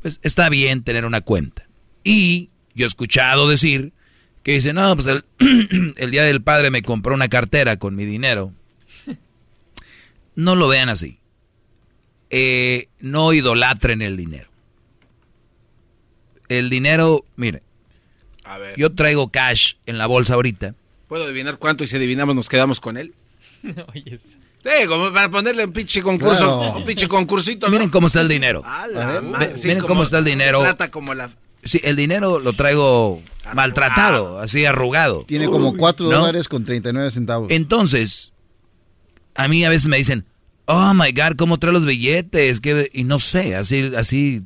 pues 0.00 0.18
está 0.22 0.48
bien 0.48 0.82
tener 0.82 1.04
una 1.04 1.20
cuenta. 1.20 1.66
Y 2.04 2.50
yo 2.74 2.86
he 2.86 2.88
escuchado 2.88 3.48
decir 3.48 3.92
que 4.42 4.52
dice, 4.52 4.72
no, 4.72 4.94
pues 4.96 5.08
el, 5.08 5.24
el 5.96 6.10
día 6.10 6.24
del 6.24 6.42
padre 6.42 6.70
me 6.70 6.82
compró 6.82 7.14
una 7.14 7.28
cartera 7.28 7.76
con 7.76 7.94
mi 7.94 8.04
dinero. 8.04 8.52
No 10.34 10.56
lo 10.56 10.66
vean 10.66 10.88
así. 10.88 11.18
Eh, 12.34 12.88
no 12.98 13.32
idolatren 13.32 14.00
el 14.02 14.16
dinero. 14.16 14.48
El 16.48 16.68
dinero, 16.70 17.24
mire, 17.36 17.62
A 18.44 18.58
ver. 18.58 18.74
yo 18.76 18.92
traigo 18.92 19.28
cash 19.28 19.74
en 19.86 19.98
la 19.98 20.06
bolsa 20.06 20.34
ahorita. 20.34 20.74
¿Puedo 21.08 21.24
adivinar 21.24 21.58
cuánto 21.58 21.84
y 21.84 21.86
si 21.86 21.96
adivinamos 21.96 22.34
nos 22.34 22.48
quedamos 22.48 22.80
con 22.80 22.96
él? 22.96 23.14
Sí, 24.64 24.86
como 24.86 25.12
para 25.12 25.28
ponerle 25.28 25.64
un 25.64 25.72
pinche 25.72 26.00
concurso, 26.02 26.60
Claro. 26.60 26.76
un 26.78 26.84
pinche 26.84 27.08
concursito. 27.08 27.66
¿no? 27.66 27.72
Miren 27.72 27.90
cómo 27.90 28.06
está 28.06 28.20
el 28.20 28.28
dinero. 28.28 28.62
A 28.64 28.86
la 28.86 29.20
sí, 29.56 29.66
miren 29.66 29.78
como- 29.78 29.88
cómo 29.88 30.02
está 30.04 30.18
el 30.18 30.24
se 30.24 30.30
dinero. 30.30 30.60
trata 30.62 30.88
como 30.88 31.14
la... 31.14 31.30
Sí, 31.64 31.80
el 31.82 31.96
dinero 31.96 32.38
lo 32.38 32.52
traigo 32.52 33.20
maltratado, 33.54 34.38
así 34.38 34.64
arrugado. 34.64 35.24
Tiene 35.26 35.46
como 35.46 35.70
Uy. 35.70 35.76
4 35.78 36.08
¿No? 36.08 36.16
dólares 36.20 36.46
con 36.46 36.64
39 36.64 37.10
centavos. 37.10 37.50
Entonces, 37.50 38.32
a 39.34 39.48
mí 39.48 39.64
a 39.64 39.68
veces 39.68 39.88
me 39.88 39.96
dicen, 39.96 40.24
oh 40.66 40.94
my 40.94 41.12
God, 41.12 41.36
¿cómo 41.36 41.58
trae 41.58 41.72
los 41.72 41.84
billetes? 41.86 42.60
¿Qué-" 42.60 42.90
Y 42.92 43.04
no 43.04 43.18
sé, 43.18 43.54
así, 43.56 43.92
así. 43.96 44.42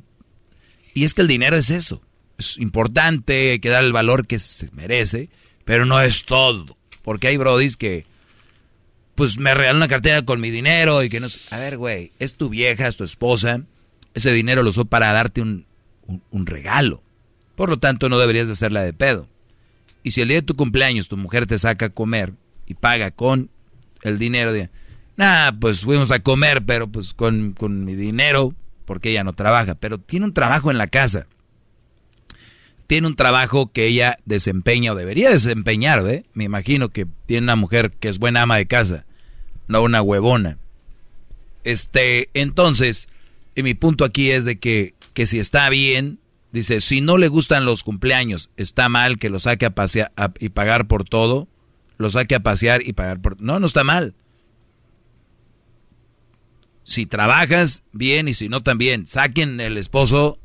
Y 0.93 1.03
es 1.03 1.13
que 1.13 1.21
el 1.21 1.27
dinero 1.27 1.55
es 1.55 1.69
eso. 1.69 2.01
Es 2.37 2.57
importante, 2.57 3.59
que 3.59 3.69
dar 3.69 3.83
el 3.83 3.93
valor 3.93 4.27
que 4.27 4.39
se 4.39 4.69
merece, 4.73 5.29
pero 5.65 5.85
no 5.85 6.01
es 6.01 6.23
todo. 6.25 6.77
Porque 7.03 7.27
hay 7.27 7.37
brodis 7.37 7.77
que, 7.77 8.05
pues 9.15 9.37
me 9.39 9.53
regalan 9.53 9.77
una 9.77 9.87
cartera 9.87 10.21
con 10.23 10.39
mi 10.39 10.51
dinero 10.51 11.03
y 11.03 11.09
que 11.09 11.19
no 11.19 11.29
sé. 11.29 11.39
A 11.49 11.57
ver, 11.57 11.77
güey, 11.77 12.11
es 12.19 12.35
tu 12.35 12.49
vieja, 12.49 12.87
es 12.87 12.97
tu 12.97 13.03
esposa. 13.03 13.61
Ese 14.13 14.31
dinero 14.33 14.61
lo 14.63 14.69
usó 14.69 14.85
para 14.85 15.11
darte 15.13 15.41
un, 15.41 15.65
un- 16.05 16.21
un 16.31 16.45
regalo. 16.45 17.01
Por 17.55 17.69
lo 17.69 17.77
tanto, 17.77 18.09
no 18.09 18.19
deberías 18.19 18.47
de 18.47 18.53
hacerla 18.53 18.83
de 18.83 18.93
pedo. 18.93 19.27
Y 20.03 20.11
si 20.11 20.21
el 20.21 20.27
día 20.27 20.37
de 20.37 20.41
tu 20.43 20.55
cumpleaños 20.55 21.07
tu 21.07 21.17
mujer 21.17 21.47
te 21.47 21.57
saca 21.57 21.87
a 21.87 21.89
comer 21.89 22.33
y 22.67 22.75
paga 22.75 23.09
con 23.11 23.49
el 24.03 24.19
dinero 24.19 24.53
de, 24.53 24.69
nah, 25.17 25.51
pues 25.59 25.81
fuimos 25.81 26.11
a 26.11 26.19
comer, 26.19 26.63
pero 26.65 26.87
pues 26.87 27.13
con, 27.13 27.53
con 27.53 27.83
mi 27.83 27.95
dinero, 27.95 28.53
porque 28.85 29.09
ella 29.09 29.23
no 29.23 29.33
trabaja, 29.33 29.75
pero 29.75 29.99
tiene 29.99 30.25
un 30.25 30.33
trabajo 30.33 30.71
en 30.71 30.77
la 30.77 30.87
casa. 30.87 31.27
Tiene 32.85 33.07
un 33.07 33.17
trabajo 33.17 33.69
que 33.73 33.85
ella 33.87 34.15
desempeña 34.23 34.93
o 34.93 34.95
debería 34.95 35.29
desempeñar, 35.29 36.03
¿ve? 36.03 36.23
Me 36.33 36.45
imagino 36.45 36.87
que 36.89 37.05
tiene 37.25 37.43
una 37.43 37.57
mujer 37.57 37.91
que 37.91 38.07
es 38.07 38.17
buena 38.17 38.43
ama 38.43 38.55
de 38.55 38.67
casa, 38.67 39.05
no 39.67 39.81
una 39.81 40.01
huevona. 40.01 40.57
Este, 41.65 42.29
entonces, 42.33 43.09
y 43.55 43.63
mi 43.63 43.73
punto 43.73 44.05
aquí 44.05 44.31
es 44.31 44.45
de 44.45 44.57
que, 44.57 44.93
que 45.13 45.27
si 45.27 45.39
está 45.39 45.69
bien, 45.69 46.19
dice, 46.53 46.79
si 46.79 47.01
no 47.01 47.17
le 47.17 47.27
gustan 47.27 47.65
los 47.65 47.83
cumpleaños, 47.83 48.49
está 48.55 48.87
mal 48.87 49.19
que 49.19 49.29
lo 49.29 49.39
saque 49.41 49.65
a 49.65 49.71
pasear 49.71 50.13
y 50.39 50.49
pagar 50.49 50.87
por 50.87 51.03
todo, 51.03 51.49
lo 51.97 52.09
saque 52.09 52.35
a 52.35 52.39
pasear 52.39 52.87
y 52.87 52.93
pagar 52.93 53.21
por... 53.21 53.41
No, 53.41 53.59
no 53.59 53.65
está 53.65 53.83
mal. 53.83 54.13
Si 56.87 57.05
trabajas, 57.05 57.83
bien, 57.91 58.29
y 58.29 58.33
si 58.33 58.47
no, 58.47 58.63
también. 58.63 59.07
Saquen 59.07 59.59
el 59.59 59.77
esposo 59.77 60.39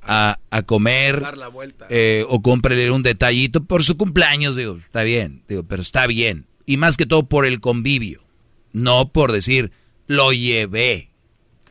a, 0.00 0.38
a 0.50 0.62
comer 0.62 1.20
Dar 1.20 1.36
la 1.36 1.48
vuelta. 1.48 1.86
eh, 1.90 2.24
o 2.26 2.40
cómprele 2.40 2.90
un 2.90 3.02
detallito 3.02 3.62
por 3.64 3.84
su 3.84 3.98
cumpleaños, 3.98 4.56
digo, 4.56 4.78
está 4.78 5.02
bien, 5.02 5.42
digo, 5.46 5.62
pero 5.64 5.82
está 5.82 6.06
bien. 6.06 6.46
Y 6.64 6.78
más 6.78 6.96
que 6.96 7.04
todo 7.04 7.24
por 7.26 7.44
el 7.44 7.60
convivio, 7.60 8.24
no 8.72 9.10
por 9.12 9.30
decir, 9.30 9.72
lo 10.06 10.32
llevé 10.32 11.10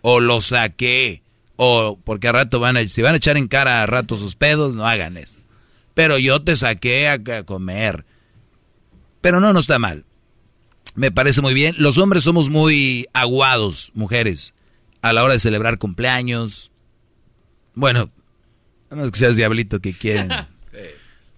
o 0.02 0.20
lo 0.20 0.42
saqué 0.42 1.24
o 1.56 1.98
porque 2.04 2.28
a 2.28 2.34
rato 2.34 2.60
van 2.60 2.78
a, 2.78 2.88
si 2.88 3.02
van 3.02 3.16
a 3.16 3.18
echar 3.18 3.36
en 3.38 3.48
cara 3.48 3.82
a 3.82 3.88
rato 3.88 4.16
sus 4.16 4.36
pedos, 4.36 4.76
no 4.76 4.86
hagan 4.88 5.18
eso. 5.18 5.40
Pero 5.96 6.20
yo 6.20 6.40
te 6.44 6.56
saqué 6.56 7.08
a, 7.08 7.14
a 7.14 7.44
comer. 7.44 8.06
Pero 9.22 9.40
no, 9.40 9.54
no 9.54 9.60
está 9.60 9.80
mal. 9.80 10.06
Me 10.96 11.12
parece 11.12 11.42
muy 11.42 11.54
bien. 11.54 11.76
Los 11.78 11.98
hombres 11.98 12.24
somos 12.24 12.50
muy 12.50 13.08
aguados, 13.14 13.92
mujeres, 13.96 14.54
a 15.02 15.12
la 15.14 15.24
hora 15.24 15.34
de 15.34 15.40
celebrar 15.40 15.78
cumpleaños. 15.80 16.72
Bueno, 17.74 18.12
a 18.90 18.96
menos 18.96 19.12
que 19.12 19.20
seas 19.20 19.36
diablito 19.36 19.80
que 19.80 19.94
quieren. 19.94 20.30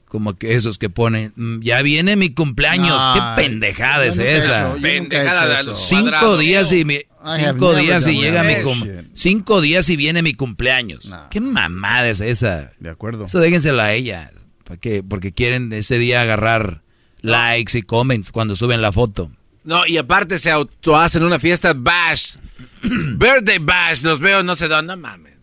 Como 0.08 0.36
que 0.38 0.54
esos 0.56 0.78
que 0.78 0.90
ponen, 0.90 1.34
"Mm, 1.36 1.62
ya 1.62 1.82
viene 1.82 2.16
mi 2.16 2.30
cumpleaños. 2.30 3.04
¿Qué 3.14 3.20
pendejada 3.44 4.06
es 4.06 4.18
esa? 4.18 4.36
eso, 4.38 4.48
yo 4.60 4.64
nunca 4.76 4.88
he 4.88 5.00
Pendejada 5.00 5.64
Cinco 5.76 6.38
días 6.38 6.72
y 6.72 6.86
mi, 6.86 7.00
cinco 7.36 7.76
días 7.76 8.08
y 8.08 8.22
llega 8.22 8.44
mi 8.44 8.56
cum- 8.64 8.88
cinco 9.14 9.60
días 9.62 9.90
y 9.90 9.98
viene 9.98 10.22
mi 10.22 10.34
cumpleaños. 10.34 11.12
¿Qué 11.32 11.42
mamada 11.42 12.08
es 12.08 12.22
esa? 12.22 12.72
De 12.80 12.90
acuerdo. 12.90 13.26
Eso 13.26 13.40
déjenselo 13.40 13.82
a 13.82 13.92
ella. 13.94 14.32
¿Para 14.64 14.80
qué? 14.80 15.04
Porque 15.04 15.34
quieren 15.34 15.74
ese 15.74 15.98
día 15.98 16.22
agarrar 16.22 16.82
likes 17.22 17.78
y 17.78 17.82
comments 17.82 18.32
cuando 18.32 18.56
suben 18.56 18.82
la 18.82 18.92
foto. 18.94 19.32
No, 19.66 19.86
y 19.86 19.98
aparte 19.98 20.40
se 20.40 20.50
auto 20.52 20.96
hacen 20.98 21.24
una 21.24 21.40
fiesta 21.40 21.74
bash. 21.76 22.36
Birthday 22.84 23.58
bash, 23.60 24.04
los 24.04 24.20
veo 24.20 24.44
no 24.44 24.56
sé 24.56 24.68
dónde, 24.68 24.96
no 24.96 25.02
mames. 25.02 25.34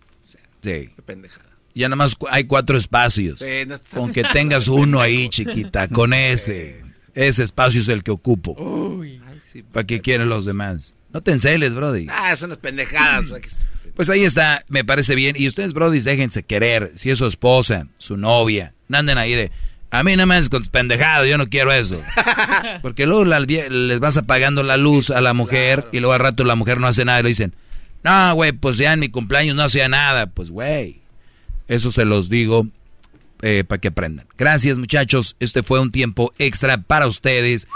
Sí. 0.63 0.91
Qué 0.95 1.03
pendejada. 1.05 1.51
Ya 1.75 1.89
nada 1.89 1.97
más 1.97 2.17
hay 2.31 2.45
cuatro 2.45 2.77
espacios. 2.79 3.41
Sí, 3.41 3.67
no 3.67 3.75
está- 3.75 3.97
Con 3.97 4.13
que 4.13 4.23
tengas 4.25 4.69
uno 4.69 5.01
ahí, 5.01 5.29
chiquita, 5.31 5.89
con 5.89 6.13
ese. 6.15 6.83
Ese 7.15 7.43
espacio 7.43 7.81
es 7.81 7.89
el 7.89 8.03
que 8.03 8.11
ocupo. 8.11 8.57
¿Para 9.73 9.87
qué 9.87 10.01
quieren 10.01 10.29
los 10.29 10.45
demás? 10.45 10.95
No 11.13 11.21
te 11.21 11.33
enceles, 11.33 11.75
Brody. 11.75 12.07
Ah, 12.11 12.35
son 12.37 12.51
las 12.51 12.59
pendejadas. 12.59 13.25
Pues 13.95 14.09
ahí 14.09 14.25
está, 14.25 14.65
me 14.69 14.85
parece 14.85 15.15
bien. 15.15 15.37
Y 15.39 15.47
ustedes, 15.49 15.75
Brody, 15.75 16.01
déjense 16.01 16.43
querer. 16.43 16.93
Si 16.95 17.11
es 17.11 17.19
su 17.19 17.27
esposa, 17.27 17.87
su 17.99 18.17
novia, 18.17 18.73
no 18.89 18.99
anden 18.99 19.19
ahí 19.19 19.35
de. 19.35 19.51
A 19.93 20.03
mí 20.03 20.17
no 20.17 20.27
me 20.27 20.37
con 20.49 20.61
tus 20.63 20.69
pendejadas, 20.71 21.29
yo 21.29 21.37
no 21.39 21.49
quiero 21.49 21.71
eso. 21.73 22.01
Porque 22.83 23.07
luego 23.07 23.25
la- 23.27 23.41
les 23.41 24.01
vas 24.01 24.17
apagando 24.17 24.63
la 24.63 24.77
luz 24.79 25.11
a 25.11 25.21
la 25.21 25.35
mujer 25.35 25.87
y 25.93 26.01
luego 26.01 26.15
al 26.15 26.21
rato 26.21 26.45
la 26.45 26.55
mujer 26.57 26.81
no 26.81 26.87
hace 26.89 27.05
nada 27.05 27.21
y 27.21 27.23
le 27.25 27.29
dicen, 27.29 27.55
no, 28.03 28.35
güey, 28.35 28.53
pues 28.53 28.79
ya 28.79 28.95
en 28.95 29.01
mi 29.01 29.11
cumpleaños 29.11 29.55
no 29.55 29.63
hacía 29.63 29.89
nada. 29.89 30.27
Pues, 30.27 30.51
güey, 30.51 31.03
eso 31.69 31.93
se 31.93 32.05
los 32.07 32.29
digo 32.31 32.67
para 33.69 33.81
que 33.81 33.89
aprendan. 33.89 34.27
Gracias, 34.39 34.79
muchachos. 34.79 35.37
Este 35.41 35.63
fue 35.63 35.79
un 35.79 35.91
tiempo 35.91 36.33
extra 36.39 36.79
para 36.79 37.07
ustedes. 37.07 37.69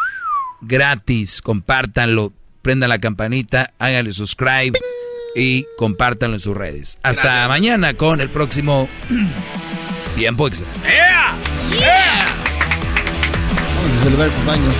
Gratis. 0.62 1.42
Compártanlo. 1.42 2.32
Prendan 2.62 2.88
la 2.88 2.98
campanita. 2.98 3.72
Háganle 3.78 4.12
subscribe. 4.12 4.72
Y 5.36 5.66
compártanlo 5.76 6.36
en 6.36 6.40
sus 6.40 6.56
redes. 6.56 6.98
Hasta 7.02 7.22
Gracias. 7.24 7.48
mañana 7.48 7.94
con 7.94 8.20
el 8.22 8.30
próximo 8.30 8.88
tiempo 10.16 10.48
extra. 10.48 10.66
¡Yeah! 10.82 11.36
¡Yeah! 11.70 12.26
Vamos 13.76 13.90
a 13.90 14.02
celebrar 14.02 14.30
cumpleaños. 14.30 14.74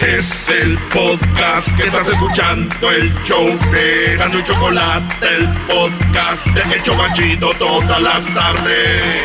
Es 0.00 0.48
el 0.50 0.78
podcast 0.92 1.76
que 1.76 1.88
estás 1.88 2.08
escuchando, 2.08 2.90
el 2.90 3.12
show 3.24 3.46
de 3.72 4.16
Gano 4.16 4.38
y 4.38 4.44
Chocolate, 4.44 5.26
el 5.36 5.48
podcast 5.66 6.46
de 6.46 6.62
El 6.74 6.82
Chocachito 6.82 7.52
todas 7.58 8.00
las 8.00 8.24
tardes. 8.32 9.24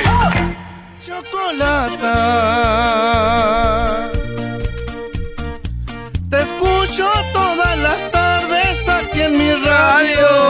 Chocolata. 1.05 2.17
Te 6.29 6.41
escucho 6.41 7.07
todas 7.33 7.77
las 7.77 8.11
tardes 8.11 8.87
aquí 8.89 9.21
en 9.21 9.37
mi 9.37 9.51
radio. 9.63 10.40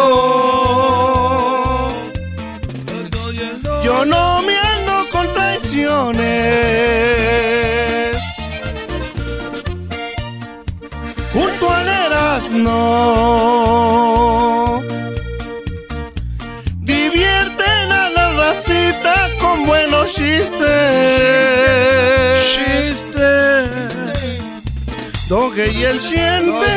Y 25.70 25.84
el 25.84 26.02
siente. 26.02 26.68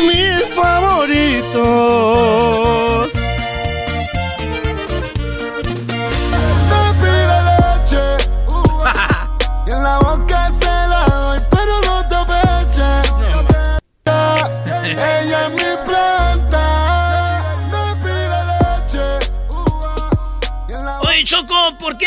Mis 0.00 0.44
favoritos. 0.54 2.15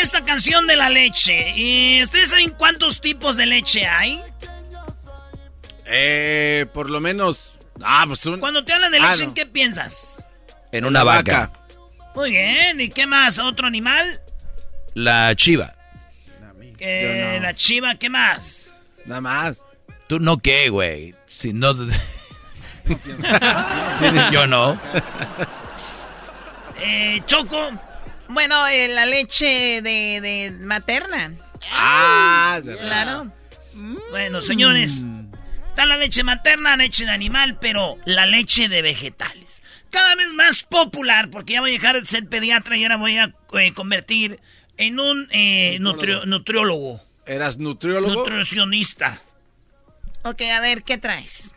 qué 0.00 0.02
esta 0.02 0.24
canción 0.24 0.66
de 0.66 0.76
la 0.76 0.90
leche? 0.90 1.52
¿Y 1.56 2.02
ustedes 2.02 2.30
saben 2.30 2.50
cuántos 2.50 3.00
tipos 3.00 3.36
de 3.36 3.46
leche 3.46 3.86
hay? 3.86 4.22
Eh, 5.86 6.66
por 6.72 6.90
lo 6.90 7.00
menos. 7.00 7.56
Ah, 7.82 8.04
pues 8.06 8.24
un. 8.26 8.40
Cuando 8.40 8.64
te 8.64 8.72
hablan 8.72 8.92
de 8.92 8.98
Ah, 8.98 9.10
leche, 9.10 9.22
no. 9.22 9.28
¿en 9.28 9.34
qué 9.34 9.46
piensas? 9.46 10.26
En 10.72 10.84
una 10.84 11.04
vaca. 11.04 11.52
Muy 12.14 12.30
bien, 12.30 12.80
¿y 12.80 12.88
qué 12.88 13.06
más? 13.06 13.38
¿Otro 13.38 13.66
animal? 13.66 14.20
La 14.94 15.34
chiva. 15.34 15.74
Eh, 16.78 17.38
La 17.42 17.54
chiva, 17.54 17.94
¿qué 17.96 18.08
más? 18.08 18.70
Nada 19.04 19.20
más. 19.20 19.62
¿Tú 20.08 20.18
no 20.18 20.38
qué, 20.38 20.70
güey? 20.70 21.14
Si 21.26 21.52
no... 21.52 21.74
Yo 24.32 24.46
no. 24.46 24.80
Eh, 26.80 27.20
Choco, 27.26 27.70
Bueno, 28.30 28.66
eh, 28.68 28.88
la 28.88 29.06
leche 29.06 29.82
de, 29.82 30.20
de 30.20 30.50
materna. 30.60 31.32
Ah, 31.70 32.60
Claro. 32.62 33.32
Bueno, 34.10 34.40
señores, 34.42 35.04
está 35.68 35.86
la 35.86 35.96
leche 35.96 36.22
materna, 36.24 36.76
leche 36.76 37.04
de 37.04 37.10
animal, 37.12 37.58
pero 37.60 37.96
la 38.04 38.26
leche 38.26 38.68
de 38.68 38.82
vegetales. 38.82 39.62
Cada 39.90 40.14
vez 40.16 40.32
más 40.34 40.62
popular, 40.64 41.30
porque 41.30 41.54
ya 41.54 41.60
voy 41.60 41.70
a 41.70 41.72
dejar 41.74 42.00
de 42.00 42.06
ser 42.06 42.28
pediatra 42.28 42.76
y 42.76 42.82
ahora 42.84 42.96
voy 42.96 43.16
a 43.18 43.32
eh, 43.54 43.72
convertir 43.74 44.38
en 44.76 45.00
un 45.00 45.28
eh, 45.30 45.78
nutri- 45.80 46.24
nutriólogo. 46.26 47.00
¿Eras 47.26 47.58
nutriólogo? 47.58 48.14
Nutricionista. 48.14 49.20
Ok, 50.22 50.42
a 50.42 50.60
ver, 50.60 50.82
¿qué 50.82 50.98
traes? 50.98 51.54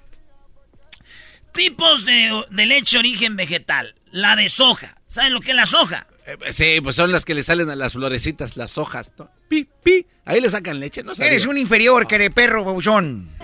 Tipos 1.54 2.06
de, 2.06 2.46
de 2.50 2.66
leche 2.66 2.98
origen 2.98 3.36
vegetal. 3.36 3.94
La 4.12 4.36
de 4.36 4.50
soja. 4.50 4.98
¿Saben 5.08 5.34
lo 5.34 5.42
que 5.42 5.52
es 5.52 5.56
la 5.56 5.66
soja? 5.66 6.08
Eh, 6.26 6.38
Sí, 6.54 6.80
pues 6.82 6.96
son 6.96 7.12
las 7.12 7.26
que 7.26 7.34
le 7.36 7.44
salen 7.44 7.70
a 7.70 7.76
las 7.76 7.94
florecitas, 7.94 8.56
las 8.58 8.78
hojas, 8.78 9.12
¿no? 9.18 9.30
Pi, 9.50 9.68
pi. 9.84 10.06
Ahí 10.26 10.40
le 10.40 10.50
sacan 10.50 10.80
leche, 10.80 11.04
¿no? 11.04 11.14
Eres 11.14 11.46
un 11.46 11.58
inferior, 11.58 12.08
que 12.08 12.16
eres 12.16 12.34
perro, 12.34 12.64
babuchón. 12.64 13.30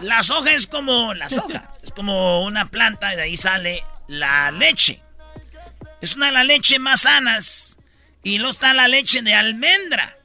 La 0.00 0.22
soja 0.22 0.54
es 0.54 0.66
como 0.66 1.12
la 1.12 1.28
soja. 1.28 1.74
Es 1.82 1.90
como 1.90 2.42
una 2.44 2.70
planta 2.70 3.12
y 3.12 3.16
de 3.16 3.22
ahí 3.22 3.36
sale 3.36 3.84
la 4.08 4.50
leche. 4.50 5.02
Es 6.00 6.16
una 6.16 6.26
de 6.26 6.32
las 6.32 6.46
leches 6.46 6.80
más 6.80 7.02
sanas. 7.02 7.76
Y 8.22 8.38
luego 8.38 8.52
está 8.52 8.72
la 8.72 8.88
leche 8.88 9.20
de 9.20 9.34
almendra. 9.34 10.16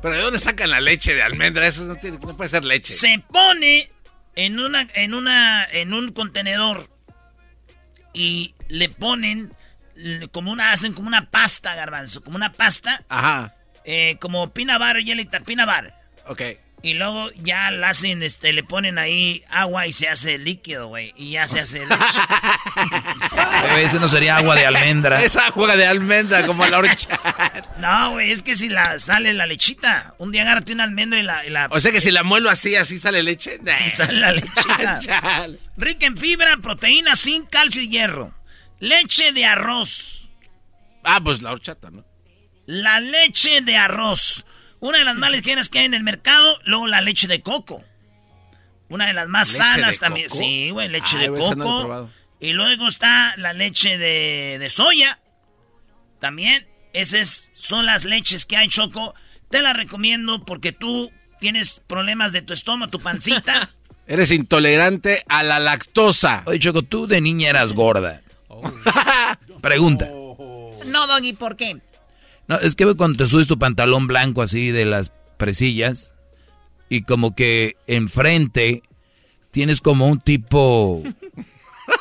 Pero 0.00 0.14
¿de 0.14 0.20
dónde 0.22 0.38
sacan 0.38 0.70
la 0.70 0.80
leche 0.80 1.14
de 1.14 1.22
almendra? 1.22 1.66
Eso 1.66 1.84
no, 1.84 1.96
tiene- 1.96 2.18
no 2.18 2.34
puede 2.36 2.48
ser 2.48 2.64
leche. 2.64 2.94
Se 2.94 3.22
pone 3.30 3.90
en 4.36 4.58
una, 4.58 4.88
en 4.94 5.12
una, 5.12 5.64
en 5.66 5.92
un 5.92 6.10
contenedor 6.12 6.88
y 8.14 8.54
le 8.68 8.88
ponen 8.88 9.52
como 10.32 10.50
una, 10.50 10.72
hacen 10.72 10.92
como 10.94 11.08
una 11.08 11.30
pasta, 11.30 11.74
garbanzo, 11.74 12.22
como 12.24 12.36
una 12.36 12.52
pasta, 12.52 13.04
Ajá, 13.08 13.54
eh, 13.84 14.16
como 14.20 14.50
peanut 14.50 14.78
butter, 14.78 15.04
jelly, 15.04 15.24
peanut 15.44 15.66
butter. 15.68 15.92
ok. 16.26 16.42
Y 16.84 16.92
luego 16.92 17.30
ya 17.42 17.70
la 17.70 17.88
hacen, 17.88 18.22
este, 18.22 18.52
le 18.52 18.62
ponen 18.62 18.98
ahí 18.98 19.42
agua 19.48 19.86
y 19.86 19.92
se 19.94 20.06
hace 20.06 20.36
líquido, 20.36 20.88
güey. 20.88 21.14
Y 21.16 21.30
ya 21.30 21.48
se 21.48 21.60
hace 21.60 21.78
leche. 21.86 21.96
Ese 23.78 23.98
no 23.98 24.06
sería 24.06 24.36
agua 24.36 24.54
de 24.54 24.66
almendra. 24.66 25.22
Es 25.22 25.34
agua 25.36 25.76
de 25.76 25.86
almendra, 25.86 26.46
como 26.46 26.66
la 26.66 26.76
horcha. 26.76 27.18
No, 27.78 28.10
güey, 28.10 28.32
es 28.32 28.42
que 28.42 28.54
si 28.54 28.68
la 28.68 28.98
sale 28.98 29.32
la 29.32 29.46
lechita. 29.46 30.14
Un 30.18 30.30
día 30.30 30.42
agárrate 30.42 30.74
una 30.74 30.84
almendra 30.84 31.18
y 31.18 31.22
la... 31.22 31.46
y 31.46 31.48
la- 31.48 31.68
O 31.70 31.80
sea 31.80 31.90
que 31.90 32.02
si 32.02 32.10
la 32.10 32.22
muelo 32.22 32.50
así, 32.50 32.76
así 32.76 32.98
sale 32.98 33.22
leche. 33.22 33.58
Sale 33.94 34.20
la 34.20 34.32
lechita. 34.32 35.00
Rica 35.78 36.04
en 36.06 36.18
fibra, 36.18 36.58
proteína, 36.58 37.16
zinc, 37.16 37.48
calcio 37.48 37.80
y 37.80 37.88
hierro. 37.88 38.34
Leche 38.80 39.32
de 39.32 39.46
arroz. 39.46 40.28
Ah, 41.02 41.18
pues 41.24 41.40
la 41.40 41.52
horchata, 41.52 41.90
¿no? 41.90 42.04
La 42.66 43.00
leche 43.00 43.62
de 43.62 43.74
arroz. 43.78 44.44
Una 44.80 44.98
de 44.98 45.04
las 45.04 45.16
más 45.16 45.30
ligeras 45.30 45.68
que 45.68 45.78
hay 45.80 45.84
en 45.86 45.94
el 45.94 46.02
mercado. 46.02 46.58
Luego 46.64 46.86
la 46.86 47.00
leche 47.00 47.26
de 47.26 47.40
coco. 47.42 47.82
Una 48.88 49.06
de 49.06 49.14
las 49.14 49.28
más 49.28 49.48
¿Leche 49.52 49.58
sanas 49.58 49.98
también. 49.98 50.28
coco? 50.28 50.38
Sí, 50.38 50.70
güey, 50.70 50.88
leche 50.88 51.16
Ay, 51.18 51.30
de 51.30 51.30
no 51.30 51.64
coco. 51.64 52.10
y 52.40 52.52
luego 52.52 52.86
está 52.88 53.34
la 53.38 53.52
leche 53.52 53.96
de, 53.98 54.58
de 54.58 54.70
soya. 54.70 55.18
También. 56.20 56.66
Esas 56.92 57.50
son 57.54 57.86
las 57.86 58.04
leches 58.04 58.46
que 58.46 58.56
hay, 58.56 58.68
Choco. 58.68 59.14
Te 59.50 59.62
las 59.62 59.76
recomiendo 59.76 60.44
porque 60.44 60.70
tú 60.72 61.10
tienes 61.40 61.80
problemas 61.86 62.32
de 62.32 62.42
tu 62.42 62.52
estómago, 62.52 62.90
tu 62.90 63.00
pancita. 63.00 63.70
Eres 64.06 64.30
intolerante 64.30 65.24
a 65.28 65.42
la 65.42 65.58
lactosa. 65.58 66.42
Oye, 66.46 66.58
Choco, 66.60 66.82
tú 66.82 67.06
de 67.06 67.20
niña 67.20 67.48
eras 67.50 67.72
gorda. 67.72 68.22
Pregunta. 69.60 70.06
No, 70.86 71.06
Doggy, 71.06 71.32
¿por 71.32 71.56
qué? 71.56 71.78
No, 72.46 72.56
es 72.56 72.74
que 72.74 72.94
cuando 72.94 73.18
te 73.18 73.26
subes 73.26 73.46
tu 73.46 73.58
pantalón 73.58 74.06
blanco 74.06 74.42
así 74.42 74.70
de 74.70 74.84
las 74.84 75.12
presillas 75.36 76.14
y 76.88 77.02
como 77.02 77.34
que 77.34 77.76
enfrente 77.86 78.82
tienes 79.50 79.80
como 79.80 80.06
un 80.06 80.20
tipo... 80.20 81.02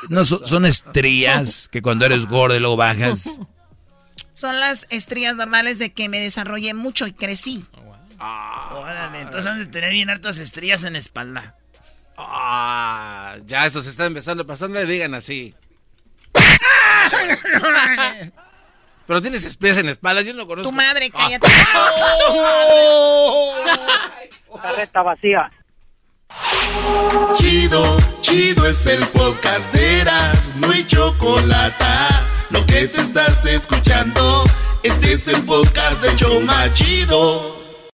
No, 0.10 0.26
son, 0.26 0.46
son 0.46 0.66
estrías 0.66 1.68
que 1.70 1.82
cuando 1.82 2.06
eres 2.06 2.26
gordo 2.26 2.56
y 2.56 2.60
luego 2.60 2.78
bajas. 2.78 3.40
Son 4.34 4.60
las 4.60 4.88
estrías 4.90 5.36
normales 5.36 5.80
de 5.80 5.94
que 5.94 6.10
me 6.10 6.20
desarrollé 6.20 6.74
mucho 6.74 7.06
y 7.06 7.14
crecí. 7.14 7.66
Órale, 8.20 9.22
entonces 9.22 9.50
han 9.50 9.60
de 9.60 9.66
tener 9.66 9.92
bien 9.92 10.10
hartas 10.10 10.40
estrellas 10.40 10.84
en 10.84 10.94
la 10.94 11.00
espalda. 11.00 11.58
Ah, 12.18 13.36
ya 13.46 13.66
eso 13.66 13.82
se 13.82 13.90
está 13.90 14.06
empezando 14.06 14.44
a 14.44 14.48
pasar, 14.48 14.70
no 14.70 14.80
le 14.80 14.86
digan 14.86 15.14
así. 15.14 15.54
Pero 19.06 19.22
tienes 19.22 19.44
espías 19.46 19.78
en 19.78 19.88
la 19.88 19.92
espalda, 19.92 20.22
yo 20.22 20.34
no 20.34 20.48
conozco. 20.48 20.70
Tu 20.70 20.76
madre, 20.76 21.10
cállate. 21.10 21.48
Carreta 24.62 25.02
vacía. 25.02 25.52
Chido, 27.36 27.98
chido 28.22 28.66
es 28.66 28.86
el 28.88 29.06
podcast 29.08 29.74
de 29.74 30.02
Eras, 30.02 30.52
no 30.56 30.72
hay 30.72 30.88
chocolate. 30.88 31.86
Lo 32.50 32.66
que 32.66 32.88
te 32.88 33.02
estás 33.02 33.46
escuchando, 33.46 34.44
este 34.84 35.14
es 35.14 35.28
el 35.28 35.44
podcast 35.44 36.02
de 36.02 36.16
Choma 36.16 36.72
Chido. 36.74 37.63